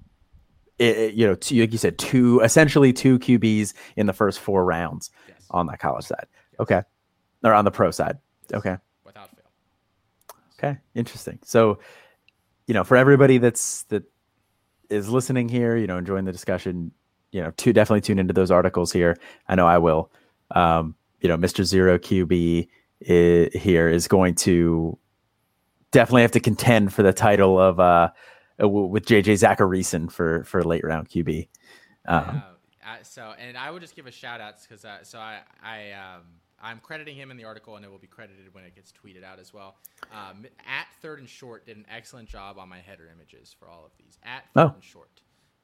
it, 0.78 1.14
you 1.14 1.26
know 1.26 1.34
two, 1.34 1.58
like 1.58 1.72
you 1.72 1.78
said 1.78 1.96
two 1.96 2.40
essentially 2.40 2.92
two 2.92 3.18
QBs 3.18 3.72
in 3.96 4.04
the 4.04 4.12
first 4.12 4.38
four 4.40 4.62
rounds 4.62 5.10
yes. 5.26 5.42
on 5.50 5.66
that 5.68 5.78
college 5.78 6.04
side. 6.04 6.26
Yes. 6.36 6.60
Okay, 6.60 6.82
or 7.42 7.54
on 7.54 7.64
the 7.64 7.70
pro 7.70 7.90
side. 7.90 8.18
Yes. 8.50 8.58
Okay, 8.58 8.76
without 9.06 9.30
fail. 9.30 10.36
Okay, 10.58 10.78
interesting. 10.94 11.38
So 11.44 11.78
you 12.66 12.74
know 12.74 12.84
for 12.84 12.98
everybody 12.98 13.38
that's 13.38 13.84
that 13.84 14.02
is 14.90 15.08
listening 15.08 15.48
here, 15.48 15.78
you 15.78 15.86
know, 15.86 15.96
enjoying 15.96 16.26
the 16.26 16.32
discussion, 16.32 16.92
you 17.32 17.40
know, 17.40 17.52
to 17.52 17.72
definitely 17.72 18.02
tune 18.02 18.18
into 18.18 18.34
those 18.34 18.50
articles 18.50 18.92
here. 18.92 19.16
I 19.48 19.54
know 19.54 19.66
I 19.66 19.78
will. 19.78 20.10
Um, 20.50 20.94
you 21.22 21.28
know, 21.30 21.38
Mr. 21.38 21.64
Zero 21.64 21.98
QB 21.98 22.68
is, 23.00 23.54
here 23.54 23.88
is 23.88 24.08
going 24.08 24.34
to 24.34 24.98
definitely 25.96 26.22
have 26.22 26.32
to 26.32 26.40
contend 26.40 26.92
for 26.92 27.02
the 27.02 27.12
title 27.12 27.58
of 27.58 27.80
uh, 27.80 28.10
uh 28.62 28.68
with 28.68 29.06
JJ 29.06 29.38
Zachariason 29.38 30.10
for 30.10 30.44
for 30.44 30.62
late 30.62 30.84
round 30.84 31.08
QB. 31.08 31.48
Um, 32.06 32.42
uh, 32.84 32.96
so 33.02 33.32
and 33.38 33.56
I 33.56 33.70
would 33.70 33.82
just 33.82 33.96
give 33.96 34.06
a 34.06 34.12
shout 34.12 34.40
out 34.40 34.54
because 34.60 34.84
uh, 34.84 35.02
so 35.02 35.18
I 35.18 35.40
I 35.62 35.92
um, 35.92 36.22
I'm 36.62 36.78
crediting 36.80 37.16
him 37.16 37.30
in 37.30 37.36
the 37.36 37.44
article 37.44 37.76
and 37.76 37.84
it 37.84 37.90
will 37.90 37.98
be 37.98 38.06
credited 38.06 38.52
when 38.52 38.64
it 38.64 38.74
gets 38.74 38.92
tweeted 38.92 39.24
out 39.24 39.38
as 39.38 39.52
well. 39.52 39.76
Um, 40.12 40.46
at 40.66 40.86
third 41.00 41.18
and 41.18 41.28
short 41.28 41.66
did 41.66 41.76
an 41.76 41.86
excellent 41.90 42.28
job 42.28 42.58
on 42.58 42.68
my 42.68 42.78
header 42.78 43.10
images 43.14 43.54
for 43.58 43.68
all 43.68 43.84
of 43.84 43.92
these. 43.98 44.18
At 44.22 44.44
third 44.54 44.70
oh. 44.70 44.74
and 44.74 44.84
short. 44.84 45.20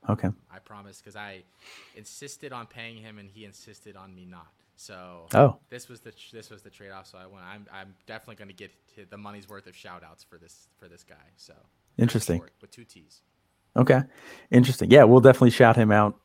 Okay. 0.09 0.28
I 0.51 0.59
promise 0.59 0.99
because 0.99 1.14
I 1.14 1.43
insisted 1.95 2.53
on 2.53 2.66
paying 2.66 2.97
him 2.97 3.18
and 3.18 3.30
he 3.30 3.45
insisted 3.45 3.97
on 3.97 4.14
me 4.14 4.26
not. 4.26 4.49
So 4.76 5.26
oh. 5.34 5.56
this 5.70 5.88
was 5.88 6.00
the 6.00 6.12
this 6.32 6.50
was 6.50 6.62
the 6.62 6.70
trade 6.70 6.90
off. 6.90 7.06
So 7.06 7.18
I 7.18 7.26
went. 7.26 7.44
I'm 7.44 7.66
I'm 7.72 7.94
definitely 8.06 8.36
going 8.36 8.48
to 8.48 8.54
get 8.54 9.10
the 9.10 9.16
money's 9.16 9.48
worth 9.48 9.66
of 9.66 9.76
shout 9.76 10.02
outs 10.02 10.24
for 10.24 10.38
this 10.38 10.68
for 10.78 10.88
this 10.88 11.04
guy. 11.04 11.14
So 11.36 11.54
interesting 11.98 12.42
with 12.60 12.70
two 12.70 12.84
T's. 12.84 13.22
Okay, 13.76 14.02
interesting. 14.50 14.90
Yeah, 14.90 15.04
we'll 15.04 15.20
definitely 15.20 15.50
shout 15.50 15.76
him 15.76 15.92
out. 15.92 16.16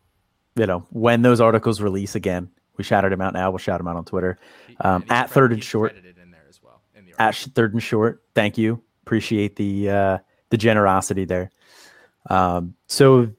You 0.56 0.66
know, 0.66 0.86
when 0.90 1.22
those 1.22 1.40
articles 1.40 1.82
release 1.82 2.16
again, 2.16 2.50
we 2.78 2.84
shouted 2.84 3.12
him 3.12 3.22
out 3.22 3.34
now. 3.34 3.52
We'll 3.52 3.60
shout 3.60 3.80
him 3.80 3.88
out 3.88 3.96
on 3.96 4.06
Twitter. 4.06 4.38
Um, 4.82 5.06
at 5.10 5.30
third 5.30 5.54
and 5.54 5.64
short. 5.64 5.96
In 5.96 6.32
there 6.32 6.46
as 6.50 6.62
well, 6.62 6.82
in 6.96 7.06
at 7.20 7.36
third 7.36 7.74
and 7.74 7.84
short. 7.84 8.24
Thank 8.34 8.58
you. 8.58 8.82
Appreciate 9.04 9.56
the 9.56 9.90
uh, 9.90 10.18
the 10.50 10.58
generosity 10.58 11.26
there. 11.26 11.52
Um, 12.30 12.76
so, 12.88 13.32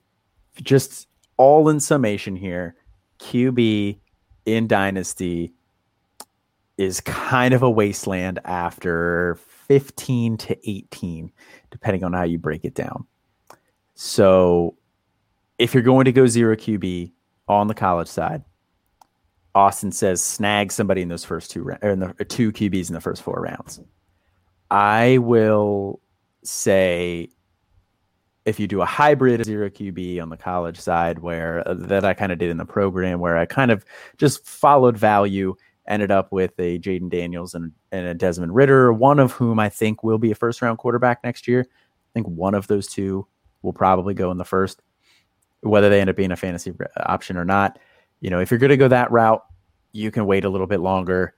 just 0.62 1.09
all 1.36 1.68
in 1.68 1.80
summation 1.80 2.36
here, 2.36 2.76
QB 3.20 3.98
in 4.57 4.66
Dynasty 4.66 5.53
is 6.76 7.01
kind 7.01 7.55
of 7.55 7.62
a 7.62 7.70
wasteland 7.70 8.38
after 8.44 9.38
15 9.66 10.36
to 10.38 10.70
18, 10.70 11.32
depending 11.70 12.05
on 12.05 12.12
how 12.12 12.22
you 12.22 12.38
break 12.38 12.64
it 12.64 12.74
down. 12.74 13.07
So 13.94 14.76
if 15.59 15.74
you're 15.74 15.82
going 15.82 16.05
to 16.05 16.12
go 16.12 16.26
zero 16.26 16.55
QB 16.55 17.12
on 17.49 17.66
the 17.66 17.74
college 17.74 18.09
side, 18.09 18.44
Austin 19.55 19.90
says 19.90 20.22
snag 20.22 20.70
somebody 20.70 21.03
in 21.03 21.09
those 21.09 21.24
first 21.24 21.51
two 21.51 21.68
or 21.68 21.90
in 21.90 21.99
the 21.99 22.14
or 22.20 22.24
two 22.24 22.53
QBs 22.53 22.88
in 22.88 22.94
the 22.94 23.01
first 23.01 23.22
four 23.22 23.40
rounds. 23.40 23.80
I 24.70 25.18
will 25.18 26.01
say 26.44 27.30
if 28.49 28.59
you 28.59 28.66
do 28.66 28.80
a 28.80 28.86
hybrid 28.86 29.44
zero 29.44 29.68
QB 29.68 30.20
on 30.22 30.30
the 30.30 30.36
college 30.36 30.78
side, 30.78 31.18
where 31.20 31.66
uh, 31.68 31.74
that 31.74 32.05
I 32.05 32.14
kind 32.14 32.32
of 32.32 32.38
did 32.38 32.51
in 32.51 32.57
the 32.57 32.64
program, 32.64 33.20
where 33.20 33.36
I 33.36 33.46
kind 33.46 33.70
of 33.70 33.84
just 34.16 34.44
followed 34.46 34.96
value, 34.96 35.55
ended 35.86 36.10
up 36.10 36.32
with 36.32 36.52
a 36.59 36.78
Jayden 36.78 37.10
Daniels 37.10 37.55
and, 37.55 37.73
and 37.93 38.06
a 38.06 38.14
Desmond 38.14 38.55
Ridder, 38.55 38.93
one 38.93 39.18
of 39.18 39.32
whom 39.32 39.59
I 39.59 39.68
think 39.68 40.02
will 40.02 40.18
be 40.18 40.31
a 40.31 40.35
first 40.35 40.62
round 40.62 40.78
quarterback 40.78 41.23
next 41.24 41.48
year. 41.48 41.66
I 41.68 42.12
think 42.14 42.27
one 42.27 42.55
of 42.55 42.66
those 42.66 42.86
two 42.86 43.27
will 43.62 43.73
probably 43.73 44.14
go 44.14 44.31
in 44.31 44.39
the 44.39 44.44
first, 44.44 44.82
whether 45.60 45.89
they 45.89 46.01
end 46.01 46.10
up 46.10 46.16
being 46.16 46.32
a 46.32 46.36
fantasy 46.36 46.73
option 46.97 47.36
or 47.36 47.44
not. 47.44 47.78
You 48.20 48.31
know, 48.31 48.40
if 48.40 48.51
you're 48.51 48.59
going 48.59 48.70
to 48.70 48.77
go 48.77 48.89
that 48.89 49.10
route, 49.10 49.44
you 49.93 50.10
can 50.10 50.27
wait 50.27 50.44
a 50.44 50.48
little 50.48 50.66
bit 50.66 50.81
longer. 50.81 51.35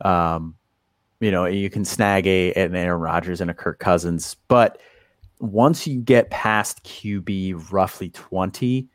Um, 0.00 0.54
you 1.20 1.30
know, 1.30 1.46
you 1.46 1.68
can 1.68 1.84
snag 1.84 2.26
a 2.26 2.52
an 2.52 2.76
Aaron 2.76 3.00
Rodgers 3.00 3.40
and 3.40 3.50
a 3.50 3.54
Kirk 3.54 3.80
Cousins, 3.80 4.36
but 4.46 4.80
once 5.40 5.86
you 5.86 6.00
get 6.00 6.30
past 6.30 6.82
QB 6.84 7.70
roughly 7.70 8.10
20, 8.10 8.88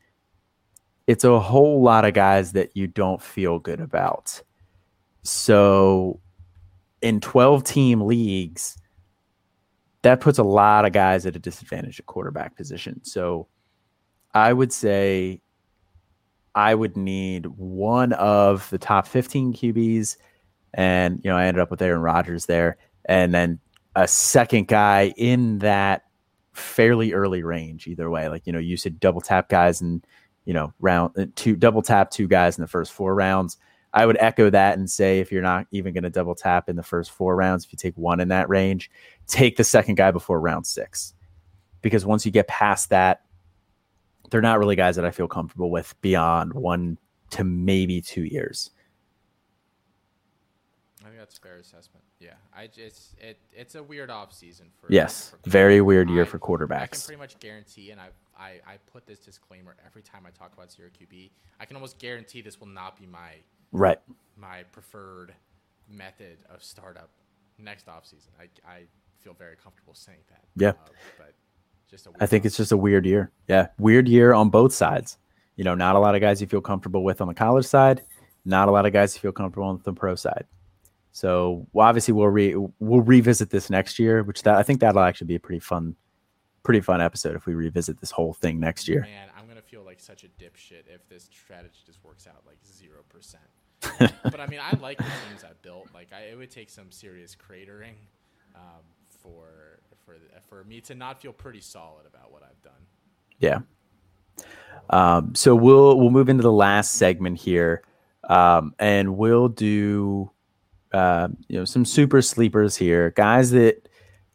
it's 1.07 1.23
a 1.23 1.39
whole 1.39 1.81
lot 1.81 2.05
of 2.05 2.13
guys 2.13 2.53
that 2.53 2.75
you 2.75 2.87
don't 2.87 3.21
feel 3.21 3.59
good 3.59 3.79
about. 3.79 4.41
So 5.23 6.19
in 7.01 7.19
12 7.19 7.63
team 7.63 8.01
leagues, 8.01 8.77
that 10.01 10.21
puts 10.21 10.37
a 10.37 10.43
lot 10.43 10.85
of 10.85 10.91
guys 10.91 11.25
at 11.25 11.35
a 11.35 11.39
disadvantage 11.39 11.99
at 11.99 12.05
quarterback 12.05 12.55
position. 12.55 13.03
So 13.03 13.47
I 14.33 14.51
would 14.53 14.73
say 14.73 15.41
I 16.55 16.75
would 16.75 16.95
need 16.97 17.45
one 17.45 18.13
of 18.13 18.69
the 18.69 18.77
top 18.77 19.07
15 19.07 19.53
QBs. 19.53 20.17
And, 20.73 21.21
you 21.23 21.29
know, 21.29 21.37
I 21.37 21.45
ended 21.45 21.61
up 21.61 21.71
with 21.71 21.81
Aaron 21.81 22.01
Rodgers 22.01 22.45
there. 22.45 22.77
And 23.05 23.33
then 23.33 23.59
a 23.95 24.07
second 24.07 24.67
guy 24.67 25.13
in 25.17 25.59
that 25.59 26.03
fairly 26.53 27.13
early 27.13 27.43
range 27.43 27.87
either 27.87 28.09
way. 28.09 28.29
Like, 28.29 28.47
you 28.47 28.53
know, 28.53 28.59
you 28.59 28.77
said 28.77 28.99
double 28.99 29.21
tap 29.21 29.49
guys 29.49 29.81
and, 29.81 30.05
you 30.45 30.53
know, 30.53 30.73
round 30.79 31.17
uh, 31.17 31.25
two 31.35 31.55
double 31.55 31.81
tap 31.81 32.11
two 32.11 32.27
guys 32.27 32.57
in 32.57 32.61
the 32.61 32.67
first 32.67 32.91
four 32.91 33.15
rounds. 33.15 33.57
I 33.93 34.07
would 34.07 34.17
echo 34.19 34.49
that 34.49 34.77
and 34.77 34.89
say 34.89 35.19
if 35.19 35.31
you're 35.31 35.43
not 35.43 35.67
even 35.71 35.93
going 35.93 36.03
to 36.03 36.09
double 36.09 36.33
tap 36.33 36.67
in 36.67 36.75
the 36.75 36.83
first 36.83 37.11
four 37.11 37.35
rounds, 37.35 37.65
if 37.65 37.71
you 37.71 37.77
take 37.77 37.95
one 37.95 38.19
in 38.19 38.29
that 38.29 38.49
range, 38.49 38.89
take 39.27 39.55
the 39.55 39.63
second 39.63 39.95
guy 39.95 40.09
before 40.09 40.39
round 40.39 40.65
six. 40.65 41.13
Because 41.83 42.05
once 42.05 42.25
you 42.25 42.31
get 42.31 42.47
past 42.47 42.89
that, 42.89 43.21
they're 44.31 44.41
not 44.41 44.57
really 44.57 44.75
guys 44.75 44.95
that 44.95 45.05
I 45.05 45.11
feel 45.11 45.27
comfortable 45.27 45.69
with 45.69 45.93
beyond 46.01 46.53
one 46.53 46.97
to 47.31 47.43
maybe 47.43 48.01
two 48.01 48.23
years. 48.23 48.71
I 51.01 51.09
think 51.09 51.17
that's 51.17 51.37
fair 51.37 51.57
assessment. 51.57 51.92
I 52.63 52.67
just 52.67 53.19
it 53.19 53.37
it's 53.51 53.75
a 53.75 53.83
weird 53.83 54.09
off 54.09 54.31
season 54.31 54.67
for 54.79 54.87
yes, 54.89 55.31
for 55.43 55.49
very 55.49 55.81
weird 55.81 56.09
year 56.09 56.21
I, 56.21 56.25
for 56.25 56.39
quarterbacks. 56.39 56.81
I 56.81 56.87
can 56.87 57.01
pretty 57.01 57.19
much 57.19 57.37
guarantee, 57.39 57.91
and 57.91 57.99
I, 57.99 58.07
I 58.37 58.51
I 58.65 58.77
put 58.91 59.05
this 59.05 59.19
disclaimer 59.19 59.75
every 59.85 60.01
time 60.01 60.23
I 60.25 60.29
talk 60.29 60.53
about 60.53 60.71
zero 60.71 60.87
QB. 60.89 61.29
I 61.59 61.65
can 61.65 61.75
almost 61.75 61.99
guarantee 61.99 62.41
this 62.41 62.61
will 62.61 62.67
not 62.67 62.97
be 62.97 63.05
my 63.05 63.33
right 63.73 63.99
my 64.37 64.63
preferred 64.71 65.33
method 65.89 66.37
of 66.49 66.63
startup 66.63 67.09
next 67.59 67.89
off 67.89 68.05
season. 68.05 68.31
I 68.39 68.43
I 68.65 68.83
feel 69.19 69.33
very 69.33 69.57
comfortable 69.57 69.93
saying 69.93 70.19
that. 70.29 70.43
Yeah, 70.55 70.69
uh, 70.69 70.93
but 71.17 71.33
Just 71.89 72.07
a 72.07 72.11
I 72.21 72.27
think 72.27 72.45
it's 72.45 72.55
just 72.55 72.71
a 72.71 72.77
weird 72.77 73.05
year. 73.05 73.31
Yeah, 73.49 73.67
weird 73.77 74.07
year 74.07 74.33
on 74.33 74.49
both 74.49 74.73
sides. 74.73 75.17
You 75.57 75.65
know, 75.65 75.75
not 75.75 75.97
a 75.97 75.99
lot 75.99 76.15
of 76.15 76.21
guys 76.21 76.39
you 76.39 76.47
feel 76.47 76.61
comfortable 76.61 77.03
with 77.03 77.19
on 77.19 77.27
the 77.27 77.33
college 77.33 77.65
side, 77.65 78.03
not 78.45 78.69
a 78.69 78.71
lot 78.71 78.85
of 78.85 78.93
guys 78.93 79.15
you 79.15 79.19
feel 79.19 79.33
comfortable 79.33 79.67
on 79.67 79.81
the 79.83 79.91
pro 79.91 80.15
side. 80.15 80.45
So 81.13 81.67
well, 81.73 81.87
obviously 81.87 82.13
we'll 82.13 82.27
re- 82.27 82.55
we'll 82.55 83.01
revisit 83.01 83.51
this 83.51 83.69
next 83.69 83.99
year, 83.99 84.23
which 84.23 84.41
that 84.43 84.55
I 84.55 84.63
think 84.63 84.79
that'll 84.79 85.03
actually 85.03 85.27
be 85.27 85.35
a 85.35 85.39
pretty 85.39 85.59
fun, 85.59 85.95
pretty 86.63 86.81
fun 86.81 87.01
episode 87.01 87.35
if 87.35 87.45
we 87.45 87.53
revisit 87.53 87.99
this 87.99 88.09
whole 88.09 88.33
thing 88.33 88.59
next 88.59 88.87
year. 88.87 89.01
Man, 89.01 89.29
I'm 89.37 89.47
gonna 89.47 89.61
feel 89.61 89.83
like 89.83 89.99
such 89.99 90.23
a 90.23 90.27
dipshit 90.27 90.87
if 90.93 91.07
this 91.09 91.29
strategy 91.31 91.77
just 91.85 92.03
works 92.03 92.25
out 92.27 92.41
like 92.47 92.57
zero 92.65 93.01
percent. 93.09 93.43
but 94.23 94.39
I 94.39 94.47
mean, 94.47 94.59
I 94.59 94.75
like 94.77 94.97
the 94.97 95.03
teams 95.03 95.43
I 95.43 95.51
built. 95.61 95.87
Like, 95.93 96.07
I, 96.13 96.21
it 96.31 96.37
would 96.37 96.49
take 96.49 96.71
some 96.71 96.91
serious 96.91 97.35
cratering 97.35 97.93
um, 98.55 98.81
for 99.07 99.79
for 100.03 100.15
for 100.47 100.63
me 100.63 100.81
to 100.81 100.95
not 100.95 101.21
feel 101.21 101.31
pretty 101.31 101.61
solid 101.61 102.07
about 102.07 102.31
what 102.31 102.41
I've 102.41 102.61
done. 102.63 102.73
Yeah. 103.37 103.59
Um, 104.89 105.35
so 105.35 105.53
we'll 105.53 105.99
we'll 105.99 106.09
move 106.09 106.29
into 106.29 106.41
the 106.41 106.51
last 106.51 106.93
segment 106.93 107.37
here, 107.39 107.83
um, 108.27 108.73
and 108.79 109.15
we'll 109.15 109.47
do 109.47 110.31
uh, 110.93 111.27
you 111.47 111.57
know 111.57 111.65
some 111.65 111.85
super 111.85 112.21
sleepers 112.21 112.75
here, 112.75 113.11
guys 113.11 113.51
that 113.51 113.87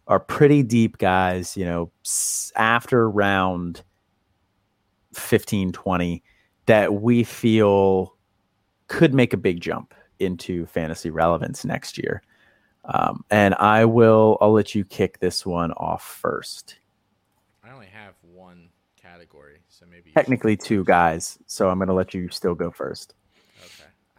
are 0.07 0.21
pretty 0.21 0.63
deep 0.63 0.99
guys. 0.99 1.57
You 1.57 1.65
know, 1.65 1.91
after 2.57 3.09
round 3.09 3.83
15, 5.15 5.73
20, 5.73 6.23
that 6.67 6.95
we 6.95 7.25
feel 7.25 8.15
could 8.89 9.15
make 9.15 9.33
a 9.33 9.37
big 9.37 9.61
jump 9.61 9.95
into 10.19 10.67
fantasy 10.67 11.11
relevance 11.11 11.65
next 11.65 11.99
year. 11.99 12.23
Um, 12.85 13.25
and 13.31 13.55
I 13.57 13.85
will, 13.85 14.39
I'll 14.41 14.53
let 14.53 14.75
you 14.75 14.85
kick 14.85 15.21
this 15.21 15.45
one 15.45 15.73
off 15.73 16.03
first. 16.03 16.79
I 17.63 17.71
only 17.71 17.87
have 17.87 18.15
one 18.23 18.71
category, 19.01 19.59
so 19.69 19.85
maybe 19.91 20.11
technically 20.13 20.57
two 20.57 20.85
guys. 20.85 21.39
So 21.47 21.69
I'm 21.69 21.79
going 21.79 21.89
to 21.89 21.95
let 21.95 22.15
you 22.15 22.29
still 22.31 22.55
go 22.55 22.71
first. 22.71 23.15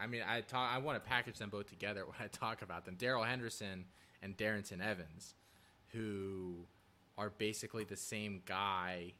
I 0.01 0.07
mean, 0.07 0.21
I 0.27 0.41
talk, 0.41 0.71
I 0.73 0.77
want 0.79 1.01
to 1.03 1.09
package 1.09 1.37
them 1.37 1.49
both 1.49 1.69
together 1.69 2.05
when 2.05 2.15
I 2.19 2.27
talk 2.27 2.61
about 2.61 2.85
them. 2.85 2.95
Darrell 2.97 3.23
Henderson 3.23 3.85
and 4.21 4.37
Darrynton 4.37 4.85
Evans, 4.85 5.35
who 5.93 6.65
are 7.17 7.29
basically 7.29 7.83
the 7.83 7.97
same 7.97 8.41
guy. 8.45 9.13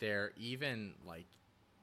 They're 0.00 0.32
even 0.36 0.94
like 1.06 1.26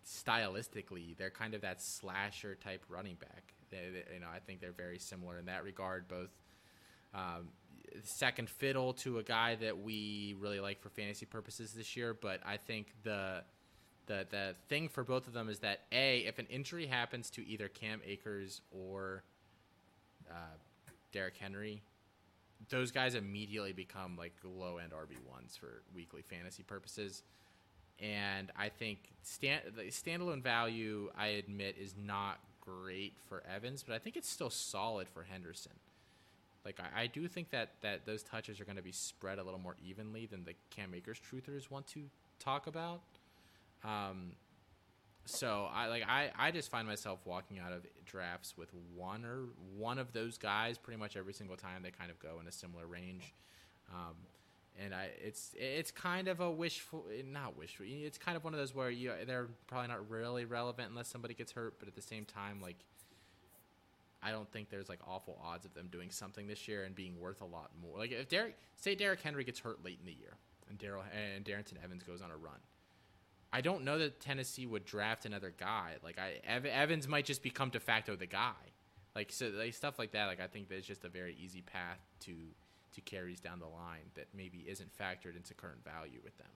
stylistically, 0.06 1.18
they're 1.18 1.30
kind 1.30 1.54
of 1.54 1.62
that 1.62 1.82
slasher 1.82 2.56
type 2.56 2.84
running 2.90 3.16
back. 3.16 3.54
They, 3.70 3.78
they, 3.94 4.14
you 4.16 4.20
know, 4.20 4.28
I 4.34 4.40
think 4.40 4.60
they're 4.60 4.72
very 4.72 5.00
similar 5.00 5.38
in 5.40 5.46
that 5.46 5.64
regard. 5.64 6.08
Both 6.08 6.32
um, 7.14 7.50
second 8.04 8.50
fiddle 8.50 8.94
to 8.94 9.20
a 9.20 9.24
guy 9.24 9.56
that 9.56 9.80
we 9.80 10.36
really 10.40 10.60
like 10.60 10.82
for 10.82 10.90
fantasy 10.90 11.26
purposes 11.26 11.74
this 11.74 11.96
year. 11.96 12.14
But 12.14 12.42
I 12.46 12.58
think 12.58 12.94
the 13.04 13.44
the 14.12 14.28
the 14.30 14.56
thing 14.70 14.90
for 14.90 15.04
both 15.04 15.28
of 15.28 15.34
them 15.34 15.50
is 15.50 15.60
that 15.60 15.82
a 15.92 16.20
if 16.20 16.40
an 16.40 16.48
injury 16.50 16.86
happens 16.86 17.30
to 17.32 17.48
either 17.48 17.68
Cam 17.68 18.02
Akers 18.06 18.62
or 18.72 19.24
uh, 20.30 20.56
Derrick 21.12 21.38
Henry, 21.38 21.82
those 22.70 22.92
guys 22.92 23.16
immediately 23.16 23.74
become 23.74 24.18
like 24.18 24.34
low 24.44 24.78
end 24.78 24.92
RB 24.92 25.16
ones 25.30 25.56
for 25.56 25.84
weekly 25.96 26.22
fantasy 26.22 26.64
purposes 26.64 27.24
and 28.02 28.52
I 28.58 28.70
think 28.70 29.00
stand, 29.22 29.62
the 29.76 29.84
standalone 29.84 30.42
value 30.42 31.12
I 31.18 31.28
admit 31.28 31.76
is 31.80 31.94
not 31.98 32.40
great 32.60 33.14
for 33.30 33.44
Evans, 33.54 33.84
but 33.84 33.94
I 33.94 34.00
think 34.00 34.18
it's 34.18 34.30
still 34.30 34.50
solid 34.50 35.08
for 35.08 35.24
Henderson. 35.24 35.74
Like 36.66 36.80
I, 36.80 37.04
I 37.04 37.08
do 37.08 37.28
think 37.28 37.52
that 37.52 37.70
that 37.82 38.06
those 38.06 38.24
touches 38.24 38.60
are 38.60 38.66
going 38.66 38.78
to 38.78 38.84
be 38.84 38.92
spread 38.92 39.38
a 39.40 39.44
little 39.44 39.60
more 39.60 39.76
evenly 39.86 40.26
than 40.26 40.44
the 40.44 40.54
Cam 40.72 40.94
Akers 40.96 41.20
truthers 41.20 41.70
want 41.70 41.88
to 41.88 42.04
talk 42.40 42.68
about. 42.68 43.02
Um, 43.84 44.34
so 45.26 45.68
I 45.72 45.88
like 45.88 46.04
I, 46.08 46.32
I 46.38 46.52
just 46.52 46.70
find 46.70 46.88
myself 46.88 47.20
walking 47.26 47.60
out 47.60 47.72
of 47.72 47.86
drafts 48.06 48.58
with 48.58 48.70
one 48.96 49.24
or 49.24 49.46
one 49.78 49.98
of 49.98 50.14
those 50.14 50.38
guys 50.38 50.78
pretty 50.78 51.00
much 51.00 51.16
every 51.16 51.34
single 51.34 51.56
time 51.56 51.84
they 51.84 51.92
kind 51.92 52.12
of 52.12 52.20
go 52.20 52.40
in 52.42 52.48
a 52.48 52.52
similar 52.52 52.88
range. 52.88 53.34
Um, 53.94 54.16
and 54.80 54.94
I 54.94 55.10
it's 55.22 55.52
it's 55.58 55.92
kind 55.92 56.28
of 56.28 56.40
a 56.40 56.50
wishful 56.50 57.06
not 57.26 57.58
wishful 57.58 57.86
it's 57.88 58.18
kind 58.18 58.38
of 58.38 58.44
one 58.44 58.54
of 58.54 58.60
those 58.60 58.74
where 58.74 58.90
you 58.90 59.12
they're 59.28 59.50
probably 59.68 59.90
not 59.90 60.10
really 60.10 60.46
relevant 60.46 60.90
unless 60.90 61.08
somebody 61.08 61.34
gets 61.34 61.52
hurt 61.52 61.78
but 61.80 61.88
at 61.88 61.96
the 61.96 62.02
same 62.02 62.26
time 62.26 62.62
like 62.62 62.78
I 64.24 64.32
don't 64.32 64.50
think 64.52 64.70
there's 64.70 64.88
like 64.88 65.00
awful 65.08 65.40
odds 65.44 65.66
of 65.66 65.74
them 65.74 65.90
doing 65.92 66.10
something 66.10 66.48
this 66.48 66.68
year 66.68 66.84
and 66.84 66.96
being 66.96 67.20
worth 67.20 67.42
a 67.42 67.46
lot 67.46 67.72
more 67.82 67.98
like 67.98 68.12
if 68.12 68.30
Derrick 68.30 68.56
say 68.76 68.96
Derrick 68.96 69.22
Henry 69.22 69.44
gets 69.44 69.60
hurt 69.60 69.84
late 69.84 70.00
in 70.00 70.06
the 70.06 70.14
year 70.18 70.36
and 70.70 70.78
Darrell 70.78 71.04
and 71.36 71.44
Darrynton 71.44 71.84
Evans 71.84 72.04
goes 72.04 72.22
on 72.22 72.32
a 72.32 72.38
run 72.38 72.60
I 73.54 73.62
don't 73.62 73.84
know 73.84 73.98
that 73.98 74.20
Tennessee 74.20 74.66
would 74.66 74.86
draft 74.86 75.26
another 75.26 75.54
guy 75.58 75.96
like 76.04 76.18
I 76.18 76.40
Evans 76.46 77.08
might 77.08 77.26
just 77.26 77.44
become 77.44 77.70
de 77.70 77.80
facto 77.80 78.16
the 78.16 78.26
guy 78.26 78.54
like 79.16 79.32
so 79.32 79.52
like 79.56 79.74
stuff 79.74 80.00
like 80.00 80.12
that 80.12 80.28
like 80.28 80.40
I 80.40 80.48
think 80.48 80.70
there's 80.70 80.86
just 80.86 81.04
a 81.04 81.10
very 81.10 81.36
easy 81.40 81.62
path 81.62 82.00
to 82.22 82.34
to 82.94 83.02
carries 83.02 83.40
down 83.40 83.60
the 83.60 83.68
line 83.68 84.12
that 84.16 84.28
maybe 84.36 84.66
isn't 84.68 84.90
factored 84.98 85.36
into 85.36 85.54
current 85.54 85.84
value 85.84 86.20
with 86.24 86.38
them. 86.38 86.48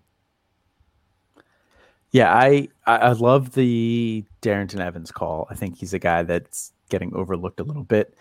Yeah, 2.11 2.33
I 2.33 2.69
I 2.85 3.11
love 3.11 3.53
the 3.53 4.23
Darrynton 4.41 4.79
Evans 4.79 5.11
call. 5.11 5.47
I 5.49 5.55
think 5.55 5.77
he's 5.77 5.93
a 5.93 5.99
guy 5.99 6.23
that's 6.23 6.71
getting 6.89 7.13
overlooked 7.13 7.59
a 7.59 7.63
little 7.63 7.83
bit 7.83 8.15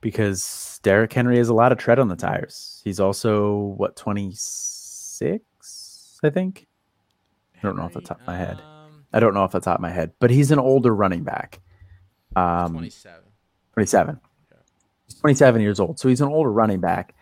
because 0.00 0.80
Derrick 0.82 1.12
Henry 1.12 1.36
has 1.36 1.48
a 1.48 1.54
lot 1.54 1.72
of 1.72 1.78
tread 1.78 1.98
on 1.98 2.08
the 2.08 2.16
tires. 2.16 2.80
He's 2.84 3.00
also 3.00 3.74
what 3.76 3.96
26, 3.96 6.20
I 6.22 6.30
think. 6.30 6.66
I 7.58 7.62
don't 7.62 7.76
know 7.76 7.82
off 7.82 7.94
the 7.94 8.00
top 8.00 8.20
of 8.20 8.26
my 8.26 8.36
head. 8.36 8.60
Um, 8.60 9.04
I 9.12 9.20
don't 9.20 9.34
know 9.34 9.40
off 9.40 9.52
the 9.52 9.60
top 9.60 9.76
of 9.76 9.80
my 9.80 9.90
head, 9.90 10.12
but 10.18 10.30
he's 10.30 10.50
an 10.50 10.58
older 10.58 10.94
running 10.94 11.24
back. 11.24 11.60
Um, 12.34 12.72
27. 12.72 13.22
27. 13.74 14.20
27 15.20 15.62
years 15.62 15.80
old, 15.80 15.98
so 15.98 16.08
he's 16.08 16.20
an 16.20 16.28
older 16.28 16.52
running 16.52 16.80
back. 16.80 17.14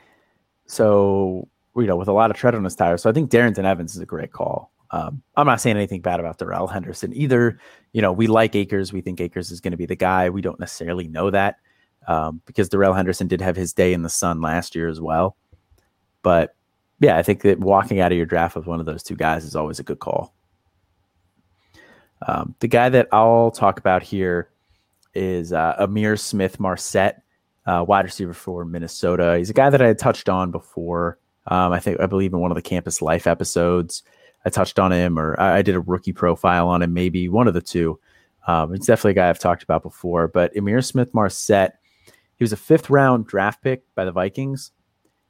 So 0.67 1.49
you 1.77 1.87
know, 1.87 1.97
with 1.97 2.09
a 2.09 2.13
lot 2.13 2.31
of 2.31 2.37
tread 2.37 2.55
on 2.55 2.65
his 2.65 2.77
tires. 2.77 3.03
So 3.03 3.11
I 3.11 3.13
think 3.13 3.31
Darrynton 3.31 3.65
Evans 3.65 3.95
is 3.95 4.01
a 4.01 4.07
great 4.07 4.33
call. 4.33 4.73
Um, 4.91 5.23
I'm 5.37 5.47
not 5.47 5.61
saying 5.61 5.77
anything 5.77 6.03
bad 6.03 6.21
about 6.21 6.39
Darrell 6.39 6.69
Henderson 6.69 7.13
either. 7.15 7.59
You 7.93 8.03
know, 8.03 8.13
we 8.13 8.27
like 8.27 8.55
Akers. 8.55 8.93
We 8.93 9.01
think 9.01 9.21
Akers 9.21 9.51
is 9.51 9.61
going 9.61 9.73
to 9.73 9.77
be 9.77 9.87
the 9.87 9.97
guy. 9.97 10.31
We 10.31 10.41
don't 10.41 10.61
necessarily 10.61 11.09
know 11.09 11.31
that 11.31 11.57
um, 12.07 12.41
because 12.47 12.69
Darrell 12.69 12.95
Henderson 12.95 13.27
did 13.27 13.41
have 13.41 13.57
his 13.57 13.73
day 13.73 13.93
in 13.93 14.03
the 14.03 14.09
sun 14.09 14.41
last 14.41 14.75
year 14.75 14.89
as 14.89 15.01
well. 15.01 15.37
But 16.23 16.55
yeah, 17.05 17.19
I 17.19 17.23
think 17.23 17.43
that 17.43 17.61
walking 17.61 18.01
out 18.01 18.13
of 18.13 18.17
your 18.17 18.25
draft 18.25 18.57
with 18.57 18.67
one 18.67 18.81
of 18.81 18.87
those 18.87 19.03
two 19.03 19.15
guys 19.15 19.45
is 19.45 19.55
always 19.55 19.79
a 19.79 19.83
good 19.83 19.99
call. 19.99 20.35
Um, 22.27 22.55
the 22.61 22.69
guy 22.69 22.89
that 22.89 23.09
I'll 23.13 23.51
talk 23.51 23.79
about 23.79 24.03
here 24.03 24.49
is 25.15 25.53
uh, 25.53 25.77
Ihmir 25.79 26.19
Smith-Marsette 26.19 27.23
uh, 27.67 27.85
wide 27.87 28.07
receiver 28.07 28.33
for 28.33 28.65
Minnesota. 28.65 29.37
He's 29.37 29.51
a 29.51 29.55
guy 29.55 29.69
that 29.69 29.83
I 29.83 29.87
had 29.87 29.99
touched 29.99 30.31
on 30.31 30.51
before. 30.51 31.19
Um, 31.47 31.73
I 31.73 31.79
think 31.79 32.01
I 32.01 32.07
believe 32.07 32.33
in 32.33 32.41
one 32.41 32.51
of 32.51 32.55
the 32.55 32.63
Campus 32.63 33.03
Life 33.03 33.27
episodes, 33.27 34.03
I 34.47 34.49
touched 34.49 34.79
on 34.79 34.91
him, 34.91 35.19
or 35.19 35.39
I, 35.39 35.59
I 35.59 35.63
did 35.63 35.75
a 35.75 35.81
rookie 35.81 36.15
profile 36.15 36.69
on 36.69 36.81
him, 36.81 36.95
maybe 36.95 37.29
one 37.29 37.49
of 37.49 37.55
the 37.55 37.61
two. 37.61 38.01
Um, 38.47 38.75
it's 38.75 38.87
definitely 38.87 39.11
a 39.11 39.15
guy 39.15 39.29
I've 39.29 39.39
talked 39.39 39.63
about 39.63 39.83
before. 39.83 40.27
But 40.27 40.55
Ihmir 40.55 40.83
Smith-Marsette, 40.83 41.79
he 42.07 42.45
was 42.45 42.55
a 42.55 42.57
fifth 42.57 42.89
round 42.89 43.27
draft 43.27 43.63
pick 43.63 43.83
by 43.95 44.07
the 44.07 44.13
Vikings, 44.13 44.73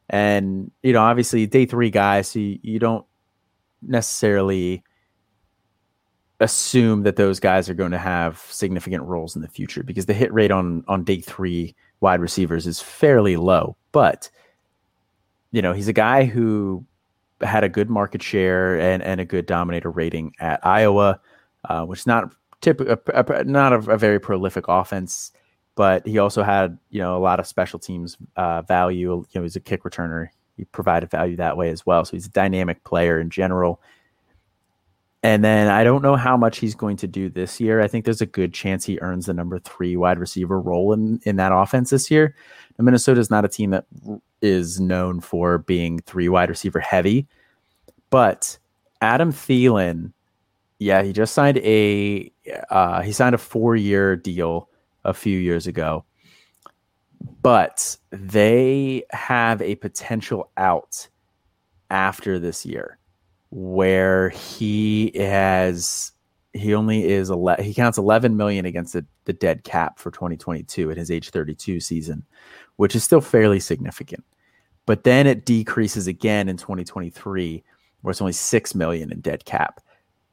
and 0.09 0.71
you 0.83 0.93
know, 0.93 1.03
obviously 1.03 1.47
day 1.47 1.67
three 1.67 1.91
guys, 1.91 2.29
so 2.29 2.39
you, 2.39 2.59
you 2.63 2.79
don't 2.79 3.05
necessarily 3.83 4.83
assume 6.41 7.05
that 7.05 7.17
those 7.17 7.41
guys 7.41 7.71
are 7.71 7.75
going 7.75 7.93
to 7.93 7.99
have 7.99 8.45
significant 8.51 9.05
roles 9.05 9.37
in 9.37 9.43
the 9.43 9.49
future 9.49 9.83
because 9.83 10.07
the 10.07 10.15
hit 10.15 10.33
rate 10.33 10.51
on 10.51 10.85
on 10.89 11.05
day 11.05 11.21
three 11.21 11.75
wide 12.01 12.21
receivers 12.21 12.67
is 12.67 12.81
fairly 12.81 13.37
low. 13.37 13.77
But 13.93 14.31
you 15.53 15.63
know, 15.63 15.73
he's 15.73 15.89
a 15.89 15.93
guy 15.93 16.25
who 16.25 16.85
had 17.41 17.65
a 17.65 17.69
good 17.69 17.89
market 17.89 18.23
share 18.23 18.79
and, 18.79 19.03
and 19.03 19.21
a 19.21 19.25
good 19.25 19.47
dominator 19.47 19.91
rating 19.91 20.33
at 20.41 20.65
Iowa, 20.67 21.21
uh, 21.69 21.85
which 21.85 22.01
is 22.01 22.07
not 22.07 22.35
typical, 22.61 22.97
not 23.45 23.73
a, 23.73 23.77
a, 23.93 23.99
very 23.99 24.19
prolific 24.19 24.65
offense, 24.69 25.31
but 25.75 26.07
he 26.07 26.19
also 26.19 26.43
had 26.43 26.79
you 26.91 27.01
know 27.01 27.17
a 27.17 27.21
lot 27.21 27.41
of 27.41 27.47
special 27.47 27.79
teams 27.79 28.17
uh, 28.37 28.63
value. 28.63 29.25
You 29.31 29.41
know, 29.41 29.43
he's 29.43 29.57
a 29.57 29.61
kick 29.61 29.83
returner. 29.83 30.29
He 30.57 30.65
provided 30.65 31.11
value 31.11 31.37
that 31.37 31.57
way 31.57 31.71
as 31.71 31.85
well. 31.85 32.05
So 32.05 32.13
he's 32.13 32.27
a 32.27 32.31
dynamic 32.31 32.85
player 32.85 33.19
in 33.19 33.31
general. 33.31 33.81
And 35.25 35.43
then 35.43 35.69
I 35.69 35.85
don't 35.85 36.03
know 36.03 36.17
how 36.17 36.37
much 36.37 36.59
he's 36.59 36.75
going 36.75 36.99
to 36.99 37.07
do 37.07 37.31
this 37.31 37.59
year. 37.59 37.81
I 37.81 37.89
think 37.89 38.05
there's 38.05 38.21
a 38.21 38.27
good 38.27 38.53
chance 38.53 38.85
he 38.85 38.99
earns 39.01 39.25
the 39.25 39.33
number 39.33 39.59
three 39.59 39.97
wide 39.97 40.19
receiver 40.19 40.61
role 40.61 40.93
in, 40.93 41.19
in 41.25 41.37
that 41.37 41.51
offense 41.51 41.89
this 41.89 42.11
year. 42.11 42.37
Minnesota 42.79 43.21
is 43.21 43.31
not 43.31 43.45
a 43.45 43.49
team 43.49 43.71
that 43.71 43.87
is 44.43 44.79
known 44.79 45.21
for 45.21 45.59
being 45.59 46.01
three 46.01 46.29
wide 46.29 46.51
receiver 46.51 46.79
heavy, 46.79 47.27
but 48.11 48.59
Adam 49.01 49.33
Thielen, 49.33 50.13
yeah, 50.79 51.03
he 51.03 51.13
just 51.13 51.33
signed 51.33 51.59
a 51.59 52.31
uh, 52.69 53.01
he 53.01 53.13
signed 53.13 53.35
a 53.35 53.39
four 53.39 53.77
year 53.77 54.17
deal 54.17 54.69
a 55.05 55.15
few 55.15 55.39
years 55.39 55.67
ago, 55.67 56.05
but 57.43 57.97
they 58.11 59.05
have 59.11 59.61
a 59.63 59.75
potential 59.77 60.51
out 60.57 61.09
after 61.91 62.39
this 62.39 62.65
year. 62.67 62.99
where 63.57 64.31
he 64.31 65.13
has 65.15 66.11
he 66.55 66.75
only 66.75 67.05
is 67.05 67.31
11, 67.31 67.65
he 67.65 67.73
counts 67.73 67.99
11 67.99 68.37
million 68.37 68.65
against 68.67 68.93
the, 68.93 69.07
the 69.27 69.33
dead 69.33 69.65
cap 69.65 69.99
for 69.99 70.11
2022 70.11 70.91
at 70.91 70.97
his 70.97 71.11
age 71.11 71.31
32 71.31 71.81
season, 71.81 72.25
which 72.77 72.97
is 72.97 73.05
still 73.05 73.21
fairly 73.21 73.61
significant. 73.61 74.25
But 74.87 75.05
then 75.05 75.27
it 75.27 75.47
decreases 75.47 76.07
again 76.07 76.49
in 76.49 76.57
2023, 76.57 77.63
where 78.03 78.11
it's 78.11 78.21
only 78.21 78.33
6 78.33 78.75
million 78.75 79.11
in 79.13 79.21
dead 79.21 79.45
cap, 79.45 79.81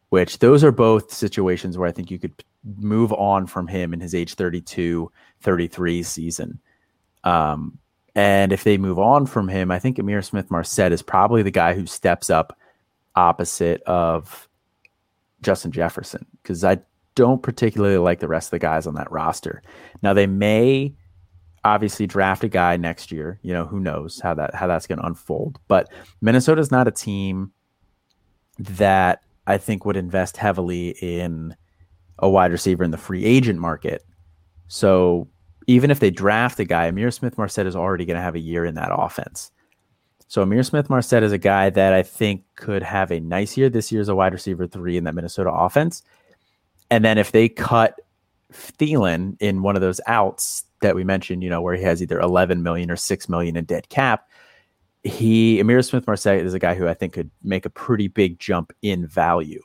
which 0.10 0.39
those 0.39 0.64
are 0.64 0.72
both 0.72 1.11
situations 1.11 1.77
where 1.77 1.88
I 1.88 1.91
think 1.91 2.11
you 2.11 2.19
could 2.19 2.34
move 2.64 3.12
on 3.14 3.48
from 3.48 3.68
him 3.68 3.94
in 3.94 4.00
his 4.00 4.14
age 4.14 4.36
32, 4.36 5.12
33 5.42 6.04
season. 6.04 6.60
Um, 7.24 7.78
and 8.16 8.52
if 8.52 8.64
they 8.64 8.78
move 8.78 9.00
on 9.00 9.26
from 9.26 9.48
him, 9.48 9.72
I 9.72 9.80
think 9.80 9.98
Ihmir 9.98 10.24
Smith-Marsette 10.24 10.92
is 10.92 11.02
probably 11.02 11.44
the 11.44 11.52
guy 11.52 11.74
who 11.74 11.86
steps 11.86 12.30
up 12.30 12.58
opposite 13.16 13.82
of 13.84 14.48
Justin 15.42 15.72
Jefferson 15.72 16.26
because 16.42 16.64
I 16.64 16.80
don't 17.16 17.42
particularly 17.42 17.98
like 17.98 18.20
the 18.20 18.28
rest 18.28 18.48
of 18.48 18.52
the 18.52 18.60
guys 18.60 18.88
on 18.88 18.96
that 18.96 19.12
roster. 19.12 19.62
Now 20.02 20.14
they 20.14 20.28
may 20.28 20.94
obviously 21.64 22.08
draft 22.08 22.44
a 22.44 22.50
guy 22.50 22.78
next 22.78 23.12
year. 23.12 23.40
You 23.44 23.54
know, 23.54 23.66
who 23.66 23.80
knows 23.80 24.20
how 24.20 24.34
that 24.36 24.56
how 24.56 24.68
that's 24.68 24.88
going 24.88 25.00
to 25.00 25.06
unfold. 25.06 25.60
But 25.68 25.90
Minnesota's 26.22 26.72
not 26.72 26.88
a 26.88 26.92
team 26.92 27.52
that 28.60 29.24
I 29.48 29.58
think 29.58 29.86
would 29.86 29.98
invest 29.98 30.38
heavily 30.38 30.90
in 31.02 31.56
a 32.22 32.30
wide 32.30 32.52
receiver 32.52 32.84
in 32.84 32.91
the 32.91 32.98
free 32.98 33.26
agent 33.26 33.60
market. 33.60 34.06
So 34.68 35.27
even 35.68 35.91
if 35.91 35.99
they 35.99 36.11
draft 36.11 36.60
a 36.60 36.65
guy, 36.65 36.89
Ihmir 36.89 37.14
Smith-Marsette 37.14 37.68
is 37.68 37.76
already 37.76 38.06
going 38.06 38.15
to 38.15 38.22
have 38.22 38.35
a 38.35 38.39
year 38.39 38.65
in 38.65 38.76
that 38.76 38.91
offense. 38.91 39.52
So 40.27 40.45
Ihmir 40.45 40.65
Smith-Marsette 40.65 41.23
is 41.23 41.31
a 41.31 41.38
guy 41.38 41.69
that 41.72 41.93
I 41.93 42.03
think 42.03 42.43
could 42.56 42.84
have 42.84 43.11
a 43.11 43.19
nice 43.19 43.57
year 43.57 43.69
this 43.69 43.91
year 43.91 44.02
as 44.02 44.10
a 44.10 44.15
wide 44.15 44.34
receiver 44.34 44.65
three 44.68 44.98
in 44.98 45.03
that 45.03 45.15
Minnesota 45.15 45.52
offense. 45.52 46.03
And 46.89 47.03
then 47.03 47.18
if 47.18 47.31
they 47.31 47.49
cut 47.49 47.99
Thielen 48.53 49.35
in 49.39 49.61
one 49.61 49.76
of 49.76 49.81
those 49.81 50.02
outs 50.07 50.64
that 50.81 50.95
we 50.95 51.03
mentioned, 51.03 51.43
you 51.43 51.49
know, 51.49 51.61
where 51.61 51.76
he 51.76 51.84
has 51.84 52.02
either 52.02 52.19
11 52.19 52.64
million 52.64 52.89
or 52.89 52.95
6 52.95 53.30
million 53.30 53.56
in 53.56 53.65
dead 53.65 53.89
cap, 53.89 54.27
he, 55.03 55.61
Ihmir 55.61 55.84
Smith-Marsette 55.84 56.45
is 56.45 56.53
a 56.53 56.60
guy 56.60 56.76
who 56.76 56.88
I 56.88 56.93
think 56.93 57.14
could 57.14 57.31
make 57.43 57.65
a 57.65 57.69
pretty 57.69 58.07
big 58.07 58.39
jump 58.39 58.73
in 58.81 59.07
value. 59.07 59.61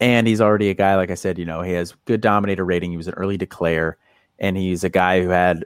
And 0.00 0.26
he's 0.26 0.40
already 0.40 0.70
a 0.70 0.74
guy, 0.74 0.96
like 0.96 1.10
I 1.10 1.14
said, 1.14 1.38
you 1.38 1.44
know, 1.44 1.62
he 1.62 1.72
has 1.72 1.94
good 2.04 2.20
dominator 2.20 2.64
rating. 2.64 2.90
He 2.90 2.96
was 2.96 3.08
an 3.08 3.14
early 3.14 3.36
declare, 3.36 3.96
and 4.38 4.56
he's 4.56 4.82
a 4.84 4.88
guy 4.88 5.22
who 5.22 5.28
had 5.28 5.64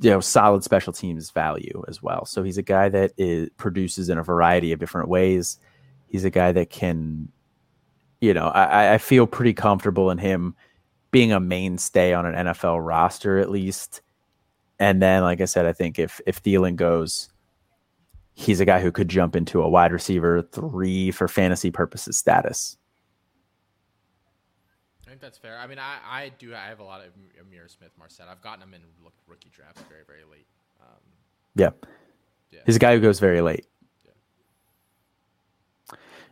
you 0.00 0.10
know 0.10 0.20
solid 0.20 0.64
special 0.64 0.92
teams 0.92 1.30
value 1.30 1.84
as 1.88 2.02
well. 2.02 2.24
So 2.24 2.42
he's 2.42 2.58
a 2.58 2.62
guy 2.62 2.88
that 2.88 3.12
is, 3.16 3.48
produces 3.56 4.08
in 4.08 4.18
a 4.18 4.22
variety 4.22 4.72
of 4.72 4.80
different 4.80 5.08
ways. 5.08 5.58
He's 6.08 6.24
a 6.24 6.30
guy 6.30 6.52
that 6.52 6.70
can, 6.70 7.28
you 8.20 8.34
know, 8.34 8.48
I, 8.48 8.94
I 8.94 8.98
feel 8.98 9.26
pretty 9.26 9.54
comfortable 9.54 10.10
in 10.10 10.18
him 10.18 10.54
being 11.10 11.32
a 11.32 11.40
mainstay 11.40 12.12
on 12.12 12.26
an 12.26 12.46
NFL 12.46 12.84
roster 12.84 13.38
at 13.38 13.50
least. 13.50 14.02
And 14.78 15.00
then, 15.00 15.22
like 15.22 15.40
I 15.40 15.44
said, 15.44 15.66
I 15.66 15.72
think 15.72 15.98
if 15.98 16.20
if 16.26 16.42
Thielen 16.42 16.76
goes, 16.76 17.30
he's 18.34 18.60
a 18.60 18.64
guy 18.64 18.80
who 18.80 18.92
could 18.92 19.08
jump 19.08 19.36
into 19.36 19.62
a 19.62 19.68
wide 19.68 19.92
receiver 19.92 20.42
three 20.42 21.10
for 21.12 21.28
fantasy 21.28 21.70
purposes 21.70 22.18
status 22.18 22.76
think 25.14 25.22
that's 25.22 25.38
fair. 25.38 25.56
I 25.56 25.68
mean, 25.68 25.78
I, 25.78 25.98
I 26.04 26.32
do. 26.40 26.52
I 26.54 26.66
have 26.66 26.80
a 26.80 26.84
lot 26.84 27.00
of 27.00 27.06
Ihmir 27.40 27.70
Smith-Marsette. 27.70 28.26
I've 28.28 28.42
gotten 28.42 28.64
him 28.64 28.74
in 28.74 28.80
rookie 29.28 29.50
drafts 29.54 29.80
very, 29.88 30.02
very 30.08 30.24
late. 30.28 30.46
Um, 30.80 30.98
yeah. 31.54 31.70
yeah. 32.50 32.60
He's 32.66 32.74
a 32.74 32.80
guy 32.80 32.96
who 32.96 33.00
goes 33.00 33.20
very 33.20 33.40
late. 33.40 33.64
Yeah. 34.04 34.10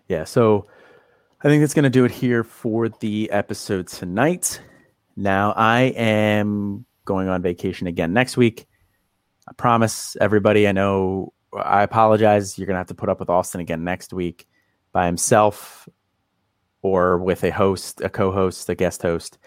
Yeah. 0.08 0.24
So 0.24 0.66
I 1.42 1.48
think 1.48 1.60
that's 1.62 1.74
going 1.74 1.84
to 1.84 1.90
do 1.90 2.04
it 2.04 2.10
here 2.10 2.42
for 2.42 2.88
the 2.88 3.30
episode 3.30 3.86
tonight. 3.86 4.60
Now, 5.14 5.52
I 5.52 5.82
am 5.94 6.84
going 7.04 7.28
on 7.28 7.40
vacation 7.40 7.86
again 7.86 8.12
next 8.12 8.36
week. 8.36 8.66
I 9.48 9.52
promise 9.52 10.16
everybody, 10.20 10.66
I 10.66 10.72
know 10.72 11.32
I 11.56 11.84
apologize. 11.84 12.58
You're 12.58 12.66
going 12.66 12.74
to 12.74 12.78
have 12.78 12.88
to 12.88 12.96
put 12.96 13.08
up 13.08 13.20
with 13.20 13.30
Austin 13.30 13.60
again 13.60 13.84
next 13.84 14.12
week 14.12 14.48
by 14.90 15.06
himself 15.06 15.88
or 16.82 17.18
with 17.18 17.44
a 17.44 17.50
host, 17.50 18.00
a 18.00 18.08
co-host, 18.08 18.68
a 18.68 18.74
guest 18.74 19.02
host. 19.02 19.38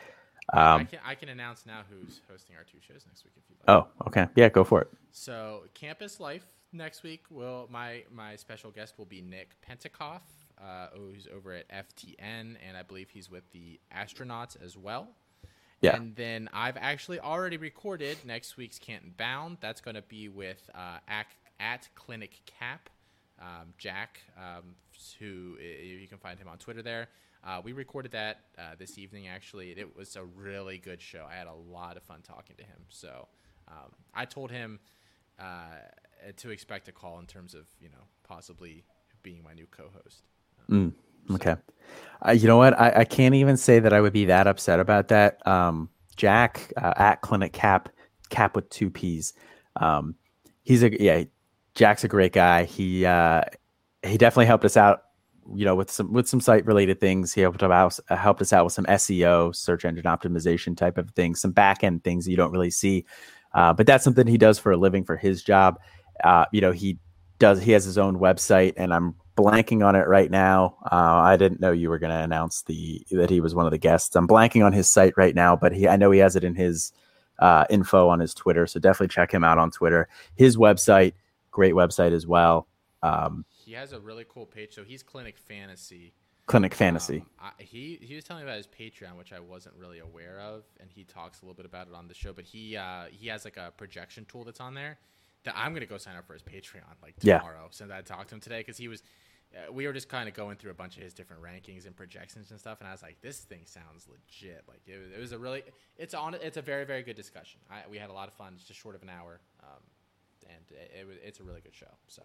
Um, 0.54 0.82
I, 0.82 0.84
can, 0.84 1.00
I 1.06 1.16
can 1.16 1.30
announce 1.30 1.66
now 1.66 1.82
who's 1.90 2.22
hosting 2.30 2.56
our 2.56 2.64
two 2.64 2.78
shows 2.80 3.06
next 3.08 3.24
week. 3.24 3.34
If 3.38 3.44
you 3.50 3.56
like. 3.68 3.78
Oh, 3.78 4.08
okay, 4.08 4.28
yeah, 4.36 4.50
go 4.50 4.64
for 4.64 4.82
it. 4.82 4.88
So, 5.12 5.64
Campus 5.74 6.20
Life 6.20 6.46
next 6.72 7.04
week 7.04 7.24
will 7.30 7.68
my 7.72 8.04
my 8.14 8.36
special 8.36 8.72
guest 8.72 8.96
will 8.98 9.06
be 9.06 9.22
Nick 9.22 9.56
Pentakoff, 9.68 10.22
uh, 10.62 10.88
who's 10.96 11.28
over 11.36 11.54
at 11.54 11.68
FTN, 11.70 12.56
and 12.68 12.78
I 12.78 12.84
believe 12.84 13.10
he's 13.10 13.30
with 13.30 13.50
the 13.52 13.80
Astronauts 13.96 14.62
as 14.64 14.78
well. 14.78 15.10
Yeah. 15.82 15.96
And 15.96 16.16
then 16.16 16.50
I've 16.54 16.78
actually 16.78 17.20
already 17.20 17.58
recorded 17.58 18.18
next 18.26 18.58
week's 18.58 18.80
Canton 18.80 19.14
Bound. 19.18 19.58
That's 19.62 19.82
going 19.82 19.96
to 19.96 20.02
be 20.02 20.30
with 20.30 20.70
uh, 20.74 20.98
at, 21.08 21.28
at 21.60 21.90
Clinic 21.96 22.42
Cap, 22.46 22.90
um, 23.40 23.74
Jack, 23.78 24.22
um, 24.38 24.76
who 25.20 25.56
you 25.60 26.08
can 26.08 26.18
find 26.18 26.40
him 26.40 26.48
on 26.48 26.58
Twitter 26.58 26.82
there. 26.82 27.08
Uh, 27.44 27.62
we 27.64 27.74
recorded 27.74 28.12
that 28.12 28.40
uh, 28.58 28.76
this 28.78 28.98
evening. 28.98 29.28
Actually, 29.28 29.72
it 29.72 29.96
was 29.96 30.16
a 30.16 30.24
really 30.24 30.78
good 30.80 31.02
show. 31.02 31.28
I 31.30 31.36
had 31.36 31.48
a 31.48 31.54
lot 31.54 31.96
of 31.96 32.04
fun 32.04 32.22
talking 32.24 32.56
to 32.56 32.64
him. 32.64 32.80
So 32.90 33.28
um, 33.68 33.92
I 34.14 34.26
told 34.26 34.52
him 34.52 34.80
uh, 35.40 35.76
to 36.38 36.50
expect 36.50 36.88
a 36.88 36.92
call 36.92 37.20
in 37.20 37.26
terms 37.28 37.54
of 37.54 37.68
you 37.80 37.90
know 37.90 38.04
possibly 38.28 38.84
being 39.22 39.44
my 39.44 39.54
new 39.54 39.68
co-host. 39.70 40.24
Um, 40.70 40.94
mm, 41.30 41.36
okay. 41.36 41.56
So. 42.26 42.32
you 42.32 42.48
know 42.48 42.58
what? 42.58 42.80
I, 42.80 42.94
I, 42.98 43.06
can't 43.06 43.36
even 43.36 43.58
say 43.58 43.80
that 43.80 43.94
I 43.94 44.02
would 44.02 44.14
be 44.14 44.26
that 44.26 44.48
upset 44.48 44.80
about 44.80 45.10
that. 45.10 45.46
Um, 45.48 45.90
Jack 46.16 46.72
uh, 46.78 46.94
at 46.96 47.22
Clinic 47.22 47.54
Cap, 47.54 47.90
Cap 48.30 48.56
with 48.56 48.70
two 48.70 48.90
P's. 48.90 49.34
Um, 49.76 50.16
he's 50.64 50.84
a 50.84 51.02
yeah. 51.02 51.24
Jack's 51.76 52.04
a 52.04 52.08
great 52.08 52.34
guy. 52.34 52.64
He 52.64 53.06
uh, 53.06 53.42
he 54.04 54.18
definitely 54.18 54.46
helped 54.46 54.66
us 54.66 54.78
out 54.78 55.02
you 55.54 55.66
know 55.66 55.76
with 55.76 55.92
some 55.92 56.12
with 56.12 56.28
some 56.28 56.40
site 56.42 56.66
related 56.66 57.00
things. 57.00 57.34
He 57.34 57.42
helped 57.42 57.62
us 57.62 58.02
uh, 58.10 58.16
helped 58.16 58.42
us 58.42 58.54
out 58.54 58.66
with 58.66 58.74
some 58.74 58.86
seo 58.86 59.56
search 59.56 59.86
engine 59.86 60.06
optimization 60.06 60.76
type 60.76 60.98
of 60.98 61.12
things 61.12 61.40
some 61.40 61.52
back 61.52 61.84
end 61.84 62.04
things 62.04 62.28
you 62.28 62.38
don't 62.38 62.52
really 62.52 62.72
see. 62.72 63.06
Uh, 63.54 63.74
but 63.74 63.86
that's 63.86 64.04
something 64.04 64.28
he 64.28 64.38
does 64.38 64.60
for 64.60 64.72
a 64.72 64.78
living 64.78 65.04
for 65.04 65.18
his 65.18 65.44
job. 65.44 65.80
Uh, 66.24 66.46
you 66.52 66.62
know 66.62 66.72
he 66.72 66.98
does 67.40 67.62
he 67.62 67.72
has 67.72 67.84
his 67.84 67.98
own 67.98 68.18
website 68.18 68.74
and 68.78 68.94
i'm 68.94 69.14
blanking 69.36 69.86
on 69.86 69.96
it 69.96 70.08
right 70.08 70.32
now. 70.32 70.78
Uh, 70.90 71.20
i 71.22 71.36
didn't 71.36 71.60
know 71.60 71.74
you 71.74 71.90
were 71.90 72.00
going 72.00 72.12
to 72.12 72.24
announce 72.24 72.64
the 72.64 73.06
that 73.12 73.30
he 73.30 73.42
was 73.42 73.54
one 73.54 73.66
of 73.66 73.72
the 73.72 73.78
guests. 73.78 74.16
I'm 74.16 74.28
blanking 74.28 74.66
on 74.66 74.72
his 74.72 74.88
site 74.88 75.14
right 75.18 75.36
now 75.36 75.56
but 75.56 75.74
he 75.74 75.88
i 75.88 75.98
know 75.98 76.12
he 76.12 76.20
has 76.20 76.36
it 76.36 76.44
in 76.44 76.56
his 76.56 76.94
uh, 77.40 77.66
info 77.70 78.08
on 78.08 78.22
his 78.22 78.34
twitter 78.34 78.66
so 78.66 78.80
definitely 78.80 79.10
check 79.10 79.34
him 79.34 79.44
out 79.44 79.58
on 79.58 79.70
twitter. 79.70 80.08
His 80.36 80.56
website 80.56 81.14
great 81.56 81.74
website 81.74 82.12
as 82.12 82.28
well 82.28 82.68
um, 83.06 83.46
he 83.50 83.74
has 83.74 83.94
a 83.94 84.00
really 84.00 84.26
cool 84.28 84.46
page. 84.46 84.74
So 84.74 84.84
he's 84.84 85.04
Clinic 85.04 85.38
Fantasy. 85.38 86.14
Clinic 86.48 86.74
um, 86.74 86.78
Fantasy. 86.78 87.18
Um, 87.18 87.52
I, 87.60 87.64
he 87.64 88.00
he 88.02 88.16
was 88.16 88.24
telling 88.24 88.44
me 88.44 88.50
about 88.50 88.58
his 88.58 88.68
Patreon, 88.68 89.18
which 89.18 89.32
I 89.32 89.40
wasn't 89.40 89.76
really 89.76 90.00
aware 90.00 90.40
of, 90.40 90.64
and 90.80 90.90
he 90.92 91.04
talks 91.04 91.42
a 91.42 91.46
little 91.46 91.56
bit 91.56 91.66
about 91.66 91.88
it 91.88 91.94
on 91.94 92.08
the 92.08 92.14
show. 92.14 92.34
But 92.34 92.46
he 92.46 92.76
uh, 92.78 93.06
he 93.12 93.28
has 93.28 93.46
like 93.46 93.58
a 93.58 93.72
projection 93.78 94.26
tool 94.26 94.44
that's 94.44 94.60
on 94.60 94.74
there 94.74 94.98
that 95.44 95.54
I'm 95.56 95.74
gonna 95.74 95.86
go 95.86 95.98
sign 95.98 96.16
up 96.16 96.26
for 96.26 96.34
his 96.34 96.42
Patreon 96.42 97.02
like 97.02 97.16
tomorrow. 97.20 97.64
Yeah. 97.64 97.68
Since 97.72 97.92
I 97.92 98.02
talked 98.02 98.30
to 98.30 98.36
him 98.36 98.42
today, 98.42 98.60
because 98.60 98.78
he 98.78 98.88
was. 98.88 99.04
Uh, 99.56 99.72
we 99.72 99.86
were 99.86 99.94
just 99.94 100.10
kind 100.10 100.28
of 100.28 100.34
going 100.34 100.58
through 100.58 100.72
a 100.72 100.74
bunch 100.74 100.98
of 100.98 101.04
his 101.04 101.14
different 101.14 101.42
rankings 101.42 101.86
and 101.86 101.96
projections 101.96 102.50
and 102.50 102.60
stuff, 102.60 102.80
and 102.80 102.90
I 102.90 102.92
was 102.92 103.04
like, 103.04 103.22
"This 103.22 103.40
thing 103.40 103.62
sounds 103.64 104.08
legit." 104.10 104.64
Like 104.68 104.82
it 104.88 104.98
was, 105.00 105.12
it 105.16 105.20
was 105.20 105.32
a 105.32 105.38
really, 105.38 105.62
it's 105.98 106.14
on, 106.14 106.34
it's 106.34 106.58
a 106.58 106.64
very, 106.64 106.84
very 106.84 107.04
good 107.04 107.16
discussion. 107.16 107.62
I, 107.70 107.84
we 107.90 107.98
had 107.98 108.10
a 108.10 108.14
lot 108.14 108.28
of 108.28 108.34
fun, 108.34 108.54
it's 108.56 108.66
just 108.66 108.82
short 108.82 108.96
of 108.96 109.04
an 109.04 109.10
hour, 109.10 109.40
um, 109.64 109.82
and 110.48 110.64
it, 110.72 110.92
it, 110.94 111.22
it's 111.24 111.40
a 111.40 111.44
really 111.44 111.62
good 111.62 111.76
show. 111.76 111.92
So 112.08 112.24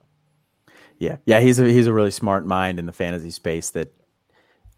yeah, 0.98 1.16
yeah, 1.24 1.40
he's 1.40 1.58
a 1.58 1.64
he's 1.70 1.86
a 1.86 1.92
really 1.92 2.10
smart 2.10 2.46
mind 2.46 2.78
in 2.78 2.86
the 2.86 2.92
fantasy 2.92 3.30
space 3.30 3.70
that 3.70 3.92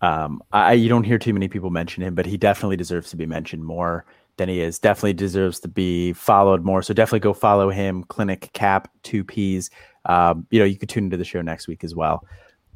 um, 0.00 0.42
I 0.52 0.74
you 0.74 0.88
don't 0.88 1.04
hear 1.04 1.18
too 1.18 1.32
many 1.32 1.48
people 1.48 1.70
mention 1.70 2.02
him, 2.02 2.14
but 2.14 2.26
he 2.26 2.36
definitely 2.36 2.76
deserves 2.76 3.10
to 3.10 3.16
be 3.16 3.26
mentioned 3.26 3.64
more 3.64 4.04
than 4.36 4.48
he 4.48 4.60
is. 4.60 4.78
Definitely 4.78 5.14
deserves 5.14 5.60
to 5.60 5.68
be 5.68 6.12
followed 6.12 6.64
more. 6.64 6.82
So 6.82 6.94
definitely 6.94 7.20
go 7.20 7.32
follow 7.32 7.70
him. 7.70 8.04
Clinic 8.04 8.50
Cap 8.52 8.88
Two 9.02 9.24
P's. 9.24 9.70
Um, 10.06 10.46
you 10.50 10.58
know, 10.58 10.64
you 10.64 10.76
could 10.76 10.88
tune 10.88 11.04
into 11.04 11.16
the 11.16 11.24
show 11.24 11.42
next 11.42 11.68
week 11.68 11.84
as 11.84 11.94
well. 11.94 12.26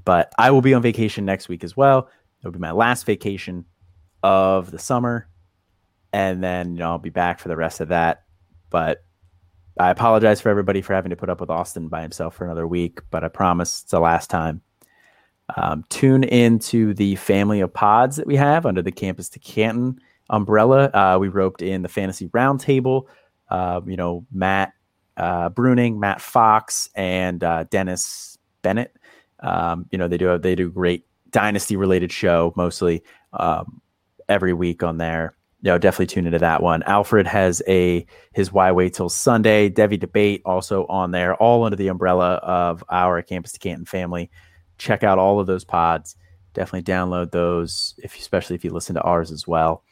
But 0.05 0.33
I 0.39 0.51
will 0.51 0.61
be 0.61 0.75
on 0.75 0.83
vacation 0.83 1.25
next 1.25 1.49
week 1.49 1.65
as 1.65 1.77
well. 1.77 2.09
It'll 2.41 2.53
be 2.53 2.59
my 2.59 2.71
last 2.71 3.07
vacation 3.07 3.65
of 4.23 4.71
the 4.71 4.79
summer, 4.79 5.29
and 6.13 6.43
then 6.43 6.73
you 6.73 6.81
know 6.81 6.91
I'll 6.91 6.99
be 6.99 7.11
back 7.11 7.39
for 7.39 7.49
the 7.49 7.57
rest 7.57 7.81
of 7.81 7.89
that. 7.89 8.25
But 8.71 9.05
I 9.79 9.91
apologize 9.91 10.41
for 10.41 10.49
everybody 10.49 10.81
for 10.81 10.95
having 10.95 11.11
to 11.11 11.17
put 11.17 11.29
up 11.29 11.41
with 11.41 11.51
Austin 11.51 11.89
by 11.89 12.03
himself 12.03 12.35
for 12.35 12.45
another 12.45 12.67
week, 12.67 13.01
but 13.11 13.25
I 13.25 13.29
promise 13.29 13.83
it's 13.83 13.91
the 13.91 14.01
last 14.01 14.31
time. 14.31 14.63
Um, 15.57 15.85
tune 15.91 16.25
into 16.25 16.95
the 16.95 17.17
family 17.17 17.61
of 17.61 17.73
pods 17.73 18.17
that 18.17 18.27
we 18.27 18.37
have 18.37 18.67
under 18.67 18.83
the 18.83 18.91
Campus 18.91 19.29
to 19.31 19.39
Canton 19.39 20.01
umbrella. 20.31 20.91
Uh, 20.93 21.19
we 21.21 21.29
roped 21.29 21.63
in 21.63 21.83
the 21.83 21.89
Fantasy 21.89 22.29
Roundtable, 22.29 23.05
uh, 23.51 23.81
you 23.87 23.97
know, 23.97 24.27
Matt 24.33 24.73
uh, 25.17 25.51
Bruning, 25.51 25.99
Matt 25.99 26.21
Fox, 26.21 26.91
and 26.95 27.45
uh, 27.45 27.65
Dennis 27.65 28.39
Bennett. 28.63 28.97
Um, 29.41 29.87
you 29.91 29.99
know, 29.99 30.09
they 30.09 30.19
do 30.19 30.39
they 30.39 30.55
do 30.55 30.71
great 30.71 31.07
dynasty 31.31 31.77
related 31.77 32.11
show 32.11 32.53
mostly 32.57 33.03
um, 33.35 33.81
every 34.29 34.53
week 34.53 34.83
on 34.83 34.99
there. 34.99 35.36
Know, 35.67 35.79
definitely 35.79 36.07
tune 36.07 36.27
into 36.27 36.39
that 36.39 36.63
one. 36.63 36.85
Alfred 36.85 37.27
has 37.27 37.61
a 37.67 38.07
his 38.33 38.53
Why 38.53 38.71
Wait 38.71 38.95
Till 38.95 39.09
Sunday 39.09 39.69
Devi 39.69 39.97
debate 39.97 40.43
also 40.45 40.87
on 40.87 41.11
there, 41.11 41.35
all 41.35 41.65
under 41.65 41.75
the 41.75 41.89
umbrella 41.89 42.35
of 42.35 42.85
our 42.89 43.21
Campus 43.21 43.51
to 43.51 43.59
Canton 43.59 43.85
family. 43.85 44.31
Check 44.79 45.03
out 45.03 45.19
all 45.19 45.41
of 45.41 45.49
those 45.49 45.65
pods. 45.65 46.15
Definitely 46.55 46.85
download 46.85 47.33
those, 47.33 47.99
if 47.99 48.17
especially 48.17 48.55
if 48.55 48.65
you 48.65 48.71
listen 48.71 48.95
to 48.95 49.03
ours 49.03 49.33
as 49.33 49.49
well. 49.49 49.83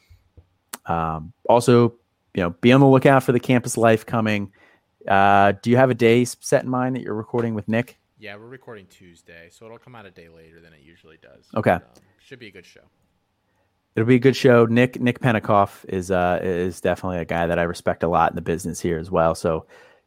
Um, 0.86 1.32
also, 1.48 1.94
you 2.34 2.42
know, 2.42 2.50
be 2.50 2.70
on 2.70 2.80
the 2.80 2.86
lookout 2.86 3.24
for 3.24 3.32
the 3.32 3.40
campus 3.40 3.76
life 3.76 4.06
coming. 4.06 4.52
Uh, 5.08 5.54
do 5.60 5.70
you 5.70 5.76
have 5.76 5.90
a 5.90 5.94
day 5.94 6.24
set 6.24 6.62
in 6.62 6.70
mind 6.70 6.94
that 6.94 7.02
you're 7.02 7.14
recording 7.14 7.52
with 7.52 7.66
Nick? 7.66 7.98
Yeah, 8.20 8.36
we're 8.36 8.46
recording 8.46 8.86
Tuesday, 8.86 9.48
so 9.50 9.66
it'll 9.66 9.78
come 9.78 9.96
out 9.96 10.06
a 10.06 10.12
day 10.12 10.28
later 10.28 10.60
than 10.60 10.72
it 10.72 10.82
usually 10.84 11.18
does. 11.20 11.48
Okay. 11.56 11.78
But, 11.78 11.98
um, 11.98 12.04
should 12.20 12.38
be 12.38 12.46
a 12.46 12.52
good 12.52 12.64
show. 12.64 12.82
It'll 13.96 14.06
be 14.08 14.16
a 14.16 14.20
good 14.20 14.36
show. 14.36 14.66
Nick 14.66 15.00
Nick 15.00 15.20
Penikoff 15.20 15.84
is 15.88 16.10
uh 16.10 16.40
is 16.42 16.80
definitely 16.80 17.18
a 17.18 17.24
guy 17.24 17.46
that 17.46 17.58
I 17.58 17.62
respect 17.62 18.02
a 18.02 18.08
lot 18.08 18.32
in 18.32 18.36
the 18.36 18.42
business 18.42 18.80
here 18.80 18.98
as 18.98 19.10
well. 19.10 19.34
So, 19.34 19.66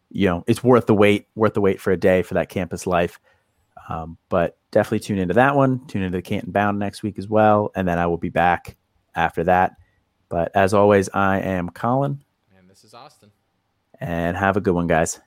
you 0.09 0.27
know, 0.27 0.43
it's 0.47 0.63
worth 0.63 0.87
the 0.87 0.93
wait, 0.95 1.27
worth 1.35 1.53
the 1.53 1.61
wait 1.61 1.79
for 1.79 1.91
a 1.91 1.97
day 1.97 2.21
for 2.21 2.33
that 2.33 2.49
campus 2.49 2.85
life. 2.85 3.19
Um, 3.89 4.17
but 4.27 4.57
definitely 4.71 4.99
tune 4.99 5.19
into 5.19 5.35
that 5.35 5.55
one. 5.55 5.85
Tune 5.87 6.01
into 6.03 6.17
the 6.17 6.21
Canton 6.21 6.51
Bound 6.51 6.77
next 6.77 7.03
week 7.03 7.17
as 7.17 7.29
well, 7.29 7.71
and 7.75 7.87
then 7.87 7.97
I 7.97 8.07
will 8.07 8.17
be 8.17 8.27
back 8.29 8.75
after 9.15 9.45
that. 9.45 9.77
But 10.27 10.51
as 10.53 10.73
always, 10.73 11.07
I 11.13 11.39
am 11.39 11.69
Colin, 11.69 12.21
And 12.57 12.69
this 12.69 12.83
is 12.83 12.93
Austin. 12.93 13.31
and 14.01 14.35
have 14.35 14.57
a 14.57 14.61
good 14.61 14.73
one, 14.73 14.87
guys. 14.87 15.21